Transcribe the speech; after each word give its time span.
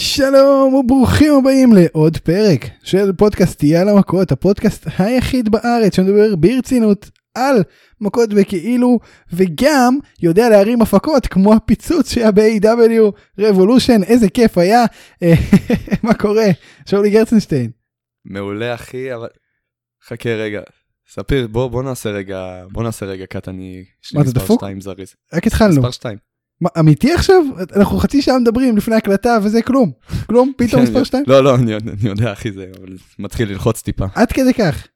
שלום 0.00 0.74
וברוכים 0.74 1.34
הבאים 1.34 1.72
לעוד 1.72 2.16
פרק 2.16 2.60
של 2.82 3.12
פודקאסט 3.12 3.58
תהיה 3.58 3.80
על 3.80 3.88
המכות, 3.88 4.32
הפודקאסט 4.32 4.86
היחיד 4.98 5.48
בארץ 5.48 5.96
שמדבר 5.96 6.36
ברצינות 6.36 7.10
על 7.34 7.62
מכות 8.00 8.30
וכאילו 8.36 8.98
וגם 9.32 9.98
יודע 10.22 10.48
להרים 10.48 10.82
הפקות 10.82 11.26
כמו 11.26 11.54
הפיצוץ 11.54 12.12
שהיה 12.12 12.32
ב-AW 12.32 13.12
רבולושן 13.38 14.02
איזה 14.02 14.28
כיף 14.28 14.58
היה. 14.58 14.84
מה 16.02 16.14
קורה? 16.14 16.46
שאולי 16.86 17.10
גרצנשטיין. 17.10 17.70
מעולה 18.24 18.74
אחי 18.74 19.14
אבל 19.14 19.28
חכה 20.08 20.30
רגע 20.30 20.60
ספיר 21.08 21.46
בוא 21.46 21.68
בוא 21.68 21.82
נעשה 21.82 22.10
רגע 22.10 22.64
בוא 22.72 22.82
נעשה 22.82 23.06
רגע 23.06 23.26
קאט 23.26 23.48
אני 23.48 23.84
מה, 24.14 24.22
אתה 24.22 24.30
דפוק? 24.30 24.62
רק 25.32 25.46
התחלנו. 25.46 25.74
מספר 25.74 25.90
שתיים 25.90 26.27
מה, 26.60 26.68
אמיתי 26.78 27.12
עכשיו? 27.12 27.42
אנחנו 27.76 27.98
חצי 27.98 28.22
שעה 28.22 28.38
מדברים 28.38 28.76
לפני 28.76 28.96
הקלטה 28.96 29.38
וזה 29.42 29.62
כלום. 29.62 29.90
כלום? 30.26 30.52
פתאום 30.56 30.82
כן, 30.82 30.88
מספר 30.90 31.04
2 31.04 31.24
לא 31.26 31.44
לא 31.44 31.54
אני 31.54 31.72
יודע- 32.02 32.32
אחי 32.32 32.52
זה 32.52 32.66
מתחיל 33.18 33.48
ללחוץ 33.48 33.82
טיפה. 33.82 34.06
עד 34.14 34.32
כדי 34.32 34.54
כך 34.54 34.86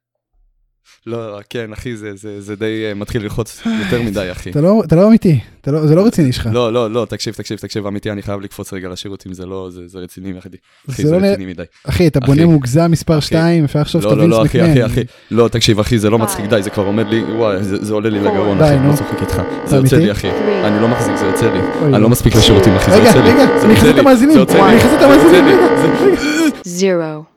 לא 1.06 1.38
כן 1.50 1.72
אחי 1.72 1.96
זה 1.96 2.10
זה 2.14 2.40
זה 2.40 2.56
די 2.56 2.84
אה, 2.88 2.94
מתחיל 2.94 3.22
ללחוץ 3.22 3.62
יותר 3.84 4.02
מדי 4.02 4.28
אחי. 4.32 4.50
אתה 4.50 4.60
לא 4.60 4.82
אתה 4.84 4.96
לא 4.96 5.08
אמיתי 5.08 5.40
אתה 5.60 5.70
לא 5.70 5.86
זה 5.86 5.94
לא 5.94 6.06
רציני 6.06 6.32
שלך. 6.32 6.48
לא 6.52 6.72
לא 6.72 6.90
לא 6.90 7.06
תקשיב 7.08 7.34
תקשיב 7.34 7.58
תקשיב 7.58 7.86
אמיתי 7.86 8.10
אני 8.10 8.22
חייב 8.22 8.40
לקפוץ 8.40 8.72
רגע 8.72 8.88
לשירותים 8.88 9.32
זה 9.32 9.46
לא 9.46 9.68
זה 9.70 9.88
זה 9.88 9.98
רציני 9.98 10.38
אחי 10.38 10.48
אחי 10.90 11.02
זה 11.02 11.08
זה 11.08 11.16
לא 11.18 11.26
רציני 11.26 11.46
מדי. 11.46 11.62
אחי 11.84 12.06
אתה 12.06 12.20
בונה. 12.20 12.46
מוגזם 12.46 12.90
מספר 12.90 13.18
אחי. 13.18 13.26
2 13.26 13.64
אפשר 13.64 13.80
לחשוב 13.80 14.02
לא 14.02 14.10
שאתה 14.10 14.20
לא 14.22 14.28
לא 14.28 14.36
וינס 14.36 14.48
אחי 14.50 14.58
מקמן. 14.62 14.70
אחי 14.72 14.86
אחי 14.86 15.02
לא 15.30 15.48
תקשיב 15.48 15.80
אחי 15.80 15.98
זה 15.98 16.10
לא 16.10 16.18
מצחיק 16.18 16.44
די 16.46 16.62
זה 16.62 16.70
כבר 16.70 16.84
עומד 16.84 17.06
לי 17.08 17.22
וואי 17.22 17.62
זה 17.64 17.84
זה 17.84 17.94
עולה 17.94 18.10
לי 18.10 18.20
לגרון 18.20 18.58
די, 18.58 18.64
אחי 18.64 18.76
נו. 18.78 18.90
לא 18.90 18.96
צוחק 18.96 19.20
איתך. 19.20 19.42
זה 19.64 19.78
אמיתי? 19.78 19.94
יוצא 19.94 20.06
לי 20.06 20.12
אחי 20.12 20.30
אני 20.64 20.80
לא 20.82 20.88
מחזיק 20.88 21.16
זה 21.16 21.26
יוצא 21.26 21.52
לי. 21.52 21.60
אני 21.94 22.02
לא 22.02 22.08
מספיק 22.08 22.36
לשירותים 22.36 22.74
אחי 22.74 22.90
זה 22.90 22.96
רגע 22.96 23.06
יוצא 23.08 23.20
לי. 23.22 23.30
רגע 23.32 23.46
זה 23.58 23.64
אני 23.64 23.72
יוצא 23.72 23.80
אכניס 23.80 23.90
את 23.90 23.94
לי, 23.94 24.00
המאזינים. 24.00 24.34
זה 24.34 24.40
יוצא 24.40 24.54
לי, 24.54 24.62
אני 24.62 24.76
אכניס 24.78 24.92
את 24.94 24.98
זה 25.00 25.04
יוצא 25.04 25.14
המאזינים. 25.14 25.58
רגע. 26.98 27.31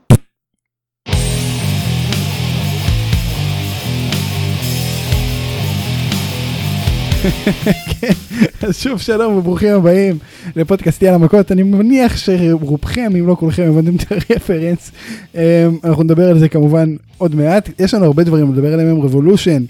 אז 8.61 8.77
שוב 8.77 8.99
שלום 8.99 9.37
וברוכים 9.37 9.75
הבאים 9.75 10.17
לפודקאסטי 10.55 11.07
על 11.07 11.13
המכות 11.13 11.51
אני 11.51 11.63
מניח 11.63 12.17
שרובכם 12.17 13.11
אם 13.19 13.27
לא 13.27 13.35
כולכם 13.39 13.63
הבנתם 13.63 13.95
את 13.95 14.11
הרפרנס. 14.11 14.91
אמ, 15.35 15.41
אנחנו 15.83 16.03
נדבר 16.03 16.29
על 16.29 16.39
זה 16.39 16.49
כמובן 16.49 16.95
עוד 17.17 17.35
מעט. 17.35 17.69
יש 17.79 17.93
לנו 17.93 18.05
הרבה 18.05 18.23
דברים 18.23 18.53
לדבר 18.53 18.73
עליהם 18.73 18.87
היום. 18.87 19.01
רבולושן 19.01 19.63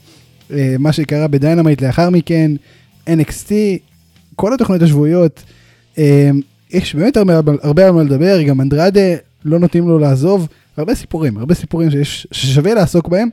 מה 0.79 0.91
שקרה 0.91 1.27
ב 1.27 1.33
Dynamite 1.33 1.81
לאחר 1.81 2.09
מכן 2.09 2.51
NXT 3.09 3.51
כל 4.35 4.53
התוכניות 4.53 4.81
השבועיות. 4.81 5.43
אמ, 5.97 6.41
יש 6.71 6.95
באמת 6.95 7.17
הרבה, 7.17 7.33
הרבה 7.63 7.85
על 7.85 7.91
מה 7.91 8.03
לדבר. 8.03 8.41
גם 8.41 8.61
אנדרדה 8.61 9.15
לא 9.45 9.59
נותנים 9.59 9.87
לו 9.87 9.99
לעזוב. 9.99 10.47
הרבה 10.77 10.95
סיפורים 10.95 11.37
הרבה 11.37 11.53
סיפורים 11.53 11.91
שיש 11.91 12.27
ששווה 12.31 12.73
לעסוק 12.73 13.07
בהם. 13.07 13.29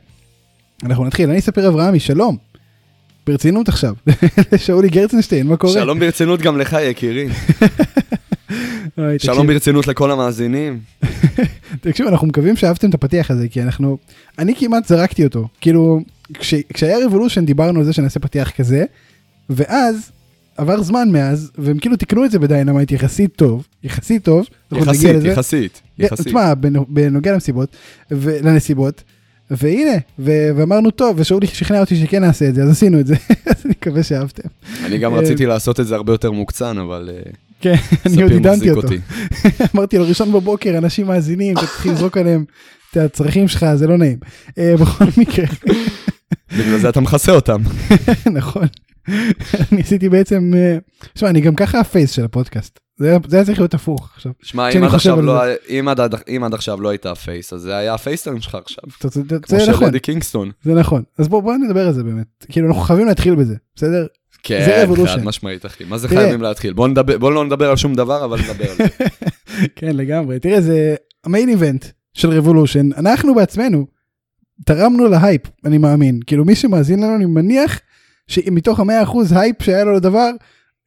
אנחנו 0.84 1.04
נתחיל. 1.04 1.30
אני 1.30 1.38
אספר 1.38 1.68
אברהמי 1.68 2.00
שלום. 2.00 2.51
ברצינות 3.26 3.68
עכשיו 3.68 3.94
שאולי 4.64 4.88
גרצנשטיין 4.88 5.46
מה 5.46 5.56
קורה? 5.56 5.72
שלום 5.72 5.98
ברצינות 5.98 6.40
גם 6.42 6.58
לך 6.58 6.76
יקירי 6.82 7.28
שלום 8.96 9.16
תקשיב, 9.18 9.46
ברצינות 9.46 9.86
לכל 9.86 10.10
המאזינים 10.10 10.78
תקשיבו 11.80 12.08
אנחנו 12.08 12.26
מקווים 12.26 12.56
שאהבתם 12.56 12.88
את 12.88 12.94
הפתיח 12.94 13.30
הזה 13.30 13.48
כי 13.48 13.62
אנחנו 13.62 13.98
אני 14.38 14.54
כמעט 14.56 14.86
זרקתי 14.86 15.24
אותו 15.24 15.48
כאילו 15.60 16.00
כש, 16.34 16.54
כשהיה 16.74 17.06
Revolution 17.06 17.44
דיברנו 17.46 17.78
על 17.78 17.84
זה 17.84 17.92
שנעשה 17.92 18.20
פתיח 18.20 18.50
כזה 18.50 18.84
ואז 19.50 20.10
עבר 20.56 20.82
זמן 20.82 21.08
מאז 21.12 21.50
והם 21.58 21.78
כאילו 21.78 21.96
תיקנו 21.96 22.24
את 22.24 22.30
זה 22.30 22.38
ב 22.38 22.44
Dynamite 22.44 22.90
יחסית 22.92 23.36
טוב 23.36 23.66
יחסית 23.84 24.24
טוב. 24.24 24.46
יחסית. 24.72 25.24
יחסית 25.24 25.80
יחסית 25.98 26.26
תשמע 26.26 26.52
בנ- 26.52 26.84
בנוגע 26.88 27.32
למסיבות 27.32 27.76
ולנסיבות 28.10 29.02
והנה 29.50 29.96
ו- 30.18 30.50
ואמרנו 30.56 30.90
טוב 30.90 31.16
ושאולי 31.18 31.46
שכנע 31.46 31.80
אותי 31.80 31.96
שכן 31.96 32.24
נעשה 32.24 32.48
את 32.48 32.54
זה 32.54 32.62
אז 32.62 32.70
עשינו 32.70 33.00
את 33.00 33.06
זה 33.06 33.14
אז 33.46 33.62
אני 33.64 33.70
מקווה 33.70 34.02
שאהבתם. 34.02 34.48
אני 34.84 34.98
גם 34.98 35.14
אה, 35.14 35.18
רציתי 35.18 35.46
לעשות 35.46 35.80
את 35.80 35.86
זה 35.86 35.94
הרבה 35.94 36.12
יותר 36.12 36.30
מוקצן 36.30 36.78
אבל 36.78 37.10
אה, 37.12 37.30
כן 37.60 37.74
אני 38.06 38.22
עוד 38.22 38.32
עידנתי 38.32 38.70
אותו. 38.70 38.88
אמרתי 39.74 39.98
לו 39.98 40.08
ראשון 40.08 40.32
בבוקר 40.32 40.78
אנשים 40.78 41.06
מאזינים 41.06 41.54
תתחיל 41.54 41.92
לזרוק 41.92 42.16
עליהם 42.16 42.44
את 42.90 42.96
הצרכים 42.96 43.48
שלך 43.48 43.66
זה 43.74 43.86
לא 43.86 43.98
נעים. 43.98 44.18
אה, 44.58 44.74
בכל 44.80 45.04
מקרה 45.16 45.46
בגלל 46.58 46.78
זה 46.78 46.88
אתה 46.88 47.00
מכסה 47.00 47.32
אותם 47.32 47.62
נכון. 48.40 48.66
אני 49.72 49.80
עשיתי 49.80 50.08
בעצם 50.08 50.52
אה, 50.56 50.78
שמע 51.14 51.30
אני 51.30 51.40
גם 51.40 51.54
ככה 51.54 51.80
ה 51.80 51.86
face 51.86 52.10
של 52.10 52.24
הפודקאסט 52.24 52.78
זה 52.96 53.16
זה 53.28 53.36
היה 53.36 53.44
צריך 53.44 53.58
להיות 53.58 53.74
הפוך 53.74 54.10
עכשיו. 54.14 54.32
שמע 54.42 54.68
אם 54.68 54.82
לא 54.82 54.98
זה. 54.98 55.54
אם 55.68 55.88
אם 56.28 56.44
עד 56.44 56.54
עכשיו 56.54 56.80
לא 56.80 56.88
היית 56.88 57.06
ה 57.06 57.16
face 57.16 57.52
אז 57.52 57.60
זה 57.60 57.76
היה 57.76 57.94
ה 57.94 57.99
face 57.99 58.20
turn 58.20 58.40
שלך 58.40 58.54
עכשיו. 58.54 58.84
אתה 58.98 59.10
צודק, 59.10 59.46
כמו 59.46 59.58
זה 59.58 59.64
של 59.64 59.72
נכון. 59.72 59.98
קינגסטון. 59.98 60.50
זה 60.62 60.74
נכון. 60.74 61.02
אז 61.18 61.28
בוא 61.28 61.42
בוא 61.42 61.56
נדבר 61.56 61.86
על 61.86 61.92
זה 61.92 62.04
באמת. 62.04 62.46
כאילו 62.48 62.68
אנחנו 62.68 62.82
חייבים 62.82 63.06
להתחיל 63.06 63.34
בזה 63.34 63.54
בסדר? 63.76 64.06
כן 64.42 64.86
Revolution. 64.88 65.06
חד 65.06 65.24
משמעית 65.24 65.66
אחי. 65.66 65.84
מה 65.84 65.98
זה 65.98 66.08
תראה. 66.08 66.20
חייבים 66.20 66.42
להתחיל? 66.42 66.72
בוא 66.72 66.88
נדבר 66.88 67.18
בוא 67.18 67.32
לא 67.32 67.44
נדבר 67.44 67.70
על 67.70 67.76
שום 67.76 67.94
דבר 67.94 68.24
אבל 68.24 68.38
נדבר 68.40 68.70
על 68.70 68.76
זה. 68.76 69.06
כן 69.76 69.96
לגמרי. 69.96 70.38
תראה 70.38 70.60
זה 70.60 70.94
ה 71.24 71.29
main 71.29 71.48
event 71.48 71.86
של 72.14 72.30
Revolution 72.30 72.92
אנחנו 72.92 73.34
בעצמנו 73.34 73.86
תרמנו 74.66 75.08
להייפ 75.08 75.42
אני 75.64 75.78
מאמין. 75.78 76.20
כאילו 76.26 76.44
מי 76.44 76.54
שמאזין 76.54 77.02
לנו 77.02 77.16
אני 77.16 77.26
מניח 77.26 77.80
שמתוך 78.28 78.80
המאה 78.80 79.02
אחוז 79.02 79.32
הייפ 79.32 79.62
שהיה 79.62 79.84
לו 79.84 79.92
לדבר 79.92 80.30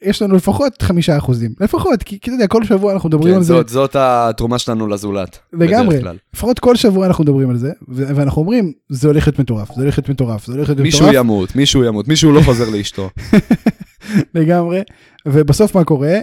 יש 0.01 0.21
לנו 0.21 0.35
לפחות 0.35 0.81
חמישה 0.81 1.17
אחוזים. 1.17 1.53
לפחות 1.59 2.03
כי 2.03 2.19
כי 2.19 2.29
אתה 2.29 2.35
יודע 2.35 2.47
כל 2.47 2.63
שבוע 2.63 2.93
אנחנו 2.93 3.09
מדברים 3.09 3.31
כן, 3.33 3.37
על 3.37 3.43
זה. 3.43 3.53
זאת- 3.53 3.69
זאת 3.69 3.95
התרומה 3.99 4.59
שלנו 4.59 4.87
לזולת 4.87 5.39
לגמרי. 5.53 5.99
לפחות 6.33 6.59
כל 6.59 6.75
שבוע 6.75 7.07
אנחנו 7.07 7.23
מדברים 7.23 7.49
על 7.49 7.57
זה 7.57 7.71
ו- 7.89 8.15
ואנחנו 8.15 8.41
אומרים 8.41 8.73
זה 8.89 9.07
הולך 9.07 9.27
להיות 9.27 9.39
מטורף 9.39 9.75
זה 9.75 9.81
הולך 9.81 9.97
להיות 9.97 10.09
מטורף 10.09 10.45
זה 10.45 10.53
הולך 10.53 10.69
להיות 10.69 10.79
מישהו 10.81 10.99
מטורף. 10.99 11.15
ימות 11.15 11.55
מישהו 11.55 11.83
ימות 11.83 12.07
מישהו 12.07 12.31
לא 12.31 12.41
חוזר 12.41 12.69
לאשתו. 12.69 13.09
לגמרי. 14.35 14.81
ובסוף 15.27 15.75
מה 15.75 15.83
קורה? 15.83 16.19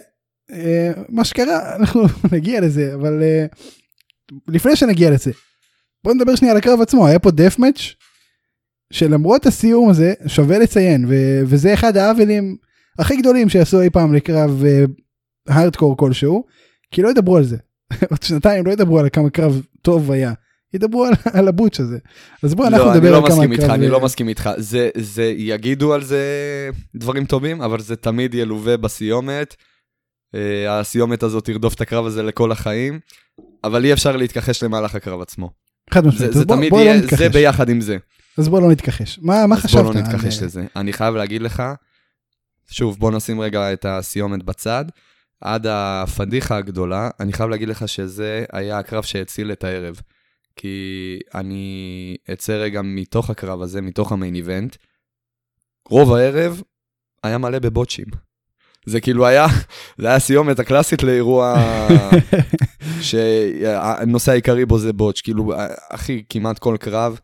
אה, 0.52 0.90
מה 1.08 1.24
שקרה 1.24 1.76
אנחנו 1.76 2.02
נגיע 2.32 2.60
לזה 2.60 2.94
אבל 2.94 3.22
אה, 3.22 3.46
לפני 4.48 4.76
שנגיע 4.76 5.10
לזה 5.10 5.30
בוא 6.04 6.14
נדבר 6.14 6.34
שנייה 6.36 6.52
על 6.52 6.58
הקרב 6.58 6.80
עצמו. 6.80 7.06
היה 7.06 7.18
פה 7.18 7.30
דף 7.30 7.58
מאץ' 7.58 7.80
שלמרות 8.92 9.46
הסיום 9.46 9.88
הזה 9.90 10.12
שווה 10.26 10.58
לציין 10.58 11.04
ו- 11.08 11.40
וזה 11.46 11.74
אחד 11.74 11.96
העוולים 11.96 12.56
הכי 12.98 13.16
גדולים 13.16 13.48
שעשו 13.48 13.80
אי 13.80 13.90
פעם 13.90 14.14
לקרב 14.14 14.64
אה, 14.64 14.84
הארדקור 15.48 15.96
כלשהו 15.96 16.44
כי 16.90 17.02
לא 17.02 17.08
ידברו 17.08 17.36
על 17.36 17.44
זה 17.44 17.56
עוד 18.10 18.22
שנתיים 18.22 18.66
לא 18.66 18.72
ידברו 18.72 18.98
על 18.98 19.08
כמה 19.12 19.30
קרב 19.30 19.62
טוב 19.82 20.10
היה 20.10 20.32
ידברו 20.74 21.04
על, 21.04 21.12
על 21.32 21.48
הבוטש 21.48 21.80
הזה 21.80 21.98
אז 22.42 22.54
בוא 22.54 22.66
אנחנו 22.66 22.84
לא, 22.84 22.90
אני 22.92 22.98
נדבר 22.98 23.10
לא 23.10 23.16
על 23.16 23.22
כמה 23.22 23.34
מסכים 23.36 23.52
איתך, 23.52 23.62
קרב, 23.62 23.70
אני 23.70 23.86
אה, 23.86 23.90
לא 23.90 24.00
מסכים 24.00 24.28
איתך. 24.28 24.50
זה, 24.56 24.90
זה, 24.96 25.24
יגידו 25.36 25.94
על 25.94 26.02
זה 26.04 26.22
דברים 26.94 27.24
טובים, 27.24 27.62
אבל 27.62 27.80
זה 27.80 27.96
תמיד 27.96 28.34
ילווה 28.34 28.76
בסיומת. 28.76 29.54
אה, 30.34 30.80
הסיומת 30.80 31.22
הזאת 31.22 31.44
תרדוף 31.44 31.74
את 31.74 31.80
הקרב 31.80 32.06
הזה 32.06 32.22
לכל 32.22 32.52
החיים, 32.52 33.00
אבל 33.64 33.84
אי 33.84 33.92
אפשר 33.92 34.16
להתכחש 34.16 34.62
למהלך 34.62 34.94
הקרב 34.94 35.20
עצמו. 35.20 35.50
חד 35.90 36.02
זה, 36.02 36.08
משמעית 36.08 36.32
זה 36.32 36.38
אז 36.40 36.44
בוא, 36.46 36.56
תמיד 36.56 36.70
בוא 36.70 36.78
לא 36.80 36.84
יהיה, 36.84 36.96
נתכחש 36.98 37.18
זה 37.22 37.28
ביחד 37.28 37.68
עם 37.68 37.80
זה. 37.80 37.96
אז 38.38 38.48
בוא 38.48 38.60
לא 38.60 38.70
נתכחש 38.70 39.18
מה, 39.22 39.46
מה 39.46 39.54
אז 39.56 39.60
חשבת 39.62 39.82
בוא 39.84 39.94
לא 39.94 39.98
על- 39.98 40.04
נתכחש 40.04 40.42
לזה. 40.42 40.64
אני 40.76 40.92
חייב 40.92 41.14
להגיד 41.14 41.42
לך, 41.42 41.62
שוב, 42.72 42.98
בוא 42.98 43.10
נשים 43.10 43.40
רגע 43.40 43.72
את 43.72 43.84
הסיומת 43.84 44.42
בצד. 44.42 44.84
עד 45.40 45.66
הפדיחה 45.66 46.56
הגדולה, 46.56 47.10
אני 47.20 47.32
חייב 47.32 47.50
להגיד 47.50 47.68
לך 47.68 47.88
שזה 47.88 48.44
היה 48.52 48.78
הקרב 48.78 49.02
שהציל 49.02 49.52
את 49.52 49.64
הערב. 49.64 50.00
כי 50.56 51.18
אני 51.34 52.16
אצא 52.32 52.52
רגע 52.52 52.82
מתוך 52.82 53.30
הקרב 53.30 53.62
הזה, 53.62 53.80
מתוך 53.80 54.12
המיין 54.12 54.34
איבנט. 54.34 54.76
רוב 55.88 56.12
הערב 56.12 56.62
היה 57.22 57.38
מלא 57.38 57.58
בבוטשים. 57.58 58.06
זה 58.86 59.00
כאילו 59.00 59.26
היה, 59.26 59.46
זה 59.98 60.06
היה 60.06 60.16
הסיומת 60.16 60.58
הקלאסית 60.58 61.02
לאירוע 61.02 61.54
שהנושא 63.00 64.32
העיקרי 64.32 64.66
בו 64.66 64.78
זה 64.78 64.92
בוטש. 64.92 65.20
כאילו, 65.20 65.52
אחי, 65.90 66.22
כמעט 66.28 66.58
כל 66.58 66.76
קרב 66.80 67.18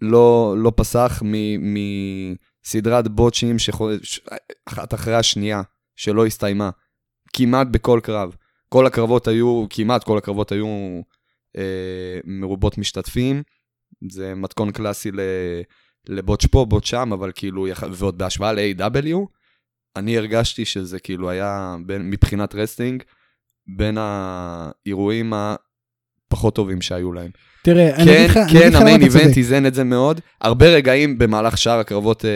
לא, 0.00 0.54
לא 0.58 0.72
פסח 0.76 1.22
מ- 1.24 2.34
מסדרת 2.68 3.08
בוטשים 3.08 3.58
שחו- 3.58 3.90
ש- 4.02 4.20
אחת 4.66 4.94
אחרי 4.94 5.14
השנייה, 5.14 5.62
שלא 5.96 6.26
הסתיימה. 6.26 6.70
כמעט 7.32 7.66
בכל 7.70 8.00
קרב. 8.02 8.36
כל 8.68 8.86
הקרבות 8.86 9.28
היו, 9.28 9.66
כמעט 9.70 10.04
כל 10.04 10.18
הקרבות 10.18 10.52
היו 10.52 10.66
אה, 11.56 12.18
מרובות 12.24 12.78
משתתפים. 12.78 13.42
זה 14.10 14.34
מתכון 14.34 14.72
קלאסי 14.72 15.10
ל 16.08 16.14
botch 16.14 16.46
פה, 16.46 16.64
botch 16.64 16.90
שם, 16.90 17.12
אבל 17.12 17.32
כאילו, 17.34 17.66
ועוד 17.92 18.18
בהשוואה 18.18 18.52
ל-AEW, 18.52 19.16
אני 19.96 20.18
הרגשתי 20.18 20.64
שזה 20.64 21.00
כאילו 21.00 21.30
היה, 21.30 21.76
בין, 21.86 22.10
מבחינת 22.10 22.54
wrestling, 22.54 23.02
בין 23.76 23.98
האירועים 24.00 25.32
הפחות 25.32 26.54
טובים 26.54 26.80
שהיו 26.80 27.12
להם. 27.12 27.30
תראה, 27.74 27.92
כן, 27.96 28.02
אני 28.02 28.24
אגיד 28.24 28.30
כן, 28.30 28.68
לך 28.68 28.74
למה 28.74 28.78
ה 28.78 28.82
main 28.82 29.00
אתה 29.00 29.10
צודק. 29.10 29.20
event 29.20 29.36
איזן 29.36 29.66
את 29.66 29.74
זה 29.74 29.84
מאוד. 29.84 30.20
הרבה 30.40 30.66
רגעים 30.66 31.18
במהלך 31.18 31.58
שאר 31.58 31.78
הקרבות 31.78 32.24
אה, 32.24 32.30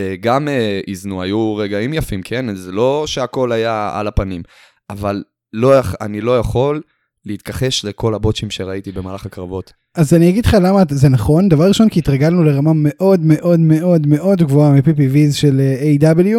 אה, 0.00 0.14
גם 0.20 0.48
אה, 0.48 0.80
איזנו, 0.88 1.22
היו 1.22 1.56
רגעים 1.56 1.94
יפים, 1.94 2.22
כן? 2.22 2.54
זה 2.54 2.72
לא 2.72 3.04
שהכל 3.06 3.52
היה 3.52 3.90
על 3.94 4.06
הפנים. 4.06 4.42
אבל 4.90 5.22
לא, 5.52 5.72
אני 6.00 6.20
לא 6.20 6.38
יכול 6.38 6.82
להתכחש 7.26 7.84
לכל 7.84 8.14
הבוטשים 8.14 8.50
שראיתי 8.50 8.92
במהלך 8.92 9.26
הקרבות. 9.26 9.72
אז 9.94 10.14
אני 10.14 10.28
אגיד 10.28 10.46
לך 10.46 10.56
למה 10.62 10.82
זה 10.90 11.08
נכון, 11.08 11.48
דבר 11.48 11.68
ראשון 11.68 11.88
כי 11.88 11.98
התרגלנו 11.98 12.44
לרמה 12.44 12.72
מאוד 12.74 13.20
מאוד 13.20 13.60
מאוד 13.60 14.06
מאוד 14.06 14.42
גבוהה 14.42 14.72
מ-PPVs 14.72 15.32
של 15.32 15.60
אה, 15.60 16.12
A.W. 16.12 16.36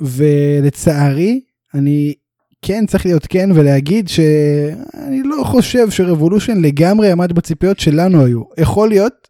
ולצערי 0.00 1.40
אני 1.74 2.14
כן 2.62 2.84
צריך 2.86 3.06
להיות 3.06 3.26
כן 3.28 3.50
ולהגיד 3.54 4.08
שאני 4.08 5.22
לא 5.24 5.42
חושב 5.44 5.90
שרבולושן 5.90 6.60
לגמרי 6.60 7.10
עמד 7.10 7.32
בציפיות 7.32 7.78
שלנו 7.80 8.24
היו. 8.24 8.42
יכול 8.58 8.88
להיות 8.88 9.28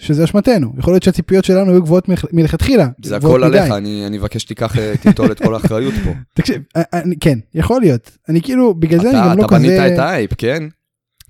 שזה 0.00 0.24
אשמתנו, 0.24 0.72
יכול 0.78 0.92
להיות 0.92 1.02
שהציפיות 1.02 1.44
שלנו 1.44 1.72
היו 1.72 1.82
גבוהות 1.82 2.08
מלכ- 2.08 2.28
מלכתחילה. 2.32 2.88
זה 3.04 3.16
הכל 3.16 3.44
מדי. 3.44 3.58
עליך, 3.58 3.72
אני, 3.72 4.06
אני 4.06 4.18
מבקש 4.18 4.42
שתיקח, 4.42 4.78
אה, 4.78 4.92
תיטול 5.02 5.32
את 5.32 5.42
כל 5.42 5.54
האחריות 5.54 5.94
פה. 6.04 6.10
תקשיב, 6.36 6.62
אה, 6.76 6.82
אני, 6.92 7.16
כן, 7.20 7.38
יכול 7.54 7.80
להיות. 7.80 8.10
אני 8.28 8.42
כאילו, 8.42 8.74
בגלל 8.74 9.00
זה 9.00 9.10
אני 9.10 9.18
אתה, 9.18 9.28
גם 9.30 9.38
לא 9.38 9.46
אתה 9.46 9.54
כזה... 9.56 9.66
בנית 9.78 9.92
את 9.94 9.98
האייפ, 9.98 10.30
כן? 10.38 10.62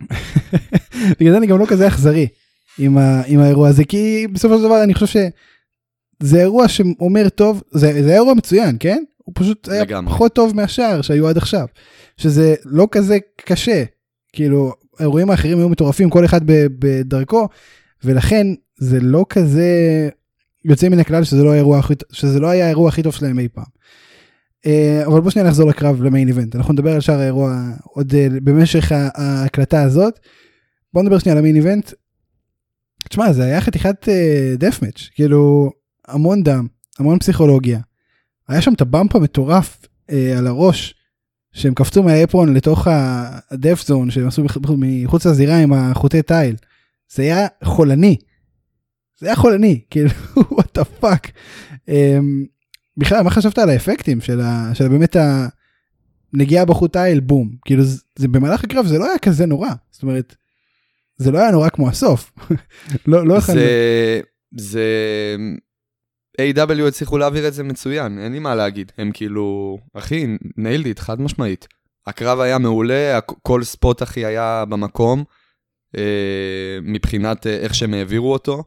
בגלל 1.20 1.32
זה 1.32 1.38
אני 1.38 1.46
גם 1.46 1.58
לא 1.58 1.66
כזה 1.66 1.88
אכזרי 1.88 2.26
עם, 2.78 2.98
ה, 2.98 3.22
עם 3.26 3.40
האירוע 3.40 3.68
הזה, 3.68 3.84
כי 3.84 4.26
בסופו 4.32 4.56
של 4.58 4.62
דבר 4.64 4.82
אני 4.82 4.94
חושב 4.94 5.06
שזה 6.22 6.40
אירוע 6.40 6.68
שאומר 6.68 7.28
טוב, 7.28 7.62
זה, 7.70 8.02
זה 8.02 8.14
אירוע 8.14 8.34
מצוין, 8.34 8.76
כן? 8.80 9.02
הוא 9.30 9.44
פשוט 9.44 9.68
היה 9.68 9.82
לגמרי. 9.82 10.14
פחות 10.14 10.34
טוב 10.34 10.56
מהשאר 10.56 11.02
שהיו 11.02 11.28
עד 11.28 11.36
עכשיו. 11.36 11.66
שזה 12.16 12.54
לא 12.64 12.88
כזה 12.90 13.18
קשה, 13.44 13.84
כאילו, 14.32 14.72
האירועים 14.98 15.30
האחרים 15.30 15.58
היו 15.58 15.68
מטורפים, 15.68 16.10
כל 16.10 16.24
אחד 16.24 16.40
בדרכו, 16.78 17.48
ולכן 18.04 18.46
זה 18.78 19.00
לא 19.00 19.26
כזה 19.28 20.08
יוצא 20.64 20.88
מן 20.88 20.98
הכלל 20.98 21.24
שזה 21.24 21.44
לא, 21.44 21.52
האירוע 21.52 21.80
שזה 22.12 22.40
לא 22.40 22.46
היה 22.46 22.64
האירוע 22.64 22.88
הכי 22.88 23.02
טוב 23.02 23.12
שלהם 23.12 23.38
אי 23.38 23.48
פעם. 23.48 23.64
אה, 24.66 25.02
אבל 25.06 25.20
בוא 25.20 25.30
שנייה 25.30 25.48
נחזור 25.48 25.68
לקרב 25.68 26.02
למיין 26.02 26.28
איבנט, 26.28 26.56
אנחנו 26.56 26.72
נדבר 26.72 26.94
על 26.94 27.00
שאר 27.00 27.20
האירוע 27.20 27.62
עוד 27.82 28.14
אה, 28.14 28.26
במשך 28.30 28.92
ההקלטה 28.92 29.82
הזאת. 29.82 30.18
בוא 30.94 31.02
נדבר 31.02 31.18
שנייה 31.18 31.32
על 31.32 31.38
המיין 31.38 31.56
איבנט. 31.56 31.92
תשמע 33.08 33.32
זה 33.32 33.44
היה 33.44 33.60
חתיכת 33.60 34.08
דף 34.58 34.82
מאץ' 34.82 35.08
כאילו 35.14 35.70
המון 36.08 36.42
דם 36.42 36.66
המון 36.98 37.18
פסיכולוגיה. 37.18 37.80
היה 38.50 38.62
שם 38.62 38.72
את 38.72 38.80
הבמפ 38.80 39.16
המטורף 39.16 39.86
אה, 40.10 40.38
על 40.38 40.46
הראש 40.46 40.94
שהם 41.52 41.74
קפצו 41.74 42.02
מהאפרון 42.02 42.54
לתוך 42.54 42.86
ה 43.50 43.56
death 43.56 43.82
zone 43.86 44.10
שהם 44.10 44.26
עשו 44.28 44.44
מח- 44.44 44.56
מחוץ 44.78 45.26
לזירה 45.26 45.58
עם 45.58 45.72
החוטי 45.72 46.22
תיל. 46.22 46.56
זה 47.12 47.22
היה 47.22 47.46
חולני. 47.64 48.16
זה 49.18 49.26
היה 49.26 49.36
חולני 49.36 49.80
כאילו 49.90 50.10
what 50.50 50.78
the 50.78 50.84
fuck. 50.84 51.30
בכלל 52.96 53.22
מה 53.22 53.30
חשבת 53.30 53.58
על 53.58 53.70
האפקטים 53.70 54.20
של, 54.20 54.40
ה, 54.40 54.70
של 54.74 54.88
באמת 54.88 55.16
הנגיעה 56.34 56.64
בחוט 56.64 56.92
תיל 56.92 57.20
בום 57.20 57.50
כאילו 57.64 57.82
זה, 57.84 58.02
זה 58.16 58.28
במהלך 58.28 58.64
הקרב 58.64 58.86
זה 58.86 58.98
לא 58.98 59.04
היה 59.08 59.18
כזה 59.18 59.46
נורא 59.46 59.68
זאת 59.90 60.02
אומרת. 60.02 60.36
זה 61.16 61.30
לא 61.30 61.38
היה 61.38 61.50
נורא 61.50 61.68
כמו 61.68 61.88
הסוף. 61.88 62.32
לא 63.06 63.26
לא 63.26 63.40
זה, 63.40 64.20
זה, 64.56 64.86
AEW 66.54 66.88
הצליחו 66.88 67.18
להעביר 67.18 67.48
את 67.48 67.54
זה 67.54 67.62
מצוין, 67.62 68.18
אין 68.18 68.32
לי 68.32 68.38
מה 68.38 68.54
להגיד. 68.54 68.92
הם 68.98 69.12
כאילו, 69.12 69.78
אחי, 69.94 70.26
nailed 70.56 70.84
it, 70.84 70.98
חד 70.98 71.20
משמעית. 71.20 71.68
הקרב 72.06 72.40
היה 72.40 72.58
מעולה, 72.58 73.18
כל 73.42 73.62
spot 73.64 74.02
אחי 74.02 74.24
היה 74.24 74.64
במקום, 74.68 75.24
אה, 75.96 76.78
מבחינת 76.82 77.46
אה, 77.46 77.56
איך 77.56 77.74
שהם 77.74 77.94
העבירו 77.94 78.32
אותו. 78.32 78.64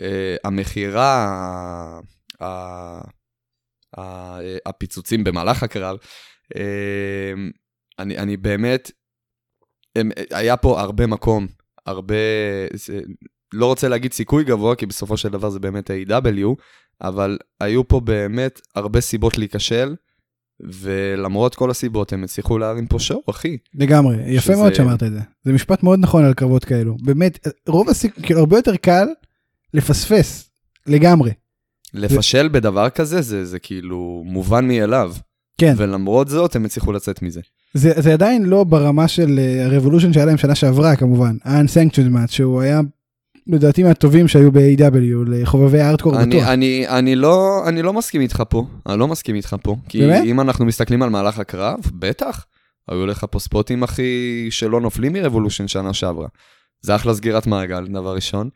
אה, 0.00 0.36
המכירה, 0.44 1.26
ה- 1.26 2.00
ה- 2.44 3.00
ה- 3.98 4.38
הפיצוצים 4.66 5.24
במהלך 5.24 5.62
הקרב, 5.62 5.98
אה, 6.56 7.32
אני, 7.98 8.18
אני 8.18 8.36
באמת, 8.36 8.90
הם, 9.96 10.10
היה 10.30 10.56
פה 10.56 10.80
הרבה 10.80 11.06
מקום, 11.06 11.46
הרבה, 11.86 12.14
זה, 12.74 13.00
לא 13.54 13.66
רוצה 13.66 13.88
להגיד 13.88 14.12
סיכוי 14.12 14.44
גבוה, 14.44 14.76
כי 14.76 14.86
בסופו 14.86 15.16
של 15.16 15.28
דבר 15.28 15.50
זה 15.50 15.58
באמת 15.58 15.90
AEW, 15.90 16.44
אבל 17.02 17.38
היו 17.60 17.88
פה 17.88 18.00
באמת 18.00 18.60
הרבה 18.74 19.00
סיבות 19.00 19.38
להיכשל, 19.38 19.94
ולמרות 20.60 21.54
כל 21.54 21.70
הסיבות 21.70 22.12
הם 22.12 22.24
הצליחו 22.24 22.58
להרים 22.58 22.86
פה 22.86 22.98
שואו, 22.98 23.22
אחי. 23.30 23.56
לגמרי 23.74 24.16
יפה 24.26 24.40
שזה- 24.42 24.56
מאוד 24.56 24.74
שאמרת 24.74 25.02
את 25.02 25.12
זה. 25.12 25.20
זה 25.44 25.52
משפט 25.52 25.82
מאוד 25.82 25.98
נכון 26.02 26.24
על 26.24 26.34
קרבות 26.34 26.64
כאלו. 26.64 26.96
באמת 27.02 27.48
רוב 27.68 27.88
הסיכ... 27.88 28.12
כאילו 28.22 28.40
הרבה 28.40 28.56
יותר 28.56 28.76
קל 28.76 29.08
לפספס 29.74 30.50
לגמרי. 30.86 31.30
לפשל 31.94 32.48
בדבר 32.48 32.90
כזה 32.90 33.22
זה, 33.22 33.44
זה 33.44 33.58
כאילו 33.58 34.22
מובן 34.26 34.68
מאליו, 34.68 35.14
כן. 35.58 35.74
ולמרות 35.76 36.28
זאת 36.28 36.56
הם 36.56 36.64
הצליחו 36.64 36.92
לצאת 36.92 37.22
מזה. 37.22 37.40
זה, 37.74 37.92
זה 37.96 38.12
עדיין 38.12 38.44
לא 38.44 38.64
ברמה 38.64 39.08
של 39.08 39.40
הרבולושן 39.64 40.12
שהיה 40.12 40.26
להם 40.26 40.36
שנה 40.36 40.54
שעברה 40.54 40.96
כמובן. 40.96 41.36
ה-unsanctioned 41.44 42.12
match 42.14 42.32
שהוא 42.32 42.60
היה 42.60 42.80
לדעתי 43.46 43.82
מהטובים 43.82 44.28
שהיו 44.28 44.52
ב-AW 44.52 45.30
לחובבי 45.30 45.80
הארדקור 45.80 46.20
אני, 46.20 46.36
בטוח. 46.36 46.48
אני, 46.48 46.88
אני, 46.88 47.16
לא, 47.16 47.62
אני 47.68 47.82
לא 47.82 47.92
מסכים 47.92 48.20
איתך 48.20 48.42
פה, 48.48 48.66
אני 48.86 48.98
לא 48.98 49.08
מסכים 49.08 49.34
איתך 49.34 49.56
פה. 49.62 49.76
כי 49.88 50.00
באמת? 50.00 50.24
אם 50.24 50.40
אנחנו 50.40 50.64
מסתכלים 50.64 51.02
על 51.02 51.10
מהלך 51.10 51.38
הקרב, 51.38 51.78
בטח, 51.94 52.44
היו 52.88 53.06
לך 53.06 53.26
פה 53.30 53.38
ספוטים 53.38 53.82
הכי 53.82 54.46
שלא 54.50 54.80
נופלים 54.80 55.12
מרבולושן 55.12 55.68
שנה 55.68 55.92
שעברה. 55.92 56.28
זה 56.82 56.96
אחלה 56.96 57.14
סגירת 57.14 57.46
מעגל, 57.46 57.86
דבר 57.86 58.14
ראשון. 58.14 58.48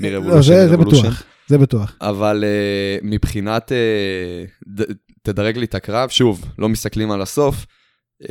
לא, 0.00 0.10
מרבולושן 0.10 0.52
זה, 0.52 0.68
זה 0.68 0.76
לרבולושן. 0.76 0.98
בטוח 0.98 1.22
זה 1.48 1.58
בטוח 1.58 1.96
אבל 2.00 2.44
uh, 2.44 3.04
מבחינת, 3.06 3.72
uh, 3.72 4.80
ד, 4.80 4.84
תדרג 5.22 5.58
לי 5.58 5.64
את 5.64 5.74
הקרב, 5.74 6.08
שוב, 6.08 6.44
לא 6.58 6.68
מסתכלים 6.68 7.10
על 7.10 7.22
הסוף. 7.22 7.66
Uh, 8.22 8.26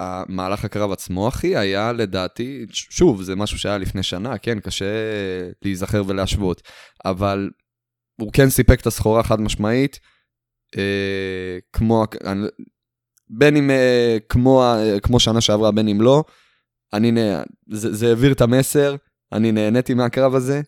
המהלך 0.00 0.64
הקרב 0.64 0.92
עצמו, 0.92 1.28
אחי, 1.28 1.56
היה 1.56 1.92
לדעתי, 1.92 2.66
שוב, 2.72 3.22
זה 3.22 3.36
משהו 3.36 3.58
שהיה 3.58 3.78
לפני 3.78 4.02
שנה, 4.02 4.38
כן, 4.38 4.60
קשה 4.60 4.84
להיזכר 5.62 6.02
ולהשוות, 6.06 6.62
אבל 7.04 7.50
הוא 8.20 8.32
כן 8.32 8.50
סיפק 8.50 8.80
את 8.80 8.86
הסחורה 8.86 9.22
חד 9.22 9.40
משמעית, 9.40 9.98
uh, 10.74 10.78
כמו, 11.72 12.04
אני- 12.24 12.46
בין 13.28 13.56
אם 13.56 13.70
uh, 13.70 14.22
כמו, 14.28 14.74
כמו 15.02 15.20
שנה 15.20 15.40
שעברה, 15.40 15.70
בין 15.72 15.88
אם 15.88 16.00
לא, 16.00 16.24
אני, 16.92 17.10
נה- 17.12 17.42
זה, 17.70 17.94
זה 17.94 18.08
העביר 18.08 18.32
את 18.32 18.40
המסר, 18.40 18.96
אני 19.32 19.52
נהניתי 19.52 19.94
מהקרב 19.94 20.34
הזה, 20.34 20.60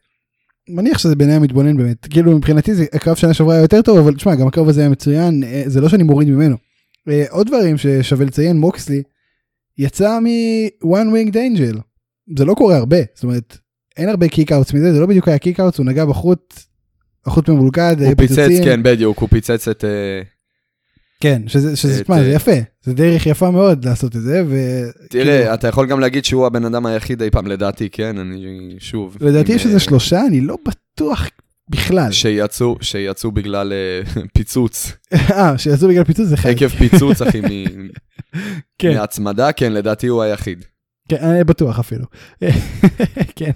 מניח 0.71 0.99
שזה 0.99 1.17
בעיני 1.17 1.35
המתבונן 1.35 1.77
באמת 1.77 2.07
כאילו 2.07 2.37
מבחינתי 2.37 2.75
זה 2.75 2.85
הקרב 2.93 3.17
שנה 3.17 3.35
שעברה 3.35 3.55
היה 3.55 3.63
יותר 3.63 3.83
טוב 3.83 3.99
אבל 3.99 4.15
תשמע 4.15 4.35
גם 4.35 4.47
הקרב 4.47 4.69
הזה 4.69 4.81
היה 4.81 4.91
מצוין 4.91 5.45
אה, 5.45 5.63
זה 5.67 5.81
לא 5.81 5.89
שאני 5.89 6.03
מוריד 6.03 6.29
ממנו. 6.29 6.57
עוד 7.31 7.47
דברים 7.47 7.77
ששווה 7.79 8.27
לציין 8.27 8.57
מוקסלי 8.57 9.03
יצא 9.79 10.19
מ-one 10.21 10.87
winged 10.87 11.35
angel 11.35 11.81
זה 12.39 12.45
לא 12.45 12.55
קורה 12.55 12.77
הרבה 12.77 12.99
זאת 13.15 13.25
אומרת 13.25 13.59
אין 13.97 14.09
הרבה 14.09 14.29
קיק-אוטס 14.29 14.73
מזה 14.73 14.93
זה 14.93 15.01
לא 15.01 15.07
בדיוק 15.07 15.29
היה 15.29 15.39
קיק-אוטס 15.39 15.79
הוא 15.79 15.87
נגע 15.87 16.05
בחוט. 16.05 16.55
החוט 17.27 17.49
מבולקד 17.49 17.97
אה, 18.01 18.07
הוא 18.07 18.15
פיצץ, 18.17 18.35
פיצוצים. 18.35 18.65
כן, 18.65 18.83
בדיוק, 18.83 19.19
הוא 19.19 19.29
פיצץ 19.29 19.69
את... 19.69 19.85
אה, 19.85 20.23
כן 21.21 21.43
שזה 21.47 21.77
שזה 21.77 21.97
את, 21.97 22.03
תשמע, 22.03 22.23
זה 22.23 22.31
אה, 22.31 22.35
יפה 22.35 22.53
זה 22.83 22.95
דרך 22.95 23.27
יפה 23.27 23.51
מאוד 23.51 23.85
לעשות 23.85 24.17
את 24.17 24.23
זה 24.23 24.43
תראה, 24.43 24.85
וכאילו, 25.07 25.55
אתה 25.55 25.69
יכול 25.69 25.87
גם 25.87 26.01
להגיד 26.01 26.25
שהוא 26.25 26.47
הבן 26.47 26.65
אדם 26.65 26.87
היחיד 26.87 27.23
אי 27.23 27.31
פעם, 27.31 27.47
לדעתי, 27.47 27.91
כן, 27.91 28.19
אני 28.19 28.75
שוב... 28.79 29.17
לדעתי 29.21 29.53
יש 29.53 29.65
איזה 29.65 29.75
אה, 29.75 29.81
שלושה 29.81 30.27
אני 30.27 30.41
לא 30.41 30.59
בטוח 30.69 31.29
בכלל 31.71 32.13
שיצאו, 32.13 32.77
שיצאו 32.81 33.33
בגלל 33.33 33.73
אה, 33.73 34.23
פיצוץ, 34.35 34.93
אה 35.15 35.59
שיעשו 35.59 35.89
בגלל 35.89 36.05
פיצוץ 36.05 36.27
זה 36.27 36.37
חלק. 36.37 36.57
עקב 36.57 36.69
פיצוץ, 36.69 37.23
אחי, 37.23 37.41
מ- 37.41 37.89
כן. 38.79 38.95
מהצמדה, 38.95 39.53
כן, 39.53 39.73
לדעתי 39.73 40.07
הוא 40.07 40.23
היחיד. 40.23 40.65
כן, 41.09 41.17
אני 41.17 41.45
בטוח 41.45 41.79
אפילו. 41.79 42.05
כן. 43.37 43.51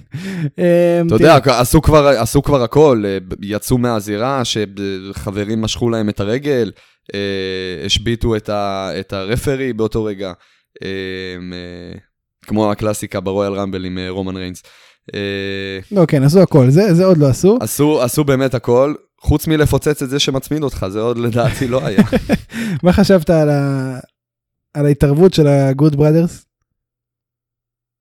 אמ, 0.58 1.06
אתה 1.06 1.14
יודע, 1.14 1.36
עשו 1.44 1.82
כבר, 1.82 2.06
עשו 2.06 2.42
כבר 2.42 2.62
הכל, 2.62 3.02
אה, 3.06 3.18
יצאו 3.42 3.78
מהזירה, 3.78 4.42
שחברים 4.44 5.62
משכו 5.62 5.90
להם 5.90 6.08
את 6.08 6.20
הרגל, 6.20 6.72
אה, 7.14 7.86
השביתו 7.86 8.36
את, 8.36 8.48
ה, 8.48 8.90
את 9.00 9.12
הרפרי 9.12 9.72
באותו 9.72 10.04
רגע, 10.04 10.32
אה, 10.82 10.88
אה, 11.52 11.98
כמו 12.46 12.70
הקלאסיקה 12.72 13.20
ברויאל 13.20 13.52
רמבל 13.52 13.84
עם 13.84 13.98
אה, 13.98 14.10
רומן 14.10 14.36
ריינס. 14.36 14.62
אה, 15.14 15.78
לא, 15.92 16.06
כן, 16.08 16.22
עשו 16.22 16.40
הכל, 16.42 16.70
זה 16.70 16.94
זה 16.94 17.04
עוד 17.04 17.18
לא 17.18 17.26
עשו. 17.28 17.58
עשו, 17.60 18.02
עשו 18.02 18.24
באמת 18.24 18.54
הכל, 18.54 18.94
חוץ 19.20 19.46
מלפוצץ 19.46 20.02
את 20.02 20.10
זה 20.10 20.18
שמצמיד 20.18 20.62
אותך, 20.62 20.86
זה 20.88 21.00
עוד 21.00 21.18
לדעתי 21.18 21.68
לא 21.68 21.86
היה. 21.86 22.02
מה 22.82 22.92
חשבת 22.92 23.30
על 23.30 23.50
ה- 23.50 23.98
על 24.74 24.86
ההתערבות 24.86 25.34
של 25.34 25.46
ה-good 25.46 25.94
brothers? 25.96 26.44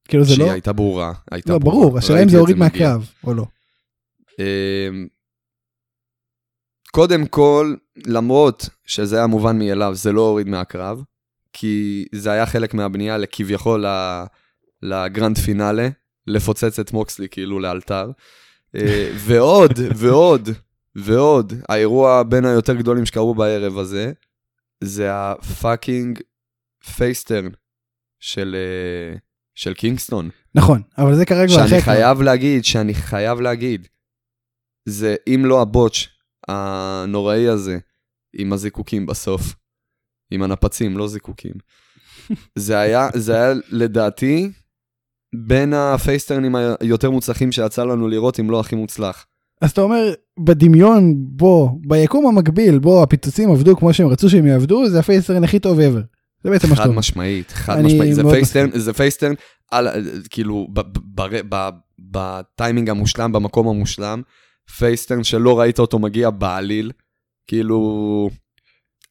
כאילו 0.07 0.24
זה 0.24 0.36
שהיא 0.36 0.45
לא, 0.45 0.51
הייתה 0.51 0.74
ברורה, 0.74 1.13
הייתה 1.31 1.53
לא, 1.53 1.60
ברורה. 1.60 1.86
ברור, 1.86 1.98
השאלה 1.98 2.24
אם 2.24 2.29
זה 2.29 2.38
הוריד. 2.38 2.57
מהקרב 2.57 3.10
או 3.24 3.33
לא. 3.33 3.45
אמ, 4.39 5.07
קודם 6.91 7.25
כל, 7.25 7.75
למרות 8.05 8.69
שזה 8.86 9.17
היה 9.17 9.27
מובן 9.27 9.60
מאליו, 9.60 9.95
זה 9.95 10.12
לא 10.12 10.21
הוריד 10.21 10.48
מהקרב, 10.48 11.03
כי 11.53 12.05
זה 12.15 12.31
היה 12.31 12.46
חלק 12.46 12.74
מהבנייה 12.74 13.17
לכביכול 13.17 13.86
ל- 13.86 14.24
לגרנד 14.81 15.38
פינאלה, 15.38 15.89
לפוצץ 16.27 16.79
את 16.79 16.93
מוקסלי 16.93 17.29
כאילו 17.29 17.60
לאלתר. 17.60 18.12
אה, 18.75 19.12
ועוד, 19.25 19.72
ועוד, 19.96 20.50
ועוד, 20.96 21.53
האירוע 21.70 22.24
בין 22.24 22.46
היותר 22.46 22.75
גדולים 22.75 23.05
שקרו 23.05 23.36
בערב 23.36 23.77
הזה, 23.77 24.12
זה 24.84 25.10
ה 25.13 25.27
fucking 25.27 26.20
face 26.96 27.23
turn 27.23 27.50
של, 28.20 28.55
אה, 28.55 29.17
של 29.55 29.74
קינגסטון. 29.74 30.29
נכון, 30.55 30.81
אבל 30.98 31.15
זה 31.15 31.25
כרגע 31.25 31.50
שאני 31.50 31.65
אחרי 31.65 31.81
כבר. 31.81 31.93
חייב 31.93 32.22
להגיד, 32.22 32.65
שאני 32.65 32.93
חייב 32.93 33.41
להגיד, 33.41 33.88
זה 34.86 35.15
אם 35.27 35.46
לא 35.46 35.62
ה 35.62 35.70
botch 35.70 36.10
הנוראי 36.48 37.48
הזה, 37.48 37.77
עם 38.34 38.53
הזיקוקים 38.53 39.05
בסוף, 39.05 39.55
עם 40.32 40.44
הנפצים, 40.44 40.98
לא 40.98 41.08
זיקוקים. 41.08 41.54
זה 42.56 42.80
היה, 42.80 43.10
זה 43.14 43.36
היה 43.36 43.54
לדעתי 43.72 44.52
בין 45.36 45.74
ה 45.74 45.81
face 45.81 46.11
turnים 46.11 46.56
היותר 46.80 47.12
מוצלחים 47.12 47.52
שיצא 47.52 47.84
לנו 47.84 48.08
לראות, 48.08 48.40
אם 48.40 48.50
לא 48.50 48.60
הכי 48.60 48.76
מוצלח. 48.76 49.26
אז 49.62 49.72
אתה 49.72 49.82
אומר, 49.82 50.14
בדמיון 50.40 51.14
בו, 51.18 51.80
ביקום 51.88 52.28
המקביל 52.28 52.80
בו 52.80 53.04
הפיצוצים 53.04 53.52
עבדו 53.52 53.78
כמו 53.78 53.94
שהם 53.94 54.08
רצו 54.08 54.30
שהם 54.30 54.46
יעבדו, 54.46 54.90
זה 54.90 55.00
ה 55.00 55.04
face 55.04 55.24
turn 55.24 55.44
הכי 55.44 55.60
טוב 55.60 55.80
ever. 55.80 56.02
זה 56.44 56.50
בעצם 56.50 56.70
מה 56.70 56.76
שאתה 56.76 56.84
חד 56.84 56.90
אומר. 56.90 57.00
משמעית, 57.00 57.52
חד 57.52 57.82
משמעית. 57.82 58.16
זה 58.16 58.24
face 58.24 58.44
turn, 58.44 58.70
זה 58.80 58.94
face 58.94 59.11
turn, 59.11 59.34
על, 59.72 59.88
כאילו, 60.30 60.68
ב- 60.74 60.80
ב- 60.80 61.22
ב- 61.22 61.56
ב- 61.56 61.70
בטיימינג 62.00 62.90
המושלם, 62.90 63.32
במקום 63.32 63.68
המושלם, 63.68 64.22
face 64.77 65.00
turn 65.00 65.24
שלא 65.24 65.60
ראית 65.60 65.80
אותו 65.80 66.00
מגיע 66.00 66.30
בעליל, 66.30 66.92
כאילו... 67.48 68.30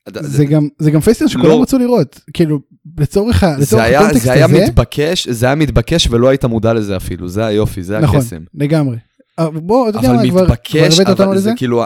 זה 0.09 0.45
גם 0.45 0.69
זה 0.78 0.90
גם 0.90 1.00
face 1.00 1.14
turn 1.14 1.28
שכולם 1.28 1.49
לא. 1.49 1.62
רצו 1.62 1.78
לראות 1.78 2.21
כאילו 2.35 2.61
לצורך 2.99 3.42
הקונטקסט 3.42 3.71
זה 4.23 4.33
היה 4.33 4.45
הזה 4.45 4.62
מתבקש, 4.66 5.28
זה 5.28 5.47
היה 5.47 5.54
מתבקש 5.54 6.09
ולא 6.11 6.28
היית 6.28 6.45
מודע 6.45 6.73
לזה 6.73 6.97
אפילו, 6.97 7.28
זה 7.28 7.47
היופי, 7.47 7.83
זה 7.83 7.99
נכון 7.99 8.19
הקסם. 8.19 8.42
לגמרי. 8.54 8.97
אבל 9.38 9.61
בוא 9.61 9.88
אתה 9.88 9.99
יודע 9.99 10.12
מה 10.12 10.30
כבר 10.30 10.47
הבאת 10.87 11.09
אותנו 11.09 11.33
לזה 11.33 11.40
זה 11.40 11.52
כאילו, 11.57 11.85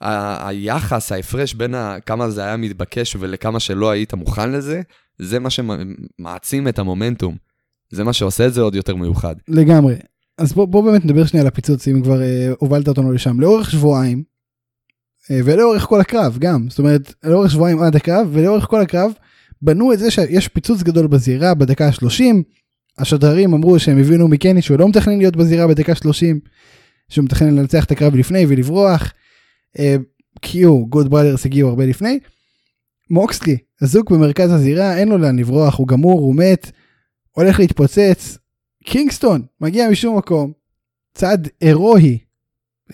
היחס, 0.00 1.12
ההפרש 1.12 1.54
בין 1.54 1.74
כמה 2.06 2.30
זה 2.30 2.44
היה 2.44 2.56
מתבקש 2.56 3.16
ולכמה 3.20 3.60
שלא 3.60 3.90
היית 3.90 4.14
מוכן 4.14 4.52
לזה, 4.52 4.82
זה 5.18 5.38
מה 5.38 5.48
שמעצים 5.50 6.68
את 6.68 6.78
המומנטום. 6.78 7.36
זה 7.90 8.04
מה 8.04 8.12
שעושה 8.12 8.46
את 8.46 8.54
זה 8.54 8.60
עוד 8.60 8.74
יותר 8.74 8.96
מיוחד. 8.96 9.34
לגמרי. 9.48 9.94
אז 10.38 10.52
בוא, 10.52 10.66
בוא 10.66 10.84
באמת 10.84 11.04
נדבר 11.04 11.26
שנייה 11.26 11.42
על 11.42 11.48
הפיצוץ 11.48 11.88
אם 11.88 12.02
כבר 12.02 12.22
אה, 12.22 12.52
הובלת 12.58 12.88
אותנו 12.88 13.12
לשם 13.12 13.40
לאורך 13.40 13.70
שבועיים 13.70 14.22
ולאורך 15.30 15.82
כל 15.82 16.00
הקרב 16.00 16.38
גם 16.38 16.70
זאת 16.70 16.78
אומרת 16.78 17.14
לאורך 17.24 17.50
שבועיים 17.50 17.82
עד 17.82 17.96
הקרב 17.96 18.28
ולאורך 18.32 18.64
כל 18.64 18.80
הקרב 18.80 19.12
בנו 19.62 19.92
את 19.92 19.98
זה 19.98 20.10
שיש 20.10 20.48
פיצוץ 20.48 20.82
גדול 20.82 21.06
בזירה 21.06 21.54
בדקה 21.54 21.86
ה-30 21.86 22.34
השדרים 22.98 23.54
אמרו 23.54 23.78
שהם 23.78 23.98
הבינו 23.98 24.28
מקני 24.28 24.62
שהוא 24.62 24.78
לא 24.78 24.88
מתכנן 24.88 25.18
להיות 25.18 25.36
בזירה 25.36 25.66
בדקה 25.66 25.94
30 25.94 26.40
שהוא 27.08 27.24
מתכנן 27.24 27.56
לנצח 27.56 27.84
את 27.84 27.90
הקרב 27.90 28.16
לפני 28.16 28.46
ולברוח. 28.48 29.12
אה, 29.78 29.96
קיו 30.40 30.86
good 30.86 31.10
brothers 31.10 31.46
הגיעו 31.46 31.68
הרבה 31.68 31.86
לפני. 31.86 32.18
מוקסלי 33.10 33.56
אזוק 33.82 34.10
במרכז 34.10 34.52
הזירה 34.52 34.98
אין 34.98 35.08
לו 35.08 35.18
לאן 35.18 35.38
לברוח 35.38 35.78
הוא 35.78 35.88
גמור 35.88 36.20
הוא 36.20 36.34
מת 36.34 36.70
הולך 37.30 37.58
להתפוצץ 37.58 38.38
קינגסטון 38.84 39.42
מגיע 39.60 39.90
משום 39.90 40.18
מקום, 40.18 40.52
צעד 41.14 41.48
heroic 41.60 42.18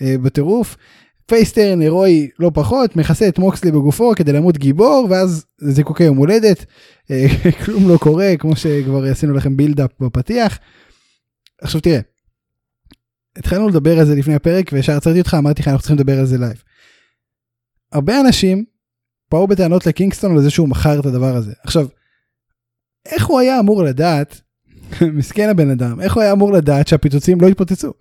אה, 0.01 0.15
בטירוף, 0.23 0.77
face 1.25 1.53
turn 1.53 1.81
heroic 1.81 2.29
לא 2.39 2.51
פחות, 2.53 2.95
מכסה 2.95 3.27
את 3.27 3.39
מוקסלי 3.39 3.71
בגופו 3.71 4.11
כדי 4.15 4.33
למות 4.33 4.57
גיבור, 4.57 5.07
ואז 5.09 5.45
זיקוקי 5.61 6.03
יום 6.03 6.17
הולדת, 6.17 6.65
אה, 7.11 7.25
כלום 7.65 7.89
לא 7.89 7.97
קורה, 7.97 8.33
כמו 8.39 8.55
שכבר 8.55 9.03
עשינו 9.03 9.33
לכם 9.33 9.57
build-up 9.57 9.91
בפתיח. 9.99 10.59
עכשיו 11.61 11.81
תראה, 11.81 11.99
התחלנו 13.37 13.69
לדבר 13.69 13.99
על 13.99 14.05
זה 14.05 14.15
לפני 14.15 14.35
הפרק, 14.35 14.69
וישר 14.73 14.97
עצרתי 14.97 15.19
אותך, 15.19 15.35
אמרתי 15.39 15.61
לך 15.61 15.67
אנחנו 15.67 15.79
צריכים 15.79 15.97
לדבר 15.97 16.19
על 16.19 16.25
זה 16.25 16.37
live. 16.37 16.63
הרבה 17.91 18.19
אנשים 18.21 18.65
באו 19.31 19.47
בטענות 19.47 19.85
לקינגסטון 19.85 20.31
על 20.31 20.41
זה 20.41 20.49
שהוא 20.49 20.69
מכר 20.69 20.99
את 20.99 21.05
הדבר 21.05 21.35
הזה. 21.35 21.53
עכשיו, 21.63 21.87
איך 23.05 23.25
הוא 23.25 23.39
היה 23.39 23.59
אמור 23.59 23.83
לדעת 23.83 24.41
מסכן 25.17 25.49
הבן 25.49 25.69
אדם, 25.69 26.01
איך 26.01 26.13
הוא 26.13 26.23
היה 26.23 26.31
אמור 26.31 26.53
לדעת 26.53 26.87
שהפיצוצים 26.87 27.41
לא 27.41 27.47
יתפוצצו? 27.47 27.91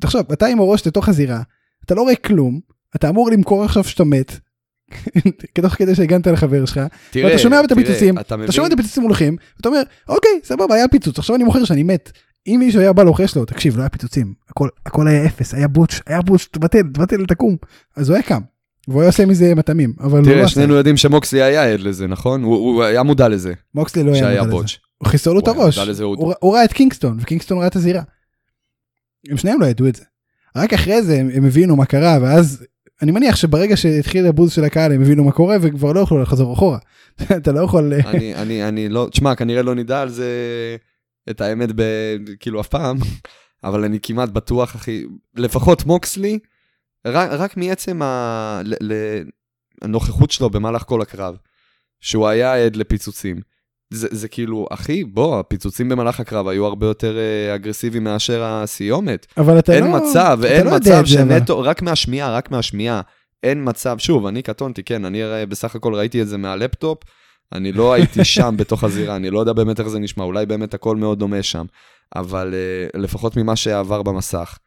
תחשוב, 0.00 0.32
אתה 0.32 0.46
עם 0.46 0.60
הראש 0.60 0.86
לתוך 0.86 1.08
הזירה, 1.08 1.42
אתה 1.88 1.96
לא 1.96 2.02
רואה 2.02 2.14
כלום, 2.16 2.60
אתה 2.96 3.08
אמור 3.08 3.30
למכור 3.30 3.64
עכשיו 3.64 3.84
שאתה 3.84 4.04
מת, 4.04 4.32
תוך 5.54 5.74
כדי 5.74 5.94
שהגנת 5.94 6.26
לחבר 6.26 6.64
שלך, 6.64 6.80
תראה, 7.10 7.26
ואתה 7.26 7.38
שומע 7.38 7.60
את 7.60 7.68
תראה, 7.68 7.80
הפיצוצים, 7.82 8.18
אתה 8.18 8.34
אתה 8.44 8.52
שומע 8.52 8.66
את? 8.66 8.72
הפיצוצים 8.72 9.02
הולכים, 9.02 9.36
ואתה 9.56 9.68
אומר, 9.68 9.82
אוקיי, 10.08 10.30
סבבה, 10.44 10.74
היה 10.74 10.88
פיצוץ, 10.88 11.18
עכשיו 11.18 11.36
אני 11.36 11.44
מוכר 11.44 11.64
שאני 11.64 11.82
מת. 11.82 12.12
אם 12.46 12.56
מישהו 12.58 12.80
היה 12.80 12.92
בא 12.92 13.02
לוחש 13.02 13.36
לו, 13.36 13.44
תקשיב, 13.44 13.76
לא 13.76 13.82
היה 13.82 13.88
פיצוצים, 13.88 14.34
הכל, 14.48 14.68
הכל 14.86 15.08
היה 15.08 15.26
אפס, 15.26 15.54
היה 15.54 15.68
בוטש, 15.68 16.00
היה 16.06 16.22
בוטש, 16.22 16.44
תבטל, 16.46 16.82
תבטל, 16.82 17.26
תקום. 17.26 17.56
אז 17.96 18.08
הוא 18.08 18.14
היה 18.14 18.22
קם, 18.22 18.40
והוא 18.88 19.00
היה 19.00 19.08
עושה 19.08 19.26
מזה 19.26 19.54
מטעמים, 19.54 19.92
אבל 20.00 20.10
הוא 20.18 20.26
לא 20.26 20.32
תראה, 20.32 20.44
עשה. 20.44 20.54
שנינו 20.54 20.74
יודעים 20.74 20.96
שמוקסלי 20.96 21.42
היה 21.42 21.72
עד 21.72 21.80
לזה, 21.80 22.06
נכון? 22.06 22.42
הוא- 22.42 22.56
הוא 22.56 22.82
היה 22.82 23.02
מודע 23.02 23.28
לזה, 23.28 23.52
מוקסלי 23.74 24.02
לא 24.04 24.12
היה 24.12 24.22
מודע 24.28 24.42
לזה. 24.42 24.50
בוטש. 24.50 24.78
הוא 24.98 25.08
חיסל 25.08 25.30
לו 25.30 25.40
את 25.40 25.48
הראש, 25.48 25.78
לזה, 25.78 26.04
הוא 26.04 26.54
ראה 26.54 26.64
את 26.64 26.72
קינגסטון, 26.72 27.18
וקינגסטון 27.20 27.58
ראה 27.58 27.66
את 27.66 27.76
הזירה. 27.76 28.02
הם 29.30 29.36
שניהם 29.36 29.60
לא 29.60 29.66
ידעו 29.66 29.88
את 29.88 29.94
זה. 29.94 30.04
רק 30.56 30.72
אחרי 30.72 31.02
זה 31.02 31.20
הם, 31.20 31.30
הם 31.34 31.44
הבינו 31.44 31.76
מה 31.76 31.86
קרה, 31.86 32.18
ואז 32.22 32.66
אני 33.02 33.12
מניח 33.12 33.36
שברגע 33.36 33.76
שהתחיל 33.76 34.26
הבוז 34.26 34.52
של 34.52 34.64
הקהל 34.64 34.92
הם 34.92 35.02
הבינו 35.02 35.24
מה 35.24 35.32
קורה 35.32 35.56
וכבר 35.60 35.92
לא 35.92 36.00
יכלו 36.00 36.22
לחזור 36.22 36.54
אחורה. 36.54 36.78
אתה 37.36 37.52
לא 37.52 37.60
יכול... 37.60 37.92
אני, 37.94 38.34
אני, 38.34 38.68
אני 38.68 38.88
לא, 38.88 39.08
תשמע, 39.10 39.34
כנראה 39.34 39.62
לא 39.62 39.74
נדע 39.74 40.00
על 40.00 40.08
זה 40.08 40.26
את 41.30 41.40
האמת 41.40 41.68
ב... 41.74 41.82
כאילו 42.40 42.60
אף 42.60 42.68
פעם, 42.68 42.96
אבל 43.64 43.84
אני 43.84 43.98
כמעט 44.02 44.28
בטוח, 44.28 44.76
אחי, 44.76 45.04
לפחות 45.36 45.86
מוקסלי, 45.86 46.38
רק, 47.06 47.30
רק 47.30 47.56
מעצם 47.56 48.02
ה... 48.02 48.60
ל, 48.64 48.74
ל, 48.80 48.92
הנוכחות 49.82 50.30
שלו 50.30 50.50
במהלך 50.50 50.82
כל 50.82 51.02
הקרב, 51.02 51.36
שהוא 52.00 52.28
היה 52.28 52.64
עד 52.64 52.76
לפיצוצים. 52.76 53.40
זה, 53.90 54.08
זה 54.10 54.28
כאילו, 54.28 54.66
אחי, 54.70 55.04
בוא, 55.04 55.40
הפיצוצים 55.40 55.88
במהלך 55.88 56.20
הקרב 56.20 56.48
היו 56.48 56.66
הרבה 56.66 56.86
יותר 56.86 57.18
אה, 57.18 57.54
אגרסיביים 57.54 58.04
מאשר 58.04 58.44
הסיומת. 58.44 59.26
אבל 59.36 59.58
אתה 59.58 59.72
אין 59.72 59.84
לא... 59.84 59.90
מצב, 59.90 60.38
אתה 60.40 60.52
אין 60.52 60.66
לא 60.66 60.76
מצב. 60.76 61.04
שנטו, 61.04 61.60
רק 61.60 61.82
מהשמיעה, 61.82 62.30
רק 62.30 62.50
מהשמיעה. 62.50 63.00
אין 63.42 63.68
מצב, 63.68 63.98
שוב, 63.98 64.26
אני 64.26 64.42
קטונתי, 64.42 64.82
כן, 64.82 65.04
אני 65.04 65.22
הרי 65.22 65.46
בסך 65.46 65.76
הכל 65.76 65.94
ראיתי 65.94 66.22
את 66.22 66.28
זה 66.28 66.38
מהלפטופ, 66.38 66.98
אני 67.52 67.72
לא 67.72 67.92
הייתי 67.92 68.24
שם 68.34 68.54
בתוך 68.58 68.84
הזירה, 68.84 69.16
אני 69.16 69.30
לא 69.30 69.40
יודע 69.40 69.52
באמת 69.52 69.80
איך 69.80 69.88
זה 69.88 69.98
נשמע, 69.98 70.24
אולי 70.24 70.46
באמת 70.46 70.74
הכל 70.74 70.96
מאוד 70.96 71.18
דומה 71.18 71.42
שם, 71.42 71.66
אבל 72.16 72.54
אה, 72.94 72.98
לפחות 72.98 73.36
ממה 73.36 73.56
שעבר 73.56 74.02
במסך. 74.02 74.58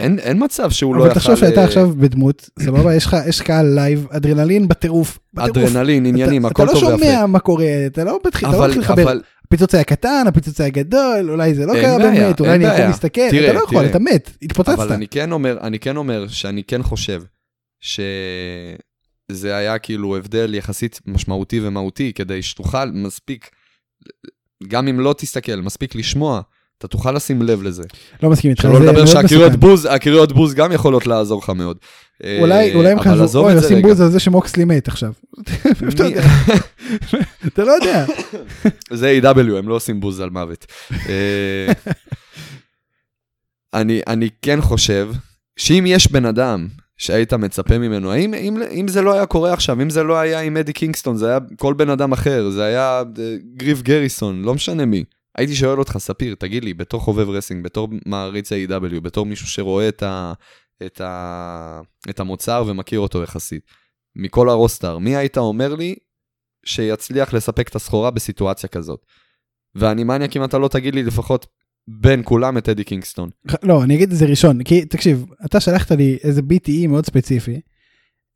אין, 0.00 0.18
אין 0.18 0.44
מצב 0.44 0.70
שהוא 0.70 0.96
לא 0.96 1.00
אבל 1.00 1.10
יכל... 1.10 1.14
תחשוב 1.20 1.36
שאתה 1.36 1.60
אה, 1.60 1.64
עכשיו 1.64 1.90
בדמות, 1.96 2.50
סבבה? 2.58 2.94
יש 2.94 3.06
לך 3.06 3.16
יש 3.28 3.40
קהל 3.40 3.66
live, 3.74 4.06
אדרנלין 4.10 4.68
בטירוף. 4.68 5.18
בטירוף. 5.34 5.70
אדרנלין, 5.70 6.06
עניינים, 6.06 6.46
הכל 6.46 6.66
טוב 6.66 6.76
אתה 6.76 6.86
לא 6.86 6.92
ויפה. 6.92 7.04
שומע 7.04 7.26
מה 7.26 7.38
קורה, 7.38 7.66
אתה 7.86 8.04
לא 8.04 8.18
מתחיל 8.26 8.48
לא 8.48 8.56
אבל, 8.56 8.70
לחבר. 8.70 9.02
אבל, 9.02 9.20
הפיצוץ 9.46 9.74
היה 9.74 9.84
קטן, 9.84 10.24
הפיצוץ 10.26 10.60
היה 10.60 10.70
גדול, 10.70 11.30
אולי 11.30 11.54
זה 11.54 11.66
לא 11.66 11.72
קרה 11.72 11.98
באמת, 11.98 12.40
אולי 12.40 12.54
אני 12.54 12.64
יכול. 12.64 12.80
להסתכל, 12.80 13.20
אתה 13.28 13.52
לא 13.52 13.60
יכול. 13.64 13.86
אתה 13.86 13.98
מת, 13.98 14.30
התפוצצת. 14.42 14.72
אבל 14.72 14.92
אני 14.92 15.08
כן 15.08 15.32
אומר, 15.32 15.58
אני 15.60 15.78
כן 15.78 15.96
אומר 15.96 16.28
שאני 16.28 16.64
כן 16.64 16.82
חושב 16.82 17.22
שזה 17.80 19.56
היה 19.56 19.78
כאילו 19.78 20.16
הבדל 20.16 20.54
יחסית 20.54 21.00
משמעותי 21.06 21.60
ומהותי, 21.62 22.12
כדי 22.12 22.42
שתוכל 22.42 22.84
מספיק, 22.84 23.50
גם 24.68 24.88
אם 24.88 25.00
לא 25.00 25.14
תסתכל, 25.18 25.56
מספיק 25.56 25.94
לשמוע, 25.94 26.40
אתה 26.80 26.88
תוכל 26.88 27.12
לשים 27.12 27.42
לב 27.42 27.62
לזה. 27.62 27.82
לא 28.22 28.30
מסכים 28.30 28.50
איתך, 28.50 28.62
שלא 28.62 28.80
לדבר 28.80 29.06
שהקריאות. 29.06 29.52
בוז, 29.52 29.88
הקריאות 29.90 30.32
בוז 30.32 30.54
גם 30.54 30.72
יכולות 30.72 31.06
לעזור 31.06 31.40
לך 31.42 31.50
מאוד. 31.50 31.76
אולי 32.40 32.70
אה, 32.70 32.74
אולי 32.74 32.90
הם 32.90 33.00
חזרו, 33.00 33.44
אוי, 33.44 33.54
עושים. 33.54 33.82
בוז 33.82 34.00
על 34.00 34.10
זה 34.10 34.20
שמוקסלי 34.20 34.64
מת 34.64 34.88
עכשיו. 34.88 35.12
אתה 37.46 37.64
לא 37.64 37.72
יודע. 37.72 38.04
זה 38.90 39.18
A.W, 39.22 39.58
הם 39.58 39.68
לא 39.68 39.74
עושים 39.74 40.00
בוז 40.00 40.20
על 40.20 40.30
מוות. 40.30 40.66
אה, 40.92 41.72
אני, 43.74 44.00
אני 44.06 44.28
כן 44.42 44.60
חושב 44.60 45.10
שאם 45.56 45.84
יש 45.86 46.12
בן 46.12 46.24
אדם 46.24 46.68
שהיית 46.96 47.32
מצפה 47.32 47.78
ממנו, 47.78 48.12
האם, 48.12 48.34
אם, 48.34 48.62
אם 48.70 48.88
זה 48.88 49.02
לא 49.02 49.14
היה 49.14 49.26
קורה 49.26 49.52
עכשיו, 49.52 49.82
אם 49.82 49.90
זה 49.90 50.02
לא 50.02 50.18
היה 50.18 50.40
עם 50.40 50.56
אדי 50.56 50.72
קינגסטון, 50.72 51.16
זה 51.16 51.28
היה 51.28 51.38
כל 51.56 51.74
בן 51.74 51.90
אדם 51.90 52.12
אחר, 52.12 52.50
זה 52.50 52.64
היה 52.64 53.02
אה, 53.18 53.36
גריף 53.56 53.82
גריסון, 53.82 54.42
לא 54.42 54.54
משנה 54.54 54.84
מי. 54.84 55.04
הייתי 55.38 55.54
שואל 55.54 55.78
אותך, 55.78 55.98
ספיר, 55.98 56.34
תגיד 56.34 56.64
לי, 56.64 56.74
בתור 56.74 57.00
חובב 57.00 57.28
wrestling, 57.28 57.64
בתור 57.64 57.88
מעריץ 58.06 58.52
AEW, 58.52 59.00
בתור 59.00 59.26
מישהו 59.26 59.46
שרואה 59.46 59.88
את, 59.88 60.02
ה, 60.02 60.32
את, 60.86 61.00
ה, 61.00 61.80
את 62.10 62.20
המוצר 62.20 62.64
ומכיר 62.66 63.00
אותו 63.00 63.22
יחסית, 63.22 63.62
מכל 64.16 64.48
הרוסטר, 64.48 64.98
מי 64.98 65.16
היית 65.16 65.38
אומר 65.38 65.74
לי 65.74 65.94
שיצליח 66.66 67.34
לספק 67.34 67.68
את 67.68 67.74
הסחורה 67.76 68.10
בסיטואציה 68.10 68.68
כזאת? 68.68 69.00
ואני 69.74 70.04
מניאק 70.04 70.36
אם 70.36 70.44
אתה 70.44 70.58
לא 70.58 70.68
תגיד 70.68 70.94
לי 70.94 71.02
לפחות 71.02 71.46
בין 71.88 72.22
כולם 72.24 72.58
את 72.58 72.68
אדי 72.68 72.84
קינגסטון. 72.84 73.30
לא, 73.62 73.82
אני 73.82 73.94
אגיד 73.94 74.10
את 74.12 74.16
זה 74.16 74.26
ראשון, 74.26 74.62
כי 74.62 74.84
תקשיב, 74.84 75.24
אתה 75.44 75.60
שלחת 75.60 75.90
לי 75.90 76.18
איזה 76.22 76.40
BTE 76.40 76.86
מאוד 76.88 77.06
ספציפי, 77.06 77.60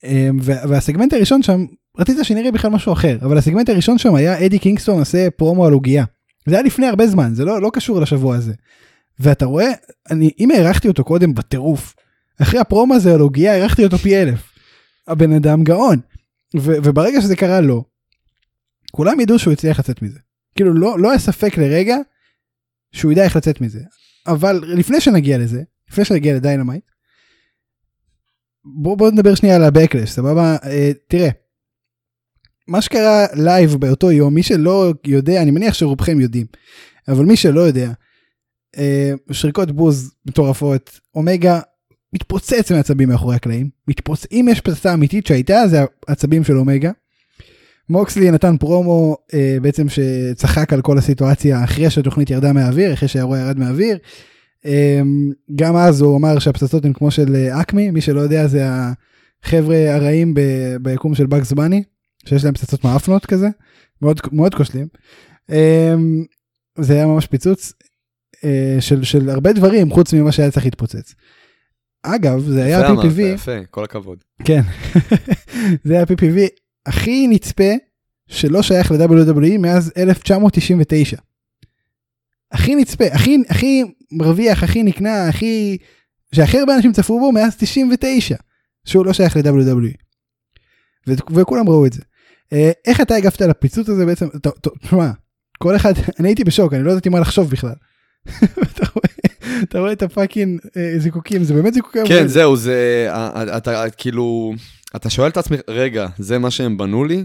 אמ, 0.04 0.38
וה- 0.42 0.68
והסגמנט 0.68 1.12
הראשון 1.12 1.42
שם, 1.42 1.64
רצית 1.98 2.16
שנראה 2.22 2.52
בכלל 2.52 2.70
משהו 2.70 2.92
אחר, 2.92 3.18
אבל 3.22 3.38
הסגמנט 3.38 3.68
הראשון 3.68 3.98
שם 3.98 4.14
היה 4.14 4.46
אדי 4.46 4.58
קינגסטון 4.58 4.98
עושה 4.98 5.30
פרומו 5.30 5.66
על 5.66 5.72
עוגייה. 5.72 6.04
זה 6.46 6.54
היה 6.54 6.64
לפני 6.64 6.86
הרבה 6.86 7.06
זמן, 7.06 7.34
זה 7.34 7.44
לא, 7.44 7.62
לא 7.62 7.70
קשור 7.72 8.00
לשבוע 8.00 8.36
הזה. 8.36 8.52
ואתה 9.18 9.44
רואה, 9.44 9.72
אני, 10.10 10.30
אם 10.38 10.50
הערכתי 10.50 10.88
אותו 10.88 11.04
קודם 11.04 11.34
בטירוף, 11.34 11.94
אחרי 12.42 12.60
הפרומו 12.60 12.94
הזה 12.94 13.14
על 13.14 13.20
עוגייה 13.20 13.52
הערכתי 13.52 13.84
אותו 13.84 13.98
פי 13.98 14.16
אלף. 14.16 14.52
הבן 15.06 15.32
אדם 15.32 15.64
גאון. 15.64 16.00
ו, 16.56 16.72
וברגע 16.84 17.20
שזה 17.20 17.36
קרה 17.36 17.60
לו, 17.60 17.84
כולם 18.92 19.20
ידעו 19.20 19.38
שהוא 19.38 19.52
הצליח 19.52 19.78
לצאת 19.78 20.02
מזה. 20.02 20.18
כאילו 20.54 20.74
לא, 20.74 20.98
לא 20.98 21.10
היה 21.10 21.18
ספק 21.18 21.58
לרגע 21.58 21.96
שהוא 22.92 23.12
ידע 23.12 23.24
איך 23.24 23.36
לצאת 23.36 23.60
מזה. 23.60 23.80
אבל 24.26 24.60
לפני 24.66 25.00
שנגיע 25.00 25.38
לזה, 25.38 25.62
לפני 25.90 26.04
שנגיע 26.04 26.34
לדיינמייט, 26.34 26.84
בוא, 28.64 28.96
בוא 28.96 29.10
נדבר 29.10 29.34
שנייה 29.34 29.56
על 29.56 29.64
ה-Backlash, 29.64 30.06
סבבה? 30.06 30.56
אה, 30.64 30.90
תראה, 31.08 31.28
מה 32.68 32.80
שקרה 32.80 33.26
live 33.34 33.74
באותו 33.74 34.12
יום, 34.12 34.34
מי 34.34 34.42
שלא 34.42 34.92
יודע, 35.06 35.42
אני 35.42 35.50
מניח 35.50 35.74
שרובכם 35.74 36.20
יודעים, 36.20 36.46
אבל 37.08 37.24
מי 37.24 37.36
שלא 37.36 37.60
יודע, 37.60 37.92
אה, 38.78 39.12
שריקות 39.32 39.72
בוז 39.72 40.14
מטורפות, 40.26 41.00
אומגה 41.14 41.60
מתפוצץ 42.12 42.72
מעצבים 42.72 43.08
מאחורי 43.08 43.36
הקלעים, 43.36 43.68
מתפוצ... 43.88 44.26
אם 44.32 44.46
יש 44.50 44.60
פצצה 44.60 44.94
אמיתית 44.94 45.26
שהייתה, 45.26 45.68
זה 45.68 45.84
העצבים 46.08 46.44
של 46.44 46.58
אומגה. 46.58 46.90
מוקסלי 47.88 48.30
נתן 48.30 48.56
פרומו 48.56 49.16
אה, 49.34 49.56
בעצם 49.62 49.86
שצחק 49.88 50.72
על 50.72 50.82
כל 50.82 50.98
הסיטואציה 50.98 51.64
אחרי 51.64 51.90
שהתוכנית 51.90 52.30
ירדה 52.30 52.52
מהאוויר, 52.52 52.92
אחרי 52.92 53.08
שהאירוע 53.08 53.38
ירד 53.38 53.58
מהאוויר. 53.58 53.98
אה, 54.66 55.00
גם 55.54 55.76
אז 55.76 56.00
הוא 56.00 56.16
אמר 56.16 56.38
שהפצצות 56.38 56.84
הן 56.84 56.92
כמו 56.92 57.10
של 57.10 57.34
אה, 57.34 57.60
אקמי, 57.60 57.90
מי 57.90 58.00
שלא 58.00 58.20
יודע 58.20 58.46
זה 58.46 58.66
החבר'ה 59.44 59.94
הרעים 59.94 60.34
ביקום 60.82 61.14
של 61.14 61.26
באגס 61.26 61.52
בני, 61.52 61.82
שיש 62.26 62.44
להם 62.44 62.54
פצצות 62.54 62.84
מאפנות 62.84 63.26
כזה, 63.26 63.48
מאוד, 64.02 64.20
מאוד 64.32 64.54
כושלים. 64.54 64.86
אה, 65.50 65.94
זה 66.78 66.94
היה 66.94 67.06
ממש 67.06 67.26
פיצוץ 67.26 67.72
אה, 68.44 68.76
של, 68.80 69.04
של 69.04 69.30
הרבה 69.30 69.52
דברים 69.52 69.90
חוץ 69.90 70.14
ממה 70.14 70.32
שהיה 70.32 70.50
צריך 70.50 70.64
להתפוצץ. 70.64 71.14
אגב, 72.02 72.40
זה 72.40 72.64
היה 72.64 72.78
יפה 72.78 72.88
אמרת, 72.88 73.04
יפה, 73.34 73.64
כל 73.70 73.84
הכבוד. 73.84 74.18
כן, 74.44 74.60
זה 75.84 75.94
היה 75.94 76.04
PPV 76.04 76.38
הכי 76.86 77.26
נצפה 77.26 77.72
שלא 78.28 78.62
שייך 78.62 78.92
ל-WWE 78.92 79.58
מאז 79.58 79.92
1999. 79.96 81.16
הכי 82.52 82.74
נצפה, 82.74 83.04
הכי, 83.12 83.38
הכי 83.48 83.82
מרוויח, 84.12 84.62
הכי 84.62 84.82
נקנה, 84.82 85.28
הכי... 85.28 85.78
שהכי 86.34 86.58
הרבה 86.58 86.76
אנשים 86.76 86.92
צפו 86.92 87.20
בו 87.20 87.32
מאז 87.32 87.56
99, 87.56 88.36
שהוא 88.84 89.06
לא 89.06 89.12
שייך 89.12 89.36
ל-WWE. 89.36 89.96
וכולם 91.30 91.68
ראו 91.68 91.86
את 91.86 91.92
זה. 91.92 92.02
אה, 92.52 92.70
איך 92.86 93.00
אתה 93.00 93.14
הגבת 93.14 93.40
לפיצוץ 93.40 93.88
הזה 93.88 94.06
בעצם? 94.06 94.26
תשמע, 94.82 95.10
כל 95.58 95.76
אחד, 95.76 95.92
אני 96.20 96.28
הייתי 96.28 96.44
בשוק, 96.44 96.72
אני 96.74 96.82
לא 96.82 96.90
ידעתי 96.90 97.08
מה 97.08 97.20
לחשוב 97.20 97.50
בכלל. 97.50 97.74
אתה 98.72 98.86
רואה- 98.94 99.62
אתה 99.62 99.78
רואה 99.78 99.92
את 99.92 100.02
הפאקינג 100.02 100.60
אה, 100.76 100.94
זיקוקים, 100.98 101.44
זה 101.44 101.54
באמת 101.54 101.74
זיקוקים. 101.74 102.06
כן, 102.06 102.26
זהו, 102.26 102.56
זה, 102.56 103.06
אה, 103.10 103.56
אתה 103.56 103.90
כאילו, 103.96 104.54
אתה 104.96 105.10
שואל 105.10 105.28
את 105.30 105.36
עצמך, 105.36 105.60
רגע, 105.68 106.06
זה 106.18 106.38
מה 106.38 106.50
שהם 106.50 106.76
בנו 106.78 107.04
לי? 107.04 107.24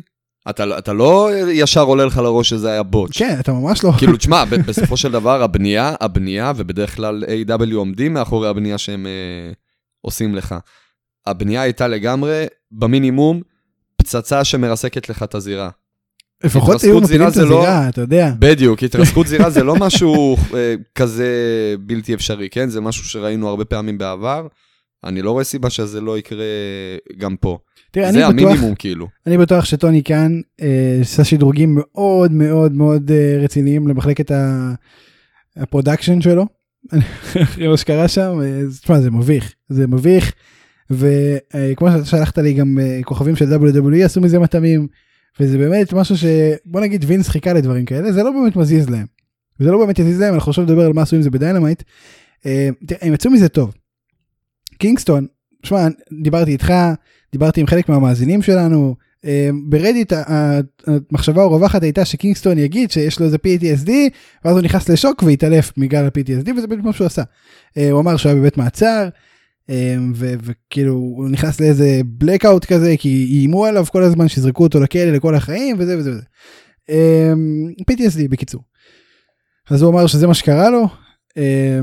אתה, 0.49 0.77
אתה 0.77 0.93
לא 0.93 1.29
ישר 1.51 1.81
עולה 1.81 2.05
לך 2.05 2.17
לראש 2.17 2.49
שזה 2.49 2.71
היה 2.71 2.83
בוט. 2.83 3.11
כן, 3.13 3.37
אתה 3.39 3.51
ממש 3.53 3.83
לא... 3.83 3.91
כאילו, 3.97 4.17
תשמע, 4.17 4.45
בסופו 4.45 4.97
של 4.97 5.11
דבר, 5.11 5.43
הבנייה, 5.43 5.95
הבנייה, 6.01 6.51
ובדרך 6.55 6.95
כלל 6.95 7.23
A.W. 7.47 7.75
עומדים 7.75 8.13
מאחורי 8.13 8.49
הבנייה 8.49 8.77
שהם 8.77 9.05
אה, 9.07 9.51
עושים 10.01 10.35
לך. 10.35 10.55
הבנייה 11.27 11.61
הייתה 11.61 11.87
לגמרי, 11.87 12.45
במינימום, 12.71 13.41
פצצה 14.09 14.43
שמרסקת 14.43 15.09
לך 15.09 15.23
את 15.23 15.35
הזירה. 15.35 15.69
לפחות 16.43 16.83
היו 16.83 16.97
התרסקות 16.97 17.03
מפילים 17.03 17.27
את 17.27 17.35
לא- 17.35 17.43
הזירה, 17.43 17.89
אתה 17.89 18.01
יודע. 18.01 18.33
בדיוק, 18.39 18.83
התרסקות 18.83 19.27
זירה 19.31 19.49
זה 19.49 19.63
לא 19.63 19.75
משהו 19.75 20.37
אה, 20.55 20.75
כזה 20.95 21.27
בלתי 21.79 22.13
אפשרי, 22.13 22.49
כן? 22.49 22.69
זה 22.69 22.81
משהו 22.81 23.03
שראינו 23.03 23.49
הרבה 23.49 23.65
פעמים 23.65 23.97
בעבר. 23.97 24.47
אני 25.03 25.21
לא 25.21 25.31
רואה 25.31 25.43
סיבה 25.43 25.69
שזה 25.69 26.01
לא 26.01 26.17
יקרה 26.17 26.45
גם 27.17 27.35
פה. 27.35 27.57
תראה, 27.91 28.11
זה 28.11 28.17
בטוח, 28.19 28.29
המינימום, 28.29 28.75
כאילו. 28.75 29.07
אני 29.27 29.37
בטוח 29.37 29.65
שטוני 29.65 30.03
כאן 30.03 30.39
אה, 30.61 30.97
עשה 31.01 31.23
שדרוגים 31.23 31.75
מאוד 31.79 32.31
מאוד 32.31 32.73
מאוד 32.73 33.11
אה, 33.11 33.39
רציניים 33.43 33.87
למחלקת 33.87 34.31
ה 35.57 35.63
production 35.63 36.21
שלו. 36.21 36.45
אחרי 37.43 37.67
מה 37.67 37.77
שקרה 37.77 38.07
שם, 38.07 38.39
אה, 38.43 38.61
תשמע, 38.81 38.99
זה 38.99 39.11
מביך, 39.11 39.53
זה 39.69 39.87
מביך. 39.87 40.33
וכמו 40.89 41.91
שאתה 41.91 42.05
שלחת 42.05 42.37
לי 42.37 42.53
גם 42.53 42.79
אה, 42.81 42.99
כוכבים 43.03 43.35
של 43.35 43.53
WWE 43.53 44.05
עשו 44.05 44.21
מזה 44.21 44.39
מטעמים. 44.39 44.87
וזה 45.39 45.57
באמת 45.57 45.93
משהו 45.93 46.15
שבוא 46.17 46.81
נגיד 46.81 47.05
וינס 47.07 47.29
חיכה 47.29 47.53
לדברים 47.53 47.85
כאלה, 47.85 48.11
זה 48.11 48.23
לא 48.23 48.31
באמת 48.31 48.55
מזיז 48.55 48.89
להם. 48.89 49.05
זה 49.59 49.71
לא 49.71 49.77
באמת 49.85 49.99
יזיז 49.99 50.19
להם, 50.19 50.33
אנחנו 50.33 50.49
עכשיו 50.49 50.63
נדבר 50.63 50.85
על 50.85 50.93
מה 50.93 51.01
עשו 51.01 51.15
עם 51.15 51.21
זה 51.21 51.29
בדיינמייט. 51.29 51.83
אה, 52.45 52.69
הם 53.01 53.13
יצאו 53.13 53.31
מזה 53.31 53.49
טוב. 53.49 53.75
קינגסטון, 54.77 55.27
שמע, 55.63 55.87
דיברתי 56.21 56.51
איתך, 56.51 56.73
דיברתי 57.31 57.61
עם 57.61 57.67
חלק 57.67 57.89
מהמאזינים 57.89 58.41
שלנו, 58.41 58.95
אה, 59.25 59.49
ברדיט 59.69 60.13
המחשבה 60.87 61.43
הרווחת 61.43 61.83
הייתה 61.83 62.05
שקינגסטון 62.05 62.57
יגיד 62.57 62.91
שיש 62.91 63.19
לו 63.19 63.25
איזה 63.25 63.37
PTSD, 63.37 63.89
ואז 64.45 64.55
הוא 64.55 64.61
נכנס 64.61 64.89
לשוק 64.89 65.23
והתעלף 65.23 65.71
מגל 65.77 66.05
ה-PTSD, 66.05 66.51
וזה 66.57 66.67
בדיוק 66.67 66.85
מה 66.85 66.93
שהוא 66.93 67.07
עשה. 67.07 67.23
הוא 67.91 67.99
אמר 67.99 68.17
שהוא 68.17 68.31
היה 68.31 68.41
בבית 68.41 68.57
מעצר, 68.57 69.09
וכאילו 70.15 70.93
הוא 70.93 71.29
נכנס 71.29 71.61
לאיזה 71.61 72.01
blackout 72.23 72.65
כזה, 72.67 72.95
כי 72.99 73.27
איימו 73.29 73.65
עליו 73.65 73.85
כל 73.91 74.03
הזמן 74.03 74.27
שיזרקו 74.27 74.63
אותו 74.63 74.79
לכלא 74.79 75.11
לכל 75.11 75.35
החיים, 75.35 75.75
וזה 75.79 75.97
וזה 75.97 76.11
וזה. 76.11 76.21
אה, 76.89 77.33
PTSD 77.91 78.27
בקיצור. 78.29 78.61
אז 79.69 79.81
הוא 79.81 79.91
אמר 79.91 80.07
שזה 80.07 80.27
מה 80.27 80.33
שקרה 80.33 80.69
לו, 80.69 80.87
אה, 81.37 81.79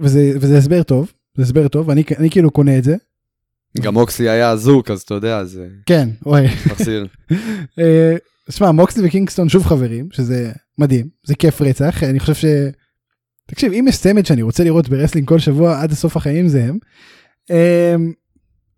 וזה, 0.00 0.32
וזה 0.40 0.58
הסבר 0.58 0.82
טוב, 0.82 1.12
זה 1.36 1.42
הסבר 1.42 1.68
טוב, 1.68 1.90
אני, 1.90 2.02
אני 2.18 2.30
כאילו 2.30 2.50
קונה 2.50 2.78
את 2.78 2.84
זה. 2.84 2.96
גם 3.80 3.96
אוקסלי 3.96 4.28
היה 4.28 4.50
אזוק, 4.50 4.90
אז 4.90 5.00
אתה 5.00 5.14
יודע, 5.14 5.44
זה 5.44 5.68
כן, 5.86 6.08
וואי. 6.26 6.46
מחזיר. 6.70 7.06
אה, 7.80 8.16
שמע, 8.50 8.70
מוקסלי 8.70 9.08
וקינגסטון 9.08 9.48
שוב 9.48 9.64
חברים, 9.64 10.08
שזה 10.12 10.52
מדהים, 10.78 11.08
זה 11.26 11.34
כיף 11.34 11.62
רצח, 11.62 12.02
אני 12.02 12.20
חושב 12.20 12.34
ש... 12.34 12.44
תקשיב, 13.52 13.72
אם 13.72 13.84
יש 13.88 13.98
צמד 13.98 14.26
שאני 14.26 14.42
רוצה 14.42 14.64
לראות 14.64 14.88
ב 14.88 14.92
wrestling 14.92 15.28
כל 15.28 15.38
שבוע 15.38 15.80
עד 15.82 15.92
הסוף 15.92 16.16
החיים 16.16 16.48
זה 16.48 16.64
הם. 16.64 16.78
אה, 17.50 17.94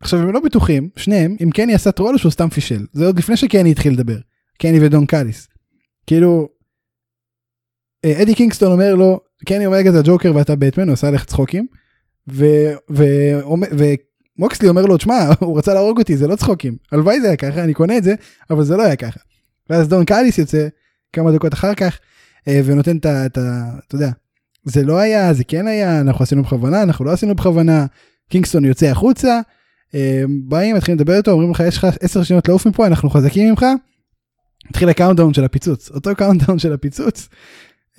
עכשיו 0.00 0.20
הם 0.20 0.32
לא 0.32 0.40
בטוחים, 0.40 0.88
שניהם, 0.96 1.36
אם 1.42 1.50
קני 1.50 1.74
עשה 1.74 1.92
troll 1.92 2.14
או 2.14 2.18
שהוא 2.18 2.32
סתם 2.32 2.48
פישל, 2.48 2.86
זה 2.92 3.06
עוד 3.06 3.18
לפני 3.18 3.36
שקני 3.36 3.70
התחיל 3.70 3.92
לדבר, 3.92 4.18
קני 4.58 4.86
ודון 4.86 5.06
קאליס. 5.06 5.48
כאילו, 6.06 6.48
אה, 8.04 8.22
אדי 8.22 8.34
קינגסטון 8.34 8.72
אומר 8.72 8.94
לו, 8.94 9.20
קני 9.46 9.66
אומגה 9.66 9.92
זה 9.92 9.98
הג'וקר 9.98 10.32
ואתה 10.34 10.56
בטמן, 10.56 10.88
הוא 10.88 10.92
עשה 10.92 11.10
לך 11.10 11.24
צחוקים, 11.24 11.66
ומוקסלי 14.38 14.68
אומר 14.68 14.86
לו, 14.86 14.96
תשמע, 14.96 15.28
הוא 15.40 15.58
רצה 15.58 15.74
להרוג 15.74 15.98
אותי, 15.98 16.16
זה 16.16 16.26
לא 16.26 16.36
צחוקים, 16.36 16.76
הלוואי 16.92 17.20
זה 17.20 17.26
היה 17.26 17.36
ככה, 17.36 17.64
אני 17.64 17.74
קונה 17.74 17.98
את 17.98 18.04
זה, 18.04 18.14
אבל 18.50 18.64
זה 18.64 18.76
לא 18.76 18.82
היה 18.82 18.96
ככה. 18.96 19.20
ואז 19.70 19.88
דון 19.88 20.04
קאליס 20.04 20.38
יוצא 20.38 20.68
כמה 21.12 21.32
דקות 21.32 21.54
אחר 21.54 21.74
כך, 21.74 21.98
אה, 22.48 22.60
ונותן. 22.64 22.96
את 22.96 23.06
ה- 23.06 23.26
אתה 23.26 23.40
יודע, 23.92 24.10
זה 24.64 24.82
לא 24.82 24.98
היה, 24.98 25.34
זה 25.34 25.44
כן 25.44 25.66
היה, 25.66 26.00
אנחנו 26.00 26.22
עשינו 26.22 26.42
בכוונה, 26.42 26.82
אנחנו 26.82 27.04
לא 27.04 27.10
עשינו 27.10 27.34
בכוונה, 27.34 27.86
קינגסטון 28.30 28.64
יוצא 28.64 28.86
החוצה, 28.86 29.40
אה, 29.94 30.22
באים, 30.44 30.76
מתחילים 30.76 30.98
לדבר 30.98 31.16
איתו, 31.16 31.30
אומרים 31.30 31.50
לך, 31.50 31.62
יש 31.68 31.76
לך 31.76 31.86
10 32.00 32.22
שניות 32.22 32.48
לעוף 32.48 32.66
מפה, 32.66 32.86
אנחנו 32.86 33.10
חזקים 33.10 33.50
ממך, 33.50 33.66
התחיל 34.70 34.88
ה 34.88 34.93
countdown 34.93 35.34
של 35.34 35.44
הפיצוץ, 35.44 35.90
אותו 35.90 36.16
countdown 36.16 36.58
של 36.58 36.72
הפיצוץ, 36.72 37.28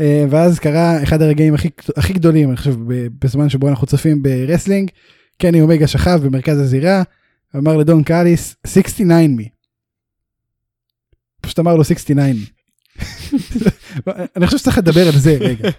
אה, 0.01 0.25
ואז 0.30 0.60
קרה 0.60 1.04
אחד 1.04 1.21
הרגעים 1.21 1.54
הכי, 1.54 1.69
הכי 1.97 2.13
גדולים, 2.13 2.49
אני 2.49 2.58
חושב, 2.58 2.75
בזמן 3.21 3.49
שבו 3.49 3.69
אנחנו 3.69 3.88
צופים 3.88 4.23
ב 4.24 4.30
wrestling, 4.30 4.91
קני 5.38 5.62
אומגה 5.62 5.88
שכב 5.88 6.19
במרכז 6.23 6.60
הזירה, 6.60 7.04
אמר 7.56 7.78
לדון 7.78 8.04
קאליס, 8.04 8.56
69 8.67 9.28
מי. 9.28 9.49
פשוט 11.41 11.60
אמר 11.60 11.75
לו 11.75 11.84
69 11.84 12.34
מי. 12.34 12.45
אני 14.36 14.46
חושב 14.46 14.58
שצריך 14.58 14.78
לדבר 14.78 15.08
על 15.08 15.18
זה 15.18 15.38
רגע. 15.39 15.70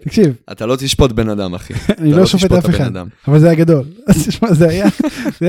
תקשיב, 0.00 0.34
אתה 0.52 0.66
לא 0.66 0.76
תשפוט 0.76 1.12
בן 1.12 1.28
אדם, 1.28 1.54
אחי. 1.54 1.74
אני 1.98 2.10
אתה 2.10 2.20
לא 2.20 2.26
שופט 2.26 2.52
אף 2.52 2.70
אחד. 2.70 2.90
אבל 3.28 3.38
זה 3.38 3.46
היה 3.46 3.54
גדול. 3.54 3.84
אז 4.06 4.26
תשמע, 4.28 4.54
זה 4.54 4.68
היה, 4.68 4.86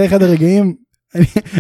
אחד 0.06 0.24
הרגעים, 0.24 0.76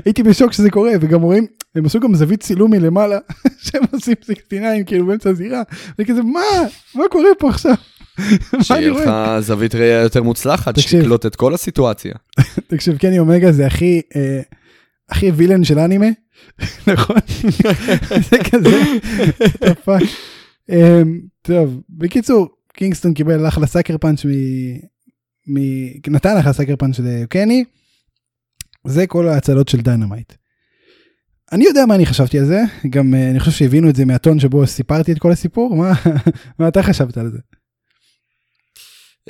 הייתי 0.06 0.23
בשוק 0.23 0.54
שזה 0.54 0.69
קורה, 0.69 0.91
וגם 1.02 1.21
רואים, 1.21 1.47
הם 1.76 1.86
עשו 1.86 2.00
גם 2.00 2.15
זווית 2.15 2.43
צילום 2.43 2.71
מלמעלה, 2.71 3.17
שהם 3.63 3.84
עושים 3.91 4.15
69 4.21 4.84
כאילו 4.86 5.06
באמצע 5.06 5.30
הזירה, 5.30 5.63
וכזה 6.00 6.23
מה, 6.23 6.41
מה 6.95 7.04
קורה 7.12 7.30
פה 7.39 7.50
עכשיו? 7.50 7.73
שיהיה 8.62 8.89
לך? 8.89 9.10
זווית 9.39 9.76
ראייה 9.76 10.02
יותר 10.02 10.23
מוצלחת. 10.23 10.80
שתקלוט 10.80 11.26
את 11.26 11.36
כל 11.36 11.54
הסיטואציה. 11.54 12.13
תקשיב, 12.67 12.97
קני 12.97 13.19
אומגה 13.19 13.52
זה 13.52 13.67
הכי, 13.67 14.02
אה, 14.15 14.41
הכי 15.10 15.32
villain 15.32 15.63
של 15.63 15.80
אנימה, 15.80 16.06
נכון? 16.93 17.17
זה 18.30 18.38
כזה. 18.52 18.69
אמ, 20.69 21.21
טוב, 21.41 21.82
בקיצור, 21.89 22.47
קינגסטון 22.73 23.13
קיבל 23.13 23.47
אחלה 23.47 23.67
sucker 23.67 23.97
punch 23.97 24.26
מ... 24.26 24.30
מ... 25.47 25.58
נתן 26.08 26.38
אחלה 26.39 26.54
sucker 26.54 26.76
punch 26.76 27.00
לקני. 27.00 27.63
זה 28.88 29.08
כל 29.08 29.28
ההצלות 29.28 29.67
של 29.67 29.82
דיינמייט. 29.82 30.34
אני 31.52 31.65
יודע 31.65 31.86
מה 31.86 31.95
אני 31.95 32.06
חשבתי 32.06 32.39
על 32.39 32.45
זה, 32.45 32.62
גם 32.89 33.13
אה, 33.15 33.30
אני 33.30 33.39
חושב 33.39 33.52
שהבינו 33.52 33.89
את 33.89 33.95
זה 33.95 34.06
מהטון 34.06 34.39
שבו 34.39 34.67
סיפרתי 34.67 35.12
את 35.12 35.19
כל 35.19 35.32
הסיפור, 35.32 35.76
מה, 35.76 35.93
מה 36.60 36.67
אתה 36.67 36.84
חשבת 36.84 37.17
על 37.17 37.32
זה? 37.32 37.38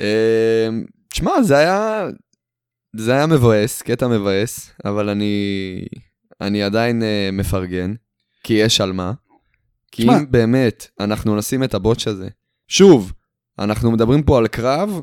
אמ, 0.00 0.84
תשמע, 1.10 1.42
זה 1.42 1.56
היה... 1.56 2.06
זה 2.96 3.12
היה 3.12 3.26
מבאס, 3.26 3.82
קטע 3.82 4.08
מבאס, 4.08 4.70
אבל 4.84 5.08
אני... 5.08 5.84
אני 6.40 6.62
עדיין 6.62 7.02
uh, 7.02 7.04
מפרגן, 7.32 7.94
כי 8.44 8.54
יש 8.54 8.80
על 8.80 8.92
מה. 8.92 9.12
כי 9.92 10.02
תשמע- 10.02 10.18
אם 10.18 10.30
באמת 10.30 10.86
אנחנו 11.00 11.36
נשים 11.36 11.64
את 11.64 11.74
הבוטש 11.74 12.08
הזה, 12.08 12.28
שוב, 12.68 13.12
אנחנו 13.58 13.90
מדברים 13.90 14.22
פה 14.22 14.38
על 14.38 14.46
קרב, 14.48 15.00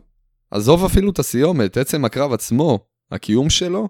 עזוב 0.52 0.86
אפילו 0.86 1.12
את 1.12 1.20
הסיומת, 1.20 1.78
עצם 1.78 2.06
הקרב 2.06 2.34
עצמו, 2.34 2.80
הקיום 3.12 3.50
שלו, 3.50 3.90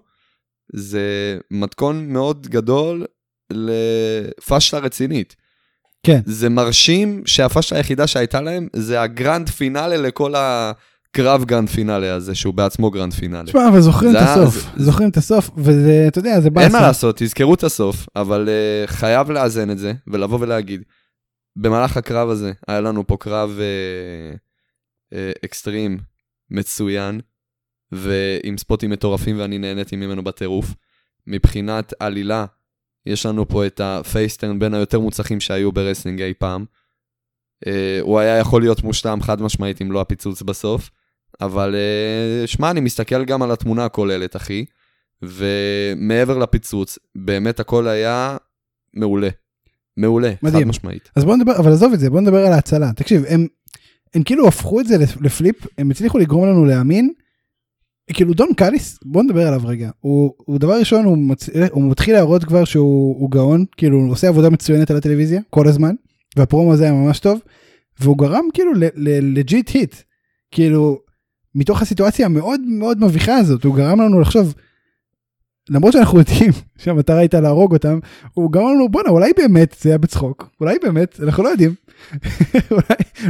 זה 0.72 1.38
מתכון 1.50 2.12
מאוד 2.12 2.46
גדול 2.48 3.04
לפשלה 3.50 4.80
רצינית. 4.80 5.36
כן. 6.02 6.20
זה 6.24 6.48
מרשים 6.48 7.22
שהפשלה 7.26 7.78
היחידה 7.78 8.06
שהייתה 8.06 8.40
להם 8.40 8.68
זה 8.76 9.02
ה 9.02 9.10
grand 9.10 9.48
finale 9.48 9.96
לכל 9.96 10.34
הקרב 11.16 11.44
grand 11.44 11.68
finale 11.68 12.14
הזה, 12.14 12.34
שהוא 12.34 12.54
בעצמו 12.54 12.90
grand 12.90 13.12
finale. 13.12 13.44
תשמע, 13.44 13.68
אבל 13.68 13.80
זוכרים 13.80 14.10
את 14.16 14.20
הסוף, 14.20 14.70
זוכרים 14.76 15.08
את 15.08 15.16
הסוף, 15.16 15.50
וזה, 15.56 16.04
אתה 16.08 16.18
יודע, 16.18 16.40
זה 16.40 16.50
באסה. 16.50 16.66
אין 16.66 16.72
מה 16.72 16.80
לעשות, 16.80 17.16
תזכרו 17.18 17.54
את 17.54 17.64
הסוף, 17.64 18.06
אבל 18.16 18.48
אה, 18.48 18.86
חייב 18.86 19.30
לאזן 19.30 19.70
את 19.70 19.78
זה, 19.78 19.92
ולבוא 20.06 20.38
ולהגיד, 20.40 20.82
במהלך 21.56 21.96
הקרב 21.96 22.28
הזה, 22.28 22.52
היה 22.68 22.80
לנו 22.80 23.06
פה 23.06 23.16
קרב 23.20 23.50
אה, 23.58 24.36
אה, 25.14 25.16
אקסטרים 25.44 25.98
מצוין, 26.50 27.20
ועם 27.92 28.58
ספוטים 28.58 28.90
מטורפים 28.90 29.38
ואני 29.38 29.58
נהניתי 29.58 29.96
ממנו 29.96 30.24
בטירוף. 30.24 30.74
מבחינת 31.26 31.92
עלילה, 32.00 32.46
יש 33.06 33.26
לנו 33.26 33.48
פה 33.48 33.66
את 33.66 33.80
ה- 33.84 33.99
face 33.99 34.28
turn 34.28 34.58
בין 34.58 34.74
היותר 34.74 35.00
מוצלחים 35.00 35.40
שהיו 35.40 35.72
ב- 35.72 35.81
wrestling 35.81 36.22
אי 36.22 36.34
פעם. 36.38 36.64
אה, 37.64 37.68
הוא 38.00 38.18
היה 38.18 38.38
יכול 38.38 38.62
להיות 38.62 38.82
מושלם 38.82 39.22
חד 39.22 39.42
משמעית 39.42 39.82
אם 39.82 39.92
לא 39.92 40.00
הפיצוץ 40.00 40.42
בסוף, 40.42 40.90
אבל 41.40 41.74
אה, 41.74 42.46
שמע, 42.46 42.70
אני 42.70 42.80
מסתכל 42.80 43.24
גם 43.24 43.42
על 43.42 43.50
התמונה 43.52 43.84
הכוללת, 43.84 44.36
אחי. 44.36 44.64
ומעבר 45.22 46.38
לפיצוץ, 46.38 46.98
באמת 47.14 47.60
הכל 47.60 47.88
היה 47.88 48.36
מעולה. 48.94 49.28
מעולה, 49.96 50.32
מדהים. 50.42 50.62
חד 50.62 50.68
משמעית. 50.68 51.10
אז 51.16 51.24
בוא 51.24 51.36
נדבר, 51.36 51.56
אבל 51.58 51.72
עזוב 51.72 51.92
את 51.92 52.00
זה, 52.00 52.10
בוא 52.10 52.20
נדבר 52.20 52.46
על 52.46 52.52
ההצלה. 52.52 52.92
תקשיב, 52.96 53.24
הם, 53.28 53.46
הם 54.14 54.22
כאילו 54.22 54.48
הפכו 54.48 54.80
את 54.80 54.86
זה 54.86 54.98
לפ- 54.98 55.20
ל- 55.20 55.30
flip, 55.30 55.56
הם 55.78 55.90
הצליחו 55.90 56.18
לגרום 56.18 56.46
לנו 56.46 56.64
להאמין. 56.64 57.12
כאילו 58.12 58.34
דון 58.34 58.48
קאליס, 58.56 58.98
בוא 59.04 59.22
נדבר 59.22 59.46
עליו 59.46 59.60
רגע. 59.64 59.90
הוא, 60.00 60.34
הוא 60.36 60.58
דבר 60.58 60.78
ראשון, 60.78 61.04
הוא, 61.04 61.18
מצ... 61.18 61.48
הוא 61.70 61.90
מתחיל 61.90 62.14
להראות 62.14 62.44
כבר 62.44 62.64
שהוא 62.64 63.16
הוא 63.20 63.30
גאון, 63.30 63.64
כאילו 63.76 63.98
הוא 63.98 64.10
עושה 64.10 64.28
עבודה 64.28 64.50
מצוינת 64.50 64.90
על 64.90 64.96
הטלוויזיה 64.96 65.40
כל 65.50 65.68
הזמן, 65.68 65.94
והפרומו 66.36 66.72
הזה 66.72 66.84
היה 66.84 66.92
ממש 66.92 67.18
טוב, 67.18 67.40
והוא 68.00 68.18
גרם 68.18 68.44
כאילו 68.54 68.72
legit 69.34 69.70
heat. 69.70 69.94
כאילו, 70.50 70.98
מתוך 71.56 71.82
הסיטואציה 71.82 72.26
המאוד 72.26 72.60
מאוד 72.60 73.04
מביכה 73.04 73.36
הזאת, 73.36 73.64
הוא 73.64 73.76
גרם 73.76 74.00
לנו 74.00 74.20
לחשוב, 74.20 74.54
למרות 75.70 75.92
שאנחנו 75.92 76.18
יודעים 76.18 76.52
שהמטרה 76.82 77.18
הייתה 77.18 77.40
להרוג 77.40 77.72
אותם, 77.72 77.98
הוא 78.34 78.52
גרם 78.52 78.74
לנו 78.74 78.88
בואנה 78.88 79.08
אולי 79.08 79.32
באמת 79.36 79.76
זה 79.80 79.88
היה 79.88 79.98
בצחוק 79.98 80.48
אולי 80.60 80.78
באמת 80.82 81.20
אנחנו 81.22 81.42
לא 81.42 81.48
יודעים 81.48 81.74
אולי, 82.70 82.82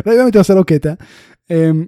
אולי 0.06 0.16
באמת 0.16 0.34
הוא 0.34 0.40
עושה 0.40 0.54
לו 0.54 0.64
קטע. 0.64 0.92
אמ, 1.50 1.84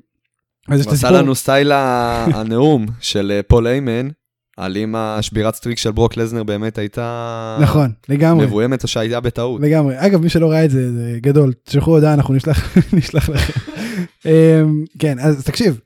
אז 0.68 0.87
הוא 0.87 0.92
עשה 0.92 1.11
לנו 1.11 1.35
סטייל 1.35 1.72
הנאום 2.35 2.87
של 3.01 3.33
אה, 3.35 3.42
פול 3.42 3.66
איימן, 3.66 4.09
על 4.57 4.77
אם 4.77 4.94
השבירת 4.96 5.55
streak 5.54 5.78
של 5.79 5.90
ברוק 5.90 6.16
לזנר 6.16 6.42
באמת 6.42 6.79
הייתה 6.79 7.59
נכון 7.61 7.90
לגמרי 8.09 8.46
מבוימת 8.46 8.83
או 8.83 8.88
שהייתה 8.88 9.20
בטעות. 9.20 9.61
לגמרי 9.61 9.94
אגב 9.98 10.22
מי 10.22 10.29
שלא 10.29 10.51
ראה 10.51 10.64
את 10.64 10.70
זה 10.70 10.92
זה 10.92 11.18
גדול 11.20 11.53
תשלחו 11.64 11.90
הודעה 11.90 12.14
אנחנו 12.14 12.35
נשלח 12.35 12.77
נשלח 12.92 13.29
לכם. 13.29 13.61
אמ, 14.27 14.85
כן 14.98 15.18
אז 15.18 15.44
תקשיב. 15.44 15.81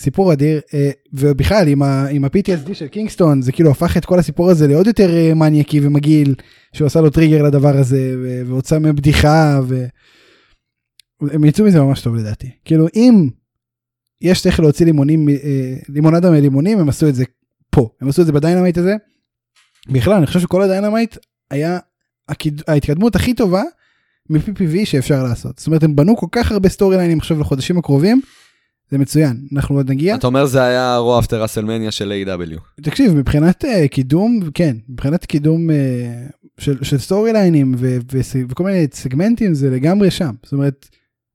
סיפור 0.00 0.32
אדיר 0.32 0.60
אה, 0.74 0.90
ובכלל 1.12 1.68
עם 1.68 1.82
ה- 1.82 2.06
עם 2.10 2.24
ה-PTSD 2.24 2.74
של 2.74 2.86
קינגסטון 2.88 3.42
זה 3.42 3.52
כאילו 3.52 3.70
הפך 3.70 3.96
את 3.96 4.04
כל 4.04 4.18
הסיפור 4.18 4.50
הזה 4.50 4.66
לעוד 4.68 4.86
יותר 4.86 5.16
אה, 5.16 5.34
מניאקי 5.34 5.80
ומגעיל 5.82 6.34
שהוא 6.72 6.86
עשה 6.86 7.00
לו 7.00 7.10
טריגר 7.10 7.42
לדבר 7.42 7.76
הזה 7.76 8.14
והוצא 8.46 8.78
מבדיחה 8.78 9.60
והם 11.20 11.44
יצאו 11.44 11.64
מזה 11.64 11.80
ממש 11.80 12.00
טוב 12.02 12.14
לדעתי 12.16 12.50
כאילו 12.64 12.86
אם 12.94 13.28
יש 14.20 14.46
איך 14.46 14.60
להוציא 14.60 14.86
לימונים 14.86 15.28
אה, 15.28 15.34
לימונדה 15.88 16.30
מלימונים 16.30 16.78
הם 16.78 16.88
עשו 16.88 17.08
את 17.08 17.14
זה 17.14 17.24
פה 17.70 17.88
הם 18.00 18.08
עשו 18.08 18.20
את 18.22 18.26
זה 18.26 18.32
ב- 18.32 18.41
Dynamite 18.41 18.78
הזה. 18.78 18.96
בכלל 19.88 20.12
אני 20.14 20.26
חושב 20.26 20.40
שכל 20.40 20.62
ה- 20.62 20.73
Dynamite 20.73 21.16
היה 21.50 21.78
הקיד- 22.28 22.62
ההתקדמות 22.68 23.16
הכי 23.16 23.34
טובה 23.34 23.62
מ-PPV 24.30 24.84
שאפשר 24.84 25.22
לעשות 25.22 25.58
זאת 25.58 25.66
אומרת 25.66 25.82
הם 25.82 25.96
בנו 25.96 26.16
כל 26.16 26.26
כך 26.32 26.52
הרבה 26.52 26.68
סטורי 26.68 26.96
ליינים 26.96 27.18
עכשיו 27.18 27.40
לחודשים 27.40 27.78
הקרובים. 27.78 28.20
זה 28.90 28.98
מצוין 28.98 29.46
אנחנו 29.52 29.76
עוד 29.76 29.90
נגיע 29.90 30.14
אתה 30.14 30.26
אומר 30.26 30.46
זה 30.46 30.62
היה 30.62 30.96
Raw 30.96 31.18
after 31.18 31.44
WrestleMania 31.44 31.90
של 31.90 32.12
AEW. 32.26 32.82
תקשיב 32.82 33.14
מבחינת 33.14 33.64
אה, 33.64 33.88
קידום 33.88 34.40
כן 34.54 34.76
מבחינת 34.88 35.24
קידום 35.24 35.70
אה, 35.70 35.72
של, 36.58 36.84
של 36.84 36.98
סטורי 36.98 37.32
ליינים 37.32 37.74
ו- 37.78 37.98
ו- 38.12 38.40
וכל 38.48 38.64
מיני 38.64 38.86
סגמנטים 38.92 39.54
זה 39.54 39.70
לגמרי 39.70 40.10
שם 40.10 40.34
זאת 40.42 40.52
אומרת 40.52 40.88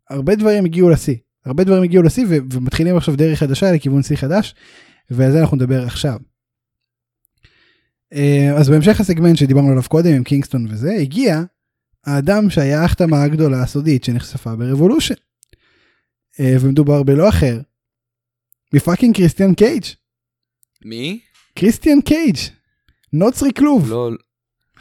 הרבה 0.10 0.36
דברים 0.36 0.66
הגיעו 0.66 0.90
לשיא 0.90 1.16
הרבה 1.46 1.64
דברים 1.64 1.84
הגיעו 1.84 2.04
לשיא 2.04 2.26
ו- 2.30 2.38
ומתחילים 2.54 2.98
עכשיו 2.98 3.16
דרך 3.16 3.40
חדשה 3.40 3.72
לכיוון 3.72 4.04
שיא 4.04 4.16
חדש 4.16 4.56
ועל 5.10 5.32
זה 5.32 5.42
אנחנו 5.42 5.58
נדבר 5.58 5.86
עכשיו. 5.86 6.20
אה, 8.14 8.18
אז 8.56 8.70
בהמשך 8.70 9.00
הסגמנט 9.00 9.38
שדיברנו 9.38 9.70
עליו 9.72 9.84
קודם 9.88 10.14
עם 10.14 10.24
קינגסטון 10.24 10.68
וזה 10.70 10.92
הגיע 11.02 11.44
האדם 12.06 12.50
שהיה 12.50 12.82
ההחתמה 12.82 13.24
הגדולה 13.24 13.62
הסודית 13.62 14.04
שנחשפה 14.04 14.56
ב- 14.56 14.65
Revolution. 14.65 15.16
אה, 16.38 16.62
ומדובר 16.62 17.04
בלא 17.04 17.30
אחר 17.30 17.60
מפאקינג 18.74 19.16
קריסטיאן 19.16 19.54
קייג' 19.54 19.84
מי? 20.86 21.20
קריסטיאן 21.56 22.02
קייג' 22.02 22.38
נוצרי 23.14 23.54
כלוב. 23.54 23.90
לא, 23.90 24.10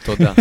תודה. 0.05 0.35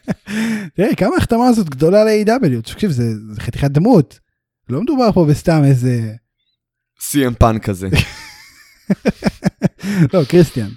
תראה 0.74 0.94
כמה 0.96 1.14
ההחתמה 1.14 1.46
הזאת 1.48 1.68
גדולה 1.68 2.04
ל-AEW 2.04 2.62
תקשיב 2.62 2.90
זה, 2.90 3.02
זה 3.34 3.40
חתיכת 3.40 3.70
דמות. 3.70 4.20
לא 4.68 4.82
מדובר 4.82 5.12
פה 5.12 5.26
בסתם 5.30 5.62
איזה 5.64 6.14
CM 6.98 7.34
פאנק 7.38 7.64
כזה. 7.64 7.88
לא 10.14 10.24
קריסטיאן 10.28 10.70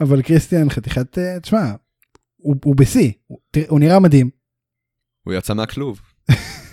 אבל 0.00 0.22
קריסטיאן 0.22 0.70
חתיכת 0.70 1.18
אה, 1.18 1.40
תשמע 1.40 1.72
הוא, 2.36 2.56
הוא 2.64 2.76
בשיא 2.76 3.12
הוא, 3.26 3.38
הוא 3.68 3.80
נראה 3.80 4.00
מדהים 4.00 4.30
הוא 5.24 5.34
יצא 5.34 5.54
מהכלוב. 5.54 6.00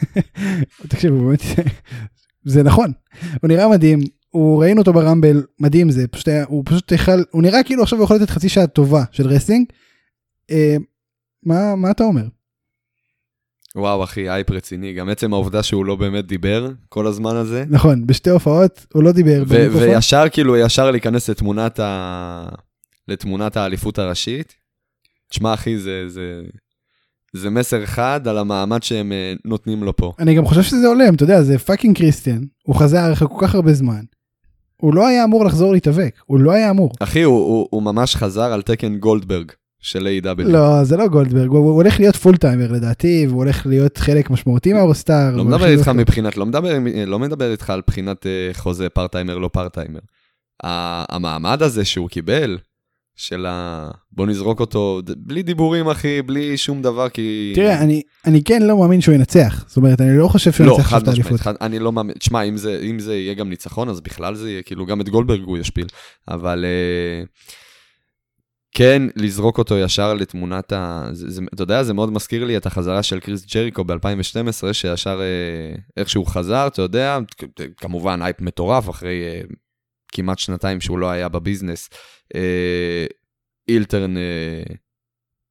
תקשיב 0.90 1.14
הוא 1.14 1.30
באמת 1.30 1.42
זה 2.48 2.64
נכון 2.64 2.92
הוא 3.42 3.48
נראה 3.48 3.70
מדהים 3.70 4.00
הוא 4.30 4.62
ראינו 4.62 4.80
אותו 4.80 4.94
ב- 4.94 5.06
Rumble 5.06 5.44
מדהים 5.60 5.92
זה 5.92 6.08
פשוט 6.08 6.28
היה 6.28 6.46
הוא 6.48 6.64
פשוט 6.66 6.92
יכל 6.92 7.24
הוא 7.32 7.42
נראה 7.42 7.64
כאילו 7.64 7.84
עכשיו 7.84 8.00
הוא 8.00 8.06
יכול 8.06 8.16
לתת 8.16 8.30
חצי 8.30 8.50
שעה 8.50 8.68
טובה 8.68 9.04
של 9.12 9.28
wrestling. 9.28 9.66
אה, 10.52 10.76
מה 11.44 11.76
מה 11.76 11.92
אתה 11.92 12.04
אומר 12.04 12.24
וואו 13.76 14.04
אחי, 14.04 14.30
אייפ 14.30 14.52
רציני. 14.52 14.94
גם 14.94 15.10
עצם 15.10 15.34
העובדה 15.34 15.64
שהוא 15.64 15.86
לא 15.86 15.96
באמת 15.96 16.28
דיבר 16.28 16.72
כל 16.90 17.08
הזמן 17.08 17.36
הזה. 17.36 17.66
נכון 17.70 18.08
בשתי 18.08 18.30
הופעות 18.30 18.86
הוא 18.94 19.04
לא 19.04 19.12
דיבר 19.12 19.44
ו-. 19.48 19.68
וישר 19.74 20.30
כאילו, 20.32 20.58
ישר 20.58 20.92
להיכנס 20.92 21.30
לתמונת 21.30 21.80
ה... 21.80 22.50
לתמונת 23.08 23.58
האליפות 23.58 24.00
הראשית. 24.00 24.56
תשמע 25.30 25.54
אחי, 25.54 25.78
זה, 25.78 26.04
זה, 26.08 26.42
זה 27.38 27.50
מסר 27.50 27.86
חד 27.86 28.28
על 28.28 28.38
המעמד 28.38 28.84
שהם 28.84 29.12
אה, 29.12 29.34
נותנים 29.46 29.84
לו 29.84 29.96
פה. 29.96 30.14
אני 30.20 30.36
גם 30.36 30.46
חושב 30.46 30.64
שזה 30.64 30.88
הולם, 30.88 31.14
אתה 31.14 31.24
יודע, 31.24 31.42
זה 31.44 31.58
fucking 31.60 31.98
קריסטיאן, 31.98 32.42
הוא 32.64 32.76
חזר 32.76 33.14
אחרי 33.14 33.28
כל 33.32 33.48
כך 33.48 33.56
הרבה 33.56 33.74
זמן. 33.74 34.02
הוא 34.82 34.94
לא 34.94 35.08
היה 35.08 35.24
אמור 35.24 35.46
לחזור 35.46 35.74
להתאבק, 35.74 36.16
הוא 36.26 36.40
לא 36.40 36.52
היה 36.52 36.70
אמור. 36.70 36.92
אחי, 37.00 37.22
הוא, 37.22 37.36
הוא, 37.38 37.68
הוא 37.72 37.84
ממש 37.84 38.16
חזר 38.16 38.54
על 38.54 38.62
תקן 38.62 38.98
גולדברג 38.98 39.52
של 39.80 40.08
AEW. 40.24 40.44
לא, 40.44 40.84
זה 40.84 40.98
לא 40.98 41.08
גולדברג, 41.08 41.48
הוא, 41.50 41.58
הוא 41.58 41.72
הולך 41.74 42.00
להיות 42.00 42.16
full 42.16 42.38
timer 42.38 42.72
לדעתי, 42.72 43.26
והוא 43.30 43.38
הולך 43.44 43.66
להיות 43.66 43.98
חלק 43.98 44.30
משמעותי 44.30 44.74
מה- 44.74 44.92
roster. 44.92 45.36
לא 45.36 45.44
מדבר 45.46 45.68
איתך 45.68 45.88
להיות- 45.88 45.98
מבחינת, 46.00 46.38
לא 46.38 46.46
מדבר, 46.46 46.74
לא 47.08 47.20
מדבר 47.20 47.52
איתך 47.52 47.70
על 47.70 47.82
בחינת 47.88 48.26
אה, 48.26 48.50
חוזה 48.54 48.90
part 48.90 49.11
timer 49.11 49.38
לא 49.38 49.50
part 49.54 49.72
timer. 49.72 50.00
ה- 50.64 51.16
המעמד 51.16 51.62
הזה 51.62 51.86
שהוא 51.86 52.10
קיבל, 52.10 52.58
של 53.18 53.46
ה... 53.46 53.90
בוא 54.12 54.26
נזרוק 54.28 54.60
אותו, 54.60 55.02
בלי 55.18 55.44
דיבורים 55.44 55.90
אחי, 55.90 56.22
בלי 56.22 56.58
שום 56.58 56.82
דבר, 56.82 57.10
כי... 57.10 57.52
תראה, 57.56 57.82
אני, 57.84 58.02
אני 58.26 58.44
כן 58.44 58.62
לא 58.62 58.78
מאמין 58.78 59.02
שהוא 59.02 59.16
ינצח, 59.16 59.64
זאת 59.68 59.78
אומרת, 59.78 60.02
אני 60.02 60.18
לא 60.18 60.28
חושב 60.28 60.52
שהוא 60.52 60.68
לא, 60.68 60.72
ינצח 60.72 60.98
את 60.98 61.08
האליפות. 61.08 61.40
חד- 61.40 61.54
אני 61.62 61.80
לא 61.80 61.92
מאמין, 61.92 62.16
תשמע, 62.20 62.42
אם 62.44 62.58
זה, 62.58 62.80
אם 62.90 63.00
זה 63.00 63.16
יהיה 63.16 63.34
גם 63.34 63.50
ניצחון, 63.50 63.90
אז 63.90 64.02
בכלל 64.02 64.36
זה 64.36 64.52
יהיה, 64.52 64.62
כאילו, 64.62 64.86
גם 64.86 65.02
את 65.02 65.10
גולדברג 65.10 65.42
הוא 65.44 65.58
ישפיל, 65.58 65.88
אבל 66.28 66.66
אה, 66.66 67.24
כן, 68.72 69.02
לזרוק 69.16 69.58
אותו 69.58 69.78
ישר 69.78 70.14
לתמונת 70.14 70.72
ה... 70.74 71.10
זה, 71.12 71.30
זה, 71.30 71.42
אתה 71.54 71.64
יודע, 71.64 71.84
זה 71.84 71.94
מאוד 71.94 72.12
מזכיר 72.14 72.46
לי 72.46 72.58
את 72.58 72.66
החזרה 72.66 73.04
של 73.04 73.20
קריס 73.20 73.46
ג'ריקו 73.56 73.84
ב-2012, 73.84 73.94
שישר 74.74 75.20
אה, 75.22 75.76
איך 75.98 76.10
שהוא 76.10 76.28
חזר, 76.28 76.68
אתה 76.68 76.82
יודע, 76.82 77.18
כמובן 77.78 78.20
אייפ 78.22 78.42
מטורף, 78.42 78.90
אחרי 78.90 79.22
אה, 79.28 79.42
כמעט 80.12 80.40
שנתיים 80.40 80.82
שהוא 80.82 81.00
לא 81.00 81.10
היה 81.10 81.30
בביזנס. 81.30 81.90
אה, 82.36 83.06
heel 83.68 83.93
turn 83.93 84.18
אה, 84.18 84.64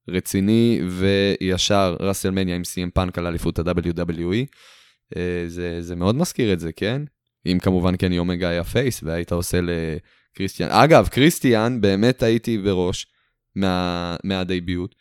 רציני, 0.09 0.81
וישר 0.89 1.95
WrestleMania 1.99 2.55
עם 2.55 2.63
סי.אם 2.63 2.89
פאנק 2.93 3.17
על 3.17 3.27
אליפות 3.27 3.59
ה-WWE. 3.59 4.45
אה, 5.17 5.43
זה, 5.47 5.81
זה 5.81 5.95
מאוד 5.95 6.15
מזכיר 6.15 6.53
את 6.53 6.59
זה, 6.59 6.71
כן? 6.71 7.01
אם 7.45 7.57
כמובן 7.61 7.95
קני 7.95 8.19
אומגה 8.19 8.49
היה 8.49 8.63
face 8.63 9.03
והיית 9.03 9.31
עושה 9.31 9.59
לקריסטיאן. 9.61 10.69
אגב, 10.71 11.07
קריסטיאן, 11.07 11.81
באמת 11.81 12.23
הייתי 12.23 12.57
בראש, 12.57 13.07
מה, 13.55 14.15
מה- 14.23 14.47
debut. 14.47 14.95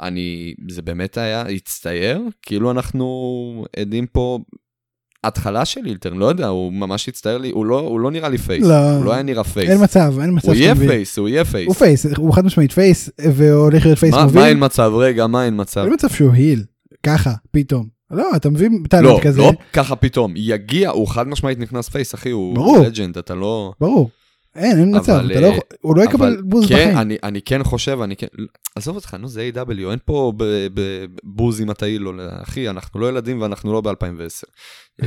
אני, 0.00 0.54
זה 0.68 0.82
באמת 0.82 1.16
היה, 1.16 1.42
הצטייר, 1.42 2.22
כאילו 2.42 2.70
אנחנו 2.70 3.66
עדים 3.76 4.06
פה, 4.06 4.38
התחלה 5.24 5.64
של 5.64 5.86
heel 5.86 5.99
turn, 5.99 6.16
לא 6.16 6.26
יודע, 6.26 6.46
הוא 6.46 6.72
ממש 6.72 7.08
הצטייר 7.08 7.38
לי, 7.38 7.50
הוא 7.50 7.66
לא, 7.66 7.80
הוא 7.80 8.00
לא 8.00 8.10
נראה 8.10 8.28
לי 8.28 8.38
face, 8.38 8.66
לא. 8.66 8.90
הוא 8.96 9.04
לא 9.04 9.12
היה 9.12 9.22
נראה 9.22 9.44
face. 9.44 9.70
אין 9.70 9.82
מצב, 9.82 10.14
אין 10.20 10.36
מצב. 10.36 10.48
הוא 10.48 10.54
יהיה 10.54 10.74
מבין. 10.74 10.88
face, 10.88 11.18
הוא 11.18 11.28
יהיה 11.28 11.44
face. 11.44 11.66
הוא 11.66 11.74
face, 11.74 12.06
הוא 12.16 12.34
חד 12.34 12.44
משמעית 12.44 12.72
face, 12.72 13.10
והולך 13.32 13.84
להיות 13.84 13.98
face 13.98 14.14
מה, 14.14 14.24
מוביל. 14.24 14.42
מה 14.42 14.48
אין 14.48 14.64
מצב? 14.64 14.92
רגע, 14.96 15.26
מה 15.26 15.44
אין 15.44 15.60
מצב? 15.60 15.80
אין 15.80 15.92
מצב 15.92 16.08
שהוא 16.08 16.32
heel, 16.32 16.64
ככה, 17.02 17.32
פתאום. 17.50 17.86
לא, 18.10 18.36
אתה 18.36 18.50
מביא 18.50 18.68
talent 18.88 19.06
לא, 19.06 19.20
כזה, 19.22 19.40
לא 19.40 19.52
ככה 19.72 19.96
פתאום, 19.96 20.32
יגיע, 20.36 20.90
הוא 20.90 21.08
חד 21.08 21.28
משמעית 21.28 21.58
נכנס 21.58 21.88
face, 21.88 22.14
אחי, 22.14 22.30
הוא 22.30 22.54
ברור. 22.54 22.78
legend, 22.78 23.18
אתה 23.18 23.34
לא... 23.34 23.72
ברור. 23.80 24.10
אין, 24.58 24.78
אין 24.78 24.96
מצב, 24.96 25.12
אתה 25.30 25.40
לא 25.40 25.46
אה, 25.46 25.50
יכול- 25.52 25.62
הוא 25.80 25.96
לא 25.96 26.02
יקבל 26.02 26.42
בוז 26.42 26.68
כן, 26.68 26.74
בחיים. 26.74 26.98
אני, 26.98 27.16
אני 27.22 27.42
כן 27.42 27.64
חושב, 27.64 28.00
אני 28.00 28.16
כן... 28.16 28.26
עזוב 28.76 28.96
אותך, 28.96 29.14
נו, 29.14 29.28
זה 29.28 29.50
AEW, 29.54 29.90
אין 29.90 29.98
פה 30.04 30.32
ב- 30.36 30.66
ב- 30.74 31.04
בוז 31.24 31.60
אם 31.60 31.70
אתה 31.70 31.86
או 32.06 32.12
לא. 32.12 32.22
אחי, 32.42 32.68
אנחנו 32.68 33.00
לא 33.00 33.08
ילדים 33.08 33.40
ואנחנו 33.42 33.72
לא 33.72 33.80
ב-2010. 33.80 35.04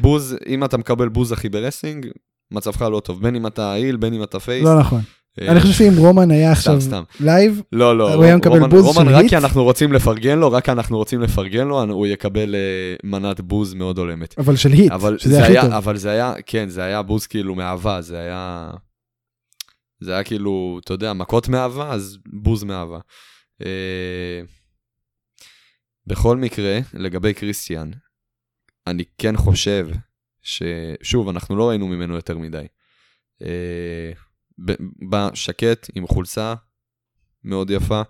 בוז, 0.00 0.36
אם 0.46 0.64
אתה 0.64 0.76
מקבל 0.78 1.08
בוז 1.08 1.32
אחי 1.32 1.48
ב- 1.48 1.58
wrestling, 1.58 2.06
מצבך 2.50 2.82
לא 2.82 3.00
טוב, 3.00 3.22
בין 3.22 3.34
אם 3.36 3.46
אתה 3.46 3.74
heel, 3.74 3.96
בין 3.96 4.14
אם 4.14 4.22
אתה 4.22 4.40
face. 4.40 4.64
לא 4.64 4.78
נכון. 4.80 5.00
אה, 5.40 5.52
אני 5.52 5.60
חושב 5.60 5.72
שאם 5.72 5.96
רומן 5.96 6.30
היה 6.30 6.52
עכשיו. 6.52 6.72
live, 7.20 7.62
לא, 7.72 7.98
לא, 7.98 8.14
הוא 8.14 8.24
היה 8.24 8.36
מקבל 8.36 8.52
רומן- 8.58 8.70
בוז 8.70 8.84
רומן, 8.84 9.04
של 9.04 9.14
רק 9.14 9.20
heat? 9.20 9.30
כי 9.30 9.36
אנחנו 9.36 9.64
רוצים 9.64 9.92
לפרגן 9.92 10.38
לו, 10.38 10.52
רק 10.52 10.64
כי 10.64 10.70
אנחנו 10.72 10.96
רוצים 10.96 11.20
לפרגן 11.20 11.66
לו, 11.68 11.82
הוא 11.82 12.06
יקבל 12.06 12.54
אה, 12.54 12.94
מנת 13.04 13.40
בוז 13.40 13.74
מאוד 13.74 13.98
הולמת. 13.98 14.38
אבל 14.38 14.56
של 14.56 14.72
heat, 14.72 14.92
שזה 15.18 15.34
זה 15.34 15.44
הכי 15.44 15.54
טוב. 15.60 15.70
אבל 15.72 15.96
זה 15.96 16.10
היה, 16.10 16.34
כן, 16.46 16.68
זה 16.68 16.82
היה 16.82 17.02
בוז 17.02 17.26
כאילו 17.26 17.54
מאהבה, 17.54 18.00
זה 18.02 18.18
היה, 18.18 18.70
זה 20.00 20.12
היה 20.14 20.24
כאילו, 20.24 20.80
אתה 20.84 20.92
יודע, 20.94 21.12
מכות 21.12 21.48
מאהבה, 21.48 21.90
אז 21.92 22.18
בוז 22.32 22.64
מאהבה. 22.64 22.98
אה, 23.64 24.40
בכל 26.06 26.36
מקרה, 26.36 26.78
לגבי 26.94 27.34
קריסטיאן, 27.34 27.90
אני 28.86 29.04
כן 29.18 29.36
חושב 29.36 29.88
ששוב, 30.42 31.28
אנחנו 31.28 31.56
לא 31.56 31.68
ראינו 31.68 31.86
ממנו 31.88 32.14
יותר 32.14 32.38
מדי. 32.38 32.66
בא 35.08 35.30
שקט 35.34 35.90
עם 35.94 36.06
חולצה 36.06 36.54
מאוד 37.44 37.70
יפה. 37.70 38.02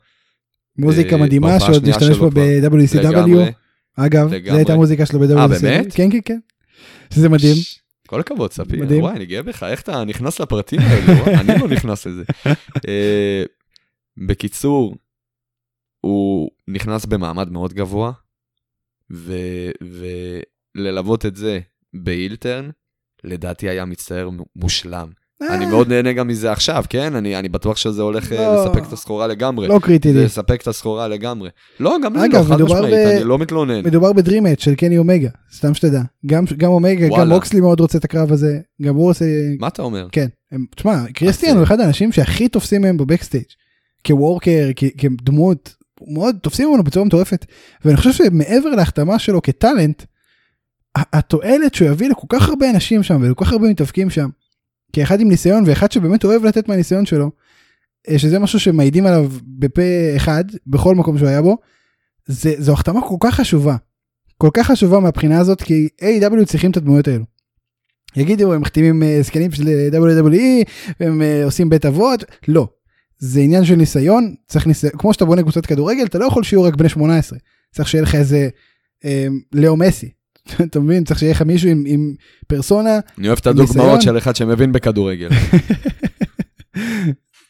מוזיקה 0.78 1.16
אה, 1.16 1.22
מדהימה 1.22 1.60
שעוד 1.60 1.84
שלו 2.00 2.30
בה. 2.30 2.40
ב-WCW. 2.60 3.52
אגב, 3.96 4.28
זו. 4.28 4.34
הייתה 4.56 4.72
המוזיקה 4.72 5.06
שלו 5.06 5.20
ב-WCW. 5.20 5.38
אה, 5.38 5.48
באמת? 5.48 5.92
כן, 5.94 6.10
כן, 6.10 6.18
כן. 6.24 6.38
שזה 7.14 7.28
מדהים. 7.28 7.56
כל 8.06 8.20
הכבוד, 8.20 8.52
ספיר. 8.52 8.80
מדהים. 8.80 9.02
וואי, 9.02 9.16
אני 9.16 9.26
גאה 9.26 9.42
בך, 9.42 9.62
איך 9.62 9.80
אתה 9.80 10.04
נכנס 10.04 10.40
לפרטים 10.40 10.80
האלה? 10.80 11.40
אני 11.40 11.60
לא 11.60 11.68
נכנס 11.76 12.06
לזה. 12.06 12.24
אה, 12.88 13.42
בקיצור, 14.26 14.96
הוא 16.00 16.50
נכנס 16.68 17.06
במעמד 17.06 17.50
מאוד 17.50 17.72
גבוה, 17.74 18.12
וללוות 20.76 21.26
את 21.26 21.36
זה 21.36 21.60
באילטרן, 21.94 22.70
לדעתי 23.24 23.68
היה 23.68 23.84
מצטער 23.84 24.30
מושלם. 24.56 25.10
אני 25.42 25.64
אה, 25.64 25.70
מאוד 25.70 25.88
נהנה 25.88 26.12
גם 26.12 26.28
מזה 26.28 26.52
עכשיו, 26.52 26.84
כן? 26.88 27.14
אני, 27.14 27.36
אני 27.38 27.48
בטוח 27.48 27.76
שזה 27.76 28.02
הולך 28.02 28.32
אה, 28.32 28.38
לא. 28.38 28.64
לספק 28.64 28.82
את 28.88 28.92
הסחורה 28.92 29.26
לגמרי. 29.26 29.68
לא 29.68 29.78
קריטי 29.82 30.12
לי. 30.12 30.24
לספק 30.24 30.62
את 30.62 30.66
הסחורה 30.66 31.08
לגמרי. 31.08 31.48
לא, 31.80 31.96
גם 32.04 32.16
לי 32.16 32.24
אגב, 32.24 32.52
לא, 32.52 32.56
חד 32.56 32.62
משמעית, 32.62 32.84
ב- 32.94 32.96
אני 33.16 33.24
לא 33.24 33.38
מתלונן. 33.38 33.84
מדובר 33.84 34.12
בדרימט 34.12 34.60
של 34.60 34.74
קני 34.74 34.98
אומגה, 34.98 35.28
סתם 35.54 35.74
שתדע. 35.74 36.02
גם 36.26 36.44
גם 36.56 36.70
אומגה, 36.70 37.06
גם 37.06 37.10
וואלה. 37.12 37.34
אוקסלי 37.34 37.60
מאוד 37.60 37.80
רוצה 37.80 37.98
את 37.98 38.04
הקרב 38.04 38.32
הזה, 38.32 38.58
גם 38.82 38.94
הוא 38.94 39.10
עושה... 39.10 39.24
מה 39.60 39.68
אתה 39.68 39.82
אומר? 39.82 40.06
כן. 40.12 40.26
הם- 40.52 40.64
תשמע, 40.76 41.04
קריסטיאן 41.14 41.56
הוא 41.56 41.64
אחד 41.64 41.80
האנשים 41.80 42.12
שהכי 42.12 42.48
תופסים 42.48 42.82
מהם 42.82 42.96
בבקסטייג'. 42.96 43.44
כוורקר, 44.06 44.68
כ- 44.76 44.84
כדמות, 44.98 45.74
מאוד 46.14 46.36
תופסים 46.42 46.68
ממנו 46.68 46.84
בצורה 46.84 47.06
מטורפת. 47.06 47.46
ואני 47.84 47.96
חושב 47.96 48.12
שמעבר 48.12 48.70
להחתמה 48.70 49.18
שלו 49.18 49.42
כטאלנט, 49.42 50.02
התועלת 50.96 51.74
שהוא 51.74 51.88
יביא 51.88 52.08
לכל 52.10 52.26
כך 52.28 52.48
הרבה 52.48 52.70
אנשים 52.70 53.02
שם 53.02 53.18
ולכל 53.22 53.44
כך 53.44 53.52
הרבה 53.52 53.68
מתאבקים 53.68 54.10
שם, 54.10 54.28
כאחד 54.98 55.20
עם 55.20 55.28
ניסיון 55.28 55.64
ואחד 55.66 55.92
שבאמת 55.92 56.24
אוהב 56.24 56.44
לתת 56.44 56.68
מהניסיון 56.68 57.06
שלו, 57.06 57.30
אה, 58.08 58.18
שזה 58.18 58.38
משהו 58.38 58.60
שמעידים 58.60 59.06
עליו 59.06 59.30
בפה 59.58 59.82
אחד 60.16 60.44
בכל 60.66 60.94
מקום 60.94 61.18
שהוא 61.18 61.28
היה 61.28 61.42
בו, 61.42 61.56
זה, 62.26 62.54
זו 62.58 62.72
החתמה 62.72 63.00
כל 63.00 63.16
כך 63.20 63.34
חשובה. 63.34 63.76
כל 64.38 64.50
כך 64.54 64.66
חשובה 64.66 65.00
מהבחינה 65.00 65.38
הזאת 65.40 65.62
כי 65.62 65.88
A.W. 66.00 66.44
צריכים 66.44 66.70
את 66.70 66.76
הדמויות 66.76 67.08
האלו. 67.08 67.24
יגידו 68.16 68.52
הם 68.52 68.60
מחתימים 68.60 69.02
אה, 69.02 69.18
זקנים 69.22 69.52
של 69.52 69.64
WWE 69.92 70.64
והם 71.00 71.22
אה, 71.22 71.44
עושים 71.44 71.70
בית 71.70 71.86
אבות 71.86 72.24
לא 72.48 72.68
זה 73.18 73.40
עניין 73.40 73.64
של 73.64 73.74
ניסיון 73.74 74.34
צריך 74.46 74.66
ניסיון 74.66 74.92
כמו 74.98 75.12
שאתה 75.12 75.24
בונה 75.24 75.42
קבוצת 75.42 75.66
כדורגל 75.66 76.04
אתה 76.04 76.18
לא 76.18 76.24
יכול 76.24 76.44
שיהיו 76.44 76.62
רק 76.62 76.74
בני 76.76 76.88
18 76.88 77.38
צריך 77.72 77.88
שיהיה 77.88 78.02
לך 78.02 78.14
איזה 78.14 78.48
אה, 79.04 79.26
לאו 79.52 79.76
מסי 79.76 80.10
אתה 80.64 80.80
מבין? 80.80 81.04
צריך 81.04 81.18
שיהיה 81.18 81.32
לך 81.32 81.42
מישהו 81.42 81.70
עם, 81.70 81.84
עם 81.86 82.14
פרסונה 82.46 82.98
אני 83.18 83.28
אוהב 83.28 83.38
את. 83.38 83.46
הדוגמאות 83.46 84.02
של 84.02 84.18
אחד 84.18 84.36
שמבין 84.36 84.72
בכדורגל. 84.72 85.28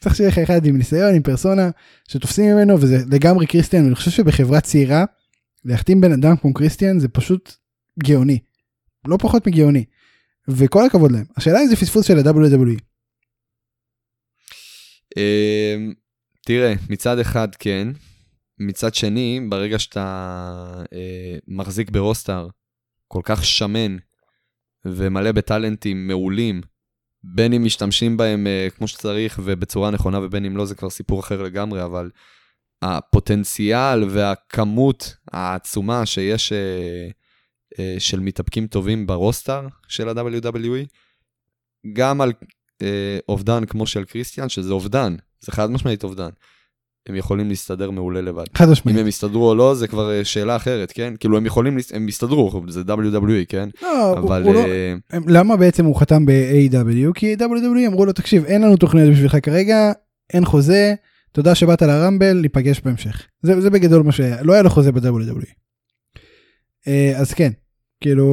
צריך 0.00 0.16
שיהיה 0.16 0.28
לך 0.28 0.38
אחד 0.38 0.66
עם 0.66 0.76
ניסיון 0.76 1.14
עם 1.14 1.22
פרסונה 1.22 1.70
שתופסים 2.08 2.54
ממנו 2.54 2.80
וזה 2.80 2.98
לגמרי 3.10 3.46
קריסטיאן. 3.46 3.84
ואני 3.84 3.94
חושב 3.94 4.10
שבחברה 4.10 4.60
צעירה 4.60 5.04
להחתים 5.64 6.00
בן 6.00 6.12
אדם 6.12 6.36
כמו 6.36 6.54
קריסטיאן 6.54 6.98
זה 6.98 7.08
פשוט 7.08 7.52
גאוני. 8.04 8.38
לא 9.06 9.16
פחות 9.16 9.46
מגאוני. 9.46 9.84
וכל 10.48 10.86
הכבוד 10.86 11.12
להם. 11.12 11.24
השאלה 11.36 11.62
אם 11.62 11.66
זה 11.66 11.76
פספוס 11.76 12.06
של 12.06 12.18
ה-WWE 12.18 12.80
אמ, 15.16 15.92
תראה, 16.46 16.74
מצד 16.90 17.18
אחד 17.18 17.48
כן, 17.58 17.88
מצד 18.58 18.94
שני, 18.94 19.40
ברגע 19.48 19.78
שאתה 19.78 20.82
אה, 20.92 21.36
מחזיק 21.48 21.90
ברוסטר 21.90 22.48
כל 23.08 23.20
כך 23.24 23.44
שמן 23.44 23.96
ומלא 24.84 25.32
בטאלנטים 25.32 26.08
מעולים, 26.08 26.60
בין 27.22 27.52
אם 27.52 27.64
משתמשים 27.64 28.16
בהם 28.16 28.46
אה, 28.46 28.68
כמו 28.76 28.88
שצריך 28.88 29.40
ובצורה 29.44 29.90
נכונה 29.90 30.18
ובין 30.20 30.44
אם 30.44 30.56
לא, 30.56 30.64
זה 30.64 30.74
כבר 30.74 30.90
סיפור 30.90 31.20
אחר 31.20 31.42
לגמרי, 31.42 31.84
אבל 31.84 32.10
הפוטנציאל 32.82 34.04
והכמות 34.10 35.16
העצומה 35.32 36.06
שיש 36.06 36.52
אה, 36.52 37.08
אה, 37.78 37.96
של 37.98 38.20
מתאפקים 38.20 38.66
טובים 38.66 39.06
ברוסטר 39.06 39.66
של 39.88 40.08
ה-WWE, 40.08 40.86
גם 41.92 42.20
על 42.20 42.32
אה, 42.82 43.18
אובדן 43.28 43.64
כמו 43.66 43.86
של 43.86 44.04
קריסטיאן, 44.04 44.48
שזה 44.48 44.72
אובדן, 44.72 45.16
זה 45.40 45.52
חד 45.52 45.70
משמעית 45.70 46.04
אובדן. 46.04 46.30
הם 47.08 47.14
יכולים 47.14 47.48
להסתדר 47.48 47.90
מעולה 47.90 48.20
לבד. 48.20 48.44
חד 48.54 48.64
אם 48.66 48.72
משמעית. 48.72 48.98
הם 48.98 49.06
יסתדרו 49.06 49.48
או 49.48 49.54
לא, 49.54 49.74
זה 49.74 49.88
כבר 49.88 50.10
אה, 50.10 50.24
שאלה 50.24 50.56
אחרת, 50.56 50.92
כן? 50.92 51.14
כאילו, 51.20 51.36
הם 51.36 51.46
יכולים, 51.46 51.78
הם 51.92 52.08
יסתדרו, 52.08 52.62
זה 52.68 52.80
WWE, 52.80 53.44
כן? 53.48 53.68
לא, 53.82 54.08
הוא- 54.10 54.18
אבל... 54.18 54.42
הוא 54.42 54.54
לא- 54.54 54.64
אה, 54.66 54.94
הם- 55.10 55.22
למה 55.28 55.56
בעצם 55.56 55.84
הוא 55.84 55.96
חתם 55.96 56.26
ב-AW? 56.26 57.12
כי 57.14 57.34
WWE 57.38 57.86
אמרו 57.86 58.06
לו 58.06 58.12
תקשיב 58.12 58.44
אין 58.44 58.62
לנו 58.62 58.76
תוכניות 58.76 59.10
בשבילך 59.10 59.36
כרגע 59.42 59.92
אין 60.32 60.44
חוזה 60.44 60.94
תודה 61.32 61.54
שבאת 61.54 61.82
לרמבל 61.82 62.32
ניפגש 62.42 62.80
בהמשך 62.84 63.26
זה, 63.42 63.60
זה 63.60 63.70
בגדול 63.70 64.02
מה 64.02 64.12
שהיה 64.12 64.42
לא 64.42 64.52
היה 64.52 64.62
לו 64.62 64.70
חוזה 64.70 64.92
ב-WWE. 64.92 65.52
אה, 66.88 67.12
אז 67.16 67.32
כן 67.34 67.50
כאילו 68.00 68.24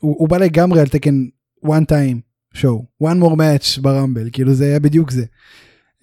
הוא, 0.00 0.14
הוא 0.18 0.28
בא 0.28 0.38
לגמרי 0.38 0.80
על 0.80 0.86
תקן 0.88 1.24
one 1.66 1.84
time 1.90 2.18
show 2.56 3.04
one 3.04 3.16
more 3.22 3.36
match 3.36 3.80
ב- 3.82 3.93
Rumble 3.93 4.28
כאילו 4.32 4.54
זה 4.54 4.64
היה 4.64 4.78
בדיוק 4.80 5.10
זה. 5.10 5.24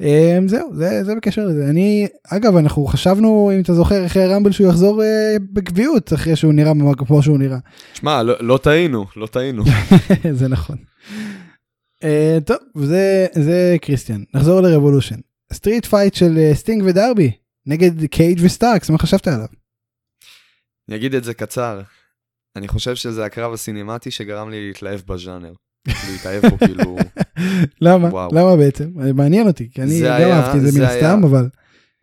אה, 0.03 0.39
זהו 0.47 0.75
זה 0.75 1.03
זה 1.03 1.15
בקשר 1.15 1.45
לזה 1.45 1.69
אני 1.69 2.07
אגב 2.27 2.55
אנחנו 2.55 2.85
חשבנו 2.85 3.51
אם 3.55 3.61
אתה 3.61 3.73
זוכר 3.73 4.05
אחרי 4.05 4.23
ה- 4.23 4.30
Rumble 4.30 4.51
שהוא 4.51 4.67
יחזור 4.67 5.03
אה, 5.03 5.35
בקביעות 5.53 6.13
אחרי 6.13 6.35
שהוא 6.35 6.53
נראה 6.53 6.71
כמו 6.97 7.23
שהוא 7.23 7.37
נראה. 7.37 7.57
שמע, 7.93 8.23
לא 8.23 8.33
לא 8.39 8.57
טעינו, 8.57 9.05
לא 9.15 9.27
טעינו. 9.27 9.63
זה 10.39 10.47
נכון. 10.47 10.77
אה, 12.03 12.43
טוב 12.45 12.57
זה 12.75 13.27
זה 13.33 13.75
קריסטיאן 13.81 14.23
נחזור 14.33 14.61
ל- 14.61 14.70
Revolution 14.70 15.15
street 15.53 15.85
fight 15.85 16.13
של 16.13 16.37
אה, 16.37 16.55
סטינג 16.55 16.83
ודרבי 16.85 17.31
נגד 17.65 18.05
קייג' 18.05 18.39
וסטארקס 18.43 18.89
מה 18.89 18.97
חשבת 18.97 19.27
עליו? 19.27 19.47
אני 20.89 20.97
אגיד 20.97 21.15
את 21.15 21.23
זה 21.23 21.33
קצר. 21.33 21.81
אני 22.55 22.67
חושב 22.67 22.95
שזה 22.95 23.25
הקרב 23.25 23.53
הסינמטי 23.53 24.11
שגרם 24.11 24.49
לי 24.49 24.67
להתלהב 24.67 25.01
בז'אנר. 25.07 25.53
להתאהב 25.87 26.45
בו, 26.45 26.57
כאילו... 26.57 26.97
למה 27.81 28.07
וואו. 28.07 28.29
למה 28.33 28.55
בעצם 28.55 28.91
מעניין 29.15 29.47
אותי 29.47 29.69
כי 29.71 29.81
אני 29.81 29.99
גם 29.99 30.05
היה- 30.13 30.39
אהבתי 30.39 30.57
את 30.57 30.61
זה 30.63 30.71
זה 30.71 30.79
מן 30.79 30.85
הסתם 30.85 31.21
אבל 31.23 31.49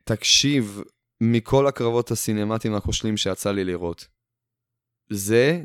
תקשיב, 0.04 0.80
מכל 1.20 1.66
הקרבות 1.66 2.10
הסינמטיים 2.10 2.74
הכושלים 2.74 3.16
שיצא 3.16 3.52
לי 3.52 3.64
לראות, 3.64 4.06
זה 5.10 5.62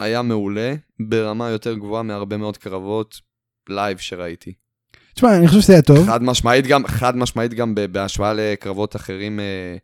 היה 0.00 0.22
מעולה 0.22 0.74
ברמה 1.08 1.48
יותר 1.50 1.74
גבוהה 1.74 2.02
מהרבה 2.02 2.36
מאוד 2.36 2.56
קרבות 2.56 3.20
לייב 3.68 3.98
שראיתי. 3.98 4.52
תשמע 5.14 5.36
אני 5.36 5.48
חושב 5.48 5.60
שזה 5.60 5.72
היה 5.72 5.82
טוב 5.82 6.06
חד 6.06 6.22
משמעית 6.22 6.66
גם, 6.66 6.86
חד 6.86 7.16
משמעית 7.16 7.54
גם 7.54 7.74
בהשוואה 7.92 8.32
לקרבות 8.34 8.96
אחרים 8.96 9.40
אה, 9.40 9.76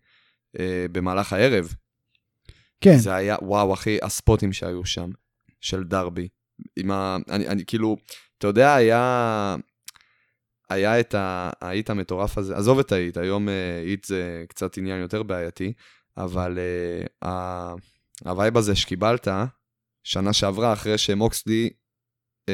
אה, 0.58 0.86
במהלך 0.92 1.32
הערב. 1.32 1.74
כן 2.80 2.96
זה 2.96 3.14
היה, 3.14 3.36
וואו 3.42 3.74
אחי, 3.74 3.98
הספוטים 4.02 4.52
שהיו 4.52 4.84
שם, 4.84 5.10
של 5.60 5.84
דרבי. 5.84 6.28
עם 6.76 6.90
ה... 6.90 7.16
אני, 7.30 7.48
אני 7.48 7.64
כאילו, 7.66 7.96
אתה 8.38 8.46
יודע, 8.46 8.74
היה... 8.74 9.56
היה 10.70 11.00
את 11.00 11.14
ה 11.60 11.66
heat 11.66 11.90
המטורף 11.90 12.38
הזה, 12.38 12.56
עזוב 12.56 12.78
את 12.78 12.92
ה 12.92 12.96
heat, 12.96 13.16
היום 13.16 13.48
heat 13.84 14.04
זה 14.04 14.44
קצת 14.48 14.78
עניין 14.78 15.00
יותר 15.00 15.22
בעייתי, 15.22 15.72
אבל 16.16 16.58
uh, 17.24 17.28
ה 18.24 18.31
vibe 18.31 18.56
הזה 18.56 18.76
שקיבלת, 18.76 19.28
שנה 20.04 20.32
שעברה, 20.32 20.72
אחרי 20.72 20.98
שמוקסלי, 20.98 21.70
uh, 22.50 22.52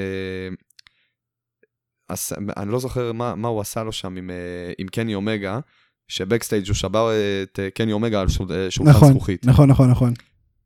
עש, 2.08 2.32
אני 2.56 2.72
לא 2.72 2.78
זוכר 2.78 3.12
מה, 3.12 3.34
מה 3.34 3.48
הוא 3.48 3.60
עשה 3.60 3.82
לו 3.82 3.92
שם 3.92 4.16
עם, 4.16 4.30
uh, 4.30 4.74
עם 4.78 4.88
קני 4.88 5.14
אומגה, 5.14 5.60
שבקסטייג' 6.08 6.66
הוא 6.66 6.74
שבר 6.74 7.10
את 7.42 7.58
uh, 7.58 7.70
קני 7.74 7.92
אומגה 7.92 8.20
על 8.20 8.28
שול, 8.28 8.70
שולחן 8.70 8.90
נכון, 8.90 9.10
זכוכית. 9.10 9.46
נכון, 9.46 9.70
נכון, 9.70 9.90
נכון. 9.90 10.14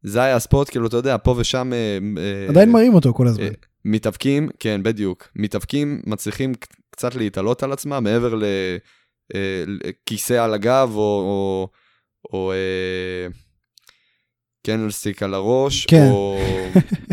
זה 0.08 0.22
היה 0.22 0.36
הספורט, 0.36 0.70
כאילו, 0.70 0.86
אתה 0.86 0.96
יודע, 0.96 1.16
פה 1.22 1.34
ושם... 1.38 1.72
Uh, 1.72 2.50
עדיין 2.50 2.72
מראים 2.72 2.94
אותו 2.94 3.14
כל 3.14 3.26
הזמן. 3.26 3.46
Uh, 3.46 3.50
מתאבקים, 3.84 4.48
כן, 4.58 4.82
בדיוק. 4.82 5.28
מתאבקים 5.36 6.02
מצליחים 6.06 6.52
קצת 6.90 7.14
להתעלות 7.14 7.62
על 7.62 7.72
עצמם 7.72 8.04
מעבר 8.04 8.34
לכיסא 9.66 10.32
על 10.34 10.54
הגב 10.54 10.90
או, 10.94 11.00
או, 11.00 11.68
או 12.32 12.52
אה, 12.52 13.28
קנלסטיק 14.66 15.22
על 15.22 15.34
הראש, 15.34 15.86
כן. 15.86 16.08
או 16.10 16.38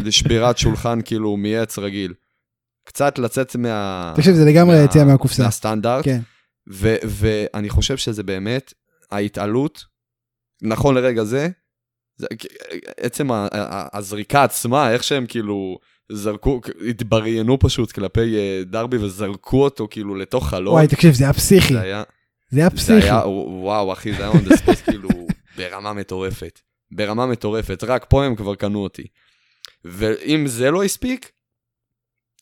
לשבירת 0.06 0.58
שולחן 0.58 1.00
כאילו 1.06 1.38
מעץ 1.38 1.80
רגיל. 1.80 2.14
קצת 2.84 3.20
לצאת 3.20 3.56
מה... 3.56 4.14
תקשיב, 4.16 4.36
זה 4.36 4.46
לגמרי 4.46 4.84
יציאה 4.84 5.06
מהקופסה. 5.06 5.44
מהסטנדרט. 5.44 6.06
כן. 6.06 6.20
ו- 6.72 6.96
ואני 7.04 7.70
חושב 7.70 7.98
שזה 7.98 8.24
באמת, 8.24 8.74
ההתעלות, 9.12 9.86
נכון 10.62 10.96
לרגע 10.96 11.24
זה, 11.24 11.50
זה 12.18 12.28
עצם 12.98 13.28
הזריקה 13.94 14.44
עצמה, 14.44 14.92
איך 14.92 15.04
שהם 15.04 15.26
כאילו 15.26 15.78
זרקו, 16.12 16.62
התבריינו 16.90 17.60
פשוט 17.60 17.92
כלפי 17.92 18.36
uh, 18.36 18.70
דרבי 18.70 18.98
וזרקו 18.98 19.64
אותו 19.64 19.88
כאילו 19.92 20.16
לתוך 20.16 20.50
חלום. 20.50 20.74
וואי, 20.74 20.88
תקשיב, 20.88 21.14
זה 21.14 21.24
היה 21.24 21.34
פסיכי. 21.34 21.74
זה 21.74 21.82
היה, 21.82 22.04
זה 22.50 22.60
היה 22.60 22.70
זה 22.70 22.76
פסיכי. 22.76 23.06
היה, 23.10 23.28
וואו 23.28 23.94
אחי, 23.94 24.14
זה 24.14 24.24
היה 24.24 24.32
spot 24.34 24.76
כאילו 24.86 25.10
ברמה 25.58 25.94
מטורפת. 25.94 26.60
ברמה 26.92 27.26
מטורפת, 27.26 27.84
רק 27.84 28.06
פה 28.10 28.26
הם 28.26 28.36
כבר 28.36 28.56
קנו 28.56 28.84
אותי. 28.84 29.08
ואם 29.86 30.48
זה 30.48 30.72
לא 30.72 30.84
הספיק, 30.84 31.32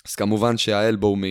אז 0.07 0.15
כמובן 0.15 0.57
שהאלבו 0.57 1.15
מ- 1.15 1.21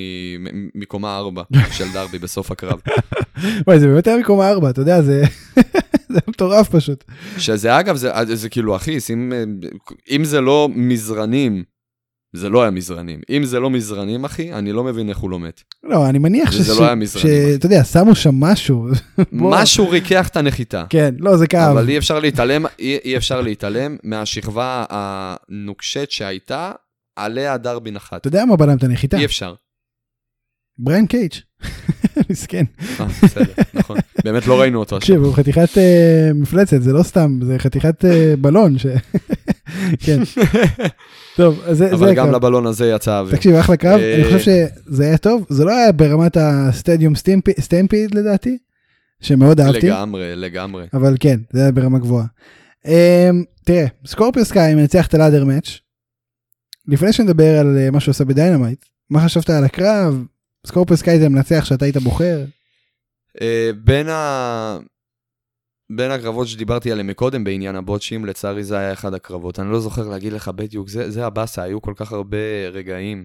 מ- 0.44 0.68
מקומה 0.74 1.18
4 1.18 1.42
של 1.72 1.92
דרבי 1.92 2.18
בסוף 2.18 2.50
הקרב. 2.50 2.81
וואי, 3.66 3.81
זה 3.81 3.87
באמת 3.87 4.07
היה 4.07 4.16
מקום 4.16 4.40
הארבע, 4.40 4.70
אתה 4.70 4.81
יודע, 4.81 5.03
זה 5.03 5.22
זה 6.12 6.20
מטורף 6.29 6.68
פשוט. 6.68 7.05
שזה 7.38 7.81
אגב, 7.81 7.96
זה, 7.96 8.11
זה 8.35 8.49
כאילו, 8.49 8.77
אחי, 8.77 9.01
שים, 9.01 9.33
אם 10.11 10.25
זה 10.25 10.40
לא 10.40 10.68
מזרנים, 10.75 11.62
זה 12.33 12.49
לא 12.49 12.62
היה 12.62 12.70
מזרנים. 12.70 13.20
אם 13.31 13.44
זה 13.44 13.61
לא 13.61 13.70
מזרנים, 13.70 14.25
אחי, 14.25 14.53
אני 14.53 14.73
לא 14.73 14.85
מבין 14.85 15.09
איך 15.09 15.18
הוא 15.18 15.31
לא 15.31 15.38
מת. 15.40 15.62
לא, 15.85 16.09
אני 16.09 16.18
מניח 16.18 16.51
וזה 16.55 16.75
ש- 16.75 16.79
לא 16.79 16.85
היה 16.85 16.94
מזרני, 16.94 17.25
ש- 17.29 17.55
אתה 17.55 17.66
יודע, 17.66 17.85
שמו 17.85 18.14
שם 18.14 18.35
משהו. 18.35 18.87
משהו 19.33 19.88
ריכך 19.90 20.29
את 20.29 20.37
הנחיתה. 20.37 20.85
כן, 20.88 21.14
לא, 21.18 21.37
זה 21.37 21.46
כאב. 21.46 21.77
אבל 21.77 21.88
אי 21.88 21.99
אפשר 21.99 22.18
להתעלם, 22.20 22.66
אי, 22.79 22.99
אי 23.05 23.16
אפשר 23.16 23.40
להתעלם 23.40 23.96
מהשכבה 24.05 24.85
הנוקשת 24.90 26.11
שהייתה, 26.11 26.73
עליה 27.16 27.57
דרבי 27.57 27.90
נחת. 27.90 28.16
אתה 28.20 28.29
יודע 28.29 28.44
מה 28.44 28.57
בלם 28.57 28.77
את 28.77 28.85
הנחיתה? 28.85 29.16
אי 29.16 29.25
אפשר. 29.25 29.55
בריין 30.82 31.06
קייג'. 31.06 31.32
מסכן. 32.30 32.64
אה, 33.00 33.06
בסדר, 33.22 33.44
נכון. 33.74 33.96
באמת 34.24 34.46
לא 34.46 34.60
ראינו 34.60 34.78
אותו. 34.78 34.98
תקשיב, 34.98 35.22
הוא 35.22 35.34
חתיכת 35.34 35.78
אה, 35.78 36.30
מפלצת, 36.34 36.82
זה 36.82 36.92
לא 36.92 37.02
סתם, 37.02 37.38
זה 37.42 37.58
חתיכת 37.58 38.04
אה, 38.04 38.34
בלון. 38.42 38.76
כן. 40.04 40.18
טוב, 41.36 41.60
אז 41.66 41.78
זה 41.78 41.92
אבל 41.92 42.14
גם. 42.14 42.32
לבלון 42.32 42.66
הזה 42.66 42.86
יצא 42.90 43.18
אוויר. 43.18 43.36
תקשיב, 43.36 43.54
אחלה 43.54 43.76
קרב, 43.76 44.00
אה, 44.00 44.14
אני 44.14 44.24
חושב 44.24 44.38
שזה 44.38 45.04
היה 45.04 45.18
טוב, 45.18 45.46
זה 45.48 45.64
לא 45.64 45.72
היה 45.76 45.92
ברמת 45.92 46.36
הסטדיום 46.40 47.14
סטמפי- 47.14 47.60
סטמפיד 47.60 48.14
לדעתי, 48.14 48.58
שמאוד 49.20 49.60
אהבתי, 49.60 49.86
לגמרי, 49.86 50.36
לגמרי. 50.36 50.84
אבל 50.94 51.14
כן, 51.20 51.40
זה 51.52 51.62
היה 51.62 51.72
ברמה 51.72 51.98
גבוהה. 51.98 52.26
אמ, 52.86 52.92
תראה, 53.64 53.86
סקורפיו 54.06 54.44
סקאי 54.44 54.74
מנצח 54.74 55.06
את 55.06 55.14
ה 55.14 55.19
ladder 55.19 55.44
match. 55.44 55.78
לפני 56.88 57.12
שנדבר 57.12 57.58
על 57.58 57.78
אה, 57.78 57.90
מה 57.90 58.00
שהוא 58.00 58.10
עשה 58.12 58.24
ב 58.24 58.30
Dynamite, 58.30 58.85
מה 59.10 59.24
חשבת 59.24 59.50
על 59.50 59.64
הקרב? 59.64 60.24
סקורפיו 60.66 60.96
סקאי 60.96 61.18
זה 61.18 61.29
מנצח 61.29 61.64
שאתה 61.64 61.85
היית 61.85 61.96
בוחר? 61.96 62.44
אה, 63.40 63.70
בין 63.85 64.09
ה... 64.09 64.79
בין 65.96 66.11
הקרבות 66.11 66.49
שדיברתי 66.49 66.92
עליהם 66.92 67.07
מקודם 67.07 67.44
בעניין 67.44 67.77
הבוטשים, 67.77 68.25
לצערי 68.25 68.64
זה 68.64 68.79
היה 68.79 68.92
אחד 68.92 69.14
הקרבות. 69.14 69.59
אני 69.61 69.70
לא 69.70 69.81
זוכר 69.81 70.09
להגיד 70.09 70.33
לך 70.33 70.49
בדיוק, 70.49 70.88
זה, 70.88 71.11
זה 71.11 71.27
הבאסה, 71.27 71.62
היו 71.62 71.83
כל 71.83 71.92
כך 71.96 72.12
הרבה 72.12 72.37
רגעים 72.73 73.25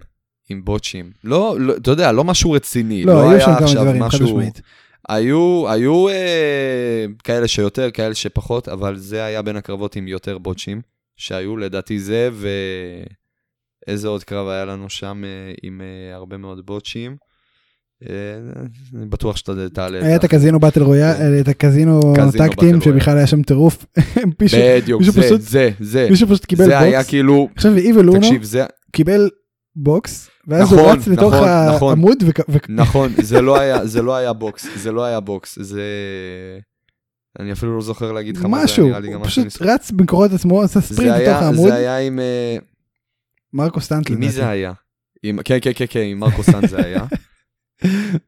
עם 0.49 0.65
בוטשים. 0.65 1.11
לא, 1.23 1.55
לא, 1.59 1.75
אתה 1.77 1.91
יודע, 1.91 2.11
לא 2.11 2.23
משהו 2.23 2.51
רציני. 2.51 3.03
לא, 3.03 3.21
היו 3.21 3.31
היה 3.31 3.39
שם 3.41 3.51
כמה 3.59 3.73
דברים, 3.73 4.01
חד 4.01 4.07
משהו- 4.07 4.25
משמעית. 4.25 4.61
היו, 5.09 5.65
היו 5.69 6.09
אה, 6.09 7.05
כאלה 7.23 7.47
שיותר, 7.47 7.91
כאלה 7.91 8.15
שפחות, 8.15 8.67
אבל 8.67 8.97
זה 8.97 9.23
היה 9.23 9.41
בין 9.41 9.55
הקרבות 9.55 9.95
עם 9.95 10.07
יותר 10.07 10.37
בוטשים 10.37 10.81
שהיו, 11.17 11.57
לדעתי 11.57 11.99
זה, 11.99 12.29
ואיזה 13.87 14.07
עוד 14.07 14.23
קרב 14.23 14.47
היה 14.47 14.65
לנו 14.65 14.89
שם 14.89 15.23
אה, 15.25 15.53
עם 15.63 15.81
אה, 15.81 16.15
הרבה 16.15 16.37
מאוד 16.37 16.65
בוטשים. 16.65 17.17
אה, 18.03 18.09
אני 18.95 19.05
בטוח 19.05 19.37
שאתה 19.37 19.69
תעלה 19.69 20.05
היה 20.05 20.15
את. 20.15 20.23
ה 20.23 20.28
Casino 20.28 20.59
Battle 20.59 20.83
Royale, 20.83 21.39
את 21.39 21.47
ה 21.47 21.55
Casino 21.55 21.99
Casino 22.15 22.31
Tag 22.31 22.50
Team, 22.50 22.81
שבכלל 22.81 23.17
היה 23.17 23.27
שם 23.27 23.41
טירוף. 23.41 23.85
בדיוק, 24.39 25.03
זה, 25.03 25.37
זה, 25.37 25.69
זה. 25.79 26.07
מישהו 26.09 26.27
פשוט 26.27 26.45
קיבל 26.45 26.65
זה 26.65 26.79
היה 26.79 26.97
בוקס, 26.99 27.09
כאילו, 27.09 27.49
עכשיו 27.55 27.77
איבל 27.77 28.09
זה, 28.41 28.65
קיבל 28.91 29.29
בוקס, 29.75 30.29
ואז 30.47 30.71
הוא 30.71 30.81
נכון, 30.81 30.97
רץ 30.97 31.07
לתוך. 31.07 31.33
העמוד, 31.33 32.23
נכון, 32.69 33.13
זה 33.21 33.41
לא 33.41 33.59
היה, 33.59 33.79
היה 34.17 34.33
בוקס, 34.33 34.67
זה 34.75 34.91
לא 34.91 35.03
היה 35.03 35.19
בוקס, 35.19 35.59
זה... 35.61 35.83
אני 37.39 37.51
אפילו 37.51 37.75
לא 37.75 37.81
זוכר 37.81 38.11
להגיד 38.11 38.37
לך 38.37 38.45
מה 38.45 38.57
זה, 38.57 38.63
משהו, 38.63 38.87
נראה 38.87 38.99
לי 38.99 39.07
גם 39.07 39.13
הוא 39.13 39.21
מה 39.21 39.25
פשוט 39.25 39.61
רץ 39.61 39.91
במקורות 39.91 40.31
עצמו, 40.31 40.61
עשה 40.61 40.81
ספרינט 40.81 41.11
לתוך 41.11 41.27
היה, 41.27 41.39
העמוד, 41.39 41.69
זה 41.69 41.75
היה 41.75 41.99
עם... 41.99 42.19
אה, 42.19 42.57
מרקו 43.53 43.81
סטנט 43.81 44.09
עם 44.09 44.19
מי. 44.19 44.29
זה 44.29 44.49
היה? 44.49 44.73
כן, 45.43 45.57
כן, 45.61 45.71
כן, 45.75 45.85
כן, 45.89 45.99
עם 45.99 46.19
מרקו 46.19 46.43
סאן 46.43 46.67
זה 46.67 46.77
היה. 46.77 47.05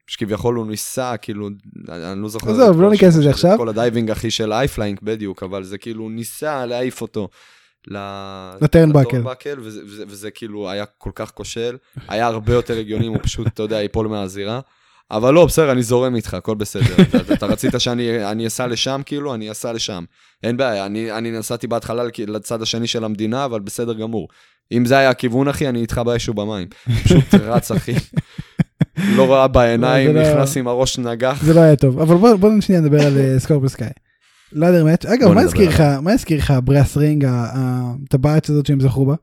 שכביכול 0.07 0.55
הוא 0.55 0.67
ניסה, 0.67 1.17
כאילו, 1.17 1.49
אני 1.89 2.21
לא 2.21 2.29
זוכר. 2.29 2.51
עזוב, 2.51 2.81
לא 2.81 2.89
ניכנס 2.89 3.17
לזה 3.17 3.29
עכשיו. 3.29 3.57
כל 3.57 3.69
הדייבינג 3.69 4.11
אחי 4.11 4.31
של 4.31 4.53
אייפליינק 4.53 5.01
בדיוק, 5.01 5.43
אבל 5.43 5.63
זה 5.63 5.77
כאילו, 5.77 6.03
הוא 6.03 6.11
ניסה 6.11 6.65
להעיף 6.65 7.01
אותו. 7.01 7.29
לטרנבקל. 8.61 9.59
וזה, 9.59 9.81
וזה, 9.85 10.03
וזה 10.07 10.31
כאילו 10.31 10.69
היה 10.69 10.85
כל 10.97 11.11
כך 11.15 11.31
כושל, 11.31 11.77
היה 12.07 12.27
הרבה 12.27 12.53
יותר 12.53 12.77
הגיוני 12.77 13.07
אם 13.07 13.11
הוא 13.11 13.19
פשוט, 13.23 13.47
אתה 13.47 13.63
יודע, 13.63 13.81
ייפול 13.81 14.07
מהזירה. 14.07 14.59
אבל 15.11 15.33
לא, 15.33 15.45
בסדר, 15.45 15.71
אני 15.71 15.83
זורם 15.83 16.15
איתך, 16.15 16.33
הכל 16.33 16.55
בסדר. 16.55 16.95
אתה, 17.21 17.33
אתה 17.33 17.45
רצית 17.45 17.73
שאני 17.77 18.31
אני 18.31 18.47
אסע 18.47 18.67
לשם, 18.67 19.01
כאילו, 19.05 19.33
אני 19.33 19.51
אסע 19.51 19.73
לשם. 19.73 20.03
אין 20.43 20.57
בעיה, 20.57 20.85
אני, 20.85 21.11
אני 21.11 21.31
נסעתי 21.31 21.67
בהתחלה 21.67 22.03
לצד 22.27 22.61
השני 22.61 22.87
של 22.87 23.03
המדינה, 23.03 23.45
אבל 23.45 23.59
בסדר 23.59 23.93
גמור. 23.93 24.27
אם 24.71 24.85
זה 24.85 24.97
היה 24.97 25.09
הכיוון, 25.09 25.47
אחי, 25.47 25.69
אני 25.69 25.81
איתך 25.81 26.01
באש 26.05 26.29
ובמים. 26.29 26.67
פשוט 27.03 27.33
רץ, 27.33 27.71
אחי. 27.71 27.93
לא 28.97 29.33
ראה 29.33 29.47
בעיניים, 29.47 30.15
לא- 30.15 30.21
נכנס 30.21 30.57
עם 30.57 30.67
הראש 30.67 30.97
נגח. 30.99 31.43
זה 31.43 31.53
לא 31.53 31.59
היה 31.59 31.75
טוב, 31.75 31.99
אבל 31.99 32.35
בוא 32.37 32.61
שנייה 32.61 32.81
נדבר 32.81 33.05
על 33.05 33.17
אה, 33.17 33.39
סקורפיו 33.39 33.69
סקאי. 33.69 33.89
לאדר 34.51 34.85
מאץ', 34.85 35.05
אגב, 35.05 35.27
בוא 35.27 35.35
מה 35.35 35.41
הזכיר 35.41 35.69
לך, 35.69 35.81
מה 36.01 36.11
הזכיר 36.11 36.37
לך 36.37 36.53
ברס 36.63 36.97
רינג, 36.97 37.25
הטבעת 37.29 38.49
הזאת 38.49 38.65
שהם 38.65 38.79
זכו 38.79 39.05
בה? 39.05 39.15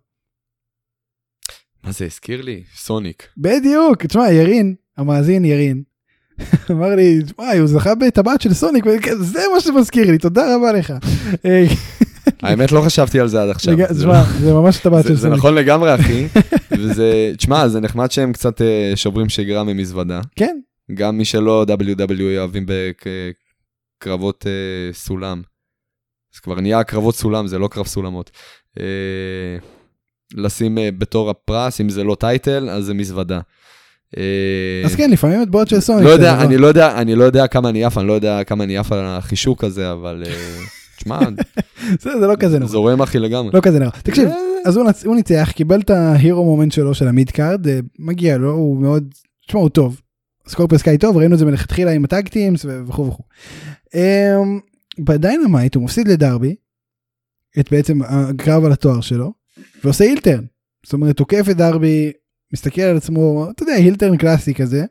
מה 1.85 1.93
זה 1.93 2.05
הזכיר 2.05 2.43
לי? 2.43 2.63
סוניק. 2.77 3.29
בדיוק, 3.37 4.07
תשמע, 4.07 4.31
ירין, 4.31 4.75
המאזין 4.97 5.45
ירין, 5.45 5.83
אמר 6.71 6.95
לי, 6.95 7.21
וואי, 7.39 7.59
הוא 7.59 7.67
זכה 7.67 7.95
בטבעת 7.95 8.41
של 8.41 8.55
סוניק, 8.55 8.85
זה 9.21 9.41
מה 9.55 9.61
שמזכיר 9.61 10.11
לי, 10.11 10.19
תודה 10.19 10.57
רבה 10.57 10.73
לך. 10.73 10.93
אה, 12.45 12.51
האמת, 12.51 12.73
לא 12.73 12.81
חשבתי 12.81 13.21
על 13.21 13.29
זה 13.29 13.43
עד 13.43 13.49
עכשיו. 13.49 13.77
זה 13.77 13.95
תשמע, 13.95 14.23
זה 14.41 14.53
ממש 14.53 14.79
טבעת 14.79 15.03
זה, 15.03 15.09
של 15.09 15.15
זה 15.15 15.23
סוניק. 15.23 15.39
נכון 15.39 15.55
לגמרי, 15.55 15.95
אחי. 16.01 16.27
וזה, 16.71 17.33
תשמע, 17.37 17.69
זה 17.69 17.81
נחמד 17.81 18.11
שהם 18.11 18.33
קצת 18.33 18.63
אה, 18.63 18.93
שוברים 18.95 19.29
שגרה 19.29 19.65
ממזוודה. 19.65 20.21
כן, 20.37 20.59
גם 20.95 21.19
מי 21.19 21.25
שלא 21.25 21.67
WWE 21.69 22.39
אוהבים 22.39 22.67
בקרבות 24.01 24.47
אה, 24.47 24.93
סולם. 24.93 25.43
זה 26.35 26.41
כבר 26.41 26.61
נהיה 26.61 26.85
קרבות 26.85 27.15
סולם, 27.15 27.47
זה 27.47 27.59
לא 27.59 27.69
קרב 27.69 27.87
סולמות. 27.87 28.31
אה, 28.81 28.85
לשים 30.35 30.79
אה, 30.79 30.89
בתור 30.99 31.31
הפרס, 31.31 31.81
אם 31.81 31.89
זה 31.89 32.05
לא 32.05 32.17
title, 32.21 32.71
אז 32.71 32.85
זה 32.85 32.95
מזוודה. 32.95 33.41
אה, 34.17 34.83
אז 34.85 34.95
כן, 34.95 35.11
לפעמים 35.11 35.43
מטבעות 35.43 35.69
של 35.69 35.81
סוניק. 35.81 36.05
לא 36.05 36.09
זה 36.11 36.15
יודע, 36.15 36.35
דבר. 36.35 36.45
אני 36.45 36.57
לא 36.57 36.67
יודע, 36.67 36.99
אני 37.01 37.15
לא 37.15 37.25
יודע 37.25 37.47
כמה 37.47 37.69
אני 37.69 37.85
עף, 37.85 37.99
אני 37.99 38.07
לא 38.07 38.13
יודע 38.13 38.45
כמה 38.45 38.65
אני 38.65 38.79
עף 38.79 38.93
על 38.93 38.99
החישוק 39.05 39.65
הזה, 39.65 39.93
אבל 39.93 40.23
אה, 40.27 40.33
תשמע, 40.97 41.19
זה 42.03 42.27
לא 42.27 42.35
כזה 42.41 42.59
נורא. 42.59 42.71
זורם 42.71 43.03
אחי 43.03 43.19
לגמרי. 43.19 43.51
לא 43.55 43.61
כזה 43.61 43.79
נורא. 43.79 43.91
תקשיב, 43.91 44.29
אה, 44.29 44.35
אז 44.65 45.05
הוא 45.05 45.17
ניצח, 45.17 45.51
קיבל 45.55 45.81
את 45.81 45.91
ה 45.91 46.02
hero 46.02 46.45
moment 46.45 46.73
שלו 46.73 46.95
של 46.95 47.09
ה 47.09 47.14
mid 47.14 47.31
card, 47.31 47.69
אה, 47.69 47.79
מגיע 47.99 48.39
לו, 48.39 48.53
הוא 48.53 48.77
מאוד, 48.77 49.15
תשמע, 49.47 49.61
הוא 49.61 49.69
טוב. 49.69 50.01
סקורפיו 50.49 50.79
סקאי 50.79 50.99
טוב, 50.99 51.17
ראינו 51.17 51.35
את 51.35 51.39
זה 51.39 51.45
מלכתחילה 51.45 51.91
עם 51.91 52.05
ה 52.05 52.11
tag 52.11 52.29
teams 52.29 52.67
וכו' 52.87 53.07
וכו'. 53.07 53.23
אמ, 53.95 54.61
ב 54.99 55.07
Dynamite 55.07 55.75
הוא 55.75 55.85
מפסיד 55.85 56.09
לדרבי, 56.09 56.55
את 57.61 57.71
בעצם 57.71 58.03
הקרב 58.03 58.65
על 58.65 58.73
התואר 58.73 59.01
שלו, 59.01 59.33
ועושה 59.85 60.05
heel 60.05 60.23
turn. 60.23 60.45
זאת 60.85 60.93
אומרת, 60.93 61.17
תוקף 61.17 61.47
את 61.51 61.57
דרבי, 61.57 62.13
מסתכל 62.53 62.83
על 62.83 62.97
עצמו, 62.97 63.47
אתה 63.51 63.63
יודע, 63.63 63.73
heel 63.73 63.95
turn 63.95 64.17
קלאסי 64.17 64.55
כזה, 64.55 64.85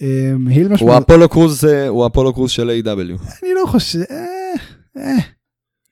אמ, 0.00 0.48
heel 0.48 0.68
משמעות... 0.68 0.92
הוא 0.92 1.02
אפולו 1.02 1.28
קרוז, 1.28 1.64
אה, 1.64 1.88
הוא 1.88 2.06
אפולו 2.06 2.32
קרוז 2.32 2.50
של 2.50 2.70
AEW 2.70 3.22
אני 3.42 3.50
לא 3.54 3.66
חושב... 3.66 4.00
אה, 4.96 5.16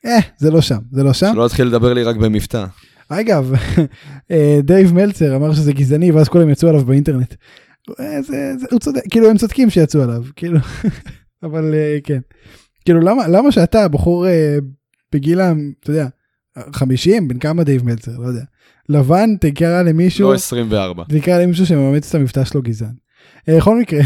אה, 0.06 0.18
זה 0.38 0.50
לא 0.50 0.60
שם, 0.60 0.78
זה 0.92 1.02
לא 1.02 1.12
שם. 1.12 1.30
שלא 1.32 1.46
יתחיל 1.46 1.66
לדבר 1.66 1.92
לי 1.92 2.02
רק 2.02 2.16
במבטא. 2.16 2.66
אגב, 3.08 3.52
אה, 4.30 4.58
דייב 4.62 4.94
מלצר 4.94 5.36
אמר 5.36 5.54
שזה 5.54 5.72
גזעני 5.72 6.10
ואז 6.10 6.28
כולם 6.28 6.50
יצאו 6.50 6.68
עליו 6.68 6.84
באינטרנט. 6.84 7.34
אה, 8.00 8.22
זה, 8.22 8.52
זה, 8.58 8.66
הוא 8.70 8.80
צודק, 8.80 9.00
כאילו 9.10 9.30
הם 9.30 9.36
צודקים 9.36 9.70
שיצאו 9.70 10.02
עליו, 10.02 10.24
כאילו, 10.36 10.58
אבל 11.42 11.74
אה, 11.74 11.98
כן. 12.04 12.20
כאילו 12.84 13.00
למה, 13.00 13.28
למה 13.28 13.52
שאתה 13.52 13.88
בחור 13.88 14.26
בגיל, 15.12 15.40
אתה 15.40 15.90
יודע, 15.90 16.06
50, 16.72 17.28
בן 17.28 17.38
כמה 17.38 17.64
דייב 17.64 17.84
מלצר, 17.84 18.18
לא 18.18 18.26
יודע, 18.26 18.42
לבן 18.88 19.36
תקרא 19.40 19.82
למישהו, 19.82 20.28
לא 20.28 20.34
24. 20.34 21.04
תקרא 21.08 21.38
למישהו 21.38 21.66
שמאמץ 21.66 22.08
את 22.08 22.14
המבטא 22.14 22.44
שלו 22.44 22.62
גזען. 22.62 22.94
בכל 23.48 23.80
מקרה, 23.80 24.00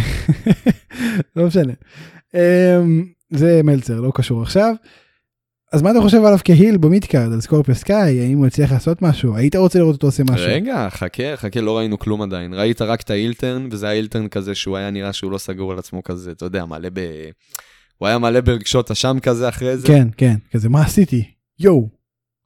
לא 1.37 1.47
משנה. 1.47 1.73
זה 3.37 3.61
מלצר, 3.65 4.01
לא 4.01 4.13
קשור 4.15 4.43
עכשיו. 4.43 4.75
אז 5.73 5.83
מה 5.83 5.91
אתה 5.91 6.01
חושב 6.01 6.25
עליו 6.25 6.39
כ 6.45 6.56
heel 6.56 6.77
ב 6.77 6.84
midcard 6.84 7.33
על 7.33 7.41
סקורפיו 7.41 7.75
סקאי 7.75 8.21
האם 8.21 8.39
הוא 8.39 8.47
הצליח 8.47 8.73
לעשות 8.73 9.03
משהו 9.03 9.37
היית 9.37 9.57
רוצה 9.57 9.79
לראות 9.79 9.95
אותו 9.95 10.07
עושה 10.07 10.23
משהו 10.25 10.47
רגע, 10.49 10.89
חכה, 10.91 11.37
חכה, 11.37 11.61
לא 11.61 11.79
ראינו 11.79 11.99
כלום 11.99 12.23
עדיין. 12.23 12.55
ראית 12.55 12.83
רק 12.83 13.01
את 13.01 13.11
האילטרן, 13.11 13.69
וזה 13.71 13.89
האילטרן 13.89 14.29
כזה 14.29 14.55
שהוא 14.55 14.77
היה 14.77 14.91
נראה 14.91 15.13
שהוא 15.13 15.33
לא 15.33 15.39
סגור 15.39 15.73
על 15.73 15.79
עצמו 15.79 16.03
כזה, 16.03 16.31
אתה 16.31 16.45
יודע, 16.45 16.65
מלא 16.65 16.89
ב... 16.93 17.01
הוא 17.99 18.09
היה 18.09 18.19
מלא 18.19 18.41
ברגשות 18.41 18.91
אשם 18.91 19.17
כזה 19.23 19.49
אחרי 19.49 19.77
זה. 19.77 19.87
כן 19.87 20.09
כן 20.17 20.35
כזה 20.53 20.69
מה 20.69 20.83
עשיתי 20.83 21.25
יואו 21.59 21.89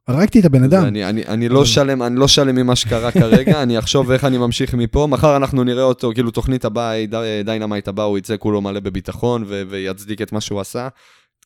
הרגתי 0.09 0.39
את 0.39 0.45
הבן 0.45 0.63
אדם 0.63 0.85
אני, 0.85 1.05
אני, 1.09 1.23
אני 1.27 1.49
לא 1.49 1.65
שלם, 1.65 2.03
אני 2.03 2.15
לא 2.15 2.27
שלם 2.27 2.55
ממה 2.55 2.75
שקרה 2.75 3.11
כרגע, 3.11 3.63
אני 3.63 3.79
אחשוב 3.79 4.11
איך 4.11 4.23
אני 4.25 4.37
ממשיך 4.37 4.73
מפה. 4.73 5.07
מחר 5.11 5.35
אנחנו 5.37 5.63
נראה 5.63 5.83
אותו, 5.83 6.11
כאילו 6.13 6.31
תוכנית 6.31 6.65
הבאה, 6.65 7.05
די- 7.05 7.41
Dynamite 7.45 7.87
הבא, 7.87 8.03
הוא 8.03 8.17
יצא 8.17 8.35
כולו 8.39 8.61
מלא 8.61 8.79
בביטחון 8.79 9.43
ו- 9.47 9.61
ויצדיק 9.69 10.21
את 10.21 10.31
מה 10.31 10.41
שהוא 10.41 10.59
עשה. 10.61 10.87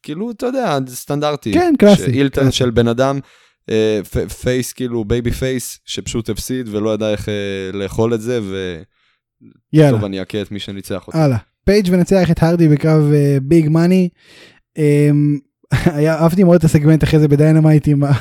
כאילו, 0.03 0.31
אתה 0.31 0.45
יודע, 0.45 0.77
סטנדרטי. 0.87 1.53
כן, 1.53 1.73
קלאסי, 1.79 2.05
heel 2.11 2.27
turn 2.27 2.43
קלאסי. 2.43 2.57
של 2.57 2.69
בן 2.69 2.87
אדם, 2.87 3.19
אה, 3.69 3.99
face, 4.43 4.73
כאילו 4.73 5.05
baby 5.05 5.31
face, 5.31 5.79
שפשוט 5.85 6.29
הפסיד 6.29 6.69
ולא 6.71 6.93
ידע 6.93 7.09
איך 7.11 7.29
אה, 7.29 7.33
לאכול 7.73 8.13
את 8.13 8.21
זה, 8.21 8.39
וטוב, 8.43 8.53
יאללה 9.73 10.05
אני 10.05 10.21
אכה 10.21 10.41
את 10.41 10.51
מי 10.51 10.59
שניצח 10.59 11.07
אותו. 11.07 11.17
הלאה 11.17 11.37
פייג' 11.65 11.87
מנצח 11.91 12.31
את 12.31 12.43
הרדי 12.43 12.67
בקרב 12.67 13.03
big 13.41 13.69
money. 13.69 14.09
היה 15.71 16.15
אהבתי 16.15 16.43
מאוד 16.43 16.55
את 16.55 16.63
הסגמנט 16.63 17.03
אחרי 17.03 17.19
זה 17.19 17.27
ב 17.27 17.34
Dynamite 17.34 17.87
עם 17.87 18.03
ה- 18.03 18.11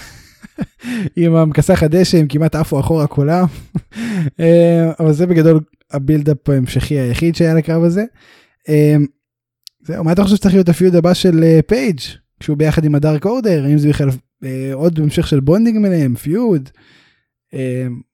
עם 1.16 1.34
המכסח 1.34 1.82
הדשא 1.82 2.18
הם 2.18 2.28
כמעט 2.28 2.55
עפו 2.55 2.80
אחורה 2.80 3.07
כולם 3.07 3.45
אה, 4.40 4.93
אבל 5.01 5.12
זה 5.12 5.26
בגדול 5.26 5.61
ה 5.90 5.97
build-up 5.97 6.48
ההמשכי 6.49 6.99
היחיד 6.99 7.34
שהיה 7.34 7.55
לקרב 7.55 7.84
הזה. 7.84 8.05
אה, 8.68 8.97
זהו 9.80 10.05
מה 10.05 10.12
אתה 10.12 10.22
חושב 10.22 10.36
שצריך 10.36 10.55
להיות 10.55 10.68
ה 10.68 10.74
feud 10.74 10.94
הבא 10.95 11.14
של 11.14 11.45
אה, 11.45 11.61
פייג' 11.66 12.01
כשהוא 12.40 12.57
ביחד 12.57 12.84
עם 12.84 12.95
ה 12.94 13.01
Dark 13.01 13.26
Order 13.26 13.64
האם 13.64 13.78
זה 13.78 13.88
בכלל 13.88 14.09
עוד 14.72 14.99
המשך 14.99 15.26
של 15.26 15.40
bonding 15.40 15.82
ביניהם 15.82 16.14
feud. 16.14 16.68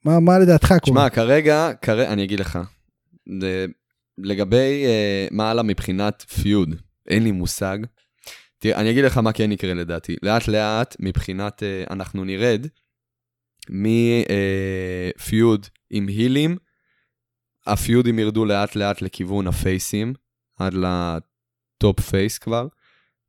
מה 0.05 0.21
מה 0.21 0.39
לדעתך 0.39 0.75
קורה? 0.83 1.01
שמע, 1.01 1.11
כרגע, 1.11 1.71
כרגע, 1.83 2.13
אני 2.13 2.25
אגיד 2.25 2.41
לך, 2.41 2.59
לגבי 4.19 4.85
מה 5.31 5.63
מבחינת 5.63 6.25
feud, 6.29 6.75
אין 7.09 7.23
לי 7.23 7.33
מושג. 7.33 7.79
תראה, 8.59 8.81
אני 8.81 8.91
אגיד 8.91 9.05
לך 9.05 9.19
מה 9.19 9.33
כן 9.33 9.53
יקרה 9.53 9.75
לדעתי. 9.75 10.17
לאט 10.23 10.49
לאט, 10.49 10.97
מבחינת, 11.01 11.63
אה, 11.63 11.85
אנחנו 11.91 12.25
נרד 12.25 12.67
מ 13.71 14.10
feud 14.10 15.67
עם 15.91 16.07
הילים, 16.07 16.57
הפיודים 17.67 18.19
ירדו 18.19 18.45
לאט 18.45 18.77
לאט 18.77 19.03
לכיוון 19.03 19.47
הפייסים, 19.47 20.15
עד 20.59 20.75
ל 20.75 21.06
top 21.06 22.01
face 22.01 22.39
כבר. 22.39 22.67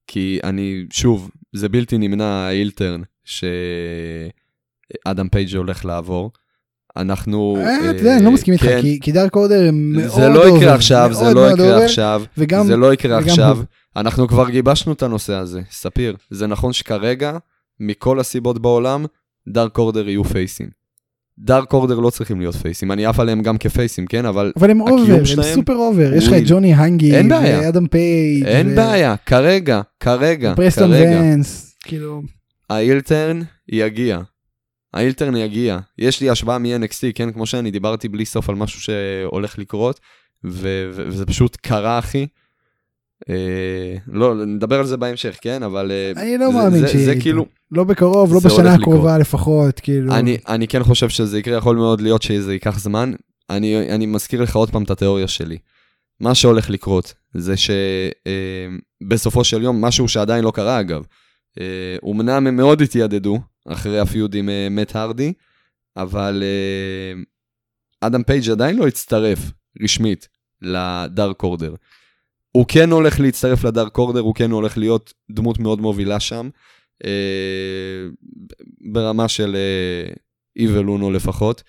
כי 0.08 0.40
אני, 0.44 0.86
שוב, 0.94 1.32
זה 1.54 1.70
בלתי 1.70 1.98
נמנע 1.98 2.26
ה 2.26 2.34
heel 2.34 2.68
turn 2.68 3.02
שאדם 3.24 3.70
פייג' 5.32 5.56
הולך 5.56 5.86
לעבור. 5.86 6.32
אנחנו... 6.98 7.58
אה, 7.60 7.90
אתה 7.92 8.00
יודע, 8.00 8.16
אני 8.18 8.26
לא 8.26 8.32
מסכים 8.32 8.54
איתך, 8.54 8.64
כן, 8.66 8.82
כי- 9.02 9.12
Dark 9.12 9.36
Order 9.36 9.68
הם 9.68 9.92
מאוד 9.92 10.10
זה 10.10 10.28
לא 10.28 10.48
over, 10.48 10.58
יקרה 10.58 10.76
עכשיו, 10.76 11.10
זה 11.14 11.34
לא 11.34 11.52
יקרה 11.52 11.84
עכשיו, 11.86 12.24
זה 12.68 12.78
לא 12.78 12.94
יקרה 12.94 13.20
עכשיו. 13.20 13.58
אנחנו 13.96 14.28
כבר 14.28 14.50
גיבשנו 14.50 14.94
את 14.94 15.04
הנושא 15.04 15.34
הזה, 15.34 15.62
ספיר. 15.72 16.16
זה 16.30 16.48
נכון 16.48 16.74
שכרגע, 16.74 17.38
מכל 17.80 18.20
הסיבות 18.20 18.62
בעולם, 18.62 19.06
Dark 19.48 19.78
Order 19.78 20.10
יהיו 20.10 20.24
פייסים. 20.24 20.70
Dark 21.40 21.74
Order 21.74 22.00
לא 22.00 22.10
צריכים 22.10 22.40
להיות 22.40 22.56
פייסים, 22.56 22.92
אני 22.92 23.06
עף 23.06 23.20
עליהם 23.20 23.42
גם 23.42 23.58
כפייסים, 23.58 24.08
כן? 24.08 24.26
אבל 24.26 24.52
אבל 24.56 24.70
הם 24.72 24.82
over, 24.82 25.14
הם 25.14 25.26
שלהם 25.26 25.56
super 25.56 25.76
over, 25.76 26.14
יש 26.14 26.28
לך 26.28 26.34
את 26.34 26.44
ג'וני 26.46 26.74
הנגי, 26.74 27.16
אין 27.16 27.30
בעיה. 27.30 27.60
ואדם 27.60 27.88
פייג', 27.88 28.46
אין 28.46 28.68
ו- 28.68 28.76
בעיה, 28.76 29.16
כרגע, 29.18 29.82
כרגע, 30.00 30.54
פרסטון 30.56 30.92
כרגע. 30.92 31.22
ונס, 31.24 31.76
כאילו, 31.84 32.22
האילטרן 32.70 33.42
יגיע. 33.70 34.20
האילטרן 34.94 35.36
יגיע. 35.36 35.80
יש 35.98 36.22
לי 36.22 36.30
השוואה 36.30 36.58
מ-NXT, 36.58 37.08
כן? 37.16 37.32
כמו 37.32 37.46
שאני 37.46 37.72
דיברתי 37.72 38.10
בלי 38.10 38.26
סוף 38.26 38.50
על 38.50 38.56
משהו 38.56 38.82
שהולך 38.82 39.60
לקרות, 39.60 40.00
ו- 40.46 40.90
ו- 40.94 41.04
וזה 41.08 41.26
פשוט 41.26 41.56
קרה, 41.56 42.00
אחי. 42.00 42.28
אה, 43.30 43.96
לא, 44.08 44.46
נדבר 44.46 44.80
על 44.80 44.86
זה 44.86 44.98
בהמשך, 44.98 45.38
כן? 45.42 45.64
אבל... 45.64 45.92
אה, 45.92 46.12
אני 46.22 46.38
לא 46.38 46.48
זה- 46.52 46.54
מאמין 46.58 46.88
שיהיה 46.88 47.06
זה. 47.06 47.22
כאילו, 47.22 47.46
לא 47.72 47.84
בקרוב, 47.84 48.34
לא 48.34 48.40
בשנה. 48.40 48.74
הקרובה 48.74 49.18
לפחות, 49.18 49.80
כאילו, 49.80 50.14
אני, 50.14 50.38
אני 50.48 50.68
כן 50.68 50.84
חושב 50.84 51.10
שזה 51.10 51.40
יקרה, 51.40 51.58
יכול 51.58 51.76
מאוד 51.76 52.02
להיות 52.02 52.22
שזה 52.22 52.54
ייקח 52.54 52.80
זמן. 52.80 53.14
אני, 53.50 53.96
אני 53.96 54.06
מזכיר 54.06 54.42
לך 54.42 54.56
עוד 54.56 54.70
פעם 54.72 54.84
את 54.84 54.92
התיאוריה 54.92 55.28
שלי. 55.28 55.58
מה 56.20 56.36
שהולך 56.36 56.70
לקרות 56.70 57.14
זה 57.34 57.54
שבסופו 59.02 59.44
של 59.44 59.62
יום, 59.64 59.86
משהו 59.86 60.08
שעדיין 60.08 60.44
לא 60.44 60.52
קרה 60.52 60.80
אגב, 60.80 61.04
אה, 61.60 61.66
אומנם 62.04 62.48
הם 62.48 62.56
מאוד 62.56 62.82
התיידדו 62.82 63.40
אחרי 63.68 64.00
הפיוד 64.00 64.36
עם 64.36 64.50
אה, 64.50 64.68
מת 64.72 64.96
הרדי, 64.96 65.34
אבל 65.98 66.44
אה, 66.46 67.22
אדם 68.02 68.24
פייג' 68.24 68.50
עדיין 68.50 68.76
לא 68.78 68.88
הצטרף 68.88 69.40
רשמית 69.84 70.28
לדארק 70.62 71.44
אורדר. 71.44 71.74
הוא 72.52 72.66
כן 72.68 72.92
הולך 72.92 73.20
להצטרף 73.20 73.64
לדארק 73.64 73.98
אורדר, 73.98 74.20
הוא 74.20 74.36
כן 74.36 74.52
הולך 74.52 74.78
להיות 74.78 75.14
דמות 75.32 75.60
מאוד 75.60 75.82
מובילה 75.82 76.20
שם, 76.20 76.50
אה, 77.06 78.08
ברמה 78.92 79.28
של 79.28 79.58
איבל 80.56 80.88
אונו 80.88 81.12
לפחות, 81.12 81.64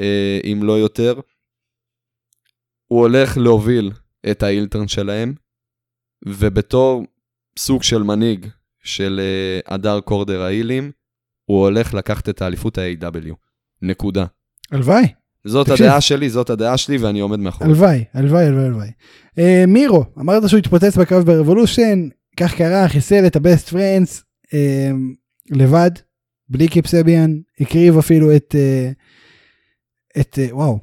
אה, 0.00 0.40
אם 0.44 0.60
לא 0.62 0.72
יותר. 0.72 1.20
הוא 2.86 3.00
הולך 3.00 3.36
להוביל 3.36 3.90
את 4.30 4.42
האילטרן 4.42 4.88
שלהם, 4.88 5.34
ובתור 6.24 7.04
סוג 7.58 7.82
של 7.82 8.02
מנהיג 8.02 8.46
של 8.82 9.20
אה, 9.22 9.74
הדארק 9.74 10.10
אורדר 10.10 10.42
האילים, 10.42 10.92
הוא 11.44 11.64
הולך 11.64 11.94
לקחת 11.94 12.28
את 12.28 12.42
האליפות 12.42 12.78
ה-AW. 12.78 13.34
נקודה. 13.82 14.24
הלוואי, 14.70 15.04
זאת 15.46 15.66
תקשיב. 15.66 15.86
הדעה 15.86 16.00
שלי, 16.00 16.30
זאת 16.30 16.50
הדעה 16.50 16.76
שלי, 16.76 16.96
ואני 16.96 17.20
עומד 17.20 17.38
מאחורי. 17.38 17.70
הלוואי, 17.70 18.04
הלוואי, 18.14 18.44
הלוואי, 18.44 18.64
הלוואי. 18.64 18.90
אה, 19.38 19.64
מירו, 19.68 20.04
אמרת 20.18 20.48
שהוא 20.48 20.58
התפוצץ 20.58 20.96
בקרב 20.96 21.26
ברבולושן, 21.26 22.08
כך 22.36 22.54
קרה, 22.54 22.88
חיסל 22.88 23.26
את 23.26 23.36
ה-Best 23.36 23.68
Friends 23.68 24.24
אה, 24.54 24.90
לבד, 25.50 25.90
בלי 26.48 26.68
קיפ 26.68 26.91
סביאן, 26.91 27.38
הקריב 27.60 27.98
אפילו 27.98 28.36
את, 28.36 28.54
אה, 28.58 28.90
את, 30.20 30.38
אה, 30.38 30.56
וואו, 30.56 30.78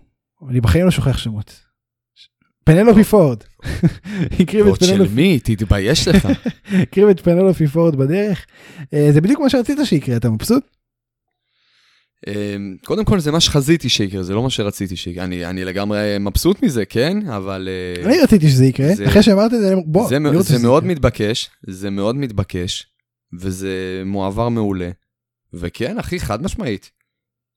אני 0.50 0.62
בחיים 0.62 0.86
לא 0.86 0.92
שוכח 0.92 1.18
שמות. 1.18 1.60
פנלופי 2.64 3.04
פורד. 3.04 3.38
הקריב 4.40 4.62
את 4.62 4.66
ועוד 4.66 4.80
של 4.80 4.96
פנלופי 4.96 5.14
מי? 5.14 5.40
תתבייש 5.40 6.08
לך. 6.08 6.28
הקריב 6.82 7.08
את 7.08 7.20
פנלופי 7.20 7.68
פורד 7.68 7.96
בדרך. 7.96 8.46
זה 9.12 9.22
בדיוק 9.22 9.40
מה 9.40 9.50
שרצית 9.50 9.80
שיקרה, 9.84 10.18
אתה 10.18 10.30
מבסוט? 10.30 10.64
אמ, 12.28 12.76
קודם 12.86 13.06
כל 13.06 13.20
זה 13.20 13.32
מה 13.32 13.40
שחזיתי 13.40 13.90
שיקרה, 13.90 14.24
זה 14.24 14.34
לא 14.34 14.44
מה 14.44 14.50
שרציתי 14.50 14.96
שיקרה. 14.96 15.24
אני, 15.24 15.46
אני 15.46 15.66
לגמרי 15.66 16.18
מבסוט 16.20 16.64
מזה, 16.64 16.86
כן? 16.86 17.28
אבל... 17.28 17.70
אה, 17.98 18.06
אני 18.06 18.20
רציתי 18.24 18.50
שזה 18.50 18.66
יקרה, 18.66 18.96
זה- 18.96 19.08
אחרי 19.08 19.24
שאמרת 19.24 19.54
את 19.54 19.60
זה, 19.60 19.74
בוא, 19.86 20.08
זה, 20.10 20.18
אני 20.18 20.28
רוצה 20.30 20.40
זה 20.50 20.54
שזה 20.60 20.68
מאוד 20.68 20.84
יקרה. 20.84 20.92
מתבקש, 20.96 21.50
זה 21.68 21.90
מאוד 21.90 22.16
מתבקש, 22.16 22.88
וזה 23.40 24.04
מועבר 24.06 24.50
מעולה. 24.50 24.90
וכן, 25.54 25.98
אחי, 26.00 26.20
חד 26.20 26.44
משמעית. 26.44 26.92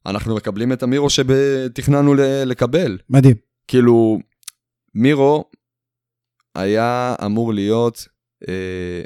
אנחנו 0.07 0.35
מקבלים 0.37 0.73
את 0.73 0.83
המירו 0.83 1.09
שתכננו 1.11 2.15
לקבל. 2.47 2.99
מדהים. 3.11 3.35
כאילו, 3.69 4.19
מירו 4.95 5.45
היה 6.55 7.15
אמור 7.25 7.55
להיות 7.55 8.07
אה, 8.49 9.03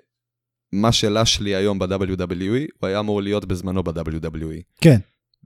מה 0.72 0.92
שלאשלי 0.92 1.54
היום 1.54 1.78
ב-WWE, 1.78 2.66
הוא 2.80 2.88
היה 2.88 2.98
אמור 2.98 3.22
להיות 3.22 3.44
בזמנו 3.44 3.82
ב-WWE. 3.82 4.62
כן. 4.80 4.98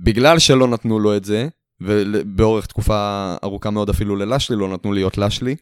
בגלל 0.04 0.38
שלא 0.38 0.68
נתנו 0.68 0.98
לו 0.98 1.16
את 1.16 1.24
זה, 1.24 1.48
ובאורך 1.80 2.66
תקופה 2.66 3.34
ארוכה 3.44 3.70
מאוד 3.70 3.88
אפילו 3.88 4.16
ללאשלי 4.16 4.56
לא 4.56 4.68
נתנו 4.68 4.92
להיות 4.92 5.18
לאשלי, 5.18 5.56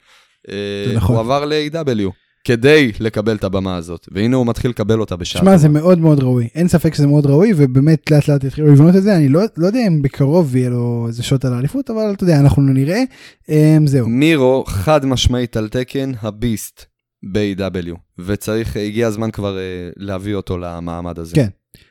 אה, 0.48 0.92
נכון. 0.94 1.16
הוא 1.16 1.20
עבר 1.20 1.44
ל-AW. 1.44 2.10
כדי 2.44 2.92
לקבל 3.00 3.36
את 3.36 3.44
הבמה 3.44 3.76
הזאת, 3.76 4.08
והנה 4.12 4.36
הוא 4.36 4.46
מתחיל 4.46 4.70
לקבל 4.70 5.00
אותה 5.00 5.16
בשעה. 5.16 5.42
שמע. 5.42 5.56
זה 5.56 5.68
מאוד 5.68 5.98
מאוד 5.98 6.22
ראוי. 6.22 6.48
אין 6.54 6.68
ספק 6.68 6.94
שזה 6.94 7.06
מאוד 7.06 7.26
ראוי, 7.26 7.52
ובאמת 7.56 8.10
לאט 8.10 8.28
לאט 8.28 8.44
יתחילו 8.44 8.72
לבנות 8.72 8.96
את 8.96 9.02
זה. 9.02 9.16
אני 9.16 9.28
לא, 9.28 9.40
לא 9.56 9.66
יודע 9.66 9.86
אם 9.86 10.02
בקרוב 10.02 10.56
יהיה 10.56 10.70
לו 10.70 11.04
איזה 11.08 11.22
שוט 11.22 11.44
על 11.44 11.54
האליפות, 11.54 11.90
אבל 11.90 12.12
אתה 12.12 12.24
יודע, 12.24 12.40
אנחנו 12.40 12.62
נראה. 12.62 13.02
אמ, 13.48 13.86
זהו. 13.86 14.08
מירו 14.08 14.64
חד 14.66 15.06
משמעית 15.06 15.56
על 15.56 15.68
תקן 15.68 16.12
הביסט 16.22 16.84
ב-AW, 17.32 17.96
וצריך, 18.18 18.76
הגיע 18.76 19.06
הזמן 19.06 19.30
כבר 19.30 19.58
אה, 19.58 19.62
להביא 19.96 20.34
אותו 20.34 20.58
למעמד 20.58 21.18
הזה. 21.18 21.34
כן. 21.34 21.48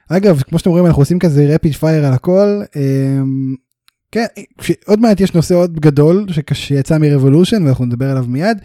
אגב, 0.10 0.42
כמו 0.42 0.60
שאתם 0.60 0.70
רואים, 0.70 0.86
אנחנו 0.86 1.02
עושים 1.02 1.20
כזה 1.20 1.46
rapid 1.56 1.74
fire 1.74 2.06
על 2.06 2.14
הכל. 2.14 2.62
אמ, 2.76 3.56
כן, 4.12 4.26
עוד 4.86 5.00
מעט 5.00 5.20
יש 5.22 5.34
נושא 5.34 5.56
עוד 5.56 5.80
גדול 5.80 6.26
שיצא 6.54 6.98
מ-Revolution 6.98 7.64
ואנחנו 7.66 7.86
נדבר 7.86 8.10
עליו 8.10 8.26
מיד. 8.28 8.58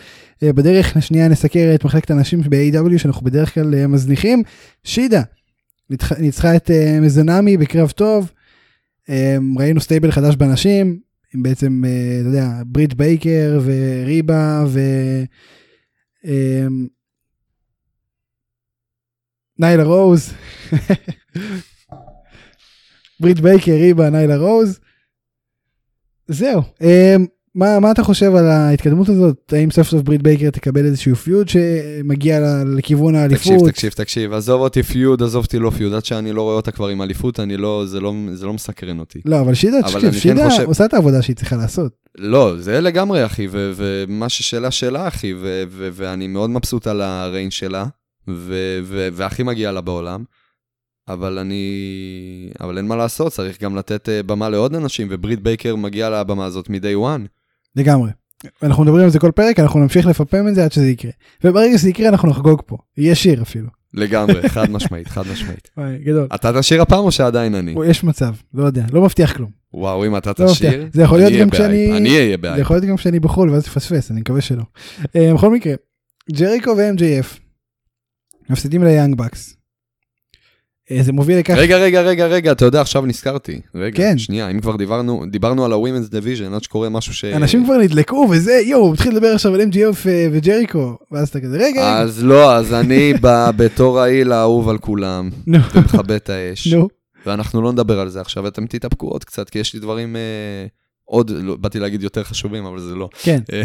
אה, 0.43 0.53
בדרך 0.53 0.97
השנייה 0.97 1.29
נסקר 1.29 1.73
את 1.75 1.85
מחלקת 1.85 2.11
הנשים 2.11 2.41
ב-AEW 2.41 2.99
שאנחנו 2.99 3.25
בדרך 3.27 3.55
כלל 3.55 3.75
אה, 3.75 3.87
מזניחים. 3.87 4.43
שידה 4.85 5.23
ניצחה- 6.19 6.57
את 6.57 6.71
אה, 6.71 6.99
מיזונאמי 7.01 7.57
בקרב 7.57 7.91
טוב. 7.91 8.31
אה, 9.11 9.37
ראינו 9.59 9.81
stable 9.81 10.11
חדש 10.11 10.37
בנשים, 10.37 10.99
עם 11.35 11.43
בעצם, 11.43 11.83
אתה 12.21 12.29
יודע, 12.29 12.49
ברית 12.67 12.95
בייקר 12.95 13.61
וריבה 13.65 14.65
ו... 14.69 14.81
ניילה 19.59 19.83
רוז. 19.85 20.33
ברית 23.21 23.41
בייקר, 23.41 23.73
ריבה, 23.73 24.11
ניילה 24.11 24.37
רוז. 24.37 24.79
זהו. 26.29 26.63
אה, 26.83 27.17
מה, 27.55 27.81
מה 27.81 27.91
אתה 27.91 28.03
חושב 28.03 28.35
על 28.35 28.47
ההתקדמות 28.51 29.09
הזאת? 29.09 29.53
האם 29.57 29.71
סוף 29.71 29.89
סוף 29.89 30.03
ברית 30.03 30.23
בייקר 30.23 30.51
תקבל 30.51 30.85
איזשהו 30.85 31.17
feud 31.17 31.49
שמגיע 31.49 32.41
לכיוון 32.77 33.15
תקשיב, 33.15 33.23
האליפות? 33.53 33.69
תקשיב, 33.71 33.93
תקשיב, 33.93 34.33
עזוב 34.33 34.61
אותי 34.61 34.83
feud, 34.83 35.23
עזוב 35.23 35.45
אותי 35.45 35.59
לא 35.59 35.71
feud, 35.71 35.93
עד 35.95 36.05
שאני 36.05 36.33
לא 36.33 36.43
רואה 36.43 36.55
אותה 36.55 36.71
כבר 36.73 36.89
עם 36.89 37.03
אליפות, 37.03 37.41
אני 37.41 37.57
לא, 37.57 37.83
זה 37.87 38.01
לא, 38.01 38.13
זה 38.35 38.47
לא 38.47 38.53
מסקרן 38.53 38.99
אותי. 38.99 39.21
לא, 39.25 39.41
אבל 39.41 39.55
שידה, 39.55 39.79
אבל 39.81 39.89
תקשיב, 39.93 40.11
כן 40.13 40.19
שידה 40.19 40.51
חושב- 40.51 40.67
עושה 40.67 40.85
את 40.85 40.95
העבודה 40.95 41.23
שהיא 41.23 41.37
צריכה 41.37 41.57
לעשות. 41.57 41.93
לא, 42.19 42.57
זה 42.59 42.81
לגמרי, 42.81 43.27
אחי, 43.27 43.49
ומה 43.51 44.29
ששאלה 44.29 44.71
שאלה, 44.71 45.09
אחי, 45.09 45.35
ואני 45.71 46.27
מאוד 46.27 46.51
מבסוט 46.51 46.87
על 46.87 47.01
הריינג 47.01 47.53
שלה, 47.53 47.87
והכי 49.13 49.43
מגיע 49.43 49.73
לה 49.73 49.81
בעולם, 49.81 50.25
אבל 51.09 51.39
אני... 51.39 51.65
אבל 52.61 52.77
אין 52.77 52.87
מה 52.87 52.97
לעשות, 52.97 53.33
צריך 53.33 53.63
גם 53.63 53.77
לתת 53.77 54.09
אה, 54.09 54.23
במה 54.23 54.49
לעוד 54.49 54.75
אנשים, 54.75 55.09
וברית 55.11 55.41
בייקר 55.43 55.77
מגיעה 55.77 56.11
לבמה 56.11 56.45
הזאת 56.45 56.71
מ-day 56.71 56.97
one. 56.97 57.27
לגמרי. 57.77 58.11
אנחנו 58.63 58.83
מדברים 58.85 59.05
על 59.05 59.11
זה 59.11 59.19
כל 59.19 59.31
פרק, 59.35 59.61
אנחנו 59.61 59.81
נמשיך 59.81 60.07
לפמפם 60.07 60.49
את 60.49 60.55
זה 60.55 60.65
עד 60.65 60.73
שזה 60.73 60.87
יקרה. 60.91 61.11
וברגע 61.45 61.79
שזה 61.79 61.91
יקרה 61.91 62.09
אנחנו 62.09 62.29
נחגוג 62.31 62.63
פה. 62.67 62.77
יהיה 62.97 63.15
שיר 63.15 63.43
אפילו. 63.43 63.69
לגמרי, 63.95 64.49
חד 64.49 64.71
משמעית, 64.71 65.09
חד 65.09 65.23
משמעית. 65.33 65.71
וואי, 65.77 65.99
גדול. 65.99 66.27
אתה 66.35 66.61
תשאיר 66.61 66.83
הפעם 66.83 67.05
או 67.05 67.13
שעדיין 67.13 67.55
אני? 67.55 67.75
יש 67.87 68.05
מצב, 68.05 68.35
לא 68.55 68.65
יודע, 68.65 68.85
לא 68.93 69.03
מבטיח 69.03 69.37
כלום. 69.37 69.51
וואו, 69.75 70.07
אם 70.07 70.17
אתה 70.17 70.31
לא 70.39 70.47
מבטיח. 70.51 70.71
תשאיר, 70.71 70.89
זה 70.93 71.03
יכול 71.03 71.19
להיות 71.19 71.33
גם 71.41 71.51
כשאני- 71.51 71.97
אני 71.97 72.17
אהיה 72.17 72.31
זה 72.31 72.37
ב-hype. 72.37 72.59
יכול 72.61 72.77
להיות 72.77 72.85
גם 72.89 72.97
כשאני 72.97 73.21
בחו"ל 73.21 73.51
ואז 73.51 73.65
תפספס, 73.65 74.11
אני 74.11 74.21
מקווה 74.21 74.41
שלא. 74.41 74.63
אה, 75.17 75.35
בכל 75.35 75.51
מקרה, 75.51 75.75
ג'ריקו 76.33 76.71
ו-MJF 76.71 77.39
מפסידים 78.53 78.85
ליאנג 78.85 79.17
בקס. 79.17 79.57
אה, 80.91 81.03
זה 81.03 81.13
מוביל 81.13 81.39
לכך, 81.39 81.55
רגע, 81.55 81.79
רגע, 81.79 82.03
רגע, 82.03 82.27
רגע, 82.27 82.53
אתה 82.53 82.65
יודע, 82.65 82.81
עכשיו 82.81 83.07
נזכרתי. 83.07 83.61
רגע, 83.75 83.97
כן. 83.97 84.19
שנייה, 84.19 84.51
אם 84.51 84.61
כבר 84.61 84.77
דיברנו, 84.77 85.25
דיברנו 85.31 85.65
על 85.65 85.73
ה-Women's 85.73 86.11
Division, 86.11 86.55
עד 86.55 86.63
שקורה 86.63 86.89
משהו 86.89 87.15
ש... 87.15 87.25
אנשים 87.25 87.65
כבר 87.65 87.77
נדלקו 87.77 88.29
וזה, 88.31 88.53
יואו, 88.53 88.83
הוא 88.83 88.93
מתחיל 88.93 89.13
לדבר 89.13 89.29
עכשיו 89.35 89.55
על 89.55 89.61
MJF 89.61 90.09
אה, 90.09 90.29
וג'ריקו, 90.33 90.99
ואז 91.11 91.29
אתה 91.29 91.41
כזה, 91.41 91.59
רגע, 91.59 91.99
אז 91.99 92.25
לא, 92.25 92.55
אז 92.57 92.75
אני 92.75 93.15
בא 93.23 93.51
בתור 93.57 94.01
העיל 94.01 94.33
האהוב 94.33 94.69
על 94.69 94.79
כולם, 94.79 95.31
ומכבה 95.47 96.17
את 96.17 96.31
האש. 96.31 96.67
נו, 96.67 96.89
ואנחנו 97.27 97.63
לא 97.63 97.73
נדבר 97.73 98.01
על 98.01 98.09
זה 98.09 98.21
עכשיו, 98.21 98.49
אתם 98.49 98.67
תתאפקו 98.67 99.09
עוד 99.09 99.25
קצת, 99.25 99.51
כי 99.51 99.59
יש 99.59 99.75
לי 99.75 99.81
דברים 99.81 100.17
אה, 100.17 100.67
עוד, 101.05 101.31
לא, 101.31 101.57
באתי 101.57 101.79
להגיד 101.79 102.03
יותר 102.03 102.25
חשובים, 102.25 102.67
אבל 102.67 102.81
זה 102.81 102.95
לא. 102.95 103.09
כן, 103.23 103.41
אה, 103.53 103.63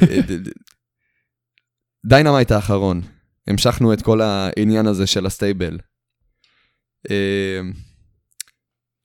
Dynamite 2.06 2.50
האחרון, 2.50 3.00
המשכנו 3.48 3.92
את 3.92 4.02
כל 4.02 4.20
העניין 4.20 4.86
הזה 4.86 5.06
של 5.06 5.26
ה-stable. 5.26 5.78
אה, 7.10 7.60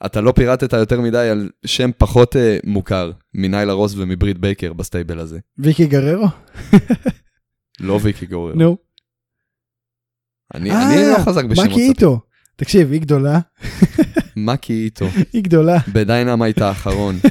אתה 0.05 0.21
לא 0.21 0.31
פירטת 0.31 0.73
יותר 0.73 1.01
מדי 1.01 1.29
על 1.29 1.49
שם 1.65 1.89
פחות 1.97 2.35
אה, 2.35 2.57
מוכר 2.63 3.11
מניילה 3.33 3.73
רוז 3.73 3.93
ומברית 3.97 4.37
בייקר 4.37 4.73
ב-stable 4.73 5.19
הזה. 5.19 5.39
ויקי 5.57 5.85
גררו, 5.85 6.27
לא 7.79 7.99
ויקי 8.03 8.25
גררו. 8.25 8.53
נו, 8.55 8.77
אני 10.53 10.71
אה, 10.71 10.93
אני 10.93 11.11
לא 11.11 11.17
חזק 11.25 11.43
בשמות. 11.43 11.67
מקי 11.67 11.81
איטו, 11.81 12.19
תקשיב, 12.55 12.91
היא 12.91 13.01
גדולה, 13.01 13.39
מקי 14.35 14.73
איטו. 14.73 15.05
היא 15.33 15.43
גדולה, 15.43 15.77
ב-Dynamite 15.93 16.61
האחרון. 16.61 17.15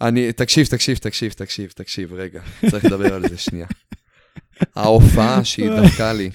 אני, 0.00 0.32
תקשיב, 0.32 0.66
תקשיב, 0.66 0.96
תקשיב, 0.96 1.32
תקשיב, 1.32 1.70
תקשיב, 1.70 2.12
רגע, 2.12 2.42
צריך 2.70 2.84
לדבר 2.84 3.14
על 3.14 3.28
זה 3.28 3.38
שנייה. 3.38 3.66
ההופעה 4.76 5.44
שהיא 5.44 5.70
דפקה 5.70 6.12
לי 6.12 6.30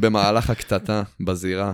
במהלך 0.00 0.50
הקטטה 0.50 1.02
בזירה, 1.20 1.72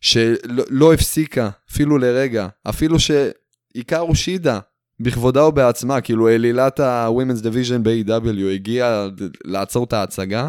שלא 0.00 0.64
לא 0.70 0.94
הפסיקה 0.94 1.50
אפילו 1.70 1.98
לרגע, 1.98 2.48
אפילו 2.68 2.96
שהיקארו 3.00 4.14
שידה 4.14 4.58
בכבודה 5.00 5.44
ובעצמה, 5.46 6.00
כאילו 6.00 6.28
אלילת 6.28 6.80
ה-Women's 6.80 7.42
Division 7.42 7.78
ב-AEW 7.82 8.54
הגיעה 8.54 9.08
לעצור 9.44 9.84
את 9.84 9.92
ההצגה, 9.92 10.48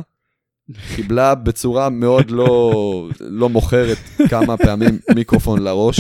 קיבלה 0.95 1.36
בצורה 1.36 1.89
מאוד 1.89 2.32
לא, 2.32 2.72
לא 3.20 3.49
מוכרת 3.49 3.97
כמה 4.30 4.57
פעמים 4.57 4.99
מיקרופון 5.16 5.64
לראש. 5.64 5.99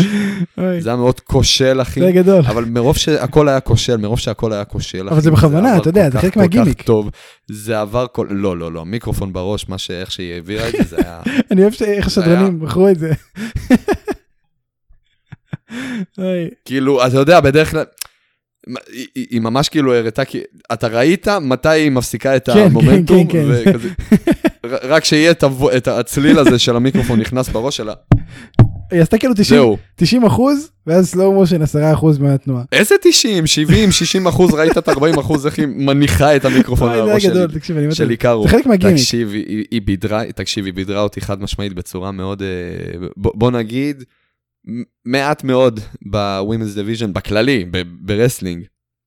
זה 0.79 0.89
היה 0.89 0.95
מאוד 0.95 1.19
כושל, 1.19 1.81
אחי. 1.81 1.99
זה 1.99 2.11
גדול, 2.11 2.39
אבל 2.47 2.65
מרוב 2.65 2.97
שהכל 2.97 3.49
היה 3.49 3.59
כושל, 3.59 3.97
מרוב 3.97 4.19
שהכל 4.19 4.53
היה 4.53 4.65
כושל, 4.65 5.09
אבל 5.09 5.21
זה 5.21 5.31
בכוונה, 5.31 5.77
אתה 5.77 5.89
יודע, 5.89 6.09
זה 6.09 6.19
חלק 6.19 6.37
מהגימיק. 6.37 6.67
כל 6.67 6.73
כך 6.73 6.85
טוב, 6.85 7.09
זה 7.47 7.79
עבר 7.79 8.05
כל... 8.11 8.27
לא, 8.29 8.57
לא, 8.57 8.71
לא, 8.71 8.85
מיקרופון 8.85 9.33
בראש, 9.33 9.69
מה 9.69 9.77
שאיך 9.77 10.11
שהיא 10.11 10.33
העבירה 10.33 10.69
את 10.69 10.73
זה, 10.73 10.83
זה 10.83 10.97
היה... 10.97 11.21
אני 11.51 11.61
אוהב 11.61 11.73
שאיך 11.73 12.07
השדרנים 12.07 12.59
בחרו 12.59 12.89
את 12.89 12.99
זה. 12.99 13.13
כאילו, 16.65 17.07
אתה 17.07 17.17
יודע, 17.17 17.39
בדרך 17.39 17.71
כלל... 17.71 17.83
היא, 18.93 19.07
היא, 19.15 19.41
ממש 19.41 19.69
כאילו 19.69 19.93
הראתה, 19.95 20.25
כי 20.25 20.41
אתה 20.73 20.87
ראית 20.87 21.27
מתי 21.27 21.69
היא 21.69 21.91
מפסיקה 21.91 22.35
את 22.35 22.49
כן, 22.49 22.59
המומנטום, 22.59 23.27
כן, 23.27 23.39
כן, 23.63 23.71
וכזה, 23.73 23.89
רק 24.83 25.05
שיהיה 25.05 25.31
את, 25.31 25.43
הב- 25.43 25.67
את 25.67 25.87
הצליל 25.87 26.39
הזה 26.39 26.59
של 26.59 26.75
המיקרופון 26.75 27.19
נכנס 27.19 27.49
בראש 27.49 27.77
שלה, 27.77 27.93
היא 28.91 29.01
עשתה 29.01 29.17
כאילו 29.17 29.33
90 29.33 29.45
זהו. 29.61 29.77
90 29.95 30.23
אחוז, 30.23 30.69
ואז 30.87 31.09
סלואו 31.09 31.33
מושן 31.33 31.61
10 31.61 31.93
אחוז 31.93 32.17
מהתנועה. 32.17 32.63
איזה 32.71 32.95
90, 33.01 33.47
70, 33.47 33.91
60 33.91 34.27
אחוז, 34.27 34.53
ראית 34.53 34.77
את 34.77 34.89
40 34.89 35.19
אחוז, 35.19 35.45
איך 35.45 35.59
היא 35.59 35.67
מניחה 35.67 36.35
את 36.35 36.45
המיקרופון 36.45 36.91
על 36.91 36.99
הראש 36.99 37.23
שלי. 37.23 37.47
תקשיב, 37.53 37.77
אני 37.77 37.95
של 37.95 38.03
על 38.03 38.43
זה. 38.43 38.49
חלק 38.49 38.65
מהגימיק. 38.65 38.95
תקשיב, 38.95 39.31
היא, 39.71 39.81
בידרה, 39.81 40.31
תקשיב, 40.35 40.65
היא 40.65 40.73
בידרה 40.73 41.01
אותי 41.01 41.21
חד 41.21 41.41
משמעית 41.41 41.73
בצורה 41.73 42.11
מאוד, 42.11 42.41
אה, 42.41 42.47
בוא, 43.17 43.51
נגיד, 43.51 44.03
מעט 45.05 45.43
מאוד 45.43 45.79
ב-Women's 46.11 46.77
Division, 46.77 47.07
בכללי, 47.13 47.65
ב- 47.71 47.81
wrestling, 48.01 48.63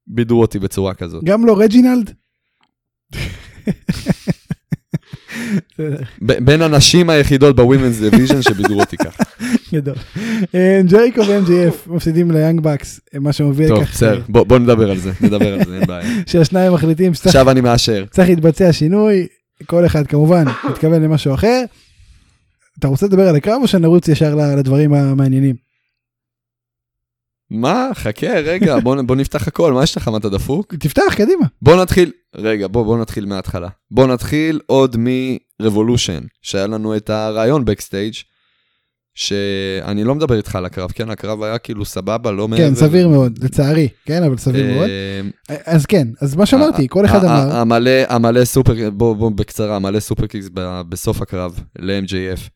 בידרו 0.06 0.40
אותי 0.40 0.58
בצורה 0.58 0.94
כזאת. 0.94 1.24
גם 1.24 1.46
לא 1.46 1.60
רג'ינלד? 1.60 2.10
בסדר, 5.72 5.96
בין 6.20 6.62
הנשים 6.62 7.10
היחידות 7.10 7.56
ב-Women's 7.56 8.12
Division 8.14 8.42
שבידרו 8.42 8.80
אותי 8.80 8.96
ככה. 8.96 9.24
גדול. 9.74 9.94
אה, 10.54 10.80
ג'ריקו 10.86 11.20
ו-MJF 11.20 11.92
מפסידים 11.92 12.30
ל-Young 12.30 12.60
Bucks, 12.60 13.00
אה, 13.14 13.20
מה 13.20 13.32
שמוביל 13.32 13.68
טוב, 13.68 13.78
לכך 13.82 13.90
בסדר, 13.92 14.20
בוא 14.28 14.44
בוא 14.44 14.58
נדבר 14.58 14.90
על 14.90 14.98
זה, 14.98 15.12
נדבר 15.20 15.54
על 15.54 15.64
זה, 15.64 15.74
אין 15.76 15.86
בעיה. 15.86 16.10
שהשניים 16.26 16.72
מחליטים 16.72 17.14
שצריך 17.14 17.26
עכשיו 17.26 17.50
אני 17.50 17.60
מאשר. 17.60 18.04
צריך 18.10 18.28
להתבצע 18.28 18.72
שינוי, 18.72 19.26
כל 19.66 19.86
אחד 19.86 20.06
כמובן 20.06 20.44
מתכוון 20.70 21.02
למשהו 21.02 21.34
אחר. 21.34 21.64
אתה 22.84 22.90
רוצה 22.90 23.06
לדבר 23.06 23.28
על 23.28 23.36
הקרב 23.36 23.62
או 23.62 23.68
שנרוץ 23.68 24.08
ישר 24.08 24.34
לדברים 24.56 24.94
המעניינים? 24.94 25.56
מה? 27.50 27.90
חכה, 27.94 28.40
רגע, 28.40 28.78
בוא 28.84 29.02
בוא 29.02 29.16
נפתח 29.16 29.48
הכל, 29.48 29.72
מה 29.72 29.82
יש 29.82 29.96
לך, 29.96 30.08
מה 30.08 30.18
אתה 30.18 30.28
דפוק? 30.28 30.74
תפתח, 30.74 31.14
קדימה. 31.16 31.46
בוא 31.62 31.82
נתחיל, 31.82 32.12
רגע, 32.36 32.66
בוא, 32.68 32.84
בוא 32.84 32.98
נתחיל 32.98 33.26
מההתחלה. 33.26 33.68
בוא 33.90 34.06
נתחיל 34.06 34.60
עוד 34.66 34.96
מ-Revolution, 34.96 36.26
שהיה 36.42 36.66
לנו 36.66 36.96
את 36.96 37.10
הריאיון 37.10 37.64
backstage, 37.64 38.14
שאני 39.14 40.04
לא 40.04 40.14
מדבר 40.14 40.36
איתך 40.36 40.56
על 40.56 40.64
הקרב, 40.64 40.90
כן, 40.90 41.10
הקרב 41.10 41.42
היה 41.42 41.58
כאילו 41.58 41.84
סבבה, 41.84 42.30
לא 42.30 42.48
מעבר. 42.48 42.62
כן, 42.62 42.74
סביר 42.74 43.08
מאוד, 43.08 43.38
לצערי, 43.44 43.88
כן, 44.04 44.22
אבל 44.22 44.36
סביר 44.36 44.74
מאוד. 44.74 44.88
אה, 45.50 45.56
אז 45.66 45.86
כן, 45.86 46.08
אז 46.20 46.36
מה 46.36 46.46
שאמרתי, 46.46 46.88
כל 46.88 47.04
אחד 47.04 47.24
אמר, 47.24 47.56
המלא, 47.56 47.90
המלא 48.08 48.44
סופר, 48.44 48.90
בוא, 48.90 49.16
בוא 49.16 49.30
בקצרה, 49.30 49.76
המלא 49.76 50.00
superkicks 50.00 50.48
בסוף 50.88 51.22
הקרב 51.22 51.60
ל-MJF, 51.78 52.53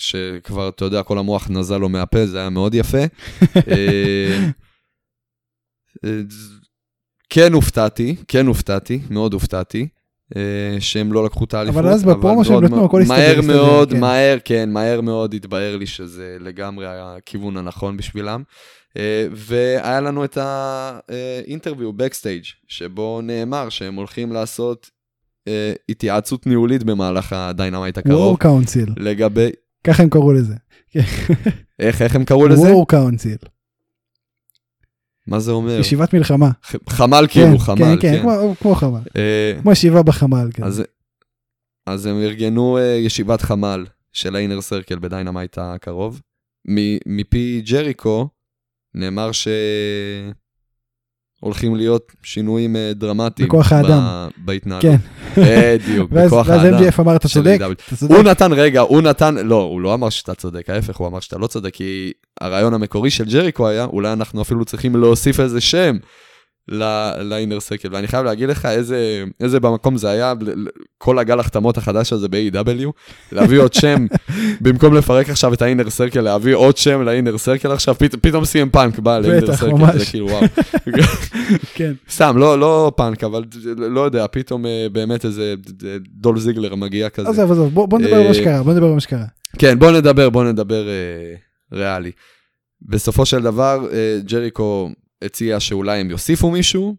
שכבר, 0.00 0.68
אתה 0.68 0.84
יודע, 0.84 1.02
כל 1.02 1.18
המוח 1.18 1.50
נזל 1.50 1.76
לו 1.76 1.88
מהפה, 1.88 2.26
זה 2.26 2.38
היה 2.38 2.50
מאוד 2.50 2.74
יפה. 2.74 2.98
אה, 3.56 4.48
אה, 6.04 6.20
כן 7.30 7.52
הופתעתי, 7.52 8.16
כן 8.28 8.46
הופתעתי, 8.46 9.00
מאוד 9.10 9.32
הופתעתי. 9.32 9.88
אה, 10.36 10.76
שהם 10.80 11.12
לא 11.12 11.24
לקחו 11.24 11.44
את 11.44 11.54
האליפות. 11.54 11.80
אבל 11.80 11.88
אז 11.88 12.04
בפרומו 12.04 12.44
שהם 12.44 12.64
נתנו, 12.64 12.84
הכל 12.84 13.02
הסתדר, 13.02 13.16
מהר 13.16 13.40
מאוד, 13.40 13.90
כן. 13.90 14.00
מהר, 14.00 14.38
כן, 14.44 14.70
מהר 14.72 15.00
מאוד 15.00 15.34
התבהר 15.34 15.76
לי 15.76 15.86
שזה 15.86 16.36
לגמרי 16.40 16.86
הכיוון 16.88 17.56
הנכון 17.56 17.96
בשבילם. 17.96 18.42
והיה 19.32 20.00
לנו 20.00 20.24
את 20.24 20.38
האינטרוויו 20.40 21.92
בקסטייג', 21.92 22.44
שבו 22.68 23.20
נאמר 23.22 23.68
שהם 23.68 23.94
הולכים 23.94 24.32
לעשות 24.32 24.90
התייעצות 25.88 26.46
ניהולית 26.46 26.82
במהלך 26.82 27.32
ה-Dynamite 27.32 27.98
הקרוב. 27.98 28.20
War 28.20 28.38
Council, 28.38 28.88
לגבי, 28.96 29.50
ככה 29.84 30.02
הם 30.02 30.08
קראו 30.10 30.32
לזה. 30.32 30.54
איך, 31.78 32.02
איך 32.02 32.16
הם 32.16 32.24
קראו 32.24 32.48
לזה? 32.48 32.60
War 32.62 32.88
Council, 32.88 33.36
מה 35.26 35.40
זה 35.40 35.50
אומר? 35.50 35.80
ישיבת 35.80 36.14
מלחמה. 36.14 36.50
חמ"ל 36.88 37.26
כאילו, 37.28 37.58
חמ"ל, 37.58 37.78
כן, 37.78 37.96
כן, 38.00 38.22
כן. 38.22 38.54
כמו- 38.60 38.74
חמ"ל. 38.74 39.00
אה, 39.16 39.52
כמו 39.62 39.72
ישיבה 39.72 40.02
בחמ"ל. 40.02 40.50
כזה. 40.54 40.82
אז, 41.86 42.06
הם 42.06 42.16
ארגנו 42.20 42.78
אה, 42.78 42.82
ישיבת 42.82 43.40
חמ"ל 43.42 43.86
של 44.12 44.36
ה-Inner 44.36 44.60
Circle 44.60 44.98
ב-Dynamite 44.98 45.58
הקרוב. 45.58 46.20
מפי 47.06 47.62
ג'ריקו 47.66 48.28
נאמר 48.94 49.30
שהולכים 51.40 51.76
להיות 51.76 52.12
שינויים 52.22 52.76
אה, 52.76 52.92
דרמטיים. 52.94 53.48
בכוח 53.48 53.72
האדם. 53.72 54.28
בהתנהלות. 54.36 54.82
כן. 54.82 54.96
בדיוק, 55.36 56.10
ואז 56.12 56.26
בכוח 56.26 56.48
ואז 56.48 56.64
האדם. 56.64 56.78
MGF 56.78 57.00
אמר, 57.00 57.16
אתה 57.16 57.28
צודק. 57.28 57.58
אתה 57.86 57.96
צודק. 57.96 58.14
הוא 58.14 58.22
נתן, 58.22 58.52
רגע, 58.52 58.80
הוא 58.80 59.02
נתן, 59.02 59.34
לא, 59.34 59.62
הוא 59.62 59.80
לא 59.80 59.94
אמר 59.94 60.10
שאתה 60.10 60.34
צודק, 60.34 60.70
ההפך, 60.70 60.96
הוא 60.96 61.08
אמר 61.08 61.20
שאתה 61.20 61.38
לא 61.38 61.46
צודק, 61.46 61.74
כי 61.74 62.12
הרעיון 62.40 62.74
המקורי 62.74 63.10
של 63.10 63.24
ג'ריקו 63.24 63.68
היה, 63.68 63.84
אולי 63.84 64.12
אנחנו 64.12 64.42
אפילו 64.42 64.64
צריכים 64.64 64.96
להוסיף 64.96 65.40
איזה 65.40 65.60
שם 65.60 65.96
לאינר 67.20 67.60
סקל, 67.60 67.88
ואני 67.92 68.08
חייב 68.08 68.24
להגיד 68.24 68.48
לך 68.48 68.66
איזה, 68.66 69.24
איזה 69.40 69.60
במקום 69.60 69.96
זה 69.96 70.10
היה, 70.10 70.34
כל 70.98 71.18
הגל 71.18 71.40
החתמות 71.40 71.78
החדש 71.78 72.12
הזה 72.12 72.28
ב-AW, 72.28 72.90
להביא 73.32 73.60
עוד 73.60 73.72
שם, 73.72 74.06
במקום 74.60 74.94
לפרק 74.94 75.30
עכשיו 75.30 75.54
את 75.54 75.62
האינר 75.62 75.90
סרקל, 75.90 76.20
להביא 76.20 76.54
עוד 76.54 76.76
שם 76.76 77.02
לאינר 77.02 77.38
סרקל 77.38 77.72
עכשיו, 77.72 77.94
פת, 77.94 78.14
פתאום 78.14 78.44
סי.אם 78.44 78.68
פאנק 78.70 78.98
בא 78.98 79.18
לאינר 79.18 79.56
סרקל, 79.56 79.72
ממש. 79.72 79.96
זה 79.96 80.06
כאילו 80.06 80.26
וואו. 80.26 80.44
כן. 81.74 81.92
סתם, 82.10 82.34
לא, 82.38 82.60
לא 82.60 82.92
פאנק, 82.96 83.24
אבל 83.24 83.44
לא 83.76 84.00
יודע, 84.00 84.26
פתאום 84.30 84.66
אה, 84.66 84.86
באמת 84.92 85.24
איזה 85.24 85.54
דול 86.08 86.38
זיגלר 86.38 86.74
מגיע 86.74 87.08
כזה. 87.08 87.28
עזוב, 87.28 87.52
עזוב, 87.52 87.74
בוא 87.74 87.86
בוא 87.86 87.98
נדבר 87.98 88.16
על 88.16 88.22
מה 88.22 88.28
אה, 88.28 88.34
שקרה, 88.34 88.62
בוא 88.62 88.72
נדבר 88.72 88.86
על 88.86 88.94
מה 88.94 89.00
שקרה. 89.00 89.24
כן, 89.58 89.78
בוא 89.78 89.90
נדבר, 89.90 90.30
בוא 90.30 90.44
נדבר 90.44 90.88
אה, 90.88 91.34
ריאלי. 91.72 92.10
בסופו 92.82 93.26
של 93.26 93.42
דבר, 93.42 93.88
אה, 93.92 94.18
ג'ריקו 94.24 94.90
הציע 95.22 95.60
שאולי 95.60 96.00
הם 96.00 96.10
יוסיפו 96.10 96.50
מישהו, 96.50 96.96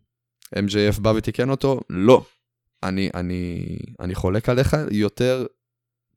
MJF 0.55 0.99
בא 1.01 1.09
ותיקן 1.09 1.49
אותו, 1.49 1.79
לא. 1.89 2.25
אני, 2.83 3.09
אני, 3.13 3.65
אני 3.99 4.15
חולק 4.15 4.49
עליך, 4.49 4.75
יותר 4.91 5.45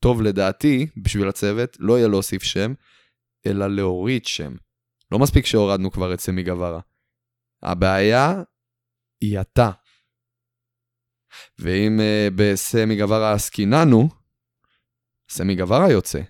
טוב 0.01 0.23
לדעתי, 0.23 0.87
בשביל 0.97 1.29
הצוות, 1.29 1.77
לא 1.81 1.99
יהיה 1.99 2.09
להוסיף 2.09 2.43
שם, 2.43 2.73
אלא 3.47 3.67
להוריד 3.67 4.27
שם. 4.27 4.55
לא 5.13 5.19
מספיק 5.19 5.47
שהורדנו 5.47 5.91
כבר 5.91 6.15
את 6.15 6.21
סמי 6.21 6.43
גווארה. 6.43 6.81
הבעיה 7.63 8.43
היא 9.21 9.41
אתה. 9.41 9.71
ואם 11.59 12.01
uh, 12.01 12.33
בסמי 12.37 12.97
גווארה 12.97 13.33
עסקיננו, 13.33 14.09
סמי 15.29 15.57
גווארה 15.57 15.91
יוצא. 15.91 16.21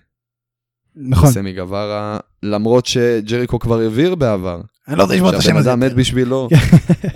נכון. 0.95 1.31
סמי 1.31 1.53
גווארה, 1.53 2.19
למרות 2.43 2.85
שג'ריקו 2.85 3.59
כבר 3.59 3.79
הבהיר 3.79 4.15
בעבר, 4.15 4.61
אני 4.87 4.97
לא 4.97 5.03
רוצה 5.03 5.15
לשמוע 5.15 5.29
את 5.29 5.35
השם 5.35 5.47
שהבן 5.47 5.59
הזה. 5.59 5.71
אדם 5.71 5.79
מת 5.79 5.93
בשבילו, 5.93 6.49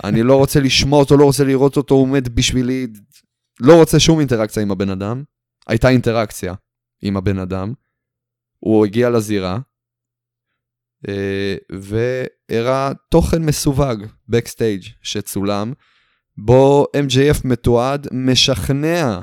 אני 0.04 0.22
לא 0.22 0.36
רוצה 0.36 0.60
לשמוע 0.60 0.98
אותו, 1.00 1.16
לא 1.16 1.24
רוצה 1.24 1.44
לראות 1.44 1.76
אותו, 1.76 1.94
הוא 1.94 2.08
מת 2.08 2.28
בשבילי, 2.28 2.86
לא 3.60 3.78
רוצה 3.80 4.00
שום 4.00 4.18
אינטראקציה 4.20 4.62
עם 4.62 4.70
הבן 4.70 4.90
אדם. 4.90 5.22
הייתה 5.66 5.88
אינטראקציה 5.88 6.54
עם 7.02 7.16
הבן 7.16 7.38
אדם, 7.38 7.72
הוא 8.58 8.86
הגיע 8.86 9.10
לזירה, 9.10 9.58
אה, 11.08 11.56
והראה 11.72 12.92
תוכן 13.10 13.42
מסווג, 13.42 14.04
בקסטייג' 14.28 14.82
שצולם, 15.02 15.72
בו 16.36 16.86
MJF 16.96 17.40
מתועד 17.44 18.06
משכנע, 18.12 19.20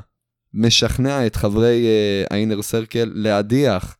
משכנע 0.54 1.26
את 1.26 1.36
חברי 1.36 1.86
אה, 1.86 2.24
האינר 2.30 2.62
סרקל 2.62 3.12
להדיח 3.14 3.97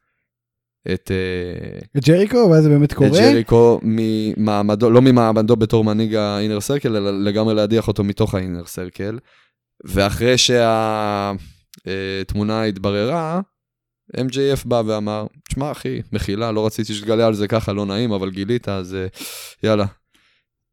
את... 0.94 1.10
אה, 1.10 1.78
את 1.96 2.04
ג'ריקו, 2.08 2.48
ואז 2.50 2.62
זה 2.62 2.68
באמת 2.68 2.92
קורה. 2.92 3.08
את 3.08 3.14
ג'ריקו 3.14 3.80
ממעמדו, 3.82 4.90
לא 4.90 5.02
ממעמדו 5.02 5.56
בתור 5.56 5.84
מנהיג 5.84 6.14
האינר 6.14 6.60
סרקל, 6.60 6.96
אלא 6.96 7.22
לגמרי 7.24 7.54
להדיח 7.54 7.88
אותו 7.88 8.04
מתוך 8.04 8.34
האינר 8.34 8.66
סרקל. 8.66 9.18
ואחרי 9.84 10.34
שהתמונה 11.78 12.62
התבררה, 12.62 13.40
MJF 14.16 14.62
בא 14.64 14.82
ואמר, 14.86 15.26
תשמע 15.48 15.72
אחי, 15.72 16.02
מחילה, 16.12 16.52
לא 16.52 16.66
רציתי 16.66 16.94
שתגלה 16.94 17.26
על 17.26 17.34
זה 17.34 17.48
ככה, 17.48 17.72
לא 17.72 17.86
נעים, 17.86 18.12
אבל 18.12 18.30
גילית, 18.30 18.68
אז 18.68 18.94
אה, 18.94 19.06
יאללה, 19.62 19.86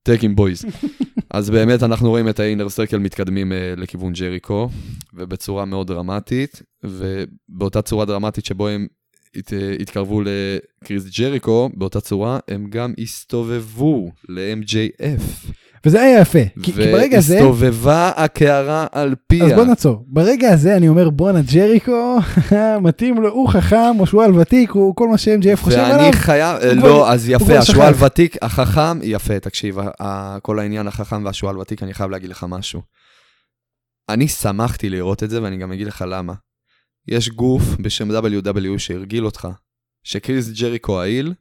טקים 0.03 0.36
בויז. 0.36 0.66
אז 1.34 1.49
באמת 1.49 1.84
אנחנו 1.84 2.09
רואים 2.09 2.30
את 2.30 2.39
האינר 2.39 2.70
סרקל 2.70 2.97
מתקדמים 2.97 3.51
אה, 3.51 3.74
לכיוון 3.78 4.13
ג'ריקו, 4.13 4.70
ובצורה 5.13 5.66
מאוד 5.66 5.88
דרמטית, 5.88 6.61
ובאותה 6.84 7.82
צורה 7.82 8.05
דרמטית 8.05 8.45
שבו 8.45 8.68
הם 8.68 8.88
התקרבו 9.80 10.22
לקריס 10.22 11.04
ג'ריקו, 11.20 11.70
באותה 11.74 12.02
צורה 12.02 12.40
הם 12.48 12.68
גם 12.70 12.94
הסתובבו 12.98 14.12
ל-MJF. 14.30 15.52
וזה 15.86 16.02
היה 16.02 16.22
יפה. 16.22 16.40
כי 16.64 16.74
כי 16.74 16.92
ברגע 16.92 17.18
הזה, 17.18 17.34
והסתובבה 17.34 18.12
הקערה 18.16 18.88
על 18.92 19.16
פיה. 19.28 19.46
אז 19.46 19.52
בוא 19.52 19.66
נעצור. 19.66 20.04
ברגע 20.08 20.54
הזה 20.54 20.78
אני 20.78 20.88
אומר 20.88 21.10
בואנה 21.10 21.42
ג'ריקו, 21.54 22.18
מתאים 22.82 23.22
לו, 23.22 23.30
הוא 23.30 23.50
חכם, 23.50 24.00
או 24.00 24.06
שועל 24.06 24.40
ותיק, 24.40 24.72
הוא 24.72 24.96
כל 24.96 25.08
מה 25.08 25.18
ש-MJF 25.18 25.56
חושב 25.56 25.78
עליו. 25.78 26.00
ואני 26.00 26.14
חייב, 26.14 26.58
הוא 26.58 26.74
לא, 26.74 27.12
אז 27.12 27.30
הוא 27.30 27.36
יפה, 27.36 27.58
השועל. 27.58 27.94
ותיק, 28.06 28.38
החכם, 28.42 29.00
יפה, 29.04 29.40
תקשיב, 29.40 29.78
כל 30.42 30.60
העניין 30.60 30.88
החכם 30.88 31.26
והשועל 31.26 31.58
ותיק, 31.58 31.84
אני 31.84 31.94
חייב 31.94 32.12
להגיד 32.12 32.30
לך 32.30 32.46
משהו. 32.50 32.82
אני 34.10 34.28
שמחתי 34.28 34.90
לראות 34.90 35.24
את 35.24 35.30
זה, 35.30 35.44
ואני 35.44 35.58
גם 35.58 35.72
אגיד 35.72 35.88
לך 35.88 36.06
למה. 36.08 36.34
יש 37.08 37.30
גוף 37.30 37.64
בשם 37.82 38.12
WW 38.12 38.78
שהרגיל 38.80 39.26
אותך, 39.26 39.47
שקריס 40.03 40.49
ג'ריקו 40.62 41.01
העיל, 41.01 41.34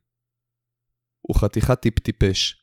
הוא 1.20 1.36
חתיכת 1.36 1.80
טיפ-טיפש. 1.80 2.54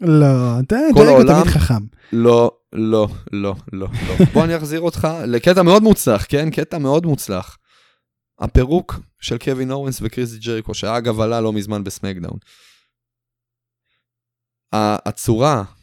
לא, 0.00 0.60
ג'ריקו 0.68 1.22
תמיד 1.22 1.54
חכם. 1.54 1.86
לא, 2.12 2.50
לא, 2.72 3.08
לא, 3.32 3.54
לא, 3.72 3.88
לא. 4.08 4.16
בוא 4.34 4.44
אני 4.44 4.56
אחזיר 4.56 4.80
אותך 4.80 5.08
לקטע 5.26 5.62
מאוד 5.62 5.82
מוצלח, 5.82 6.26
כן? 6.28 6.50
קטע 6.50 6.78
מאוד 6.78 7.06
מוצלח. 7.06 7.58
הפירוק 8.38 8.94
של 9.20 9.38
קווין 9.38 9.70
אורנס 9.70 9.98
וקריס 10.02 10.34
ג'ריקו, 10.34 10.74
שאגב 10.74 11.20
עלה 11.20 11.40
לא 11.40 11.52
מזמן 11.52 11.84
בסמקדאון. 11.84 12.38
הצורה, 14.72 15.62
הצ- 15.62 15.75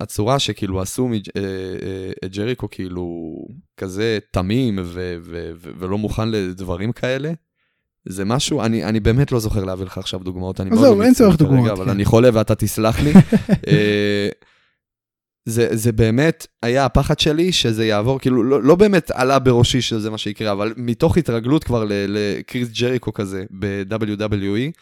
הצורה 0.00 0.38
שכאילו 0.38 0.80
עשו 0.80 1.08
אה, 1.08 1.42
אה, 1.42 2.10
את 2.24 2.32
ג'ריקו 2.32 2.70
כאילו 2.70 3.36
כזה 3.76 4.18
תמים 4.30 4.78
ו- 4.78 5.16
ו- 5.20 5.50
ו- 5.54 5.70
ולא 5.78 5.98
מוכן 5.98 6.28
לדברים 6.28 6.92
כאלה, 6.92 7.32
זה 8.08 8.24
משהו, 8.24 8.62
אני, 8.62 8.84
אני 8.84 9.00
באמת 9.00 9.32
לא 9.32 9.38
זוכר 9.38 9.64
להביא 9.64 9.84
לך 9.86 9.98
עכשיו 9.98 10.20
דוגמאות, 10.20 10.60
אני 10.60 10.70
מאוד 10.70 10.98
לא 10.98 11.02
אין 11.02 11.14
צורך 11.14 11.32
מצטער 11.32 11.46
כרגע, 11.46 11.58
דוגמאות, 11.58 11.78
אבל 11.78 11.84
כן. 11.84 11.90
אני 11.90 12.04
חולה 12.04 12.28
ואתה 12.32 12.54
תסלח 12.54 13.00
לי. 13.00 13.12
אה, 13.68 14.28
זה, 15.48 15.68
זה 15.76 15.92
באמת 15.92 16.46
היה 16.62 16.84
הפחד 16.84 17.18
שלי 17.18 17.52
שזה 17.52 17.86
יעבור, 17.86 18.18
כאילו 18.18 18.42
לא, 18.42 18.62
לא 18.62 18.74
באמת 18.74 19.10
עלה 19.10 19.38
בראשי 19.38 19.80
שזה 19.80 20.10
מה 20.10 20.18
שיקרה, 20.18 20.52
אבל 20.52 20.74
מתוך 20.76 21.16
התרגלות 21.16 21.64
כבר 21.64 21.84
ל- 21.84 21.92
לקריס 22.08 22.68
ג'ריקו 22.80 23.12
כזה 23.12 23.44
ב-WWE, 23.58 24.72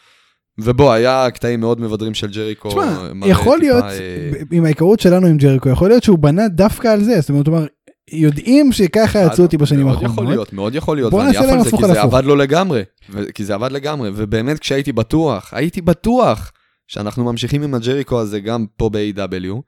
ובוא, 0.59 0.91
היה 0.91 1.31
קטעים 1.31 1.59
מאוד 1.59 1.81
מבדרים 1.81 2.13
של 2.13 2.27
ג'ריקו. 2.27 2.69
תשמע, 2.69 3.09
יכול 3.25 3.59
להיות, 3.59 3.83
אה, 3.83 4.31
עם 4.51 4.65
ההיכרות 4.65 4.99
שלנו 4.99 5.27
עם 5.27 5.37
ג'ריקו, 5.37 5.69
יכול 5.69 5.89
להיות 5.89 6.03
שהוא 6.03 6.19
בנה 6.19 6.47
דווקא 6.47 6.87
על 6.87 7.03
זה, 7.03 7.21
זאת 7.21 7.29
אומרת, 7.29 7.47
הוא 7.47 7.57
אמר, 7.57 7.65
יודעים 8.11 8.71
שככה 8.71 9.19
יצאו 9.19 9.43
אותי 9.43 9.57
בשנים 9.57 9.85
מאוד 9.85 9.95
יכול 9.95 10.07
האחרונות. 10.09 10.31
להיות, 10.31 10.53
מאוד 10.53 10.75
יכול 10.75 10.97
להיות, 10.97 11.11
בוא 11.11 11.19
ואני 11.19 11.37
עף 11.37 11.43
על 11.49 11.63
זה, 11.63 11.71
כי 11.77 11.85
זה. 11.87 12.01
עבד 12.01 12.23
לו 12.23 12.35
לגמרי, 12.35 12.83
כי 13.33 13.45
זה 13.45 13.53
עבד 13.53 13.71
לגמרי, 13.71 14.09
ובאמת 14.15 14.59
כשהייתי 14.59 14.91
בטוח, 14.91 15.53
הייתי 15.53 15.81
בטוח 15.81 16.51
שאנחנו 16.87 17.23
ממשיכים 17.23 17.63
עם 17.63 17.73
הג'ריקו 17.73 18.19
הזה 18.19 18.39
גם 18.39 18.65
פה 18.77 18.89
ב-AW, 18.89 19.61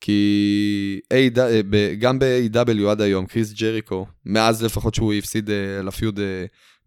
כי 0.00 1.00
אה, 1.12 1.28
גם 1.98 2.18
ב-AW 2.18 2.88
עד 2.90 3.00
היום, 3.00 3.26
קריס 3.26 3.52
ג'ריקו, 3.52 4.06
מאז 4.26 4.62
לפחות 4.62 4.94
שהוא 4.94 5.12
הפסיד 5.12 5.50
אה, 5.50 5.82
לפיוד, 5.82 6.20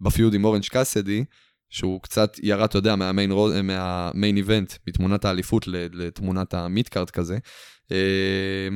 בפיוד 0.01 0.33
עם 0.33 0.45
אורנג' 0.45 0.65
קאסדי, 0.65 1.23
שהוא 1.69 2.01
קצת 2.01 2.35
ירד, 2.43 2.63
אתה 2.63 2.77
יודע, 2.77 2.95
מהמיין, 2.95 3.31
מהמיין 3.63 4.37
איבנט, 4.37 4.73
מתמונת 4.87 5.25
האליפות 5.25 5.67
לתמונת 5.67 6.53
המיטקארט 6.53 7.09
כזה. 7.09 7.37
אה, 7.91 8.67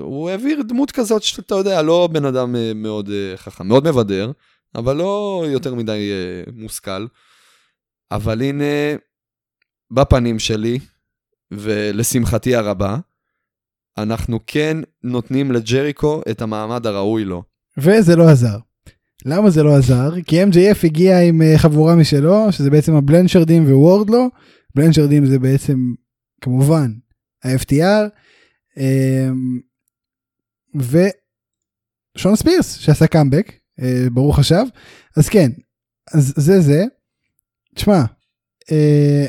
הוא 0.00 0.30
העביר 0.30 0.62
דמות 0.62 0.90
כזאת 0.90 1.22
שאתה 1.22 1.54
יודע, 1.54 1.82
לא 1.82 2.08
בן 2.12 2.24
אדם 2.24 2.56
אה, 2.56 2.72
מאוד 2.74 3.10
אה, 3.10 3.36
חכם, 3.36 3.68
מאוד 3.68 3.88
מבדר, 3.88 4.32
אבל 4.74 4.96
לא 4.96 5.44
יותר 5.48 5.74
מדי 5.74 6.10
מושכל. 6.52 7.06
אבל 8.10 8.42
הנה, 8.42 8.64
בפנים 9.90 10.38
שלי, 10.38 10.78
ולשמחתי 11.50 12.56
הרבה, 12.56 12.96
אנחנו 13.98 14.38
כן 14.46 14.76
נותנים 15.02 15.52
לג'ריקו 15.52 16.22
את 16.30 16.42
המעמד 16.42 16.86
הראוי 16.86 17.24
לו. 17.24 17.42
וזה 17.78 18.16
לא 18.16 18.28
עזר. 18.28 18.58
למה 19.24 19.50
זה 19.50 19.62
לא 19.62 19.76
עזר? 19.76 20.10
כי 20.26 20.44
MJF 20.44 20.78
הגיע 20.84 21.20
עם 21.20 21.42
אה, 21.42 21.58
חבורה 21.58 21.96
משלו, 21.96 22.52
שזה 22.52 22.70
בעצם 22.70 22.94
הבלנשרדים 22.94 23.64
ווורדלו. 23.64 24.30
בלנשרדים 24.74 25.26
זה 25.26 25.38
בעצם, 25.38 25.94
כמובן, 26.40 26.92
ה-FTR. 27.44 28.08
אמ, 28.76 29.60
ושון 30.74 32.36
ספירס 32.36 32.74
שעשה 32.74 33.06
קאמבק, 33.06 33.52
אה, 33.80 34.06
ברוך 34.12 34.38
השב. 34.38 34.64
אז 35.16 35.28
כן, 35.28 35.50
אז 36.14 36.34
זה 36.36 36.60
זה. 36.60 36.84
תשמע, 37.74 38.04
אה, 38.72 39.26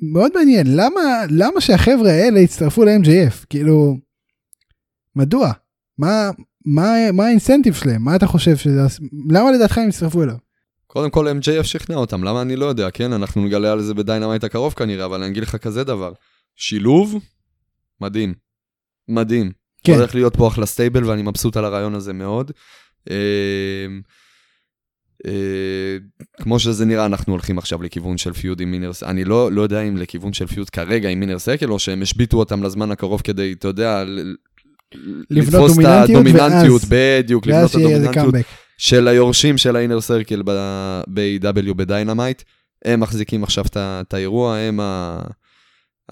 מאוד 0.00 0.32
מעניין, 0.34 0.66
למה, 0.70 1.00
למה 1.30 1.60
שהחבר'ה 1.60 2.10
האלה 2.10 2.40
יצטרפו 2.40 2.84
ל-MJF? 2.84 3.46
כאילו, 3.50 3.96
מדוע? 5.16 5.52
מה, 5.98 6.30
מה, 6.66 7.12
מה 7.12 7.26
האינסנטיב 7.26 7.74
שלהם? 7.74 8.02
מה 8.02 8.16
אתה 8.16 8.26
חושב 8.26 8.56
שזה... 8.56 8.80
למה 9.30 9.52
לדעתך 9.52 9.78
הם 9.78 9.88
יצטרפו 9.88 10.22
אליו? 10.22 10.36
קודם 10.86 11.10
כל 11.10 11.28
MJF 11.28 11.64
שכנע 11.64 11.96
אותם, 11.96 12.24
למה 12.24 12.42
אני 12.42 12.56
לא 12.56 12.66
יודע, 12.66 12.90
כן? 12.90 13.12
אנחנו 13.12 13.44
נגלה 13.44 13.72
על 13.72 13.82
זה 13.82 13.94
ב-Dynamite 13.94 14.44
הקרוב 14.44 14.72
כנראה, 14.72 15.04
אבל 15.04 15.22
אני 15.22 15.30
אגיד 15.30 15.42
לך 15.42 15.56
כזה 15.56 15.84
דבר. 15.84 16.12
שילוב, 16.56 17.14
מדהים. 18.00 18.34
מדהים. 19.08 19.52
כן. 19.84 19.92
הולך 19.92 20.14
להיות 20.14 20.36
פה 20.36 20.48
אחלה 20.48 20.66
stable 20.66 21.04
ואני 21.04 21.22
מבסוט 21.22 21.56
על 21.56 21.64
הרעיון 21.64 21.94
הזה 21.94 22.12
מאוד. 22.12 22.52
אה, 23.10 23.86
אה, 25.26 25.96
כמו 26.42 26.58
שזה 26.58 26.84
נראה, 26.84 27.06
אנחנו 27.06 27.32
הולכים 27.32 27.58
עכשיו 27.58 27.82
לכיוון 27.82 28.18
של 28.18 28.32
feud 28.32 28.60
עם 28.60 28.70
Inner 28.70 28.92
Circle. 28.92 29.10
אני 29.10 29.24
לא, 29.24 29.52
לא 29.52 29.62
יודע 29.62 29.80
אם 29.80 29.96
לכיוון 29.96 30.32
של 30.32 30.46
feud 30.46 30.70
כרגע 30.70 31.08
עם 31.08 31.20
Inner 31.20 31.38
Circle, 31.38 31.70
או 31.70 31.78
שהם 31.78 32.02
השביתו 32.02 32.36
אותם 32.36 32.62
לזמן 32.62 32.90
הקרוב 32.90 33.20
כדי, 33.20 33.52
אתה 33.52 33.68
יודע, 33.68 34.04
לבנות 35.30 35.70
דומיננטיות, 35.70 36.10
הדומיננטיות, 36.26 36.82
ואז- 36.82 36.90
בדיוק, 37.22 37.46
לבנות 37.46 37.60
ואז 37.74 37.76
איזה 37.76 38.10
הדומיננטיות. 38.10 38.34
של 38.78 39.08
היורשים 39.08 39.58
של 39.58 39.76
ה-Inner 39.76 40.00
Circle 40.00 40.42
ב-AEW 41.08 41.74
ב-Dynamite. 41.74 42.42
הם 42.84 43.00
מחזיקים 43.00 43.42
עכשיו 43.44 43.64
את 43.76 44.14
האירוע, 44.14 44.56
הם 44.56 44.80
ה- 44.80 45.22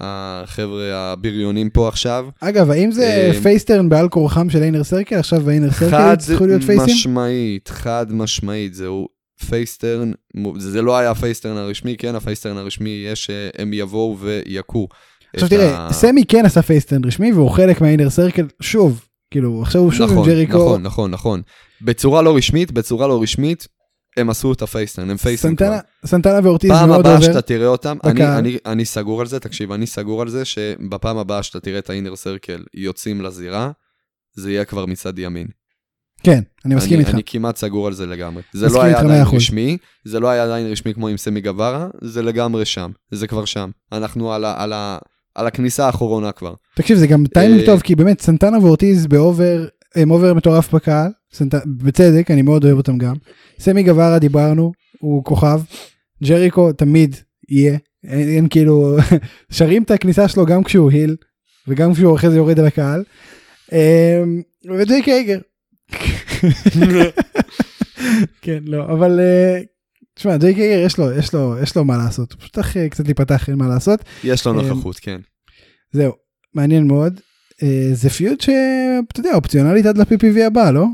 החבר'ה 0.01 0.83
הבריונים 1.13 1.71
פה 1.71 1.89
עכשיו. 1.89 2.27
אגב, 2.41 2.71
האם 2.71 2.91
זה 2.93 3.05
אה, 3.07 3.41
face 3.43 3.66
turn 3.66 3.89
בעל 3.89 4.09
כורחם 4.09 4.51
של 4.51 4.63
Inner 4.63 4.85
Circle? 4.85 5.17
עכשיו 5.17 5.51
ה-Inner 5.51 5.71
Circle 5.71 5.91
חד 5.91 6.17
יצטרכו 6.19 6.47
להיות 6.47 6.63
פייסים? 6.63 6.95
משמעית, 6.95 7.69
חד 7.69 8.07
משמעית, 8.11 8.75
זהו 8.75 9.09
face 9.49 9.77
turn, 9.77 10.13
זה 10.57 10.71
זה 10.71 10.83
לא 10.83 10.97
היה 10.99 11.11
ה-face 11.11 11.38
turn 11.38 11.57
הרשמי, 11.57 11.97
כן, 11.97 12.15
ה-face 12.15 12.40
turn 12.40 12.57
הרשמי 12.57 12.91
יהיה 12.91 13.17
שהם 13.17 13.73
יבואו 13.73 14.19
ויכו. 14.21 14.89
עכשיו 15.35 15.49
תראה, 15.49 15.93
סמי 15.93 16.25
כן 16.29 16.47
עשה 16.47 16.63
face 16.63 16.84
turn 16.84 17.05
רשמי 17.05 17.33
והוא 17.33 17.51
חלק 17.51 17.81
מה-Inner 17.81 18.11
Circle 18.11 18.47
שוב. 18.61 19.05
כאילו, 19.31 19.63
עכשיו 19.63 19.81
הוא 19.81 19.93
שוב 19.93 20.11
עם 20.11 20.17
נכון, 20.17 20.29
ג'ריקו. 20.29 20.53
נכון, 20.59 20.83
נכון, 20.83 21.11
נכון. 21.11 21.43
בצורה 21.83 22.23
לא 22.23 22.37
רשמית, 22.37 22.73
בצורה 22.73 23.07
לא 23.07 23.23
רשמית, 23.23 23.69
הם 24.17 24.31
עשו 24.31 24.53
את 24.53 24.63
ה-face 24.63 24.89
turn, 24.89 25.11
הם 25.11 25.17
face 25.17 25.37
turn 25.37 25.57
כבר. 25.57 25.79
סנטנה- 26.07 26.41
ואורטיז 26.43 26.71
פעם 26.71 26.89
מאוד 26.89 27.01
הבאה 27.01 27.15
over. 27.17 27.27
שאתה 27.27 27.43
תראה 27.43 27.67
אותם, 27.67 27.97
אני, 28.05 28.15
בקהל. 28.15 28.39
אני, 28.39 28.57
אני 28.67 28.85
סגור 28.85 29.21
על 29.21 29.27
זה, 29.27 29.41
תקשיב, 29.41 29.73
אני 29.73 29.87
סגור 29.87 30.23
על 30.23 30.29
זה 30.29 30.45
שבפעם 30.45 31.19
הבאה 31.19 31.43
שאתה 31.43 31.61
תראה 31.61 31.79
את 31.79 31.91
ה-Inner 31.91 32.17
Circle 32.17 32.65
יוצאים 32.75 33.21
לזירה, 33.21 33.71
זה 34.37 34.51
יהיה 34.51 34.65
כבר 34.65 34.87
מצד 34.87 35.19
ימין. 35.19 35.47
כן, 36.23 36.41
אני 36.65 36.75
מסכים 36.75 36.93
אני, 36.93 37.01
איתך. 37.01 37.15
אני 37.15 37.23
כמעט 37.27 37.57
סגור 37.57 37.87
על 37.87 37.93
זה 37.93 38.07
לגמרי. 38.07 38.43
זה 38.53 38.69
לא 38.69 38.83
היה 38.83 38.99
עדיין 39.01 39.25
100%. 39.25 39.37
רשמי, 39.37 39.77
זה 40.05 40.21
לא 40.21 40.29
היה 40.29 40.45
עדיין 40.45 40.67
רשמי 40.67 40.95
כמו 40.95 41.09
עם 41.09 41.17
סמי 41.17 41.41
גווארה, 41.41 41.89
זה 42.01 42.23
לגמרי 42.23 42.65
שם, 42.65 42.91
זה 43.11 43.27
כבר 43.27 43.45
שם. 43.45 43.71
אנחנו 43.93 44.33
על, 44.33 44.45
ה, 44.45 44.55
על, 44.63 44.73
ה, 44.73 44.99
על 45.35 45.47
הכניסה 45.47 45.87
האחרונה 45.87 46.33
כבר. 46.33 46.55
תקשיב, 46.77 46.99
זה 46.99 47.07
גם 47.07 47.25
טיימינג 47.27 47.61
אה, 47.61 47.67
טוב, 47.67 47.81
כי 47.81 47.95
באמת 47.95 48.21
סנטנה 48.21 48.59
ואורטיז 48.59 49.07
ב 49.07 49.17
over, 49.17 49.67
הם 49.95 50.11
over 50.11 50.35
מטורף 50.35 50.75
בקהל, 50.75 51.11
סנט... 51.33 51.55
בצדק, 51.67 52.31
אני 52.31 52.43
מאוד 52.43 52.65
אוהב 52.65 52.77
אותם 52.77 52.99
גם. 52.99 53.15
סמי 53.59 53.83
גווארה 53.83 54.19
דיברנו, 54.19 54.73
הוא 55.01 55.25
כוכב. 55.25 55.61
ג'ריקו 56.25 56.73
תמיד 56.73 57.17
יהיה, 57.49 57.77
אין, 58.05 58.29
אין 58.29 58.49
כאילו, 58.49 58.97
שרים 59.57 59.83
את 59.83 59.91
הכניסה 59.91 60.29
שלו 60.29 60.47
גם 60.47 60.65
כשהוא 60.65 60.91
heel, 60.91 61.17
וגם 61.69 61.95
כשהוא 61.95 62.17
אחרי 62.17 62.31
זה 62.31 62.37
יורד 62.37 62.61
על 62.61 62.67
הקהל. 62.67 63.05
אמ, 63.73 64.43
וג'ייק 64.79 65.09
הייגר. 65.09 65.39
כן, 68.43 68.59
לא, 68.67 68.85
אבל... 68.85 69.21
תשמע, 70.15 70.37
ג'ייק 70.37 70.57
הייגר 70.57 70.87
יש 70.87 70.99
לו, 70.99 71.13
יש 71.13 71.35
לו, 71.35 71.57
יש 71.63 71.77
לו 71.77 71.85
מה 71.85 71.97
לעשות, 71.97 72.33
הוא 72.33 72.41
פשוט 72.41 72.55
צריך 72.55 72.77
אה, 72.77 72.89
קצת 72.89 73.05
להיפתח, 73.05 73.49
אין 73.49 73.57
מה 73.59 73.69
לעשות. 73.69 74.01
יש 74.25 74.47
לו 74.47 74.61
אה, 74.61 74.69
נוכחות, 74.69 74.97
כן. 74.97 75.21
זהו, 75.93 76.13
מעניין 76.55 76.87
מאוד. 76.87 77.21
אה, 77.63 77.89
זה 77.93 78.11
feud 78.11 78.41
שאתה 78.41 79.21
יודע, 79.21 79.31
אופציונלית 79.35 79.87
עד 79.87 79.99
ל-PPV 79.99 80.41
הבא, 80.47 80.71
לא? 80.71 80.85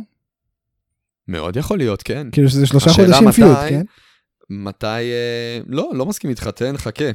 מאוד 1.28 1.56
יכול 1.56 1.78
להיות, 1.78 2.02
כן. 2.02 2.26
כאילו 2.32 2.48
שזה 2.48 2.66
שלושה 2.66 2.90
חודשים 2.90 3.28
מתי- 3.28 3.36
feud, 3.36 3.58
כן? 3.68 3.82
מתי... 4.50 4.86
אה, 4.86 5.58
לא, 5.66 5.90
לא 5.94 6.06
מסכים 6.06 6.30
איתך, 6.30 6.48
תן, 6.48 6.76
חכה. 6.76 7.10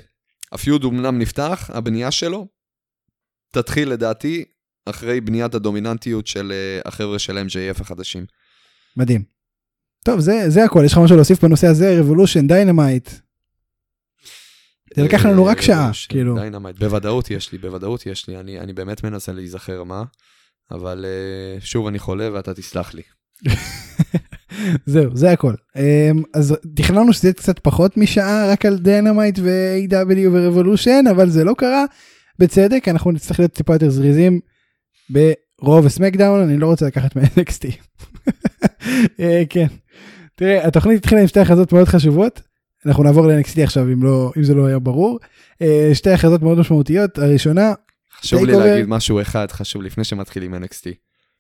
ה 0.51 0.58
feud 0.58 0.83
אמנם 0.85 1.19
נפתח, 1.19 1.69
הבנייה 1.73 2.11
שלו 2.11 2.47
תתחיל 3.51 3.89
לדעתי 3.89 4.43
אחרי 4.85 5.21
בניית 5.21 5.55
הדומיננטיות 5.55 6.27
של 6.27 6.51
אה, 6.51 6.81
החבר'ה 6.85 7.19
של 7.19 7.37
MJF 7.37 7.81
החדשים. 7.81 8.25
מדהים. 8.97 9.34
טוב, 10.05 10.19
זה, 10.19 10.49
זה 10.49 10.63
הכל, 10.63 10.81
יש 10.85 10.91
לך 10.91 10.97
משהו 10.97 11.15
להוסיף 11.15 11.43
בנושא 11.43 11.67
הזה, 11.67 11.99
Revolution, 11.99 12.47
Dynamite. 12.47 13.09
זה 14.95 15.03
לקח 15.03 15.25
לנו 15.25 15.45
רק 15.45 15.61
שעה, 15.61 15.87
אה, 15.87 15.91
כאילו. 16.09 16.35
Dynamite, 16.39 16.79
בוודאות 16.79 17.31
יש 17.31 17.51
לי, 17.51 17.57
בוודאות 17.57 18.05
יש 18.05 18.27
לי, 18.27 18.37
אני, 18.37 18.59
אני 18.59 18.73
באמת 18.73 19.03
מנסה 19.03 19.31
להיזכר 19.31 19.83
מה, 19.83 20.03
אבל 20.71 21.05
אה, 21.05 21.61
שוב 21.61 21.87
אני 21.87 21.99
חולה 21.99 22.29
ואתה 22.33 22.53
תסלח 22.53 22.93
לי. 22.93 23.01
זהו, 24.85 25.17
זה 25.17 25.31
הכל. 25.31 25.53
אמ, 25.75 26.23
אז 26.33 26.55
תכננו 26.75 27.13
שזה 27.13 27.27
יהיה 27.27 27.33
קצת 27.33 27.59
פחות 27.59 27.97
משעה 27.97 28.51
רק 28.51 28.65
על 28.65 28.77
Dynamite 28.77 29.39
ו-AEW 29.39 30.29
ו 30.31 30.37
Revolution, 30.37 31.03
אבל 31.11 31.29
זה 31.29 31.43
לא 31.43 31.53
קרה. 31.57 31.85
בצדק, 32.39 32.87
אנחנו 32.87 33.11
נצטרך 33.11 33.39
להיות 33.39 33.53
טיפה 33.53 33.73
יותר 33.73 33.89
זריזים 33.89 34.39
ב 35.09 35.28
Raw 35.28 35.85
ו 35.85 35.90
SmackDown, 35.90 36.39
אני 36.41 36.57
לא 36.57 36.67
רוצה 36.67 36.85
לקחת 36.85 37.15
מה-NXT. 37.15 37.71
אה, 39.19 39.43
כן. 39.49 39.67
תראה, 40.35 40.67
התוכנית 40.67 40.97
התחילה 40.97 41.21
עם 41.21 41.27
שתי 41.27 41.39
הכרזות 41.39 41.73
מאוד 41.73 41.87
חשובות. 41.87 42.41
אנחנו 42.85 43.03
נעבור 43.03 43.27
ל-NXT 43.27 43.61
עכשיו, 43.63 43.83
אם, 43.83 44.03
לא, 44.03 44.31
אם 44.37 44.43
זה 44.43 44.53
לא 44.53 44.65
היה 44.65 44.79
ברור. 44.79 45.19
אה, 45.61 45.89
שתי 45.93 46.09
הכרזות 46.09 46.41
מאוד 46.41 46.57
משמעותיות. 46.57 47.17
הראשונה, 47.17 47.73
חשוב 48.19 48.45
לי 48.45 48.53
Takeover. 48.53 48.57
להגיד 48.57 48.85
משהו 48.87 49.21
אחד 49.21 49.51
חשוב 49.51 49.81
לפני 49.81 50.03
שמתחילים 50.03 50.55
NXT. 50.55 50.87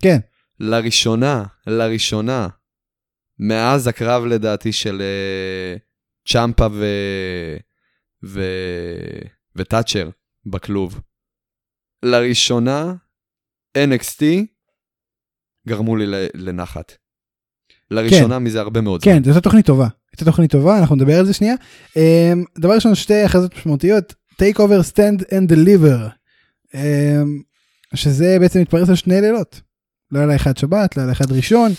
כן, 0.01 0.17
לראשונה, 0.59 1.43
לראשונה, 1.67 2.47
מאז 3.39 3.87
הקרב 3.87 4.25
לדעתי 4.25 4.71
של 4.71 5.01
אה, 5.01 5.75
צ'מפה 6.27 6.67
ו... 6.71 6.85
ו... 8.25 8.41
וטאצ'ר 9.55 10.09
בכלוב, 10.45 11.01
לראשונה 12.03 12.93
NXT 13.77 14.23
גרמו 15.67 15.95
לי 15.95 16.05
לנחת. 16.33 17.04
לראשונה 17.91 18.39
מזה 18.39 18.59
הרבה 18.59 18.81
מאוד 18.81 19.03
זמן. 19.03 19.13
כן, 19.23 19.33
זו 19.33 19.41
תוכנית 19.41 19.65
טובה. 19.65 19.87
זו 20.19 20.25
תוכנית 20.25 20.51
טובה, 20.51 20.79
אנחנו 20.79 20.95
נדבר 20.95 21.19
על 21.19 21.25
זה 21.25 21.33
שנייה. 21.33 21.55
אמ, 21.95 22.43
דבר 22.59 22.73
ראשון, 22.73 22.95
שתי 22.95 23.23
הכרזות 23.23 23.55
משמעותיות, 23.57 24.13
take 24.33 24.57
over 24.57 24.93
stand 24.93 25.23
and 25.23 25.53
deliver, 25.53 26.09
אמ, 26.73 27.41
שזה 27.93 28.37
בעצם 28.39 28.61
מתפרס 28.61 28.89
על 28.89 28.95
שני 28.95 29.21
לילות. 29.21 29.61
לילה 30.11 30.35
אחד 30.35 30.57
שבת, 30.57 30.97
לילה 30.97 31.11
אחד 31.11 31.31
ראשון. 31.31 31.71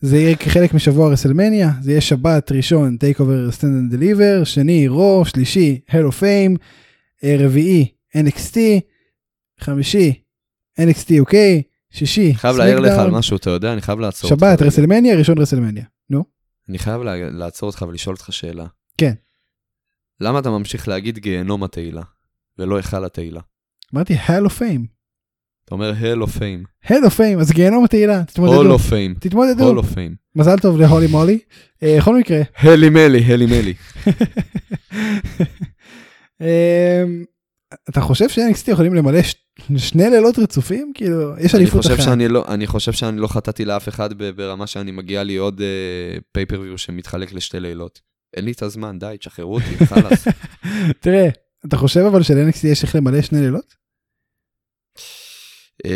זה 0.00 0.16
יהיה 0.16 0.36
כחלק 0.36 0.74
משבוע 0.74 1.12
רסלמניה, 1.12 1.70
זה 1.82 1.90
יהיה 1.90 2.00
שבת 2.00 2.52
ראשון, 2.52 2.96
take 3.00 3.16
over 3.16 3.54
stand 3.58 3.92
and 3.92 3.94
deliver, 3.94 4.44
שני 4.44 4.88
רו, 4.88 5.24
שלישי, 5.24 5.80
hell 5.90 6.12
of 6.12 6.20
fame, 6.20 6.56
אה, 7.24 7.36
רביעי, 7.38 7.86
NXT, 8.16 8.56
חמישי, 9.60 10.12
NXT 10.80 11.10
UK, 11.22 11.34
שישי, 11.90 12.34
חייב 12.34 12.56
להעיר 12.56 12.80
לך 12.80 12.98
על 12.98 13.10
משהו, 13.10 13.36
אתה 13.36 13.50
יודע, 13.50 13.72
אני 13.72 13.82
חייב 13.82 14.00
לעצור 14.00 14.30
אותך. 14.30 14.40
שבת. 14.40 14.62
WrestleMania, 14.62 15.16
ראשון 15.16 15.38
WrestleMania. 15.38 15.84
נו. 16.10 16.24
אני 16.68 16.78
חייב 16.78 17.02
לעצור 17.32 17.66
אותך 17.66 17.84
ולשאול 17.88 18.14
אותך 18.14 18.32
שאלה. 18.32 18.66
כן. 18.98 19.12
למה 20.20 20.38
אתה 20.38 20.50
ממשיך 20.50 20.88
להגיד 20.88 21.18
גיהנום 21.18 21.64
התהילה, 21.64 22.02
ולא 22.58 22.76
היכל 22.76 23.04
התהילה? 23.04 23.40
אמרתי 23.94 24.14
hell 24.14 24.46
of 24.46 24.50
fame. 24.58 24.86
אתה 25.64 25.74
אומר 25.74 25.92
Hell 25.92 26.26
of 26.26 26.30
Fame. 26.38 26.86
hell 26.88 27.04
of 27.06 27.16
fame, 27.18 27.40
אז 27.40 27.50
גיהנום 27.52 27.84
התהילה, 27.84 28.20
Hall 28.20 28.24
תתמודדו. 28.24 28.76
of 28.76 28.78
Fame. 28.78 29.18
תתמודדו. 29.20 29.80
Hall 29.80 29.84
of 29.84 29.86
Fame. 29.94 30.14
מזל 30.36 30.58
טוב 30.58 30.80
להולי 30.80 31.06
מולי. 31.06 31.38
אה, 31.82 31.96
בכל 31.98 32.18
מקרה, 32.18 32.40
הלי 32.56 32.88
מלי, 32.88 33.24
הלי 33.24 33.46
מלי. 33.46 33.74
אתה 37.90 38.00
חושב 38.00 38.28
ש-NXT 38.28 38.70
יכולים 38.70 38.94
למלא 38.94 39.22
ש- 39.22 39.34
שני 39.76 40.10
לילות 40.10 40.38
רצופים? 40.38 40.92
כאילו, 40.94 41.32
יש 41.38 41.54
אני 41.54 41.62
אליפות 41.62 41.82
חושב 41.82 41.94
אחת. 41.94 42.02
שאני 42.04 42.28
לא, 42.28 42.44
אני 42.48 42.66
חושב 42.66 42.92
שאני 42.92 43.16
לא 43.20 43.26
חטאתי 43.26 43.64
לאף 43.64 43.88
אחד 43.88 44.12
ברמה 44.36 44.66
שאני 44.66 44.90
מגיע 44.90 45.22
לי 45.22 45.36
עוד 45.36 45.60
pay-per-view 46.32 46.78
שמתחלק 46.78 47.32
לשתי 47.32 47.60
לילות. 47.60 48.00
אין 48.36 48.44
לי 48.44 48.52
את 48.52 48.62
הזמן, 48.62 48.98
די, 48.98 49.16
תשחררו 49.20 49.54
אותי, 49.54 49.86
חלאס. 49.86 50.26
תראה, 51.00 51.28
אתה 51.66 51.76
חושב 51.76 52.00
אבל 52.00 52.22
של-NXT 52.22 52.66
יש 52.66 52.82
איך 52.84 52.96
למלא 52.96 53.22
שני 53.22 53.40
לילות? 53.40 53.74
אה, 55.86 55.90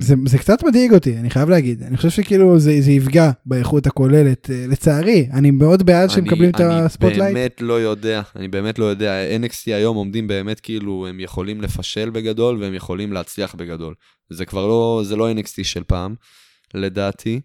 זה, 0.00 0.14
זה 0.26 0.38
קצת 0.38 0.64
מדאיג 0.64 0.92
אותי, 0.94 1.16
אני 1.18 1.30
חייב 1.30 1.48
להגיד. 1.50 1.82
אני 1.82 1.96
חושב 1.96 2.10
שכאילו 2.10 2.58
זה, 2.58 2.80
זה 2.80 2.92
יפגע 2.92 3.30
באיכות 3.46 3.86
הכוללת, 3.86 4.50
אה, 4.50 4.64
לצערי. 4.68 5.28
אני 5.32 5.50
מאוד 5.50 5.82
בעד 5.82 6.10
שהם 6.10 6.18
אני- 6.24 6.28
מקבלים 6.28 6.50
את 6.50 6.60
אני 6.60 6.74
ה 6.80 6.85
spotlight. 6.85 7.34
באמת 7.34 7.56
לא 7.60 7.80
יודע, 7.80 8.22
אני 8.36 8.48
באמת 8.48 8.78
לא 8.78 8.84
יודע. 8.84 9.12
NXT 9.38 9.64
היום 9.66 9.96
עומדים 9.96 10.26
באמת 10.26 10.60
כאילו, 10.60 11.06
הם 11.08 11.20
יכולים 11.20 11.60
לפשל 11.60 12.10
בגדול 12.10 12.56
והם 12.62 12.74
יכולים 12.74 13.12
להצליח 13.12 13.54
בגדול. 13.54 13.94
זה 14.30 14.44
כבר 14.44 14.66
לא, 14.66 15.02
זה 15.04 15.16
לא 15.16 15.32
NXT 15.32 15.64
של 15.64 15.82
פעם, 15.86 16.14
לדעתי. 16.74 17.40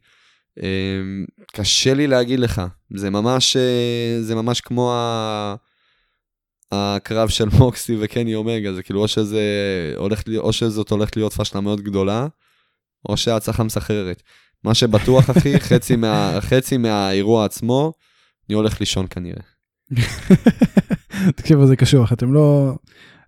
אמ, 0.63 1.25
קשה 1.53 1.93
לי 1.93 2.07
להגיד 2.07 2.39
לך, 2.39 2.61
זה 2.95 3.09
ממש, 3.09 3.57
אה, 3.57 4.21
זה 4.21 4.35
ממש 4.35 4.61
כמו 4.61 4.93
ה... 4.93 5.55
הקרב 6.71 7.29
של 7.29 7.45
מוקסי 7.57 7.95
וקני 7.99 8.35
אומגה, 8.35 8.73
זה 8.73 8.83
כאילו 8.83 9.01
או 9.01 9.07
שזה 9.07 9.41
הולך, 9.97 10.23
להיות- 10.27 10.43
או 10.45 10.53
שזאת 10.53 10.89
הולכת 10.89 11.17
להיות 11.17 11.33
פשלה 11.33 11.61
מאוד 11.61 11.81
גדולה, 11.81 12.27
או 13.09 13.17
שההצלחה 13.17 13.63
מסחררת. 13.63 14.23
מה 14.63 14.73
שבטוח, 14.73 15.29
אחי, 15.29 15.59
חצי, 15.69 15.95
מה, 15.95 16.37
חצי 16.41 16.77
מהאירוע 16.77 17.45
עצמו, 17.45 17.93
אני 18.49 18.55
הולך 18.55 18.79
לישון 18.79 19.05
כנראה. 19.09 19.41
תקשיבו, 21.37 21.67
זה 21.67 21.75
קשוח, 21.75 22.13
אתם 22.13 22.33
לא... 22.33 22.73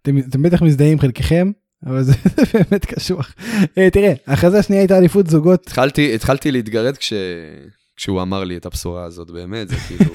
אתם, 0.02 0.18
אתם 0.18 0.44
בטח 0.44 0.62
מזדהים 0.62 1.00
חלקכם, 1.00 1.52
אבל 1.86 2.04
זה 2.04 2.14
באמת 2.54 2.86
קשוח. 2.86 3.34
אה, 3.78 3.90
תראה, 3.90 4.14
ההכרזה 4.28 4.60
השנייה 4.60 4.82
הייתה 4.82 4.98
אליפות 4.98 5.28
זוגות. 5.28 5.62
התחלתי, 5.68 6.16
התחלתי 6.16 6.52
להתגרד 6.52 6.98
כש... 6.98 7.14
כשהוא 7.96 8.22
אמר 8.22 8.44
לי 8.44 8.58
את 8.58 8.66
הבשורה 8.66 9.04
הזאת, 9.04 9.32
באמת, 9.32 9.70
זה 9.70 9.76
כאילו... 9.76 10.06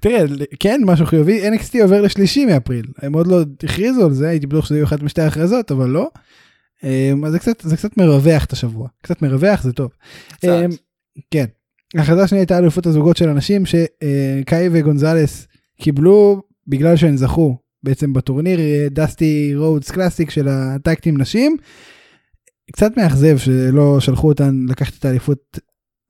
תראה, 0.00 0.24
כן, 0.60 0.80
משהו 0.84 1.06
חיובי, 1.06 1.48
NXT 1.48 1.82
עובר 1.82 2.00
לשלישי 2.00 2.46
מאפריל. 2.46 2.86
הם 3.02 3.12
עוד 3.12 3.26
לא 3.26 3.40
הכריזו 3.62 4.04
על 4.04 4.12
זה, 4.12 4.28
הייתי 4.28 4.46
בטוח 4.46 4.66
שזה 4.66 4.76
יהיו 4.76 4.84
אחת 4.84 5.02
משתי 5.02 5.22
ההכרזות, 5.22 5.70
אבל 5.70 5.88
לא. 5.90 6.10
אה, 6.84 7.12
אז 7.26 7.32
זה 7.32 7.38
קצת, 7.38 7.60
זה 7.60 7.76
קצת 7.76 7.96
מרווח 7.96 8.44
את 8.44 8.52
השבוע. 8.52 8.88
קצת 9.02 9.22
מרווח, 9.22 9.62
זה 9.62 9.72
טוב. 9.72 9.90
קצת. 10.32 10.48
אה, 10.48 10.66
כן. 11.30 11.44
ההכרזה 11.96 12.22
השנייה 12.22 12.42
הייתה 12.42 12.58
אליפות 12.58 12.86
הזוגות 12.86 13.16
של 13.16 13.28
אנשים 13.28 13.62
שקאי 13.66 14.68
וגונזלס 14.72 15.46
קיבלו 15.80 16.42
בגלל 16.66 16.96
שהם 16.96 17.16
זכו 17.16 17.58
בעצם 17.82 18.12
בטורניר 18.12 18.60
אה, 18.60 18.86
דסטי 18.90 19.52
רודס 19.54 19.90
קלאסיק 19.90 20.30
של 20.30 20.48
הטקטים 20.48 21.18
נשים. 21.18 21.56
קצת 22.72 22.96
מאכזב 22.96 23.38
שלא 23.38 24.00
שלחו 24.00 24.28
אותן 24.28 24.66
לקחת 24.68 24.92
את 24.98 25.04
האליפות 25.04 25.58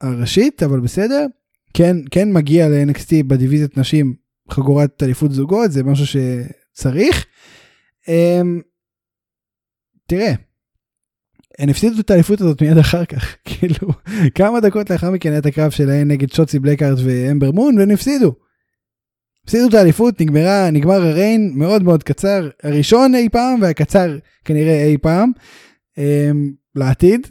הראשית 0.00 0.62
אבל 0.62 0.80
בסדר. 0.80 1.26
כן 1.78 1.96
כן 2.10 2.32
מגיע 2.32 2.68
ל-NXT 2.68 3.24
בדיוויזיית 3.26 3.78
נשים 3.78 4.14
חגורת 4.50 5.02
אליפות 5.02 5.32
זוגות 5.32 5.72
זה 5.72 5.84
משהו 5.84 6.06
שצריך. 6.06 7.26
אמ, 8.08 8.60
תראה. 10.06 10.32
הם 11.58 11.68
הפסידו 11.68 12.00
את 12.00 12.10
האליפות 12.10 12.40
הזאת 12.40 12.62
מיד 12.62 12.78
אחר 12.78 13.04
כך 13.04 13.36
כאילו 13.48 13.88
כמה 14.34 14.60
דקות 14.60 14.90
לאחר 14.90 15.10
מכן 15.10 15.30
היה 15.30 15.38
את 15.38 15.46
הקרב 15.46 15.70
שלהן 15.70 16.10
נגד 16.10 16.32
שוצי 16.32 16.58
בלקארט 16.58 16.98
ואמבר 17.04 17.50
מון 17.50 17.78
והם 17.78 17.90
הפסידו. 17.90 18.34
הפסידו 19.44 19.68
את 19.68 19.74
האליפות 19.74 20.20
נגמרה 20.20 20.70
נגמר 20.70 21.02
הריין 21.02 21.52
מאוד 21.54 21.82
מאוד 21.82 22.02
קצר 22.02 22.48
הראשון 22.62 23.14
אי 23.14 23.28
פעם 23.28 23.62
והקצר 23.62 24.18
כנראה 24.44 24.84
אי 24.84 24.98
פעם 24.98 25.32
אמ, 25.98 26.52
לעתיד 26.74 27.26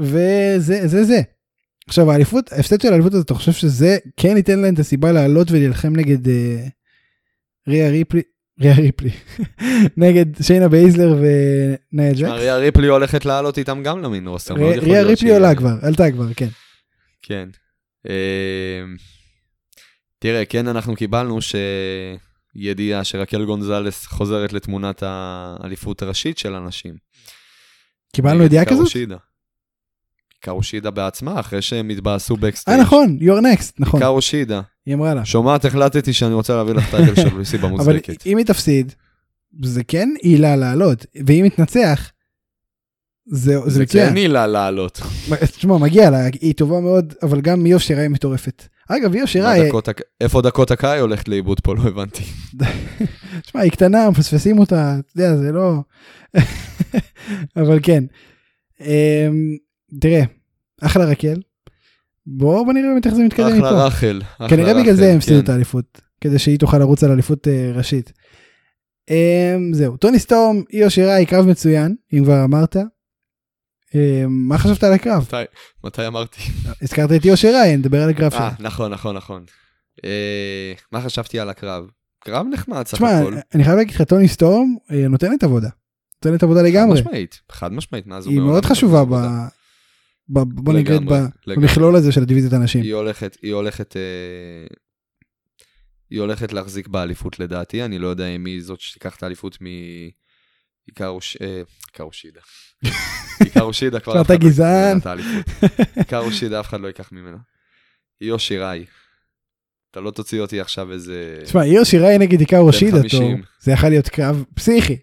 וזה 0.00 0.88
זה 0.88 1.04
זה. 1.04 1.20
עכשיו 1.88 2.10
האליפות 2.10 2.52
ההפסד 2.52 2.80
של 2.80 2.92
האליפות 2.92 3.14
הזאת 3.14 3.26
אתה 3.26 3.34
חושב 3.34 3.52
שזה 3.52 3.98
כן 4.16 4.36
ייתן 4.36 4.58
להם 4.58 4.74
את 4.74 4.78
הסיבה 4.78 5.12
לעלות 5.12 5.50
ולהילחם 5.50 5.96
נגד 5.96 6.28
אה, 6.28 6.66
ריה 7.68 7.90
ריפלי 7.90 8.22
ריה 8.60 8.76
ריפלי 8.76 9.10
נגד 9.96 10.42
שיינה 10.42 10.68
בייזלר 10.68 11.16
ונאיה 11.18 12.12
ג'קס. 12.12 12.22
ריה 12.22 12.56
ריפלי 12.56 12.86
הולכת 12.86 13.24
לעלות 13.24 13.58
איתם 13.58 13.82
גם 13.82 14.02
למין 14.02 14.26
יכול 14.76 14.90
ריה 14.90 15.02
להיות 15.02 15.06
ריפלי 15.06 15.34
עולה 15.34 15.54
כבר 15.54 15.74
עלתה 15.82 16.10
כבר 16.10 16.34
כן. 16.36 16.48
כן. 17.22 17.48
אמ, 18.08 18.96
תראה, 20.18 20.44
כן, 20.44 20.68
אנחנו 20.68 20.96
קיבלנו 20.96 21.38
שידיעה 21.42 23.04
שרקל 23.04 23.44
גונזלס 23.44 24.06
חוזרת 24.06 24.52
לתמונת 24.52 25.02
האליפות 25.06 26.02
הראשית 26.02 26.38
של 26.38 26.54
הנשים. 26.54 26.94
קיבלנו 28.12 28.44
ידיעה 28.44 28.64
כזאת? 28.64 28.88
היקרו 30.48 30.62
שידה 30.62 30.90
בעצמה, 30.90 31.40
אחרי 31.40 31.62
שהם 31.62 31.88
התבאסו 31.88 32.36
בקסטייג'. 32.36 32.78
אה 32.78 32.82
נכון 32.84 33.18
you're 33.20 33.42
next 33.42 33.72
נכון 33.78 34.02
היקרו 34.02 34.22
שידה. 34.22 34.60
היא 34.86 34.94
אמרה 34.94 35.14
לה. 35.14 35.24
שומעת, 35.24 35.64
החלטתי 35.64 36.12
שאני 36.12 36.34
רוצה 36.34 36.56
להביא 36.56 36.72
לך 36.72 36.90
טייטל 36.90 37.14
של 37.14 37.36
לוסיבה 37.36 37.68
אבל 37.68 37.76
מוצדקת. 37.76 38.26
אם 38.26 38.36
היא 38.36 38.46
תפסיד 38.46 38.92
זה 39.62 39.84
כן 39.84 40.08
עילה 40.22 40.56
לעלות 40.56 41.06
ואם 41.26 41.44
היא 41.44 41.50
תנצח. 41.50 42.10
זה 43.26 43.60
זה 43.64 43.70
זה 43.70 43.82
מצוין. 43.82 44.10
כן 44.10 44.16
עילה 44.16 44.46
לעלות. 44.46 45.00
תשמע 45.56 45.78
מגיע 45.78 46.10
לה 46.10 46.26
היא 46.40 46.54
טובה 46.54 46.80
מאוד 46.80 47.14
אבל 47.22 47.40
גם 47.40 47.62
מיו 47.62 47.80
שירה 47.80 48.02
היא 48.02 48.10
מטורפת. 48.10 48.62
אגב 48.88 49.12
מיו 49.12 49.26
שירה 49.26 49.54
איפה 50.20 50.42
דקות 50.42 50.70
הקאי 50.70 50.98
הולכת 50.98 51.28
לאיבוד 51.28 51.60
פה? 51.60 51.74
לא 51.74 51.82
הבנתי. 51.82 52.22
תשמע, 53.42 53.60
היא 53.60 53.70
קטנה, 53.70 54.10
מפספסים 54.10 54.58
אותה, 54.58 54.96
אתה 54.98 55.22
יודע, 55.22 55.36
זה 55.36 55.52
לא... 55.52 55.80
אבל 57.62 57.78
כן. 57.82 58.04
אמ, 58.80 59.56
תראה, 60.00 60.22
אחלה 60.82 61.04
רקל. 61.04 61.40
בואו 62.26 62.64
בוא 62.64 62.72
נראה 62.72 62.88
באמת 62.88 63.06
איך 63.06 63.14
זה 63.14 63.22
מתקדם 63.24 63.46
אחלה 63.46 63.58
מפה. 63.58 63.84
רחל. 63.86 64.22
אחלה 64.36 64.48
כנראה 64.48 64.72
בגלל 64.74 64.82
רחל, 64.82 64.92
זה 64.94 65.10
הם 65.10 65.16
הפסידו 65.16 65.38
כן. 65.38 65.44
את 65.44 65.48
האליפות, 65.48 66.00
כדי 66.20 66.38
שהיא 66.38 66.58
תוכל 66.58 66.78
לרוץ 66.78 67.04
על 67.04 67.10
אליפות 67.10 67.48
אה, 67.48 67.72
ראשית. 67.74 68.12
אמ, 69.10 69.74
זהו, 69.74 69.96
טוני 69.96 70.18
סטורם, 70.18 70.62
איו 70.72 70.90
שיראי, 70.90 71.26
קרב 71.26 71.46
מצוין, 71.46 71.94
אם 72.12 72.24
כבר 72.24 72.44
אמרת. 72.44 72.76
אמ, 73.94 74.00
מה 74.28 74.58
חשבת 74.58 74.84
על 74.84 74.92
הקרב? 74.92 75.22
מתי- 75.22 75.36
מתי 75.84 76.06
אמרתי? 76.06 76.40
הזכרת 76.82 77.12
את 77.12 77.24
איו 77.24 77.36
שיראי, 77.36 77.76
נדבר 77.76 78.02
על 78.02 78.10
הקרב 78.10 78.32
אה, 78.34 78.50
שלו. 78.56 78.66
נכון, 78.66 78.92
נכון, 78.92 79.16
נכון. 79.16 79.44
אה, 80.04 80.72
מה 80.92 81.00
חשבתי 81.00 81.40
על 81.40 81.48
הקרב? 81.48 81.84
קרב 82.24 82.46
נחמד 82.52 82.86
סך 82.86 82.94
תשמע, 82.94 83.18
הכל. 83.18 83.34
אני 83.54 83.64
חייב 83.64 83.76
להגיד 83.76 83.94
לך, 83.94 84.02
טוני 84.02 84.28
סטורם 84.28 84.76
אה, 84.90 85.08
נותנת 85.08 85.44
עבודה. 85.44 85.68
נותנת 86.24 86.42
עבודה 86.42 86.60
חד 86.60 86.66
לגמרי. 86.66 87.00
משמעית, 87.00 87.40
חד 87.52 87.72
משמעית, 87.72 88.06
מאז 88.06 88.26
הוא 88.26 88.32
היא 88.32 88.40
מאוד 88.40 88.64
חשובה 88.64 89.04
ב... 90.28 90.38
ב... 90.38 90.44
בוא 90.44 90.72
נגיד 90.72 90.90
לגמרי, 90.90 91.18
ב... 91.18 91.24
לגמרי. 91.46 91.68
במכלול 91.68 91.96
הזה 91.96 92.12
של 92.12 92.24
דיוויזיית 92.24 92.52
הנשים. 92.52 92.82
היא 92.82 92.94
הולכת, 92.94 93.36
היא 93.42 93.54
הולכת, 93.54 93.96
אה, 93.96 94.66
היא 96.10 96.20
הולכת 96.20 96.52
להחזיק 96.52 96.88
באליפות 96.88 97.38
לדעתי, 97.38 97.84
אני 97.84 97.98
לא 97.98 98.08
יודע 98.08 98.26
אם 98.26 98.44
היא 98.44 98.62
זאת 98.62 98.80
שתיקח 98.80 99.16
את 99.16 99.22
האליפות 99.22 99.58
מעיקרו 99.60 101.20
ש... 101.20 101.36
אה, 101.40 101.62
עיקרו 101.86 102.12
שידה. 102.12 102.40
עיקרו 103.44 103.72
שידה 103.72 104.00
כבר 104.00 104.20
אף 104.20 104.26
אתה 104.26 104.34
אחד 104.34 104.42
לא 104.42 104.46
ייקח 104.46 104.56
גזען. 104.56 104.86
ממנה 104.88 104.98
את 105.00 105.06
האליפות. 105.06 105.70
עיקרו 105.96 106.32
שידה 106.32 106.60
אף 106.60 106.68
אחד 106.68 106.80
לא 106.80 106.86
ייקח 106.86 107.12
ממנה. 107.12 107.36
או 108.30 108.38
שיראי. 108.38 108.84
אתה 109.90 110.00
לא 110.00 110.10
תוציא 110.10 110.40
אותי 110.40 110.60
עכשיו 110.60 110.92
איזה... 110.92 111.38
תשמע, 111.44 111.62
עיר 111.62 111.84
שיראי 111.84 112.18
נגד 112.18 112.40
עיקר 112.40 112.60
ראשידה, 112.66 113.00
50. 113.00 113.42
זה 113.60 113.72
יכול 113.72 113.88
להיות 113.88 114.08
קרב 114.08 114.44
פסיכי. 114.54 114.96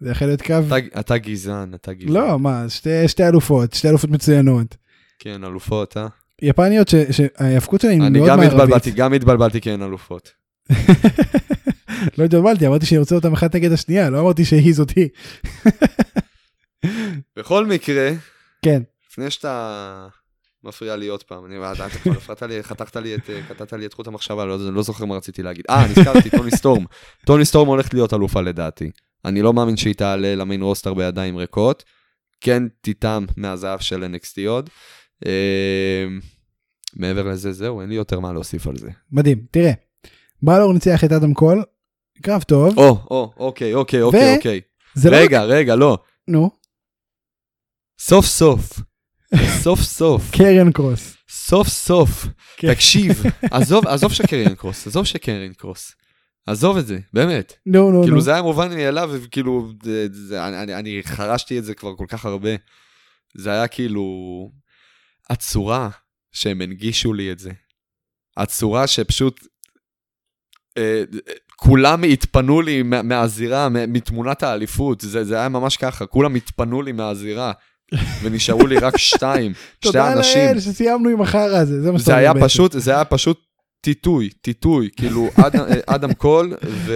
זה 0.00 0.10
יכול 0.10 0.26
להיות 0.26 0.42
קרב... 0.42 0.72
אתה- 0.72 1.00
אתה 1.00 1.18
גזען, 1.18 1.74
אתה 1.74 1.92
גזען. 1.92 2.12
לא, 2.12 2.38
מה, 2.38 2.64
שתי, 2.68 3.08
שתי 3.08 3.28
אלופות, 3.28 3.72
שתי 3.74 3.88
אלופות 3.88 4.10
מצוינות. 4.10 4.76
כן, 5.18 5.44
אלופות, 5.44 5.96
אה? 5.96 6.06
יפניות 6.42 6.88
ש- 6.88 6.94
שההיאבקות 7.10 7.80
שלהן 7.80 8.00
היא 8.00 8.06
אני 8.08 8.18
מאוד 8.18 8.30
גם 8.30 8.38
מערבית. 8.38 8.58
התבלבלתי, 8.60 8.90
גם 8.90 9.12
התבלבלתי 9.12 9.60
כי 9.60 9.70
הן 9.70 9.82
אלופות. 9.82 10.32
לא 12.18 12.24
התבלבלתי, 12.24 12.66
אמרתי 12.66 12.86
שאני 12.86 12.98
רוצה 12.98 13.14
אותם 13.14 13.32
אחת 13.32 13.54
נגד 13.54 13.72
השנייה, 13.72 14.10
לא 14.10 14.20
אמרתי 14.20 14.44
שהיא 14.44 14.74
זאת 14.74 14.90
היא. 14.90 15.08
בכל 17.36 17.66
מקרה, 17.66 18.10
כן. 18.64 18.82
לפני 19.10 19.30
שאתה 19.30 20.06
מפריע 20.64 20.96
לי 20.96 21.06
עוד 21.08 21.22
פעם, 21.22 21.44
אני 21.46 21.56
אתה 21.72 21.86
אתה 21.86 21.98
כבר 21.98 22.12
הפרעת 22.12 22.42
לי, 22.42 22.62
חתכת 22.62 22.96
לי 22.96 23.14
את, 23.14 23.30
אה, 23.30 23.40
קטעת 23.48 23.72
לי 23.72 23.86
את 23.86 23.94
חוט 23.94 24.06
המחשבה, 24.06 24.44
לא, 24.44 24.72
לא 24.72 24.82
זוכר 24.82 25.04
מה 25.04 25.14
רציתי 25.16 25.42
להגיד. 25.42 25.64
אה, 25.70 25.86
נזכרתי, 25.88 26.30
טוני 26.30 26.50
סטורם. 26.50 26.84
טוני 27.26 27.44
סטורם 27.44 27.68
הולכת 27.68 27.94
להיות 27.94 28.14
אלופה 28.14 28.40
לדעתי. 28.40 28.90
אני 29.24 29.42
לא 29.42 29.52
מאמין 29.52 29.76
שהיא 29.76 29.94
תעלה 29.94 30.34
למיין 30.34 30.62
רוסטר 30.62 30.94
בידיים 30.94 31.36
ריקות. 31.36 31.84
כן 32.40 32.62
תיטם 32.80 33.24
מהזהב 33.36 33.80
של 33.80 34.04
NXT 34.04 34.48
עוד. 34.48 34.70
אה, 35.26 36.06
מעבר 36.96 37.22
לזה, 37.22 37.52
זהו, 37.52 37.80
אין 37.80 37.88
לי 37.88 37.94
יותר 37.94 38.20
מה 38.20 38.32
להוסיף 38.32 38.66
על 38.66 38.76
זה. 38.76 38.90
מדהים, 39.12 39.46
תראה. 39.50 39.72
בלור 40.42 40.72
ניצח 40.72 41.04
את 41.04 41.12
אדם 41.12 41.34
קול, 41.34 41.64
קרב 42.22 42.42
טוב. 42.42 42.78
או, 42.78 42.98
או, 43.10 43.32
אוקיי, 43.36 43.74
אוקיי, 43.74 44.02
אוקיי, 44.02 44.36
אוקיי. 44.36 44.60
לא... 45.04 45.16
רגע, 45.16 45.42
רגע, 45.42 45.76
לא. 45.76 45.98
נו, 46.28 46.50
סוף 48.00 48.26
סוף. 48.26 48.80
סוף 49.62 49.80
סוף. 49.80 50.30
קריון 50.38 50.72
קרוס. 50.72 51.16
סוף 51.30 51.68
סוף. 51.68 52.26
כן. 52.56 52.74
תקשיב, 52.74 53.22
עזוב, 53.50 53.86
עזוב 53.86 54.12
שקריין 54.12 54.54
קרוס, 54.54 54.86
עזוב 54.86 55.04
שקריין 55.04 55.52
קרוס. 55.52 55.94
עזוב 56.50 56.76
את 56.76 56.86
זה, 56.86 56.98
באמת. 57.12 57.52
נו, 57.66 57.90
נו, 57.90 57.96
נו. 57.98 58.02
כאילו 58.02 58.20
זה 58.20 58.32
היה 58.32 58.42
מובן 58.42 58.74
מאליו, 58.74 59.10
וכאילו, 59.12 59.72
זה- 59.82 60.06
זה- 60.12 60.46
אני- 60.48 60.74
אני- 60.74 61.00
חרשתי 61.04 61.58
את 61.58 61.64
זה 61.64 61.74
כבר 61.74 61.96
כל 61.96 62.04
כך 62.08 62.24
הרבה. 62.24 62.50
זה 63.36 63.50
היה 63.50 63.68
כאילו, 63.68 64.04
הצורה 65.30 65.88
שהם 66.32 66.60
הנגישו 66.60 67.12
לי 67.12 67.32
את 67.32 67.38
זה. 67.38 67.50
הצורה 68.36 68.86
שפשוט, 68.86 69.46
אה, 70.78 71.02
כולם 71.56 72.02
התפנו 72.02 72.62
לי 72.62 72.82
מה- 72.82 73.02
מהזירה, 73.02 73.68
מתמונת 73.68 74.42
האליפות, 74.42 75.00
זה, 75.00 75.24
זה 75.24 75.38
היה 75.38 75.48
ממש 75.48 75.76
ככה, 75.76 76.06
כולם 76.06 76.34
התפנו 76.34 76.82
לי 76.82 76.92
מהזירה, 76.92 77.52
ונשארו 78.22 78.66
לי 78.66 78.78
רק 78.78 78.96
שתיים, 78.98 79.52
שתי 79.54 79.68
תודה 79.80 80.12
אנשים. 80.12 80.46
לאל 80.46 80.60
שסיימנו 80.60 81.08
עם 81.08 81.22
החרא 81.22 81.56
הזה, 81.56 81.82
זה 81.82 81.92
מה 81.92 81.98
שאתה 81.98 82.06
זה 82.06 82.12
אומר 82.12 82.20
היה 82.22 82.32
בעצם. 82.32 82.46
פשוט, 82.46 82.72
זה 82.72 82.90
היה 82.94 83.04
פשוט 83.04 83.40
טיטוי, 83.80 84.30
טיטוי, 84.30 84.90
כאילו 84.96 85.28
אדם, 85.46 85.64
אדם 85.86 86.14
קול 86.14 86.54
ו... 86.66 86.92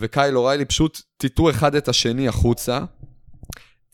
וקייל 0.00 0.36
אוריילי 0.36 0.64
פשוט 0.64 1.00
טיטו 1.16 1.50
אחד 1.50 1.74
את 1.74 1.88
השני 1.88 2.28
החוצה, 2.28 2.80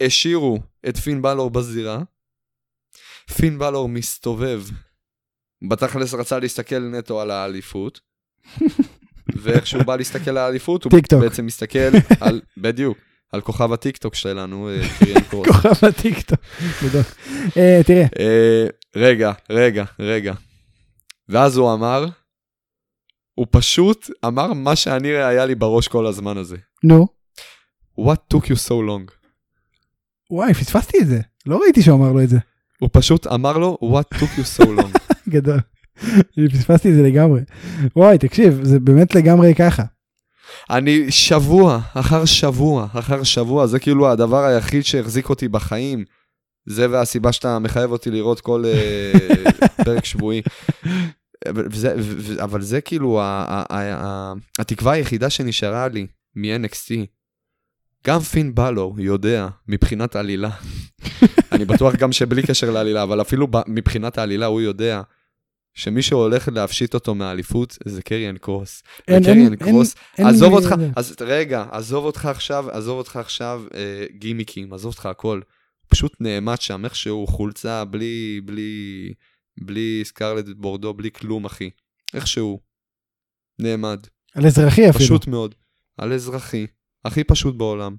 השאירו 0.00 0.58
את 0.88 0.96
פין 0.96 1.22
בלור 1.22 1.50
בזירה, 1.50 2.02
פין 3.36 3.58
בלור 3.58 3.88
מסתובב, 3.88 4.62
בתכלס 5.68 6.14
רצה 6.14 6.38
להסתכל 6.38 6.78
נטו 6.78 7.20
על 7.20 7.30
האליפות, 7.30 8.00
ואיך 9.42 9.66
שהוא 9.66 9.82
בא 9.82 9.96
להסתכל 9.96 10.30
על 10.30 10.38
האליפות, 10.38 10.84
הוא 10.84 10.90
טיקטוק. 10.90 11.20
בעצם 11.20 11.46
מסתכל 11.46 11.78
על, 12.20 12.40
בדיוק, 12.56 12.98
על 13.32 13.40
כוכב 13.40 13.72
הטיקטוק 13.72 14.14
שלנו, 14.14 14.68
אה, 14.68 14.80
קיריאן 14.98 15.20
קרוס. 15.20 15.46
כוכב 15.46 15.86
הטיקטוק. 15.86 16.40
גדול. 16.84 17.02
אה, 17.56 17.80
תראה, 17.86 18.06
אה, 18.18 18.66
רגע, 18.96 19.32
רגע, 19.50 19.84
רגע. 19.98 20.34
ואז 21.30 21.56
הוא 21.56 21.74
אמר, 21.74 22.06
הוא 23.34 23.46
פשוט 23.50 24.10
אמר 24.26 24.52
מה 24.52 24.76
שאני 24.76 25.08
היה 25.08 25.46
לי 25.46 25.54
בראש 25.54 25.88
כל 25.88 26.06
הזמן 26.06 26.36
הזה. 26.36 26.56
נו, 26.84 27.06
What 27.98 28.34
took 28.34 28.40
you 28.40 28.68
so 28.68 28.70
long? 28.70 29.12
וואי, 30.30 30.54
פספסתי 30.54 30.98
את 30.98 31.06
זה. 31.06 31.20
לא 31.46 31.60
ראיתי 31.62 31.82
שהוא 31.82 31.96
אמר 31.96 32.12
לו 32.12 32.22
את 32.22 32.28
זה. 32.28 32.38
הוא 32.80 32.88
פשוט 32.92 33.26
אמר 33.26 33.58
לו, 33.58 33.78
What 33.82 34.16
took 34.16 34.38
you 34.38 34.60
so 34.60 34.64
long? 34.64 34.98
גדול. 35.28 35.60
אני 36.38 36.48
פספסתי 36.48 36.90
את 36.90 36.94
זה 36.94 37.02
לגמרי. 37.02 37.40
וואי, 37.96 38.18
תקשיב, 38.18 38.60
זה 38.62 38.80
באמת 38.80 39.14
לגמרי 39.14 39.54
ככה. 39.54 39.82
אני 40.70 41.10
שבוע 41.10 41.80
אחר 41.94 42.24
שבוע 42.24 42.86
אחר 42.94 43.22
שבוע, 43.22 43.66
זה 43.66 43.78
כאילו 43.78 44.10
הדבר 44.10 44.44
היחיד 44.44 44.84
שהחזיק 44.84 45.28
אותי 45.28 45.48
בחיים. 45.48 46.04
זה 46.66 46.90
והסיבה 46.90 47.32
שאתה 47.32 47.58
מחייב 47.58 47.90
אותי 47.90 48.10
לראות 48.10 48.40
כל 48.40 48.64
אה, 48.66 49.12
פרק 49.84 50.04
שבועי. 50.04 50.42
אבל 51.48 51.72
זה, 51.72 51.94
ו- 51.98 52.42
אבל 52.44 52.62
זה 52.62 52.80
כאילו 52.80 53.20
ה- 53.20 53.24
ה- 53.24 53.64
ה- 53.76 54.04
ה- 54.04 54.32
התקווה 54.58 54.92
היחידה 54.92 55.30
שנשארה 55.30 55.88
לי 55.88 56.06
מ-NXT. 56.36 56.92
גם 58.06 58.20
פין 58.20 58.54
בלור 58.54 59.00
יודע 59.00 59.48
מבחינת 59.68 60.16
עלילה. 60.16 60.50
אני 61.52 61.64
בטוח 61.64 61.94
גם 61.94 62.12
שבלי 62.12 62.42
קשר 62.42 62.70
לעלילה, 62.70 63.02
אבל 63.02 63.20
אפילו 63.20 63.46
ב- 63.50 63.62
מבחינת 63.68 64.18
העלילה 64.18 64.46
הוא 64.46 64.60
יודע 64.60 65.02
שמי 65.74 66.02
שהולך 66.02 66.48
להפשיט 66.52 66.94
אותו 66.94 67.14
מהאליפות 67.14 67.78
זה 67.84 68.02
קריאן 68.02 68.36
קרוס. 68.38 68.82
אין- 69.08 69.22
וקריאן 69.22 69.38
אין- 69.38 69.56
קרוס 69.56 69.94
אין- 70.18 70.26
עזוב 70.26 70.54
אין- 70.54 70.62
אותך. 70.64 70.74
אז 70.96 71.16
רגע, 71.20 71.64
עזוב 71.70 72.04
אותך 72.04 72.26
עכשיו, 72.26 72.70
עזוב 72.70 72.98
אותך 72.98 73.16
עכשיו 73.16 73.62
אה, 73.74 74.04
גימיקים, 74.18 74.72
עזוב 74.72 74.92
אותך 74.92 75.06
הכל. 75.06 75.40
פשוט 75.88 76.12
נעמד 76.20 76.60
שם 76.60 76.84
איכשהו 76.84 77.26
חולצה 77.26 77.84
בלי, 77.84 78.40
בלי, 78.44 79.12
בלי 79.58 80.02
סקרלט 80.04 80.44
בורדו, 80.56 80.94
בלי 80.94 81.10
כלום, 81.10 81.44
אחי. 81.44 81.70
איכשהו. 82.14 82.60
נעמד. 83.58 84.00
על 84.34 84.46
אזרחי 84.46 84.90
אפילו. 84.90 85.04
פשוט 85.04 85.26
מאוד. 85.26 85.54
על 85.98 86.12
אזרחי. 86.12 86.66
הכי 87.04 87.24
פשוט 87.24 87.56
בעולם. 87.56 87.96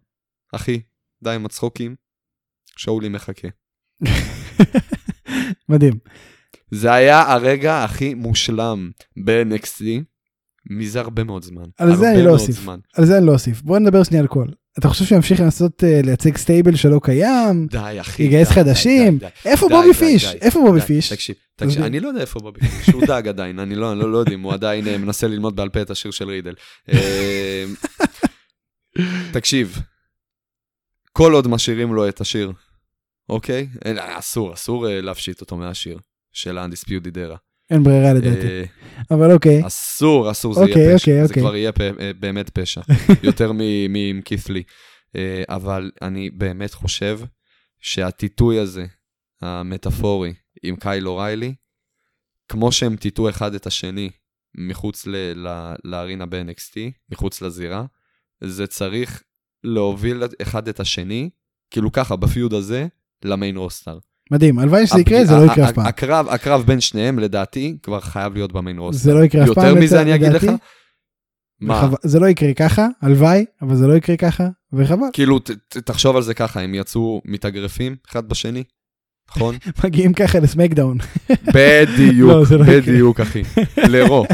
אחי, 0.56 0.82
די 1.24 1.36
עם 1.36 1.46
הצחוקים. 1.46 1.96
שאולי 2.78 3.10
מחכה. 3.10 3.48
מדהים. 5.70 5.94
זה 6.72 6.94
היה 6.94 7.32
הרגע 7.32 7.84
הכי 7.84 8.14
מושלם 8.14 8.92
ב-NXT 9.26 9.84
מזה 10.70 11.00
הרבה 11.00 11.24
מאוד 11.24 11.44
זמן. 11.44 11.70
על 11.78 11.96
זה 11.96 12.12
אני 12.12 12.26
לא 12.26 12.32
אוסיף. 12.32 12.56
זמן. 12.56 12.80
על 12.94 13.06
זה 13.06 13.18
אני 13.18 13.26
לא 13.26 13.32
אוסיף. 13.32 13.62
בוא 13.62 13.80
נדבר 13.80 14.04
שנייה 14.04 14.22
על 14.22 14.28
כל. 14.28 14.46
אתה 14.80 14.90
חושב 14.90 15.06
שהוא 15.06 15.16
ימשיך 15.16 15.40
לנסות 15.40 15.84
אה, 15.84 16.02
לייצג 16.04 16.38
stable 16.38 16.76
שלא 16.76 17.00
קיים? 17.04 17.68
די, 17.68 17.98
אחי. 18.02 18.24
יגייס 18.24 18.50
חדשים? 18.50 19.20
איפה 19.46 19.70
בובי 19.70 19.94
פיש? 19.94 20.26
איפה 20.26 20.60
בובי 20.60 20.82
פיש? 20.82 21.14
תקשיב, 21.14 21.36
תקשיב. 21.56 21.84
אני 21.84 22.00
לא 22.00 22.08
יודע 22.08 22.22
איפה 22.22 22.40
בובי 22.40 22.60
פיש, 22.60 22.90
הוא 22.90 23.06
דג 23.06 23.28
עדיין, 23.28 23.60
אני 23.60 23.76
לא, 23.76 23.98
לא, 23.98 24.12
לא 24.12 24.18
יודע 24.18 24.34
אם 24.34 24.42
הוא 24.42 24.54
עדיין 24.54 24.88
אה, 24.88 24.98
מנסה 24.98 25.28
ללמוד 25.28 25.56
בעל 25.56 25.70
פה 25.70 25.82
את 25.82 25.90
השיר 25.90 26.12
של 26.12 26.30
רידל. 26.30 26.54
אה, 26.92 27.66
תקשיב, 29.34 29.80
כל 31.12 31.34
עוד 31.34 31.48
משאירים 31.48 31.94
לו 31.94 32.10
את 32.10 32.22
השיר, 32.22 32.52
אוקיי? 33.30 33.68
אסור, 33.98 34.54
אסור 34.54 34.86
להפשיט 34.90 35.42
אותו 35.42 35.58
מהשיר 35.58 36.00
של 36.32 36.58
Era. 36.58 37.51
אין 37.72 37.84
ברירה 37.84 38.14
לדעתי. 38.14 38.48
אה, 38.48 38.64
אבל 39.12 39.32
אוקיי. 39.32 39.68
אסור, 39.68 40.32
אסור, 40.32 40.54
זה 40.54 40.62
אוקיי, 40.62 40.82
יהיה 40.82 40.94
אוקיי, 40.96 40.98
פשע. 40.98 41.22
זה 41.22 41.28
אוקיי. 41.30 41.44
כבר 41.44 41.56
יהיה 41.56 41.72
אה, 42.00 42.12
באמת 42.14 42.50
פשע, 42.50 42.82
יותר 43.24 43.52
מ- 43.52 43.94
מעם 43.94 44.22
כית'לי. 44.22 44.64
אה, 45.16 45.44
אבל 45.50 45.92
אני 46.02 46.30
באמת 46.30 46.74
חושב 46.74 47.20
שהטיטוי 47.80 48.60
הזה, 48.60 48.86
המטאפורי, 49.42 50.34
עם 50.64 50.76
קייל 50.76 51.08
אוריילי, 51.08 51.54
כמו 52.48 52.72
שהם 52.72 52.96
טיטו 52.96 53.30
אחד 53.30 53.54
את 53.56 53.68
השני 53.68 54.10
מחוץ 54.56 55.08
לארינה 55.84 56.26
ב-NXT, 56.26 56.78
מחוץ 57.10 57.42
לזירה, 57.42 57.86
זה 58.44 58.68
צריך 58.68 59.24
להוביל 59.64 60.24
אחד 60.42 60.68
את 60.68 60.80
השני, 60.80 61.30
כאילו 61.70 61.92
ככה, 61.92 62.16
בפיוד 62.16 62.54
הזה, 62.54 62.88
למיין 63.26 63.58
רוסטר. 63.58 64.00
מדהים. 64.32 64.60
הלוואי 64.60 64.88
שזה 64.88 65.00
יקרה, 65.00 65.26
זה 65.26 65.36
לא 65.36 65.52
יקרה 65.52 65.70
אף 65.70 65.74
פעם. 65.74 65.86
הקרב, 65.86 66.28
הקרב 66.30 66.64
בין 66.66 66.82
שניהם, 66.82 67.20
לדעתי, 67.20 67.78
כבר 67.84 68.00
חייב 68.00 68.34
להיות 68.34 68.52
במיין 68.52 68.78
רוסטר. 68.80 69.04
זה 69.04 69.14
לא 69.14 69.24
יקרה 69.24 69.44
אף 69.44 69.50
פעם. 69.50 69.66
יותר 69.66 69.80
מזה 69.82 70.02
אני 70.02 70.16
אגיד 70.16 70.32
לך? 70.32 70.46
מה? 71.62 71.90
זה 72.04 72.20
לא 72.20 72.28
יקרה 72.28 72.54
ככה, 72.54 72.88
הלוואי, 73.02 73.46
אבל 73.62 73.76
זה 73.76 73.88
לא 73.88 73.94
יקרה 73.94 74.18
ככה, 74.18 74.48
וחבל. 74.74 75.06
כאילו, 75.14 75.40
תחשוב 75.86 76.16
על 76.16 76.22
זה 76.22 76.34
ככה, 76.34 76.62
הם 76.62 76.76
יצאו 76.76 77.22
מתאגרפים 77.26 77.96
אחד 78.12 78.30
בשני, 78.30 78.64
נכון? 79.30 79.56
מגיעים 79.84 80.14
ככה 80.14 80.40
לסמקדאון. 80.40 80.98
בדיוק, 81.56 82.32
לא, 82.32 82.58
לא. 82.58 82.66
בדיוק, 82.66 83.20
אחי. 83.20 83.42
לרו, 83.78 84.26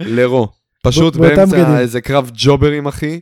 לרו. 0.00 0.48
פשוט 0.82 1.16
באמצע. 1.16 1.78
איזה 1.78 2.00
קרב 2.00 2.30
ג'וברים, 2.34 2.86
אחי. 2.86 3.20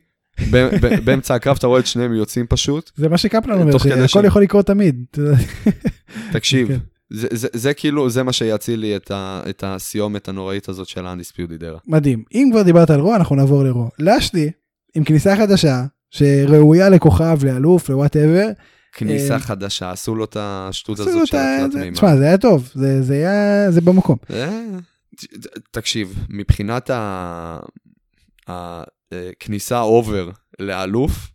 באמצע 1.05 1.35
הקרב 1.35 1.57
אתה 1.59 1.66
רואה 1.66 1.80
את 1.80 1.87
שניהם 1.87 2.12
יוצאים 2.14 2.47
פשוט. 2.49 2.91
זה 2.97 3.09
מה 3.09 3.18
שקפלן 3.18 3.61
אומר, 3.61 3.78
שהכל 3.78 4.22
ש- 4.22 4.26
יכול 4.26 4.43
לקרות 4.43 4.66
תמיד. 4.66 5.05
תקשיב, 6.32 6.68
כן. 6.68 6.78
זה- 7.11 7.28
זה 7.30 7.49
זה 7.53 7.74
כאילו, 7.74 8.11
זה 8.11 8.22
מה 8.22 8.32
שיציל 8.32 8.80
לי 8.80 8.97
את 8.97 9.11
ה- 9.11 9.43
את 9.49 9.64
הסיומת 9.66 10.28
הנוראית 10.28 10.68
הזאת 10.68 10.89
של 10.89 11.07
ה-Undisputed 11.07 11.61
Era. 11.61 11.78
מדהים. 11.87 12.22
אם 12.35 12.49
כבר 12.53 12.62
דיברת 12.62 12.91
על 12.91 13.01
רו, 13.01 13.14
אנחנו 13.14 13.37
נעבור 13.37 13.64
לרו. 13.64 13.89
לשלי, 13.99 14.51
עם 14.95 15.05
כניסה 15.05 15.37
חדשה, 15.37 15.85
שראויה 16.11 16.89
לכוכב, 16.89 17.39
לאלוף, 17.45 17.89
לוואטאבר. 17.89 18.47
כניסה 18.93 19.35
אה, 19.35 19.39
חדשה, 19.39 19.91
עשו 19.91 20.14
לו 20.14 20.24
את 20.24 20.37
השטות 20.41 20.99
הזאת 20.99 21.22
את 21.22 21.26
של 21.26 21.37
התלת 21.37 21.74
מימד. 21.74 21.95
תשמע, 21.97 22.16
זה 22.16 22.24
היה 22.24 22.39
טוב, 22.39 22.70
זה 22.74 23.03
זה 23.03 23.14
היה, 23.14 23.70
זה 23.70 23.80
במקום. 23.80 24.16
אה, 24.30 24.61
תקשיב, 25.70 26.14
מבחינת 26.28 26.91
ה- 26.91 27.59
הכניסה 29.13 29.81
אובר 29.81 30.31
לאלוף, 30.59 31.33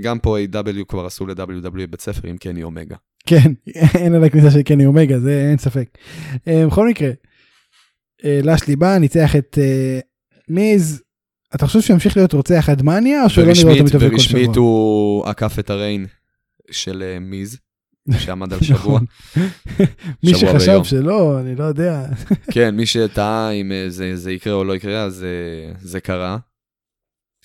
גם 0.00 0.18
פה 0.18 0.38
A.W. 0.38 0.84
כבר 0.88 1.06
עשו 1.06 1.26
ל-WWE 1.26 1.86
בית 1.90 2.00
ספר 2.00 2.28
עם 2.28 2.36
קני 2.36 2.62
אומגה. 2.62 2.96
כן, 3.26 3.52
אין 3.98 4.14
על 4.14 4.24
הכניסה 4.24 4.50
של 4.50 4.62
קני 4.62 4.86
אומגה, 4.86 5.20
זה 5.20 5.46
אין 5.50 5.58
ספק. 5.58 5.98
אה, 6.48 6.66
בכל 6.66 6.88
מקרה, 6.88 7.10
אה, 8.24 8.40
לשלי 8.42 8.76
בא, 8.76 8.98
ניצח 8.98 9.36
את 9.36 9.58
אה, 9.60 10.00
מיז. 10.48 11.02
אתה 11.54 11.66
חושב 11.66 11.80
שהוא 11.80 11.94
ימשיך 11.94 12.16
להיות 12.16 12.32
רוצח 12.32 12.68
עד 12.68 12.82
מניה, 12.82 13.24
או 13.24 13.30
שהוא 13.30 13.44
לא 13.44 13.52
נראה 13.52 13.72
אותו 13.72 13.84
מתאבק 13.84 14.10
כל 14.10 14.18
שבוע? 14.18 14.40
ורשמית 14.40 14.56
הוא 14.56 15.26
עקף 15.26 15.58
את 15.58 15.70
ה 15.70 15.76
reign 15.76 16.06
של 16.70 17.02
אה, 17.02 17.18
מיז, 17.18 17.58
שעמד 18.18 18.52
על 18.52 18.60
שבוע. 18.60 19.00
מי 20.24 20.34
שחשב. 20.34 20.80
שלא, 20.84 21.40
אני 21.40 21.54
לא 21.54 21.64
יודע. 21.64 22.06
כן, 22.50 22.76
מי 22.76 22.86
שטעה 22.86 23.50
אם 23.50 23.72
אה, 23.72 23.86
זה, 24.14 24.32
יקרה 24.32 24.52
או 24.52 24.64
לא 24.64 24.76
יקרה, 24.76 25.02
אז 25.02 25.24
אה, 25.24 25.72
זה 25.80 26.00
קרה. 26.00 26.38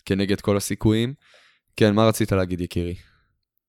כנגד 0.05 0.41
כל 0.41 0.57
הסיכויים. 0.57 1.13
כן, 1.75 1.93
מה 1.93 2.07
רצית 2.07 2.31
להגיד, 2.31 2.61
יקירי? 2.61 2.95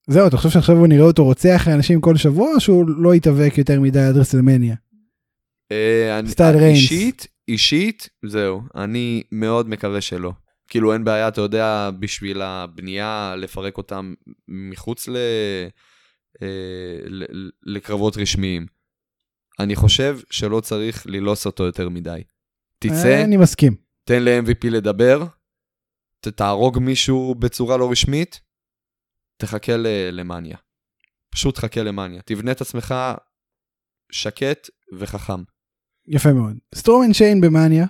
זהו, 0.09 0.29
אתה 0.29 0.37
חושב 0.37 0.49
שעכשיו 0.51 0.77
הוא 0.77 0.87
נראה 0.87 1.05
אותו 1.05 1.25
רוצח 1.25 1.69
אנשים 1.69 2.01
כל 2.01 2.17
שבוע, 2.17 2.55
או 2.55 2.61
שהוא 2.61 2.85
לא 2.89 3.15
יתאבק 3.15 3.59
יותר 3.59 3.81
מדי 3.81 4.01
עד 4.01 4.17
WrestleMania? 4.17 4.75
אה, 5.73 6.21
סטייל 6.27 6.57
ריינס. 6.57 6.79
אישית, 6.79 7.27
אישית, 7.49 8.09
זהו, 8.27 8.63
אני 8.75 9.23
מאוד 9.33 9.69
מקווה 9.69 10.01
שלא. 10.01 10.33
כאילו 10.69 10.93
אין 10.93 11.05
בעיה, 11.05 11.29
אתה 11.29 11.41
יודע, 11.41 11.91
בשביל 12.01 12.43
הבנייה, 12.43 13.35
לפרק 13.39 13.79
אותם 13.79 14.15
מחוץ 14.49 15.09
ל... 15.09 15.17
אה, 16.43 16.47
ל- 17.09 17.51
לקרבות 17.63 18.17
רשמיים. 18.17 18.67
אני 19.61 19.77
חושב 19.77 20.19
שלא 20.31 20.61
צריך 20.61 21.07
ללעוס 21.07 21.47
אותו 21.47 21.65
יותר 21.65 21.89
מדי. 21.89 22.23
תצא, 22.79 23.09
אה, 23.09 23.25
אני 23.25 23.37
מסכים. 23.37 23.75
תן 24.05 24.23
ל-MVP 24.23 24.71
לדבר, 24.71 25.25
תהרוג 26.31 26.79
מישהו 26.79 27.35
בצורה 27.35 27.77
לא 27.77 27.91
רשמית, 27.91 28.41
תחכה 29.37 29.73
למאניה. 30.13 30.57
פשוט 31.31 31.59
חכה 31.59 31.83
למאניה. 31.83 32.21
תבנה 32.25 32.53
את 32.53 32.61
עצמך 32.61 32.95
שקט 34.13 34.71
וחכם. 34.99 35.43
יפה 36.09 36.33
מאוד. 36.33 36.57
סטרומן 36.75 37.13
שיין 37.13 37.41
במאניה, 37.41 37.87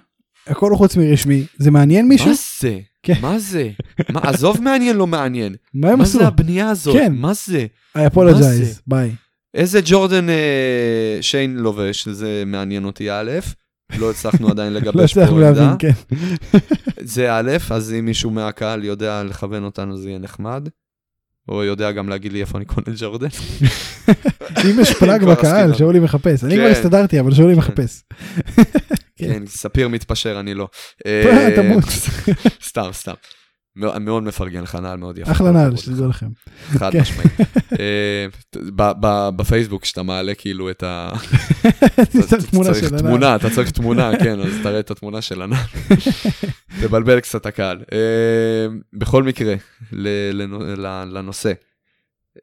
הכל 0.46 0.76
חוץ 0.76 0.96
מרשמי, 0.96 1.46
זה 1.56 1.70
מעניין 1.70 2.08
מישהו? 2.08 2.28
מה 2.28 2.34
זה? 2.60 2.80
כן. 3.02 3.14
מה 3.20 3.38
זה? 3.38 3.70
מה, 4.12 4.20
עזוב 4.22 4.60
מעניין, 4.60 4.96
לא 4.96 5.06
מעניין. 5.06 5.54
מה 5.74 5.90
הם 5.90 5.98
מה 5.98 6.04
עשו? 6.04 6.18
זה 6.18 6.26
הבנייה 6.26 6.70
הזאת? 6.70 6.96
כן. 6.96 7.12
מה 7.12 7.34
זה? 7.34 7.66
I 7.96 7.98
מה 7.98 8.06
apologize? 8.06 8.80
ביי. 8.86 9.14
איזה 9.54 9.80
ג'ורדן 9.84 10.28
אה, 10.30 11.18
שיין 11.20 11.56
לובש, 11.56 12.08
זה 12.08 12.42
מעניין 12.46 12.84
אותי 12.84 13.10
א', 13.10 13.30
לא 13.98 14.10
הצלחנו 14.10 14.48
עדיין 14.48 14.72
לא 14.72 14.80
לגבש 14.80 15.14
פה 15.14 15.20
הצלחנו 15.20 15.40
להבין, 15.40 15.62
עמדה. 15.62 15.76
כן. 15.78 16.16
זה 17.14 17.32
א', 17.32 17.50
אז 17.70 17.92
אם 17.92 18.04
מישהו 18.04 18.30
מהקהל 18.30 18.84
יודע 18.84 19.22
לכוון 19.24 19.64
אותנו 19.64 19.96
זה 19.96 20.08
יהיה 20.08 20.18
נחמד. 20.18 20.68
או 21.48 21.64
יודע 21.64 21.92
גם 21.92 22.08
להגיד 22.08 22.32
לי 22.32 22.40
איפה 22.40 22.58
אני 22.58 22.64
קונה 22.64 22.86
ג'ורדן. 22.96 23.26
אם 24.64 24.80
יש 24.80 24.92
פלאג 24.92 25.24
בקהל. 25.24 25.74
שאולי 25.74 26.00
מחפש. 26.00 26.44
אני 26.44 26.56
כן. 26.56 26.60
כבר 26.60 26.70
הסתדרתי, 26.70 27.20
אבל 27.20 27.34
שאולי 27.34 27.52
כן. 27.52 27.58
מחפש. 27.58 28.02
כן. 28.56 28.62
כן, 29.16 29.46
ספיר 29.46 29.88
מתפשר, 29.88 30.40
אני 30.40 30.54
לא. 30.54 30.68
תמות. 31.56 31.84
סתם, 32.62 32.88
סתם. 32.92 33.14
מאוד 33.76 34.22
מפרגן 34.22 34.62
לך, 34.62 34.74
נעל 34.74 34.96
מאוד 34.96 35.18
יפה. 35.18 35.32
אחלה 35.32 35.50
נעל, 35.50 35.76
שתדעו 35.76 36.08
לכם. 36.08 36.26
חד 36.66 36.92
כן. 36.92 37.00
משמעית. 37.00 37.32
אה, 37.80 38.26
בפייסבוק, 39.36 39.82
כשאתה 39.82 40.02
מעלה 40.02 40.34
כאילו 40.34 40.70
את 40.70 40.82
ה... 40.82 41.10
צריך 42.28 42.44
של 42.74 42.86
הנעל. 42.86 42.98
תמונה, 42.98 43.36
אתה 43.36 43.50
צריך 43.50 43.70
תמונה, 43.70 44.10
כן, 44.18 44.40
אז 44.40 44.52
תראה 44.62 44.80
את 44.80 44.90
התמונה 44.90 45.22
של 45.22 45.42
הנעל. 45.42 45.66
תבלבל 46.82 47.20
קצת 47.20 47.40
את 47.40 47.46
הקהל. 47.46 47.78
אה, 47.92 48.66
בכל 48.92 49.22
מקרה, 49.22 49.54
לנושא. 49.92 51.52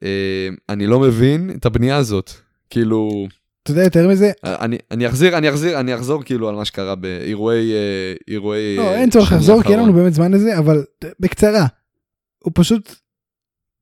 אה, 0.04 0.50
אני 0.70 0.88
לא 0.88 1.00
מבין 1.00 1.52
את 1.56 1.66
הבנייה 1.66 1.98
הזאת. 1.98 2.32
כאילו, 2.70 3.28
אתה 3.64 3.72
יודע 3.72 3.84
יותר 3.84 4.08
מזה? 4.08 4.32
אני, 4.44 4.78
אני 4.92 5.08
אחזיר, 5.08 5.38
אני 5.38 5.50
אחזיר, 5.50 5.80
אני 5.80 5.96
אחזור 5.96 6.24
כאילו 6.24 6.50
על 6.50 6.56
מה 6.56 6.66
שקרה 6.66 6.96
באירועי, 6.96 7.74
אה, 7.74 8.14
אירועי... 8.28 8.78
לא, 8.78 8.82
אה, 8.82 8.96
אין 8.96 9.10
צורך 9.10 9.32
לחזור, 9.32 9.64
כי 9.64 9.70
אין. 9.70 9.80
לנו 9.80 9.94
באמת 9.94 10.14
זמן 10.14 10.32
לזה, 10.32 10.58
אבל 10.58 10.84
בקצרה. 11.20 11.66
הוא 12.44 12.52
פשוט, 12.56 12.96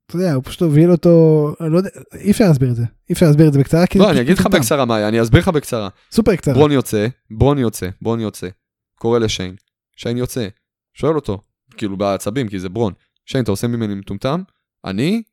אתה 0.05 0.15
יודע, 0.15 0.33
הוא 0.33 0.43
פשוט 0.43 0.61
הוביל 0.61 0.91
אותו, 0.91 1.55
לא 1.59 1.77
יודע, 1.77 1.89
אי 2.13 2.31
אפשר 2.31 2.43
להסביר 2.47 2.69
את 2.69 2.75
זה. 2.75 2.83
אי 3.09 3.13
אפשר 3.13 3.25
להסביר 3.25 3.47
את 3.47 3.53
זה 3.53 3.59
בקצרה, 3.59 3.87
כי 3.87 3.99
לא, 3.99 4.11
אני 4.11 4.21
אגיד 4.21 4.37
לך. 4.37 4.47
בקצרה 4.47 4.85
מה 4.85 4.95
היה, 4.95 5.07
אני 5.07 5.21
אסביר 5.21 5.41
לך 5.41 5.47
בקצרה. 5.47 5.89
סופר 6.11 6.35
קצרה. 6.35 6.53
ברון 6.53 6.71
יוצא, 6.71 7.07
ברון 7.31 7.57
יוצא, 7.57 7.89
ברון 8.01 8.19
יוצא, 8.19 8.47
קורא 8.95 9.19
לשיין, 9.19 9.55
שיין 9.95 10.17
יוצא, 10.17 10.47
שואל 10.93 11.15
אותו, 11.15 11.41
כאילו 11.77 11.97
בעצבים, 11.97 12.47
כי 12.47 12.59
זה 12.59 12.69
ברון, 12.69 12.93
שיין, 13.25 13.43
אתה 13.43 13.51
עושה 13.51 13.67
ממני 13.67 13.95
מטומטם? 13.95 14.41
אני? 14.85 15.23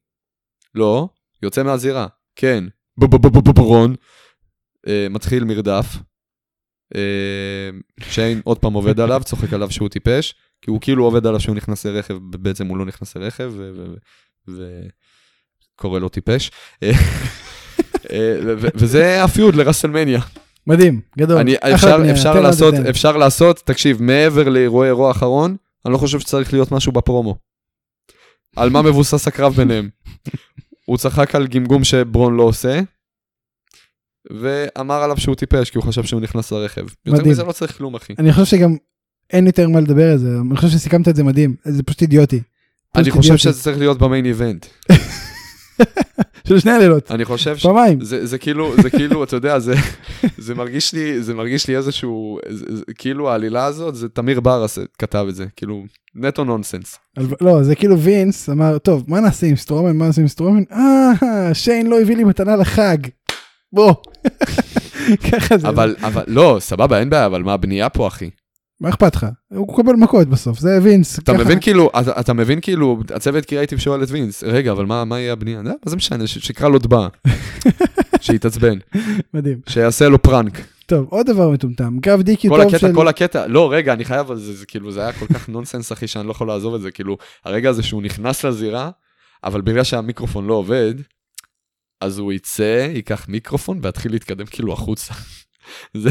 לא, 0.75 1.09
יוצא 1.43 1.63
מהזירה, 1.63 2.07
כן, 2.37 2.65
ברון, 2.99 3.91
אה, 3.91 3.97
מתחיל 4.87 5.45
מרדף, 5.45 5.97
אה, 6.95 7.71
שיין 8.01 8.41
עוד 8.45 8.59
פעם 8.59 8.73
עובד 8.73 9.01
עליו, 9.01 9.23
צוחק 9.25 9.53
עליו 9.53 9.71
שהוא 9.71 9.89
טיפש, 9.89 10.35
כי 10.63 10.71
הוא 10.71 10.81
כאילו 10.81 11.05
עובד 11.05 11.27
עליו 11.27 11.41
שהוא 11.41 11.57
נכנס 11.57 11.87
לרכב, 11.87 12.19
בעצם 12.23 12.67
הוא 12.67 12.79
לא 12.79 12.85
נכנס 12.85 13.17
לרכב, 13.17 13.53
וקורא 14.49 15.99
לו 15.99 16.09
טיפש. 16.09 16.51
אה, 16.83 16.91
אה, 18.13 18.37
וזה 18.75 19.25
הפיוד 19.25 19.55
לרסלמניה. 19.55 20.21
מדהים, 20.67 21.01
גדול. 21.19 21.39
אני, 21.39 21.55
אפשר, 21.75 21.99
בנייה, 21.99 22.15
אפשר, 22.15 22.33
תן 22.33 22.43
לעשות, 22.43 22.75
תן. 22.75 22.87
אפשר 22.87 23.17
לעשות, 23.17 23.59
תקשיב, 23.65 24.03
מעבר 24.03 24.49
לאירועי 24.49 24.89
אירוע 24.89 25.11
אחרון, 25.11 25.57
אני 25.85 25.93
לא 25.93 25.99
חושב 25.99 26.21
שצריך 26.21 26.53
להיות 26.53 26.73
משהו 26.73 26.93
בפרומו. 26.93 27.37
על 28.57 28.71
מה 28.71 28.83
מבוסס 28.83 29.29
הקרב 29.29 29.53
ביניהם. 29.53 29.89
הוא 30.85 30.99
צחק 30.99 31.35
על 31.35 31.47
גמגום 31.47 31.85
שברון 31.85 32.37
לא 32.37 32.43
עושה, 32.43 32.81
ואמר 34.31 35.03
עליו 35.03 35.17
שהוא 35.17 35.35
טיפש, 35.35 35.71
כי 35.71 35.79
הוא 35.79 35.85
חשב 35.85 36.05
שהוא 36.05 36.21
נכנס 36.21 36.53
לרכב. 36.53 36.81
יותר 37.07 37.19
מדהים. 37.19 37.33
מזה 37.33 37.45
לא 37.45 37.53
צריך 37.53 37.77
כלום, 37.77 37.95
אחי. 37.95 38.15
אני 38.19 38.33
חושב 38.33 38.57
שגם 38.57 38.77
אין 39.33 39.47
יותר 39.47 39.69
מה 39.69 39.81
לדבר 39.81 40.13
על 40.13 40.19
זה, 40.19 40.37
אני 40.51 40.57
חושב 40.57 40.69
שסיכמת 40.69 41.09
את 41.09 41.17
זה 41.17 41.25
מדהים, 41.25 41.55
זה 41.65 41.83
פשוט 41.83 42.03
אידיוטי. 42.03 42.41
אני 42.97 43.11
חושב. 43.11 43.37
שזה 43.37 43.63
צריך 43.63 43.79
להיות 43.79 43.99
במיין 43.99 44.27
איבנט. 44.27 44.67
של 46.49 46.59
שני 46.59 46.71
הלילות, 46.71 47.11
אני 47.11 47.25
חושב 47.25 47.57
ש... 47.57 47.63
פעמיים. 47.63 48.01
זה, 48.01 48.27
זה 48.27 48.39
כאילו, 48.39 48.73
זה 48.83 48.91
כאילו, 48.91 49.25
אתה 49.25 49.37
יודע, 49.37 49.59
זה, 49.59 49.75
זה 50.47 50.55
מרגיש 50.55 50.93
לי, 50.93 51.23
זה 51.23 51.35
מרגיש 51.35 51.69
לי 51.69 51.77
איזשהו, 51.77 52.39
זה, 52.49 52.77
זה, 52.77 52.83
כאילו 52.99 53.31
העלילה 53.31 53.65
הזאת, 53.65 53.95
זה 53.95 54.09
תמיר 54.09 54.41
בר 54.41 54.79
כתב 54.99 55.27
את 55.29 55.35
זה, 55.35 55.47
כאילו, 55.57 55.85
נטו 56.15 56.45
נונסנס. 56.45 56.99
לא, 57.41 57.63
זה 57.63 57.75
כאילו 57.75 57.99
וינס 57.99 58.49
אמר, 58.49 58.79
טוב, 58.79 59.05
מה 59.07 59.21
נעשה 59.21 59.47
עם 59.47 59.57
סטרומן, 59.57 59.97
מה 59.97 60.07
נעשה 60.07 60.21
עם 60.21 60.29
סטרומן? 60.29 60.63
אה, 60.73 61.55
שיין 61.55 61.87
לא 61.87 62.01
הביא 62.01 62.17
לי 62.17 62.25
מתנה 62.25 62.57
לחג. 62.57 62.97
בוא. 63.73 63.95
ככה 65.31 65.59
זה. 65.59 65.69
אבל, 65.69 65.97
אבל, 66.03 66.25
לא, 66.27 66.57
סבבה, 66.61 67.01
אין 67.01 67.11
בעיה, 67.11 67.27
אבל 67.27 67.43
מה 67.43 67.53
הבנייה 67.53 67.89
פה, 67.89 68.07
אחי? 68.07 68.31
מה 68.81 68.89
אכפת 68.89 69.17
לך? 69.17 69.27
הוא 69.49 69.77
קבל 69.83 69.93
מכות 69.93 70.29
בסוף, 70.29 70.59
זה 70.59 70.79
וינס. 70.83 71.19
אתה 71.19 71.33
ככה. 71.33 71.45
מבין 71.45 71.61
כאילו, 71.61 71.91
אתה, 72.01 72.21
אתה 72.21 72.33
מבין 72.33 72.61
כאילו, 72.61 72.99
הצוות 73.15 73.45
קריאייטיב 73.45 73.79
שואל 73.79 74.03
את 74.03 74.09
וינס, 74.11 74.45
רגע, 74.45 74.73
אבל 74.73 74.87
מה, 74.87 75.05
מה 75.05 75.21
יהיה 75.21 75.33
הבנייה? 75.33 75.63
לא, 75.63 75.71
מה 75.71 75.91
זה 75.91 75.97
משנה, 75.97 76.27
שיקרא 76.27 76.69
לו 76.69 76.79
דבעה. 76.79 77.09
שיתעצבן, 78.21 78.79
מדהים. 79.35 79.61
שיעשה 79.69 80.09
לו 80.09 80.23
פרנק. 80.23 80.61
טוב, 80.87 81.07
עוד 81.11 81.27
דבר 81.27 81.51
מטומטם, 81.51 81.99
גרב 81.99 82.23
דיקי 82.23 82.49
כל 82.49 82.57
טוב 82.57 82.67
הקטע, 82.67 82.79
של... 82.79 82.95
כל 82.95 83.09
הקטע, 83.09 83.47
לא, 83.47 83.73
רגע, 83.73 83.93
אני 83.93 84.05
חייב 84.05 84.31
על 84.31 84.37
זה, 84.37 84.55
זה 84.55 84.67
כאילו, 84.67 84.93
זה 84.93 85.01
היה 85.01 85.13
כל 85.13 85.27
כך 85.27 85.49
נונסנס, 85.49 85.93
אחי, 85.93 86.07
שאני 86.07 86.27
לא 86.27 86.31
יכול 86.31 86.49
לעזוב 86.49 86.75
את 86.75 86.81
זה, 86.81 86.91
כאילו, 86.91 87.17
הרגע 87.45 87.71
הזה 87.71 87.83
שהוא 87.83 88.03
נכנס 88.03 88.45
לזירה, 88.45 88.91
אבל 89.45 89.61
בגלל 89.61 89.85
שהמיקרופון 89.85 90.47
לא 90.47 90.55
עובד, 90.55 90.95
אז 92.01 92.19
הוא 92.19 92.33
יצא, 92.33 92.89
ייקח 92.95 93.29
מיקרופון 93.29 93.81
ויתחיל 93.83 94.13
להתקדם 94.13 94.47
כאילו 94.47 94.73
החוצה. 94.73 95.15
זה, 96.03 96.11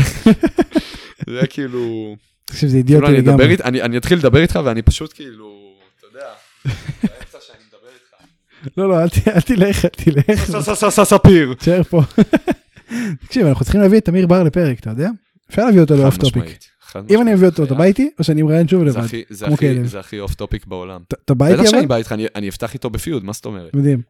זה 1.28 1.38
היה 1.38 1.48
כאילו, 1.48 2.16
תקשיב, 2.46 2.70
זה 2.70 2.78
כאילו 2.86 3.08
אידיוטי 3.08 3.32
אדבר 3.32 3.44
לגמרי. 3.48 3.82
אני 3.82 3.98
אתחיל 3.98 4.18
לדבר 4.18 4.42
איתך 4.42 4.60
ואני 4.66 4.82
פשוט 4.82 5.14
כאילו, 5.14 5.74
אתה 5.98 6.08
יודע, 6.08 6.30
באמצע 7.04 7.38
שאני 7.48 7.58
מדבר 7.68 7.88
איתך. 7.94 8.78
לא, 8.78 8.90
לא, 8.90 9.02
אל 9.04 9.42
תלך, 9.42 9.86
אל 9.86 9.90
תלך. 9.90 10.50
ספיר. 11.04 11.54
תשאר 11.54 11.84
פה. 11.84 12.02
תקשיב, 13.26 13.46
אנחנו 13.48 13.66
צריכים 13.66 13.82
להביא 13.82 13.98
את 13.98 14.06
תמיר 14.06 14.28
בר 14.28 14.44
לפרק, 14.44 14.80
אתה 14.80 14.90
יודע? 14.90 15.10
אפשר 15.50 15.66
להביא 15.66 15.82
אותו 15.82 15.96
ל 15.96 16.01
off 16.01 16.18
topic. 16.18 16.44
אם. 17.10 17.22
אני 17.22 17.34
אביא 17.34 17.48
אותו, 17.48 17.64
אתה. 17.64 17.74
בא 17.76 17.84
איתי? 17.84 18.10
או 18.20 18.24
שאני 18.24 18.42
מראיין 18.42 18.68
שוב 18.68 18.84
לבד? 18.84 19.02
זה 19.30 19.46
כמו 19.46 19.54
הכי- 19.54 19.76
כלב. 19.76 19.86
זה 19.86 20.00
הכי 20.00 20.20
off 20.20 20.36
topic 20.36 20.66
בעולם. 20.66 21.02
אתה- 21.08 21.34
בא 21.34 21.46
בטח 21.46 21.60
איתי 21.60 21.68
שאני 21.70 21.80
אבל? 21.80 21.88
בא 21.88 21.96
איתך, 21.96 22.16
אני- 22.36 22.50
אפתח 22.50 22.74
איתו 22.74 22.90
ב 22.90 22.95
feud, 22.95 23.24
מה 23.26 23.34
זאת 23.34 23.46
אומרת? 23.46 23.74
מדהים. 23.76 24.02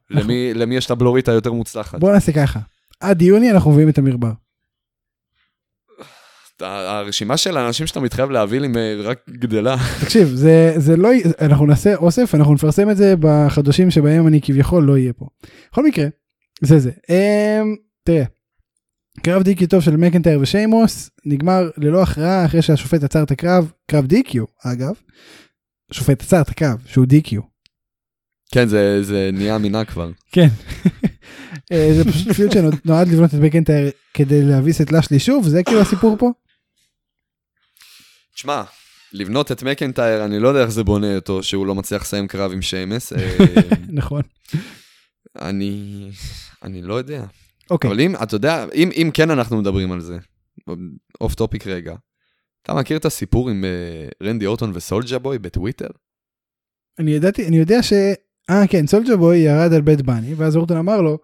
למי 0.55 0.75
יש 0.75 0.85
את 0.85 0.91
הבלורית 0.91 1.27
היותר 1.29 1.51
מוצלחת? 1.51 1.99
בוא 1.99 2.11
נעשה 2.11 2.31
ככה. 2.31 2.59
עד 2.99 3.21
יוני 3.21 3.51
אנחנו 3.51 3.71
מביאים 3.71 3.89
את 3.89 3.95
תמיר 3.95 4.17
בר. 4.17 4.31
הרשימה 6.61 7.37
של 7.37 7.57
האנשים 7.57 7.87
שאתה 7.87 7.99
מתחייב 7.99 8.29
להביא 8.29 8.59
לי 8.59 8.67
רק 9.03 9.19
גדלה. 9.29 9.75
תקשיב, 10.03 10.27
זה, 10.27 10.73
זה 10.77 10.97
לא, 10.97 11.09
אנחנו 11.41 11.65
נעשה 11.65 11.95
אוסף, 11.95 12.35
אנחנו 12.35 12.53
נפרסם 12.53 12.89
את 12.89 12.97
זה 12.97 13.13
בחדשים 13.19 13.91
שבהם 13.91 14.27
אני 14.27 14.41
כביכול 14.41 14.83
לא 14.83 14.93
אהיה 14.93 15.13
פה. 15.13 15.25
בכל 15.71 15.85
מקרה, 15.85 16.05
זה 16.61 16.79
זה. 16.79 16.91
אמ, 17.09 17.75
תראה, 18.03 18.23
קרב 19.23 19.43
דיקי 19.43 19.67
טוב 19.67 19.81
של 19.81 19.97
מקנטייר 19.97 20.39
ושיימוס 20.41 21.09
נגמר 21.25 21.69
ללא 21.77 22.03
הכרעה 22.03 22.45
אחרי 22.45 22.61
שהשופט 22.61 23.03
עצר 23.03 23.23
את 23.23 23.31
הקרב, 23.31 23.71
קרב 23.91 24.05
דיקיו 24.05 24.45
אגב. 24.63 24.93
השופט 25.91 26.21
עצר 26.21 26.41
את 26.41 26.49
הקרב 26.49 26.77
שהוא 26.85 27.05
דיקיו. 27.05 27.41
כן, 28.51 28.67
זה 28.67 29.03
זה 29.03 29.29
נהיה 29.33 29.57
מינה 29.57 29.85
כבר. 29.85 30.11
כן. 30.31 30.47
אה, 31.71 31.89
זה 31.97 32.11
פשוט 32.11 32.31
פיוט 32.31 32.51
שנועד 32.51 33.07
לבנות 33.07 33.33
את 33.33 33.39
מקנטייר 33.39 33.91
כדי 34.13 34.41
להביס 34.41 34.81
את 34.81 34.91
לשלי 34.91 35.19
שוב, 35.19 35.47
זה 35.47 35.63
כאילו 35.63 35.81
הסיפור 35.81 36.15
פה. 36.19 36.31
תשמע, 38.35 38.63
לבנות 39.13 39.51
את 39.51 39.63
מקנטייר, 39.63 40.25
אני 40.25 40.39
לא 40.39 40.47
יודע 40.47 40.61
איך 40.61 40.69
זה 40.69 40.83
בונה 40.83 41.15
אותו, 41.15 41.43
שהוא 41.43 41.67
לא 41.67 41.75
מצליח 41.75 42.01
לסיים 42.01 42.27
קרב 42.27 42.51
עם 42.51 42.61
שיימס. 42.61 43.13
אה, 43.13 43.37
נכון. 43.89 44.21
אני... 45.41 46.09
אני 46.63 46.81
לא 46.81 46.93
יודע. 46.93 47.25
אוקיי. 47.69 47.89
אבל 47.89 47.99
אם, 47.99 48.15
אתה 48.23 48.35
יודע, 48.35 48.65
אם, 48.75 48.89
אם 48.95 49.09
כן 49.13 49.31
אנחנו 49.31 49.57
מדברים 49.57 49.91
על 49.91 50.01
זה, 50.01 50.17
off 51.21 51.35
topic 51.35 51.67
רגע, 51.67 51.95
אתה 52.63 52.73
מכיר 52.73 52.97
את 52.97 53.05
הסיפור 53.05 53.49
עם 53.49 53.63
uh, 53.63 54.25
רנדי 54.25 54.45
אורטון 54.45 54.71
וסולג'ה 54.73 55.19
בוי 55.19 55.39
בטוויטר? 55.39 55.87
אני 56.99 57.11
ידעתי, 57.11 57.47
אני 57.47 57.57
יודע 57.57 57.83
ש... 57.83 57.93
אה 58.49 58.67
כן, 58.67 58.87
סולג'ה 58.87 59.15
בוי 59.15 59.37
ירד 59.37 59.73
על 59.73 59.81
באד 59.81 60.01
באני, 60.01 60.33
ואז 60.33 60.55
אורטון 60.55 60.77
אמר 60.77 61.01
לו, 61.01 61.17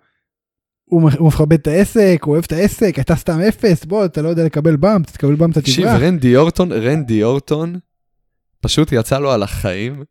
הוא 0.86 1.12
מכבד 1.28 1.54
את 1.54 1.68
העסק, 1.68 2.20
הוא 2.24 2.34
אוהב 2.34 2.44
את 2.48 2.52
העסק, 2.52 3.00
אתה 3.00 3.16
סתם 3.16 3.40
אפס, 3.40 3.86
בוא, 3.86 4.06
אתה 4.06 4.22
לא 4.22 4.30
יודע 4.30 4.46
לקבל 4.46 4.76
bump, 4.76 5.12
תקבל 5.12 5.36
bump, 5.36 5.52
אתה 5.52 5.62
תקשיב, 5.62 5.86
תברח. 5.86 6.02
רנדי 6.02 6.36
אורטון, 6.36 6.72
רנדי 6.72 7.24
אורטון, 7.24 7.76
פשוט 8.62 8.92
יצא 8.92 9.20
לו 9.20 9.32
על 9.32 9.44
החיים. 9.44 10.04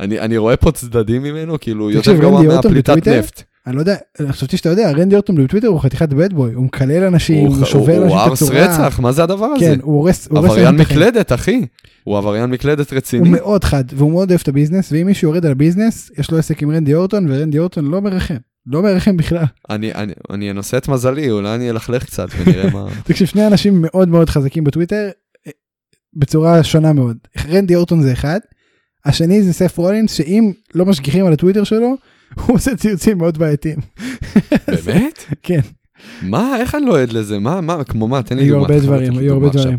אני, 0.00 0.20
אני 0.20 0.36
רואה 0.36 0.56
פה 0.56 0.72
צדדים 0.72 1.22
ממנו, 1.22 1.60
כאילו, 1.60 1.88
תקשיב, 1.88 2.14
יותר 2.14 2.20
גרוע 2.20 2.42
מהפליטת? 2.42 3.08
נפט. 3.08 3.42
אני 3.66 3.76
לא 3.76 3.80
יודע, 3.80 3.96
חשבתי 4.28 4.56
שאתה 4.56 4.68
יודע, 4.68 4.90
רנדי 4.90 5.14
אורטון 5.14 5.44
בטוויטר 5.44 5.66
הוא 5.66 5.80
חתיכת 5.80 6.08
bad 6.08 6.32
boy, 6.32 6.52
הוא 6.52 6.64
מקלל 6.64 7.04
אנשים, 7.04 7.46
הוא 7.46 7.56
הוא, 7.56 7.64
שובר 7.64 7.96
הוא, 7.96 8.04
הוא 8.04 8.04
אנשים 8.04 8.18
ארס 8.30 8.42
בצורה... 8.42 8.64
רצח, 8.64 9.00
מה 9.00 9.12
זה 9.12 9.22
הדבר 9.22 9.44
הזה? 9.44 9.64
כן, 9.64 9.78
הוא 9.82 9.94
הורס... 9.94 10.28
הוא 10.28 10.38
הורס 10.38 10.50
עבריין 10.50 10.74
את. 10.74 10.80
מקלדת, 10.80 11.32
אחי. 11.32 11.66
הוא 12.04 12.18
עבריין 12.18 12.50
מקלדת 12.50 12.90
הוא 12.90 12.96
רציני. 12.96 13.28
מאוד 13.28 13.64
חד, 13.64 13.84
והוא 13.94 14.10
מאוד 14.10 14.30
אוהב 14.30 14.40
את 14.42 14.48
הביזנס, 14.48 14.92
ואם 14.92 15.06
מישהו 15.06 15.28
יורד 15.28 15.46
על 15.46 15.52
הביזנס, 15.52 16.10
יש 16.18 16.30
לו 16.30 16.38
עסק 16.38 16.62
עם 16.62 16.70
רנדי 16.70 16.94
אורטון, 16.94 17.26
ורנדי 17.30 17.58
אורטון 17.58 17.84
לא 17.84 18.02
מרחם. 18.02 18.36
לא 18.66 18.82
מרחם 18.82 19.16
בכלל. 19.16 19.44
אני, 19.70 19.94
אני, 19.94 20.12
אני 20.30 20.50
אנסה 20.50 20.76
את 20.76 20.88
מזלי, 20.88 21.30
אולי 21.30 21.54
אני 21.54 21.70
אלכלך 21.70 22.04
קצת 22.04 22.28
ונראה 22.38 22.70
מה... 22.70 22.86
תקשיב, 23.04 23.26
שני 23.26 23.46
אנשים 23.46 23.78
מאוד 23.82 24.08
מאוד 24.08 24.30
חזקים 24.30 24.64
בטוויטר, 24.64 25.10
אה, 25.46 25.52
בצורה 26.14 26.64
שונה 26.64 26.92
מאוד. 26.92 27.16
רנדי 27.48 27.74
אורטון 27.74 28.02
זה 28.02 28.12
אחד, 28.12 28.38
השני 29.04 29.42
זה 29.42 29.52
סף 29.52 29.78
רולינס 29.78 30.12
שאם 30.12 30.52
לא 30.74 30.86
משגיחים 30.86 31.26
על 31.26 31.32
הטוויטר 31.32 31.64
שלו 31.64 31.96
הוא 32.40 32.56
עושה 32.56 32.76
ציוצים 32.76 33.18
מאוד 33.18 33.38
בעייתיים. 33.38 33.78
באמת? 34.86 35.24
כן. 35.42 35.60
מה? 36.22 36.56
איך 36.60 36.74
אני 36.74 36.86
לא 36.86 37.02
עד 37.02 37.12
לזה? 37.12 37.38
מה? 37.38 37.60
מה? 37.60 37.84
כמו 37.84 38.08
מה? 38.08 38.22
תן 38.22 38.36
לי 38.36 38.42
היו 38.44 38.54
דוגמה. 38.54 38.74
הרבה 38.74 38.86
דברים, 38.86 39.18
היו 39.18 39.32
הרבה 39.34 39.48
דברים. 39.48 39.78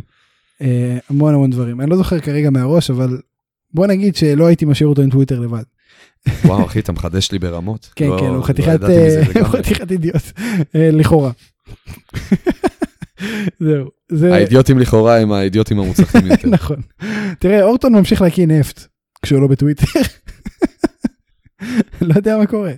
אה, 0.62 0.98
המון 1.10 1.34
המון 1.34 1.50
דברים. 1.50 1.82
אני 1.82 1.90
לא 1.90 1.98
זוכר 1.98 2.20
כרגע 2.20 2.50
מהראש, 2.50 2.90
אבל 2.90 3.18
בוא 3.74 3.88
נגיד 3.88 4.16
שלא 4.16 4.46
הייתי 4.48 4.66
משאיר 4.66 4.90
אותו 4.90 5.02
עם 5.02 5.10
טוויטר 5.10 5.40
לבד. 5.40 5.64
וואו, 6.46 6.66
אחי, 6.66 6.80
אתה 6.80 6.92
מחדש 6.92 7.32
לי 7.32 7.40
ברמות. 7.40 7.90
כן, 7.96 8.08
לא- 8.08 8.18
כן, 8.20 8.26
הוא 8.26 8.38
לא 8.38 8.42
חתיכת 8.42 8.84
אה. 8.84 9.46
חתיכת 9.58 9.92
אידיוט, 9.92 10.32
אה, 10.76 10.90
לכאורה. 10.92 11.32
זהו, 13.60 13.90
זה 14.12 14.34
האידיוטים 14.34 14.80
לכאורה 14.80 15.20
הם 15.20 15.32
האידיוטים 15.32 15.80
המוצלחים 15.80 16.26
יותר. 16.28 16.50
נכון. 16.50 16.82
תראה, 17.40 17.64
אורטון 17.64 17.96
ממשיך 17.96 18.22
להקיא 18.22 18.48
נפט 18.48 18.88
כשהוא 19.22 19.42
לא 19.42 19.48
בטוויטר. 19.48 19.86
לא 22.02 22.14
יודע 22.16 22.38
מה 22.38 22.46
קורה. 22.46 22.72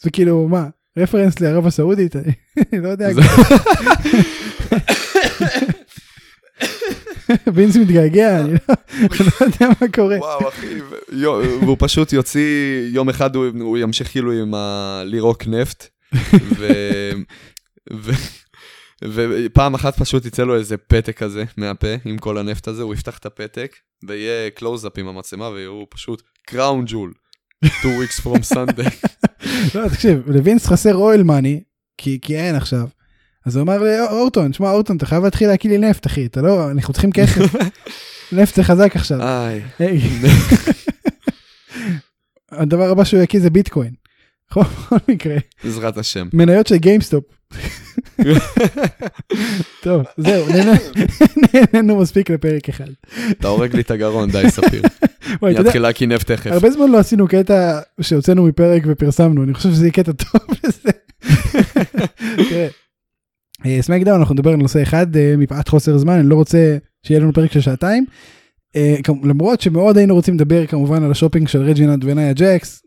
זה 0.00 0.10
כאילו, 0.10 0.48
מה, 0.48 0.66
רפרנס 0.98 1.40
לערב 1.40 1.66
הסעודית? 1.66 2.16
אני 2.16 2.32
לא 2.82 2.88
יודע. 2.88 3.08
וינס 7.54 7.76
מתגעגע, 7.82 8.40
אני 8.40 8.52
לא 8.52 8.74
אני 9.02 9.08
לא 9.40 9.46
יודע 9.46 9.66
מה 9.80 9.88
קורה. 9.94 10.16
וואו, 10.18 10.48
אחי, 10.48 10.66
והוא 11.62 11.76
פשוט 11.80 12.12
יוציא, 12.12 12.88
יום 12.92 13.08
אחד 13.08 13.36
הוא- 13.36 13.78
ימשיך 13.78 14.08
כאילו 14.10 14.32
עם 14.32 14.54
ה... 14.54 15.02
לירוק 15.04 15.46
נפט, 15.46 15.86
ופעם 19.04 19.74
אחת 19.74 19.98
פשוט 19.98 20.26
יצא 20.26 20.44
לו 20.44 20.56
איזה 20.56 20.76
פתק 20.76 21.16
כזה 21.18 21.44
מהפה 21.56 21.88
עם 22.04 22.18
כל 22.18 22.38
הנפט 22.38 22.68
הזה, 22.68 22.82
הוא 22.82 22.94
יפתח 22.94 23.18
את 23.18 23.26
הפתק, 23.26 23.76
ויהיה 24.08 24.50
קלוז-אפ 24.50 24.98
עם 24.98 25.08
המצלמה, 25.08 25.48
והוא 25.48 25.86
פשוט 25.90 26.22
Crown 26.46 26.84
Jewel, 26.86 27.12
two 27.64 27.98
weeks 27.98 28.20
from 28.20 28.54
Sunday. 28.54 28.90
לא, 29.74 29.88
תקשיב, 29.88 30.22
לווינס 30.26 30.66
חסר 30.66 30.94
oil 30.94 31.22
money, 31.22 31.60
כי 31.98 32.18
כי 32.22 32.36
אין 32.36 32.54
עכשיו. 32.54 32.88
אז 33.46 33.56
הוא 33.56 33.62
אמר 33.62 33.78
לאורטון, 33.78 34.52
שמע 34.52 34.70
אורטון, 34.70 34.96
אתה 34.96 35.06
חייב 35.06 35.24
להתחיל 35.24 35.48
להקיא 35.48 35.70
לי 35.70 35.78
נפט, 35.78 36.06
אחי, 36.06 36.26
אתה 36.26 36.42
לא, 36.42 36.70
אנחנו 36.70 36.92
צריכים 36.92 37.12
כסף. 37.12 37.54
נפט 38.32 38.54
זה 38.54 38.64
חזק 38.64 38.96
עכשיו. 38.96 39.20
הדבר 42.52 42.90
הבא 42.90 43.04
שהוא 43.04 43.22
יקיא 43.22 43.40
זה 43.40 43.50
ביטקוין. 43.50 43.99
בכל 44.50 44.96
מקרה, 45.08 45.36
בעזרת 45.64 45.98
השם. 45.98 46.28
מניות 46.32 46.66
של 46.66 46.76
גיימסטופ. 46.76 47.24
טוב, 49.82 50.02
זהו, 50.16 50.46
נהנינו 51.72 51.96
מספיק 51.96 52.30
לפרק 52.30 52.68
אחד. 52.68 52.88
אתה 53.30 53.48
הורג 53.48 53.76
לי 53.76 53.82
את 53.82 53.90
הגרון, 53.90 54.30
די 54.30 54.50
ספיר. 54.50 54.82
אני 55.42 55.60
אתחיל 55.60 55.82
להקיא 55.82 56.06
תכף. 56.16 56.52
הרבה 56.52 56.70
זמן 56.70 56.90
לא 56.90 56.98
עשינו 56.98 57.28
קטע 57.28 57.80
שהוצאנו 58.00 58.44
מפרק 58.46 58.82
ופרסמנו, 58.86 59.44
אני 59.44 59.54
חושב 59.54 59.70
שזה 59.70 59.84
יהיה 59.84 59.92
קטע 59.92 60.12
טוב 60.12 60.40
לזה. 60.64 60.90
תראה, 62.48 62.68
אה, 63.66 63.78
סמקדאון 63.80 64.20
אנחנו 64.20 64.34
נדבר 64.34 64.50
על 64.50 64.56
נושא 64.56 64.82
אחד 64.82 65.16
אה, 65.16 65.34
מפאת 65.38 65.68
חוסר 65.68 65.98
זמן, 65.98 66.14
אני 66.18 66.28
לא 66.28 66.34
רוצה 66.34 66.76
שיהיה 67.06 67.20
לנו 67.20 67.32
פרק 67.32 67.52
של 67.52 67.60
שעתיים. 67.60 68.04
אה, 68.76 68.96
למרות 69.24 69.60
שמאוד 69.60 69.96
היינו 69.98 70.14
רוצים 70.14 70.34
לדבר 70.34 70.66
כמובן 70.66 71.04
על 71.04 71.10
השופינג 71.10 71.48
של 71.48 71.62
רג'ינלד 71.62 72.04
ונאיה 72.04 72.32
ג'קס. 72.32 72.82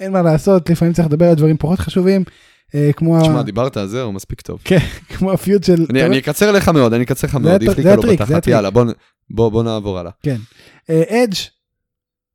אין 0.00 0.12
מה 0.12 0.22
לעשות, 0.22 0.70
לפעמים 0.70 0.94
צריך 0.94 1.08
לדבר 1.08 1.28
על 1.28 1.34
דברים 1.34 1.56
פחות 1.56 1.78
חשובים, 1.78 2.24
אה, 2.74 2.90
כמו 2.96 3.20
תשמע, 3.22 3.42
דיברת, 3.42 3.76
זהו, 3.86 4.12
מספיק 4.12 4.40
טוב. 4.40 4.60
כמו 5.16 5.32
ה 5.32 5.38
feud 5.38 5.64
של... 5.64 5.86
אני 5.90 6.04
אני 6.04 6.18
אקצר 6.18 6.52
לך 6.52 6.68
מאוד, 6.68 6.92
אני 6.92 7.04
אקצר 7.04 7.26
לך 7.26 7.34
מאוד, 7.34 7.64
זה 7.64 7.70
הפליקה 7.70 7.94
לו 7.94 8.02
זה 8.02 8.12
בתחת. 8.12 8.46
יאללה, 8.46 8.70
בוא 9.30 9.62
נעבור 9.62 9.98
הלאה. 9.98 10.12
אדג' 10.88 11.34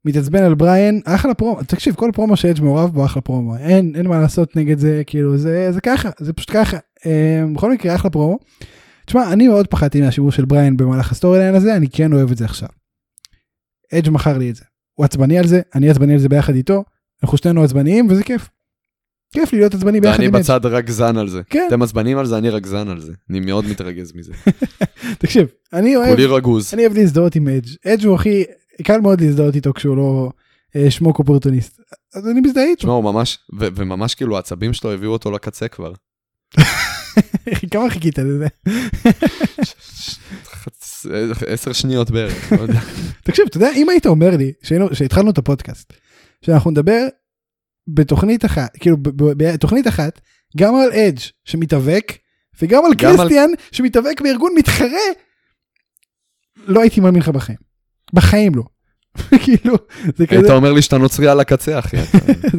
מתעצבן 0.05 0.43
על 0.43 0.55
בריין, 0.55 1.01
אחלה 1.05 1.33
פרומו, 1.33 1.63
תקשיב, 1.63 1.95
כל 1.95 2.11
פרומו 2.13 2.37
שאדג' 2.37 2.61
מעורב 2.61 2.93
בו 2.93 3.05
אחלה 3.05 3.21
פרומו, 3.21 3.57
אין, 3.57 3.93
אין 3.95 4.07
מה 4.07 4.19
לעשות 4.19 4.55
נגד 4.55 4.79
זה, 4.79 5.01
כאילו, 5.07 5.37
זה, 5.37 5.71
זה 5.71 5.81
ככה, 5.81 6.09
זה 6.19 6.33
פשוט 6.33 6.51
ככה. 6.53 6.77
אה, 7.05 7.43
בכל 7.55 7.71
מקרה, 7.71 7.95
אחלה 7.95 8.11
פרומו. 8.11 8.39
תשמע, 9.05 9.33
אני 9.33 9.47
מאוד 9.47 9.67
פחדתי 9.67 10.01
מהשימור 10.01 10.31
של 10.31 10.45
בריין 10.45 10.77
במהלך 10.77 11.11
ה 11.11 11.39
storyline 11.39 11.55
הזה, 11.55 11.75
אני 11.75 11.89
כן 11.89 12.13
אוהב 12.13 12.31
את 12.31 12.37
זה 12.37 12.45
עכשיו. 12.45 12.69
אדג' 13.93 14.09
מכר 14.09 14.37
לי 14.37 14.49
את 14.49 14.55
זה. 14.55 14.63
הוא 14.93 15.05
עצבני 15.05 15.39
על 15.39 15.47
זה, 15.47 15.61
אני 15.75 15.89
עצבני 15.89 16.13
על 16.13 16.19
זה 16.19 16.29
ביחד 16.29 16.55
איתו, 16.55 16.83
אנחנו 17.25 17.37
שנינו 17.37 17.63
עצבניים 17.63 18.07
וזה 18.09 18.23
כיף. 18.23 18.49
כיף 19.33 19.53
לי 19.53 19.59
להיות 19.59 19.73
עצבני 19.73 20.01
ביחד 20.01 20.19
ואני. 20.19 20.31
בצד 20.31 20.65
רגזן 20.65 21.17
על 21.17 21.29
זה. 21.29 21.41
כן, 21.49 21.65
אתם 21.67 21.81
עצבנים 21.81 22.17
על 22.17 22.25
זה, 22.25 22.37
אני 22.37 22.49
רגזן 22.49 22.87
על 22.87 23.01
זה. 23.01 23.13
אני 23.29 23.39
מאוד 23.39 23.65
מתרגז 23.65 24.13
מזה. 24.15 24.33
תקשיב, 25.19 25.47
אני 25.73 25.95
אוהב, 25.95 26.09
כולי 26.09 26.25
רגוז. 26.25 26.73
אני 26.73 26.81
אוהב 26.81 26.97
להזדהות 26.97 27.35
עם 27.35 27.47
אדג'. 27.47 27.69
אדג' 27.85 28.05
הוא 28.05 28.15
הכי, 28.15 28.43
קל 28.83 29.01
מאוד 29.01 29.21
להזדהות 29.21 29.55
איתו 29.55 29.73
כשהוא 29.73 29.97
לא 29.97 30.31
אה, 30.75 30.91
שמוק 30.91 31.19
אופורטוניסט. 31.19 31.81
אז 32.13 32.27
אני 32.27 32.41
מזדהה 32.41 32.63
איתו. 32.63 32.79
תשמע, 32.79 32.93
הוא 32.93 33.03
ממש, 33.03 33.39
וממש 33.53 34.15
כאילו 34.15 34.35
העצבים 34.35 34.73
שלו 34.73 34.91
הביאו 34.93 35.11
אותו 35.11 35.31
לקצה 35.31 35.67
כבר. 35.67 35.93
כמה 37.71 37.89
חיכית 37.89 38.19
לזה? 38.19 38.47
עשר 41.47 41.73
שניות 41.73 42.11
בערך, 42.11 42.51
לא. 42.51 42.57
תקשיב, 43.23 43.45
אתה 43.49 43.57
יודע, 43.57 43.69
אם 43.75 43.89
היית 43.89 44.05
אומר 44.05 44.37
לי, 44.37 44.53
שהתחלנו 44.93 45.29
את 45.29 45.37
הפודקאסט, 45.37 45.93
שאנחנו 46.45 46.71
נדבר 46.71 47.07
בתוכנית 47.87 48.45
אחת, 48.45 48.77
כאילו 48.79 48.97
בתוכנית 49.37 49.87
אחת, 49.87 50.21
גם 50.57 50.75
על 50.75 50.91
אדג' 50.93 51.19
שמתאבק, 51.45 52.13
וגם 52.61 52.85
על 52.85 52.91
גם 52.97 53.09
על- 53.09 53.17
קריסטיאן 53.17 53.49
שמתאבק 53.71 54.21
בארגון 54.21 54.51
מתחרה, 54.57 54.99
לא 56.57 56.81
הייתי 56.81 57.01
מאמין 57.01 57.21
לך 57.21 57.29
בחיים. 57.29 57.57
בחיים 58.13 58.55
לא. 58.55 58.63
כאילו, 59.43 59.75
זה 60.17 60.27
כזה, 60.27 60.39
היית 60.39 60.49
אומר 60.49 60.73
לי 60.73 60.81
שאתה 60.81 60.97
נוצרי 60.97 61.27
על 61.27 61.39
הקצה, 61.39 61.79
אחי. 61.79 61.97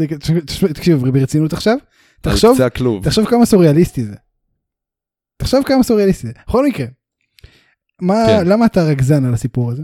תקשיב, 0.74 0.98
ברצינות 0.98 1.52
עכשיו, 1.52 1.76
תחשוב. 2.20 2.58
תחשוב 3.04 3.26
כמה 3.28 3.46
סוריאליסטי 3.46 4.04
זה. 4.04 4.14
תחשוב 5.36 5.62
כמה 5.66 5.82
סוריאליסטי 5.82 6.26
זה. 6.26 6.32
בכל 6.48 6.66
מקרה, 6.66 6.86
מה, 8.02 8.24
כן. 8.26 8.46
למה 8.46 8.66
אתה 8.66 8.82
רגזן 8.84 9.24
על 9.24 9.34
הסיפור 9.34 9.70
הזה? 9.72 9.82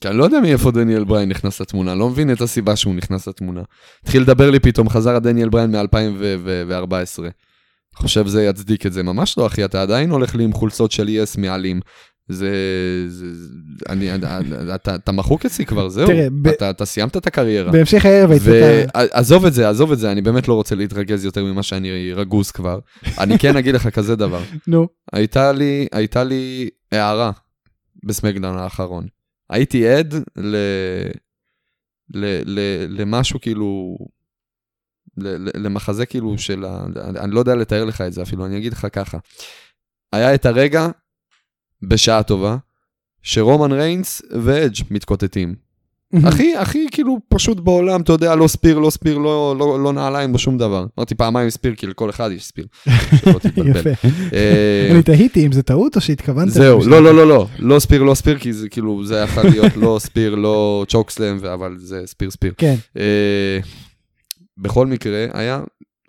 כי 0.00 0.08
אני 0.08 0.18
לא 0.18 0.24
יודע 0.24 0.40
מאיפה 0.40 0.70
דניאל 0.70 1.04
בריין 1.04 1.28
נכנס 1.28 1.60
לתמונה, 1.60 1.94
לא 1.94 2.10
מבין 2.10 2.32
את 2.32 2.40
הסיבה 2.40 2.76
שהוא 2.76 2.94
נכנס 2.94 3.28
לתמונה. 3.28 3.62
התחיל 4.02 4.22
לדבר 4.22 4.50
לי 4.50 4.60
פתאום, 4.60 4.88
חזר 4.88 5.16
הדניאל 5.16 5.48
בריין 5.48 5.76
מ-2014. 5.76 7.22
חושב 7.96 8.26
זה 8.26 8.44
יצדיק 8.44 8.86
את 8.86 8.92
זה, 8.92 9.02
ממש 9.02 9.38
לא 9.38 9.46
אחי, 9.46 9.64
אתה 9.64 9.82
עדיין 9.82 10.10
הולך 10.10 10.34
לי 10.34 10.44
עם 10.44 10.52
חולצות 10.52 10.92
של 10.92 11.08
יס 11.08 11.36
מעלים. 11.36 11.80
זה, 12.28 12.50
זה, 13.08 13.26
אני, 13.88 14.14
אתה, 14.74 14.94
אתה 14.94 15.12
מחוק 15.12 15.44
אצלי 15.44 15.66
כבר, 15.66 15.88
זהו, 15.88 16.06
תראה, 16.06 16.26
ב- 16.42 16.48
אתה, 16.48 16.70
אתה 16.70 16.84
סיימת 16.84 17.16
את 17.16 17.26
הקריירה. 17.26 17.72
בהמשך 17.72 18.06
הערב 18.06 18.30
היית... 18.30 18.42
ועזוב 18.94 19.46
את 19.46 19.52
זה, 19.52 19.68
עזוב 19.68 19.92
את 19.92 19.98
זה, 19.98 20.12
אני 20.12 20.22
באמת 20.22 20.48
לא 20.48 20.54
רוצה 20.54 20.74
להתרגז 20.74 21.24
יותר 21.24 21.44
ממה 21.44 21.62
שאני 21.62 22.12
רגוז 22.12 22.50
כבר. 22.50 22.78
אני 23.18 23.38
כן 23.38 23.56
אגיד 23.56 23.74
לך 23.74 23.88
כזה 23.88 24.16
דבר, 24.16 24.42
נו, 24.66 24.88
הייתה 25.12 25.52
לי, 25.52 25.86
הייתה 25.92 26.24
לי 26.24 26.68
הערה 26.92 27.30
בסמקדאון 28.04 28.56
האחרון. 28.56 29.06
הייתי 29.50 29.88
עד 29.88 30.14
ל... 30.36 30.56
ל... 32.14 32.24
ל... 32.44 32.60
למשהו 32.88 33.40
כאילו... 33.40 33.98
ל... 35.16 35.66
למחזה 35.66 36.06
כאילו 36.06 36.38
של 36.38 36.64
ה... 36.64 36.86
אני 37.06 37.34
לא 37.34 37.38
יודע 37.38 37.54
לתאר 37.54 37.84
לך 37.84 38.00
את 38.00 38.12
זה 38.12 38.22
אפילו, 38.22 38.46
אני 38.46 38.58
אגיד 38.58 38.72
לך 38.72 38.86
ככה. 38.92 39.18
היה 40.12 40.34
את 40.34 40.46
הרגע, 40.46 40.88
בשעה 41.82 42.22
טובה, 42.22 42.56
שרומן 43.22 43.72
ריינס 43.72 44.22
ואדג' 44.44 44.74
מתקוטטים. 44.90 45.63
הכי, 46.24 46.56
הכי 46.56 46.86
כאילו 46.90 47.18
פשוט 47.28 47.60
בעולם, 47.60 48.00
אתה 48.00 48.12
יודע, 48.12 48.34
לא 48.34 48.46
ספיר, 48.48 48.78
לא 48.78 48.90
ספיר, 48.90 49.18
לא, 49.18 49.54
לא, 49.58 49.82
לא 49.82 49.92
נעליים, 49.92 50.32
לא 50.32 50.38
שום 50.38 50.58
דבר. 50.58 50.86
אמרתי 50.98 51.14
פעמיים 51.14 51.50
ספיר, 51.50 51.74
כי 51.74 51.86
לכל 51.86 52.10
אחד 52.10 52.30
יש 52.32 52.44
ספיר. 52.44 52.66
יפה. 53.70 53.90
אה, 54.32 54.88
אני 54.90 55.02
תהיתי 55.02 55.46
אם 55.46 55.52
זה 55.52 55.62
טעות 55.62 55.96
או 55.96 56.00
שהתכוונת. 56.00 56.50
זהו. 56.50 56.80
לא, 56.86 57.02
לא, 57.02 57.14
לא, 57.14 57.28
לא, 57.28 57.46
לא 57.58 57.78
ספיר, 57.78 58.02
לא 58.02 58.14
ספיר, 58.14 58.38
כי 58.38 58.52
זה 58.52 58.68
כאילו, 58.68 59.04
זה 59.04 59.16
יכול 59.16 59.42
להיות 59.42 59.76
לא 59.76 59.96
ספיר, 60.00 60.34
לא 60.34 60.84
צ'וקסלם, 60.88 61.44
אבל 61.44 61.76
זה 61.78 62.02
ספיר, 62.06 62.30
ספיר. 62.30 62.52
כן, 62.58 62.74
אה, 62.96 63.58
בכל 64.58 64.86
מקרה, 64.86 65.26
היה 65.32 65.60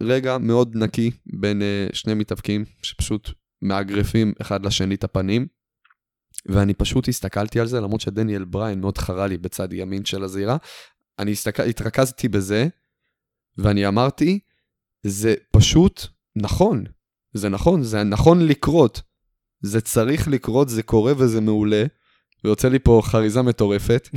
רגע 0.01 0.37
מאוד 0.37 0.71
נקי 0.75 1.11
בין 1.25 1.61
אה, 1.61 1.87
שני 1.93 2.13
מתאבקים, 2.13 2.65
שפשוט 2.81 3.29
מאגרפים 3.61 4.33
אחד 4.41 4.65
לשני 4.65 4.95
את 4.95 5.03
הפנים, 5.03 5.47
ואני 6.45 6.73
פשוט 6.73 7.07
הסתכלתי 7.07 7.59
על 7.59 7.67
זה, 7.67 7.81
למרות 7.81 8.01
שדניאל 8.01 8.45
בריין 8.45 8.81
מאוד 8.81 8.97
חרה 8.97 9.27
לי 9.27 9.37
בצד 9.37 9.73
ימין 9.73 10.05
של 10.05 10.23
הזירה, 10.23 10.57
אני 11.19 11.31
הסתכל, 11.31 11.63
התרכזתי 11.63 12.27
בזה, 12.27 12.67
ואני 13.57 13.87
אמרתי, 13.87 14.39
זה 15.03 15.35
פשוט 15.51 16.01
נכון, 16.35 16.83
זה 17.33 17.49
נכון, 17.49 17.83
זה 17.83 18.03
נכון 18.03 18.47
לקרות. 18.47 19.01
זה 19.61 19.81
צריך 19.81 20.27
לקרות, 20.27 20.69
זה 20.69 20.83
קורה 20.83 21.13
וזה 21.17 21.41
מעולה. 21.41 21.85
ויוצא 22.43 22.67
לי 22.67 22.79
פה 22.79 23.01
חריזה 23.03 23.41
מטורפת. 23.41 24.09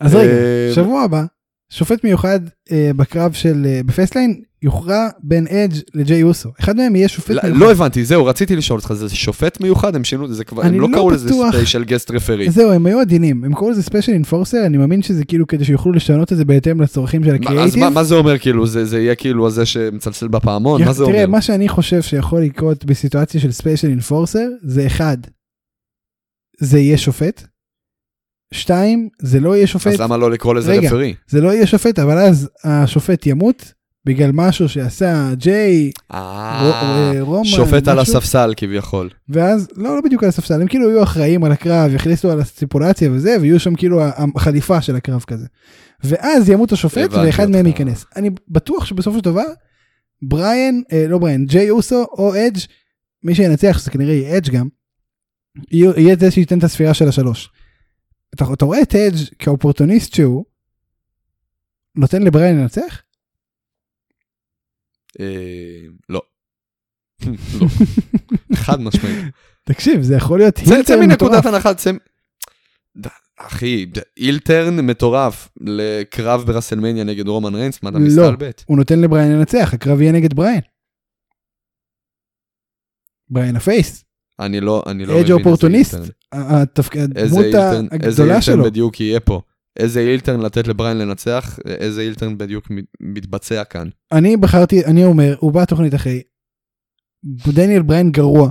אז 0.00 0.14
רגע, 0.14 0.32
אה, 0.32 0.70
שבוע 0.74 1.02
הבא, 1.02 1.24
שופט 1.72 2.04
מיוחד 2.04 2.40
אה, 2.72 2.90
בקרב 2.96 3.32
של 3.32 3.66
אה, 3.66 3.80
בפסטליין 3.86 4.40
יוכרע 4.62 5.08
בין 5.22 5.46
אדג' 5.46 5.76
לג'יי 5.94 6.22
אוסו. 6.22 6.50
אחד 6.60 6.76
מהם 6.76 6.96
יהיה 6.96 7.08
שופט 7.08 7.30
לא- 7.30 7.40
מיוחד. 7.44 7.60
לא 7.60 7.70
הבנתי, 7.72 8.04
זהו, 8.04 8.24
רציתי 8.26 8.56
לשאול 8.56 8.78
אותך, 8.78 8.92
זה 8.92 9.16
שופט 9.16 9.60
מיוחד? 9.60 9.96
הם 9.96 10.04
שינו, 10.04 10.32
זה 10.34 10.44
כבר, 10.44 10.62
הם 10.62 10.80
לא 10.80 10.88
לא 10.90 10.94
קראו 10.96 11.10
לזה. 11.10 11.30
special 11.52 11.84
guest 11.84 12.10
referee. 12.10 12.50
זהו, 12.50 12.72
הם 12.72 12.86
היו 12.86 13.00
עדינים, 13.00 13.44
הם 13.44 13.54
קראו 13.54 13.70
לזה 13.70 13.82
special 13.82 14.12
enforcer, 14.12 14.66
אני 14.66 14.76
מאמין 14.78 15.02
שזה 15.02 15.24
כאילו 15.24 15.46
כדי 15.46 15.64
שיוכלו 15.64 15.92
לשנות 15.92 16.32
את 16.32 16.36
זה 16.36 16.44
בהתאם 16.44 16.80
לצורכים 16.80 17.24
של 17.24 17.30
אז 17.30 17.34
הקריאייטיב. 17.36 17.80
מה- 17.80 17.90
מה 17.90 18.04
זה 18.04 18.14
אומר 18.14 18.38
כאילו, 18.38 18.66
זה 18.66 18.84
זה 18.84 19.00
יהיה 19.00 19.14
כאילו 19.14 19.46
הזה 19.46 19.66
שמצלצל 19.66 20.28
בפעמון? 20.28 20.80
יח- 20.80 20.86
מה 20.86 20.92
זה 20.92 21.04
תראה, 21.04 21.14
אומר? 21.22 21.26
מה 21.30 21.42
שאני 21.42 21.68
חושב 21.68 22.02
שיכול 22.02 22.40
לקרות 22.42 22.84
בסיטואציה 22.84 23.40
של 23.40 23.52
special 23.52 23.88
enforcer, 23.88 24.46
זה 24.62 24.86
אחד, 24.86 25.16
זה 26.60 26.78
יהיה 26.78 26.98
שופט. 26.98 27.46
שתיים, 28.52 29.08
זה 29.22 29.40
לא 29.40 29.56
יהיה 29.56 29.66
שופט, 29.66 29.92
אז 29.92 30.00
למה 30.00 30.16
לא 30.16 30.30
לקרוא 30.30 30.54
לזה 30.54 30.72
רגע. 30.72 30.88
referee? 30.88 31.14
זה 31.28 31.40
לא 31.40 31.52
יהיה 31.52 31.66
שופט, 31.66 31.98
אבל 31.98 32.18
אז 32.18 32.48
השופט 32.64 33.26
ימות 33.26 33.72
בגלל 34.06 34.30
משהו 34.34 34.68
שעשה 34.68 35.30
ג'יי, 35.34 35.90
אה, 36.12 37.12
רו- 37.20 37.26
רומן, 37.26 37.44
שופט 37.44 37.88
על 37.88 38.00
משהו. 38.00 38.16
הספסל 38.16 38.52
כביכול. 38.56 39.08
ואז, 39.28 39.68
לא, 39.76 39.96
לא 39.96 40.00
בדיוק 40.04 40.22
על 40.22 40.28
הספסל, 40.28 40.60
הם 40.60 40.66
כאילו 40.68 40.88
יהיו 40.90 41.02
אחראים 41.02 41.44
על 41.44 41.52
הקרב, 41.52 41.94
יכניסו 41.94 42.30
על 42.30 42.40
הסטיפולציה 42.40 43.10
וזה, 43.12 43.36
ויהיו 43.40 43.60
שם 43.60 43.74
כאילו 43.74 44.00
החליפה 44.36 44.82
של 44.82 44.96
הקרב 44.96 45.24
כזה. 45.26 45.46
ואז 46.04 46.48
ימות 46.48 46.72
השופט 46.72 47.12
ואחד 47.12 47.50
מהם. 47.50 47.66
ייכנס. 47.66 48.04
אני 48.16 48.30
בטוח 48.48 48.84
שבסופו 48.84 49.18
של 49.18 49.24
דבר, 49.24 49.44
בריאן, 50.22 50.80
אה, 50.92 51.06
לא 51.08 51.18
בריאן, 51.18 51.44
ג'יי 51.46 51.70
אוסו 51.70 52.04
או 52.12 52.34
אדג', 52.36 52.58
מי 53.24 53.34
שינצח, 53.34 53.78
שזה 53.78 53.90
כנראה 53.90 54.14
יהיה 54.14 54.36
אדג' 54.36 54.50
גם, 54.50 54.68
יהיה 55.72 56.16
זה 56.20 56.30
שייתן 56.30 56.58
את 56.58 56.64
הספירה 56.64 56.94
של 56.94 57.08
השלוש. 57.08 57.50
אתה, 58.34 58.44
אתה 58.52 58.64
רואה 58.64 58.82
את 58.82 58.94
אדג' 58.94 59.34
כאופורטוניסט 59.38 60.14
שהוא, 60.14 60.44
נותן 61.96 62.22
לבריאן 62.22 62.56
לנצח? 62.60 63.02
אה, 65.20 65.26
לא. 66.08 66.22
לא. 67.26 67.66
חד 68.54 68.80
משמעית. 68.80 69.18
תקשיב, 69.64 70.02
זה 70.02 70.14
יכול 70.16 70.38
להיות 70.38 70.54
צא- 70.54 70.64
צא 70.64 70.74
heel 70.74 70.85
turn 70.85 70.96
מנקודת 71.00 71.20
מטורף. 71.38 71.46
הנחה, 71.46 71.74
צא... 71.74 71.90
אחי, 73.36 73.86
heel 74.16 74.51
turn 74.51 74.86
מטורף 74.86 75.48
לקרב 75.60 76.42
ברסלמניה 76.46 77.04
נגד 77.04 77.28
רומן 77.28 77.54
ריינס, 77.54 77.82
מה 77.82 77.90
אתה 77.90 77.98
לא. 77.98 78.04
מסתלבט? 78.04 78.64
הוא 78.66 78.76
נותן 78.76 79.00
לבריאן 79.00 79.32
לנצח, 79.32 79.74
הקרב 79.74 80.00
יהיה 80.00 80.12
נגד 80.12 80.34
בריאן. 80.34 80.58
בריאן 83.28 83.56
ה 83.56 83.64
face, 83.64 84.04
אני 84.46 84.60
לא, 84.60 84.82
אני 84.86 85.06
לא 85.06 85.14
מבין 85.14 85.22
איזה 85.22 85.32
איזה 87.16 87.34
הדמות 87.34 87.44
אילטרן, 87.44 87.86
איזה 87.92 88.06
הגדולה 88.22 88.34
אילטרן 88.34 88.40
שלו. 88.40 88.64
בדיוק 88.64 89.00
יהיה 89.00 89.20
פה. 89.20 89.40
איזה 89.76 90.00
אילטרן 90.00 90.40
לתת 90.40 90.68
לבריין 90.68 90.98
לנצח, 90.98 91.58
איזה 91.66 92.02
אילטרן 92.02 92.38
בדיוק 92.38 92.70
מת- 92.70 92.84
מתבצע 93.00 93.64
כאן. 93.64 93.88
אני 94.12 94.36
בחרתי, 94.36 94.84
אני 94.84 95.04
אומר, 95.04 95.36
הוא 95.38 95.52
בא 95.52 95.64
תוכנית 95.64 95.94
אחרי. 95.94 96.22
דניאל 97.24 97.82
בריין 97.82 98.10
גרוע. 98.10 98.50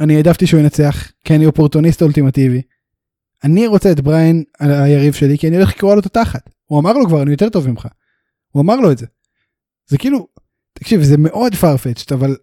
אני 0.00 0.16
העדפתי 0.16 0.46
שהוא 0.46 0.60
ינצח, 0.60 1.12
כי 1.24 1.34
אני 1.34 1.46
אופורטוניסט 1.46 2.02
אולטימטיבי. 2.02 2.62
אני 3.44 3.66
רוצה 3.66 3.92
את 3.92 4.00
בריין 4.00 4.44
על 4.58 4.70
היריב 4.72 5.14
שלי, 5.14 5.38
כי 5.38 5.48
אני 5.48 5.56
הולך 5.56 5.68
לקרוא 5.76 5.94
לו 5.94 6.00
את 6.00 6.06
התחת. 6.06 6.50
הוא 6.64 6.80
אמר 6.80 6.92
לו 6.92 7.06
כבר, 7.06 7.22
אני 7.22 7.30
יותר 7.30 7.48
טוב 7.48 7.68
ממך. 7.68 7.86
הוא 8.48 8.62
אמר 8.62 8.76
לו 8.76 8.92
את 8.92 8.98
זה. 8.98 9.06
זה 9.88 9.98
כאילו, 9.98 10.26
תקשיב, 10.72 11.02
זה 11.02 11.16
מאוד 11.18 11.52
farfetched, 11.52 12.14
אבל 12.14 12.36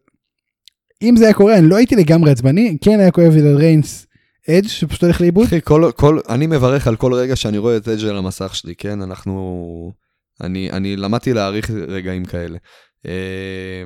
אם 1.02 1.16
זה 1.18 1.26
היה 1.26 1.34
קורה, 1.34 1.58
אני 1.58 1.70
לא 1.70 1.76
הייתי 1.76 1.96
לגמרי 1.96 2.32
עצבני, 2.32 2.78
כן 2.82 3.00
היה 3.00 3.12
כואב 3.12 3.34
לי 3.34 3.54
ריינס 3.54 4.08
אדג' 4.50 4.68
שפשוט 4.68 5.04
הולך 5.04 5.22
לאיבוד. 5.22 5.46
אחי, 5.46 5.60
כל, 5.64 5.92
כל, 5.96 6.20
אני 6.30 6.48
מברך 6.48 6.88
על 6.88 6.96
כל 6.96 7.14
רגע 7.14 7.36
שאני 7.36 7.58
רואה 7.58 7.78
את 7.78 7.88
אג' 7.88 8.06
על 8.06 8.18
המסך 8.18 8.56
שלי, 8.56 8.76
כן? 8.76 9.02
אנחנו... 9.02 9.94
אני, 10.42 10.72
אני 10.72 10.96
למדתי 10.96 11.34
להעריך 11.34 11.70
רגעים 11.70 12.26
כאלה. 12.26 12.58
אה, 13.06 13.84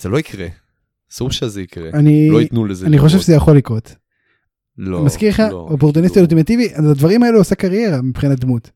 זה 0.00 0.08
לא 0.08 0.18
יקרה. 0.18 0.46
אסור 1.12 1.30
שזה 1.30 1.62
יקרה. 1.62 1.90
אני, 1.94 2.30
לא 2.30 2.40
ייתנו 2.40 2.64
לזה 2.64 2.86
אני 2.86 2.98
חושב. 2.98 3.18
שזה 3.18 3.34
יכול 3.34 3.56
לקרות. 3.56 3.94
לא, 4.78 5.04
מזכיר 5.04 5.28
לך, 5.28 5.42
לא, 5.50 5.68
אופורטוניסט 5.70 6.16
לא. 6.16 6.20
אולטימטיבי, 6.20 6.74
אז 6.74 6.90
הדברים 6.90 7.22
האלו 7.22 7.38
עושה 7.38 7.54
קריירה 7.54 8.02
מבחינת 8.02 8.40
דמות. 8.40 8.70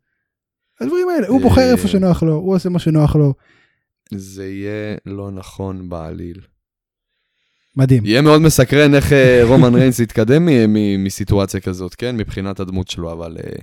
הדברים 0.80 1.08
האלה, 1.08 1.28
הוא 1.28 1.40
בוחר 1.40 1.60
אה. 1.60 1.72
איפה 1.72 1.88
שנוח 1.88 2.22
לו, 2.22 2.34
הוא 2.34 2.54
עושה 2.54 2.68
מה 2.68 2.78
שנוח 2.78 3.16
לו, 3.16 3.34
זה 4.14 4.46
יהיה 4.46 4.96
לא 5.06 5.30
נכון 5.30 5.88
בעליל. 5.88 6.40
מדהים. 7.78 8.04
יהיה 8.06 8.22
מאוד 8.22 8.40
מסקרן 8.42 8.94
איך 8.94 9.12
אה, 9.12 9.40
רומן 9.44 9.74
ריינס 9.74 10.00
יתקדם 10.00 10.48
מסיטואציה 10.98 11.60
כזאת, 11.60 11.94
כן? 11.94 12.16
מבחינת 12.16 12.60
הדמות 12.60 12.88
שלו, 12.88 13.12
אבל 13.12 13.36
אה, 13.44 13.62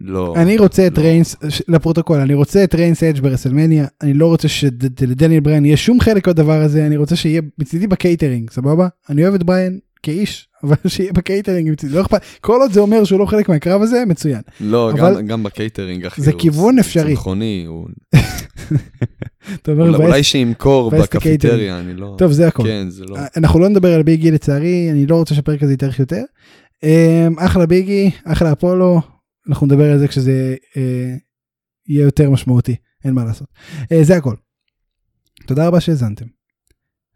לא. 0.00 0.34
אני 0.36 0.58
רוצה 0.58 0.86
את 0.86 0.98
לא. 0.98 1.02
ריינס, 1.02 1.36
לפרוטוקול, 1.68 2.20
אני 2.20 2.34
רוצה 2.34 2.64
את 2.64 2.74
ריינס 2.74 3.02
אדג' 3.02 3.20
ברסלמניה, 3.20 3.86
אני 4.02 4.14
לא 4.14 4.26
רוצה 4.26 4.48
שלדניאל 4.48 5.40
בריין 5.40 5.64
יהיה 5.64 5.76
שום 5.76 6.00
חלק 6.00 6.28
בדבר 6.28 6.60
הזה, 6.60 6.86
אני 6.86 6.96
רוצה 6.96 7.16
שיהיה 7.16 7.42
מצידי 7.58 7.86
בקייטרינג, 7.86 8.50
סבבה? 8.50 8.88
אני 9.10 9.22
אוהב 9.22 9.34
את 9.34 9.42
בריין 9.42 9.78
כאיש, 10.02 10.48
אבל 10.62 10.76
שיהיה 10.86 11.12
בקייטרינג 11.12 11.74
לא 11.90 12.00
אכפת, 12.00 12.20
כל 12.40 12.58
עוד 12.60 12.72
זה 12.72 12.80
אומר 12.80 13.04
שהוא 13.04 13.18
לא 13.18 13.26
חלק 13.26 13.48
מהקרב 13.48 13.82
הזה, 13.82 14.04
מצוין. 14.06 14.40
לא, 14.60 14.90
אבל- 14.90 15.16
גם, 15.20 15.26
גם 15.26 15.42
בקייטרינג, 15.42 16.06
אחי. 16.06 16.22
זה 16.22 16.30
הוא 16.30 16.40
כיוון 16.40 16.76
צ- 16.76 16.78
אפשרי. 16.86 17.14
צמחוני, 17.14 17.64
הוא... 17.68 17.88
אתה 19.54 19.72
אומר, 19.72 19.88
אולי, 19.88 20.04
אולי 20.06 20.22
שימכור. 20.22 20.90
בקפיטריה, 20.90 21.78
אני 21.80 21.94
לא... 21.94 22.14
טוב, 22.18 22.32
זה 22.32 22.48
הכל. 22.48 22.62
כן, 22.62 22.86
זה 22.90 23.04
לא... 23.04 23.16
אנחנו 23.36 23.60
לא 23.60 23.68
נדבר 23.68 23.94
על 23.94 24.02
ביגי 24.02 24.30
לצערי, 24.30 24.88
אני 24.90 25.06
לא 25.06 25.16
רוצה 25.16 25.34
שהפרק 25.34 25.62
הזה 25.62 25.72
יתארך 25.72 25.98
יותר. 25.98 26.22
אמ, 26.82 27.38
אחלה 27.38 27.66
ביגי, 27.66 28.10
אחלה 28.24 28.52
אפולו, 28.52 29.00
אנחנו 29.48 29.66
נדבר 29.66 29.92
על 29.92 29.98
זה 29.98 30.08
כשזה 30.08 30.54
אה, 30.76 31.14
יהיה 31.88 32.04
יותר 32.04 32.30
משמעותי, 32.30 32.76
אין 33.04 33.14
מה 33.14 33.24
לעשות. 33.24 33.48
אה, 33.92 34.04
זה 34.04 34.16
הכל. 34.16 34.34
תודה 35.46 35.66
רבה 35.66 35.80
שהאזנתם. 35.80 36.24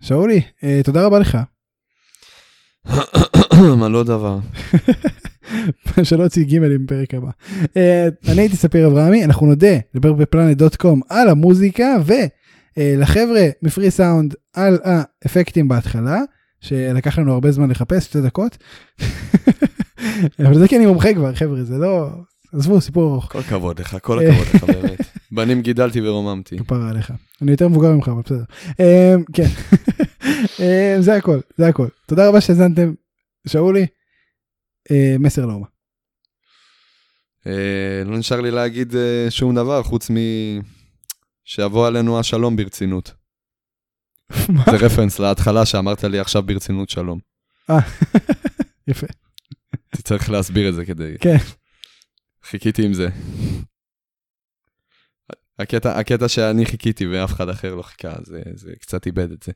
שאולי, 0.01 0.41
אה, 0.65 0.81
תודה 0.85 1.05
רבה 1.07 1.19
לך. 1.19 1.39
מה 3.79 3.89
לא 3.89 4.05
דבר. 4.05 4.39
שלא 6.03 6.23
יוציא 6.23 6.45
גימלים 6.45 6.87
בפרק 6.87 7.15
הבא. 7.15 7.31
אה, 7.77 8.09
אני 8.29 8.41
הייתי 8.41 8.57
ספיר 8.57 8.87
אברהמי, 8.87 9.25
אנחנו 9.25 9.47
נודה 9.47 9.77
לדבר 9.95 10.13
בפלנט 10.13 10.57
דוט 10.57 10.77
קום 10.77 11.01
על 11.09 11.29
המוזיקה 11.29 11.97
ולחבר'ה 12.77 13.47
מפרי 13.63 13.91
סאונד 13.91 14.35
על 14.55 14.79
האפקטים 14.85 15.69
בהתחלה, 15.69 16.21
שלקח 16.61 17.19
לנו 17.19 17.33
הרבה 17.33 17.53
זמן 17.53 17.71
לחפש, 17.71 18.05
שתי 18.05 18.21
דקות. 18.21 18.57
אבל 20.47 20.59
זה 20.59 20.69
כי 20.69 20.77
אני 20.77 20.87
מומחה 20.87 21.15
כבר 21.15 21.35
חבר'ה, 21.35 21.65
זה 21.65 21.79
לא... 21.79 22.09
עזבו, 22.53 22.81
סיפור 22.81 23.13
ארוך, 23.13 23.33
כל 23.33 23.39
הכבוד 23.39 23.81
לך, 23.81 23.97
כל 24.03 24.19
הכבוד 24.19 24.47
לך, 24.55 24.65
באמת. 24.75 25.01
בנים 25.31 25.63
גידלתי 25.63 26.09
ורוממתי. 26.09 26.59
כפרה 26.59 26.91
עליך. 26.91 27.13
אני 27.43 27.51
יותר 27.51 27.69
מבוגר 27.69 27.93
ממך, 27.93 28.09
אבל 28.09 28.23
בסדר. 28.25 28.45
אה, 28.81 29.15
כן, 29.33 29.49
אה, 30.61 30.97
זה 31.01 31.15
הכל, 31.15 31.39
זה 31.59 31.67
הכל. 31.69 31.87
תודה 32.07 32.29
רבה 32.29 32.41
שהאזנתם, 32.41 32.93
שאולי, 33.49 33.87
אה, 34.91 35.17
מסר 35.19 35.47
לאומה. 35.47 35.67
אה, 37.47 38.03
לא 38.05 38.19
נשאר 38.19 38.41
לי 38.41 38.51
להגיד 38.51 38.97
אה, 38.97 39.27
שום 39.31 39.55
דבר, 39.55 39.83
חוץ 39.83 40.11
מ... 40.11 40.15
שיבוא 41.45 41.87
עלינו 41.87 42.21
השלום 42.21 42.57
ברצינות. 42.57 43.13
זה 44.71 44.77
רפרנס 44.87 45.19
להתחלה 45.19 45.67
שאמרת 45.67 46.05
לי 46.05 46.19
עכשיו 46.19 46.43
ברצינות 46.43 46.91
שלום. 46.91 47.19
יפה. 48.89 49.07
תצטרך 49.91 50.31
להסביר 50.31 50.69
את 50.69 50.75
זה 50.75 50.85
כדי... 50.85 51.15
כן. 51.21 51.37
חיכיתי 52.43 52.85
עם 52.85 52.95
זה. 52.95 53.09
הקטע, 55.59 55.99
הקטע 55.99 56.29
שאני 56.29 56.67
חיכיתי 56.67 57.07
ואף 57.07 57.33
אחד 57.33 57.49
אחר 57.49 57.75
לא 57.75 57.83
חיכה, 57.83 58.15
זה, 58.25 58.43
זה 58.55 58.73
קצת 58.81 59.07
איבד 59.07 59.33
את 59.33 59.43
זה. 59.43 59.53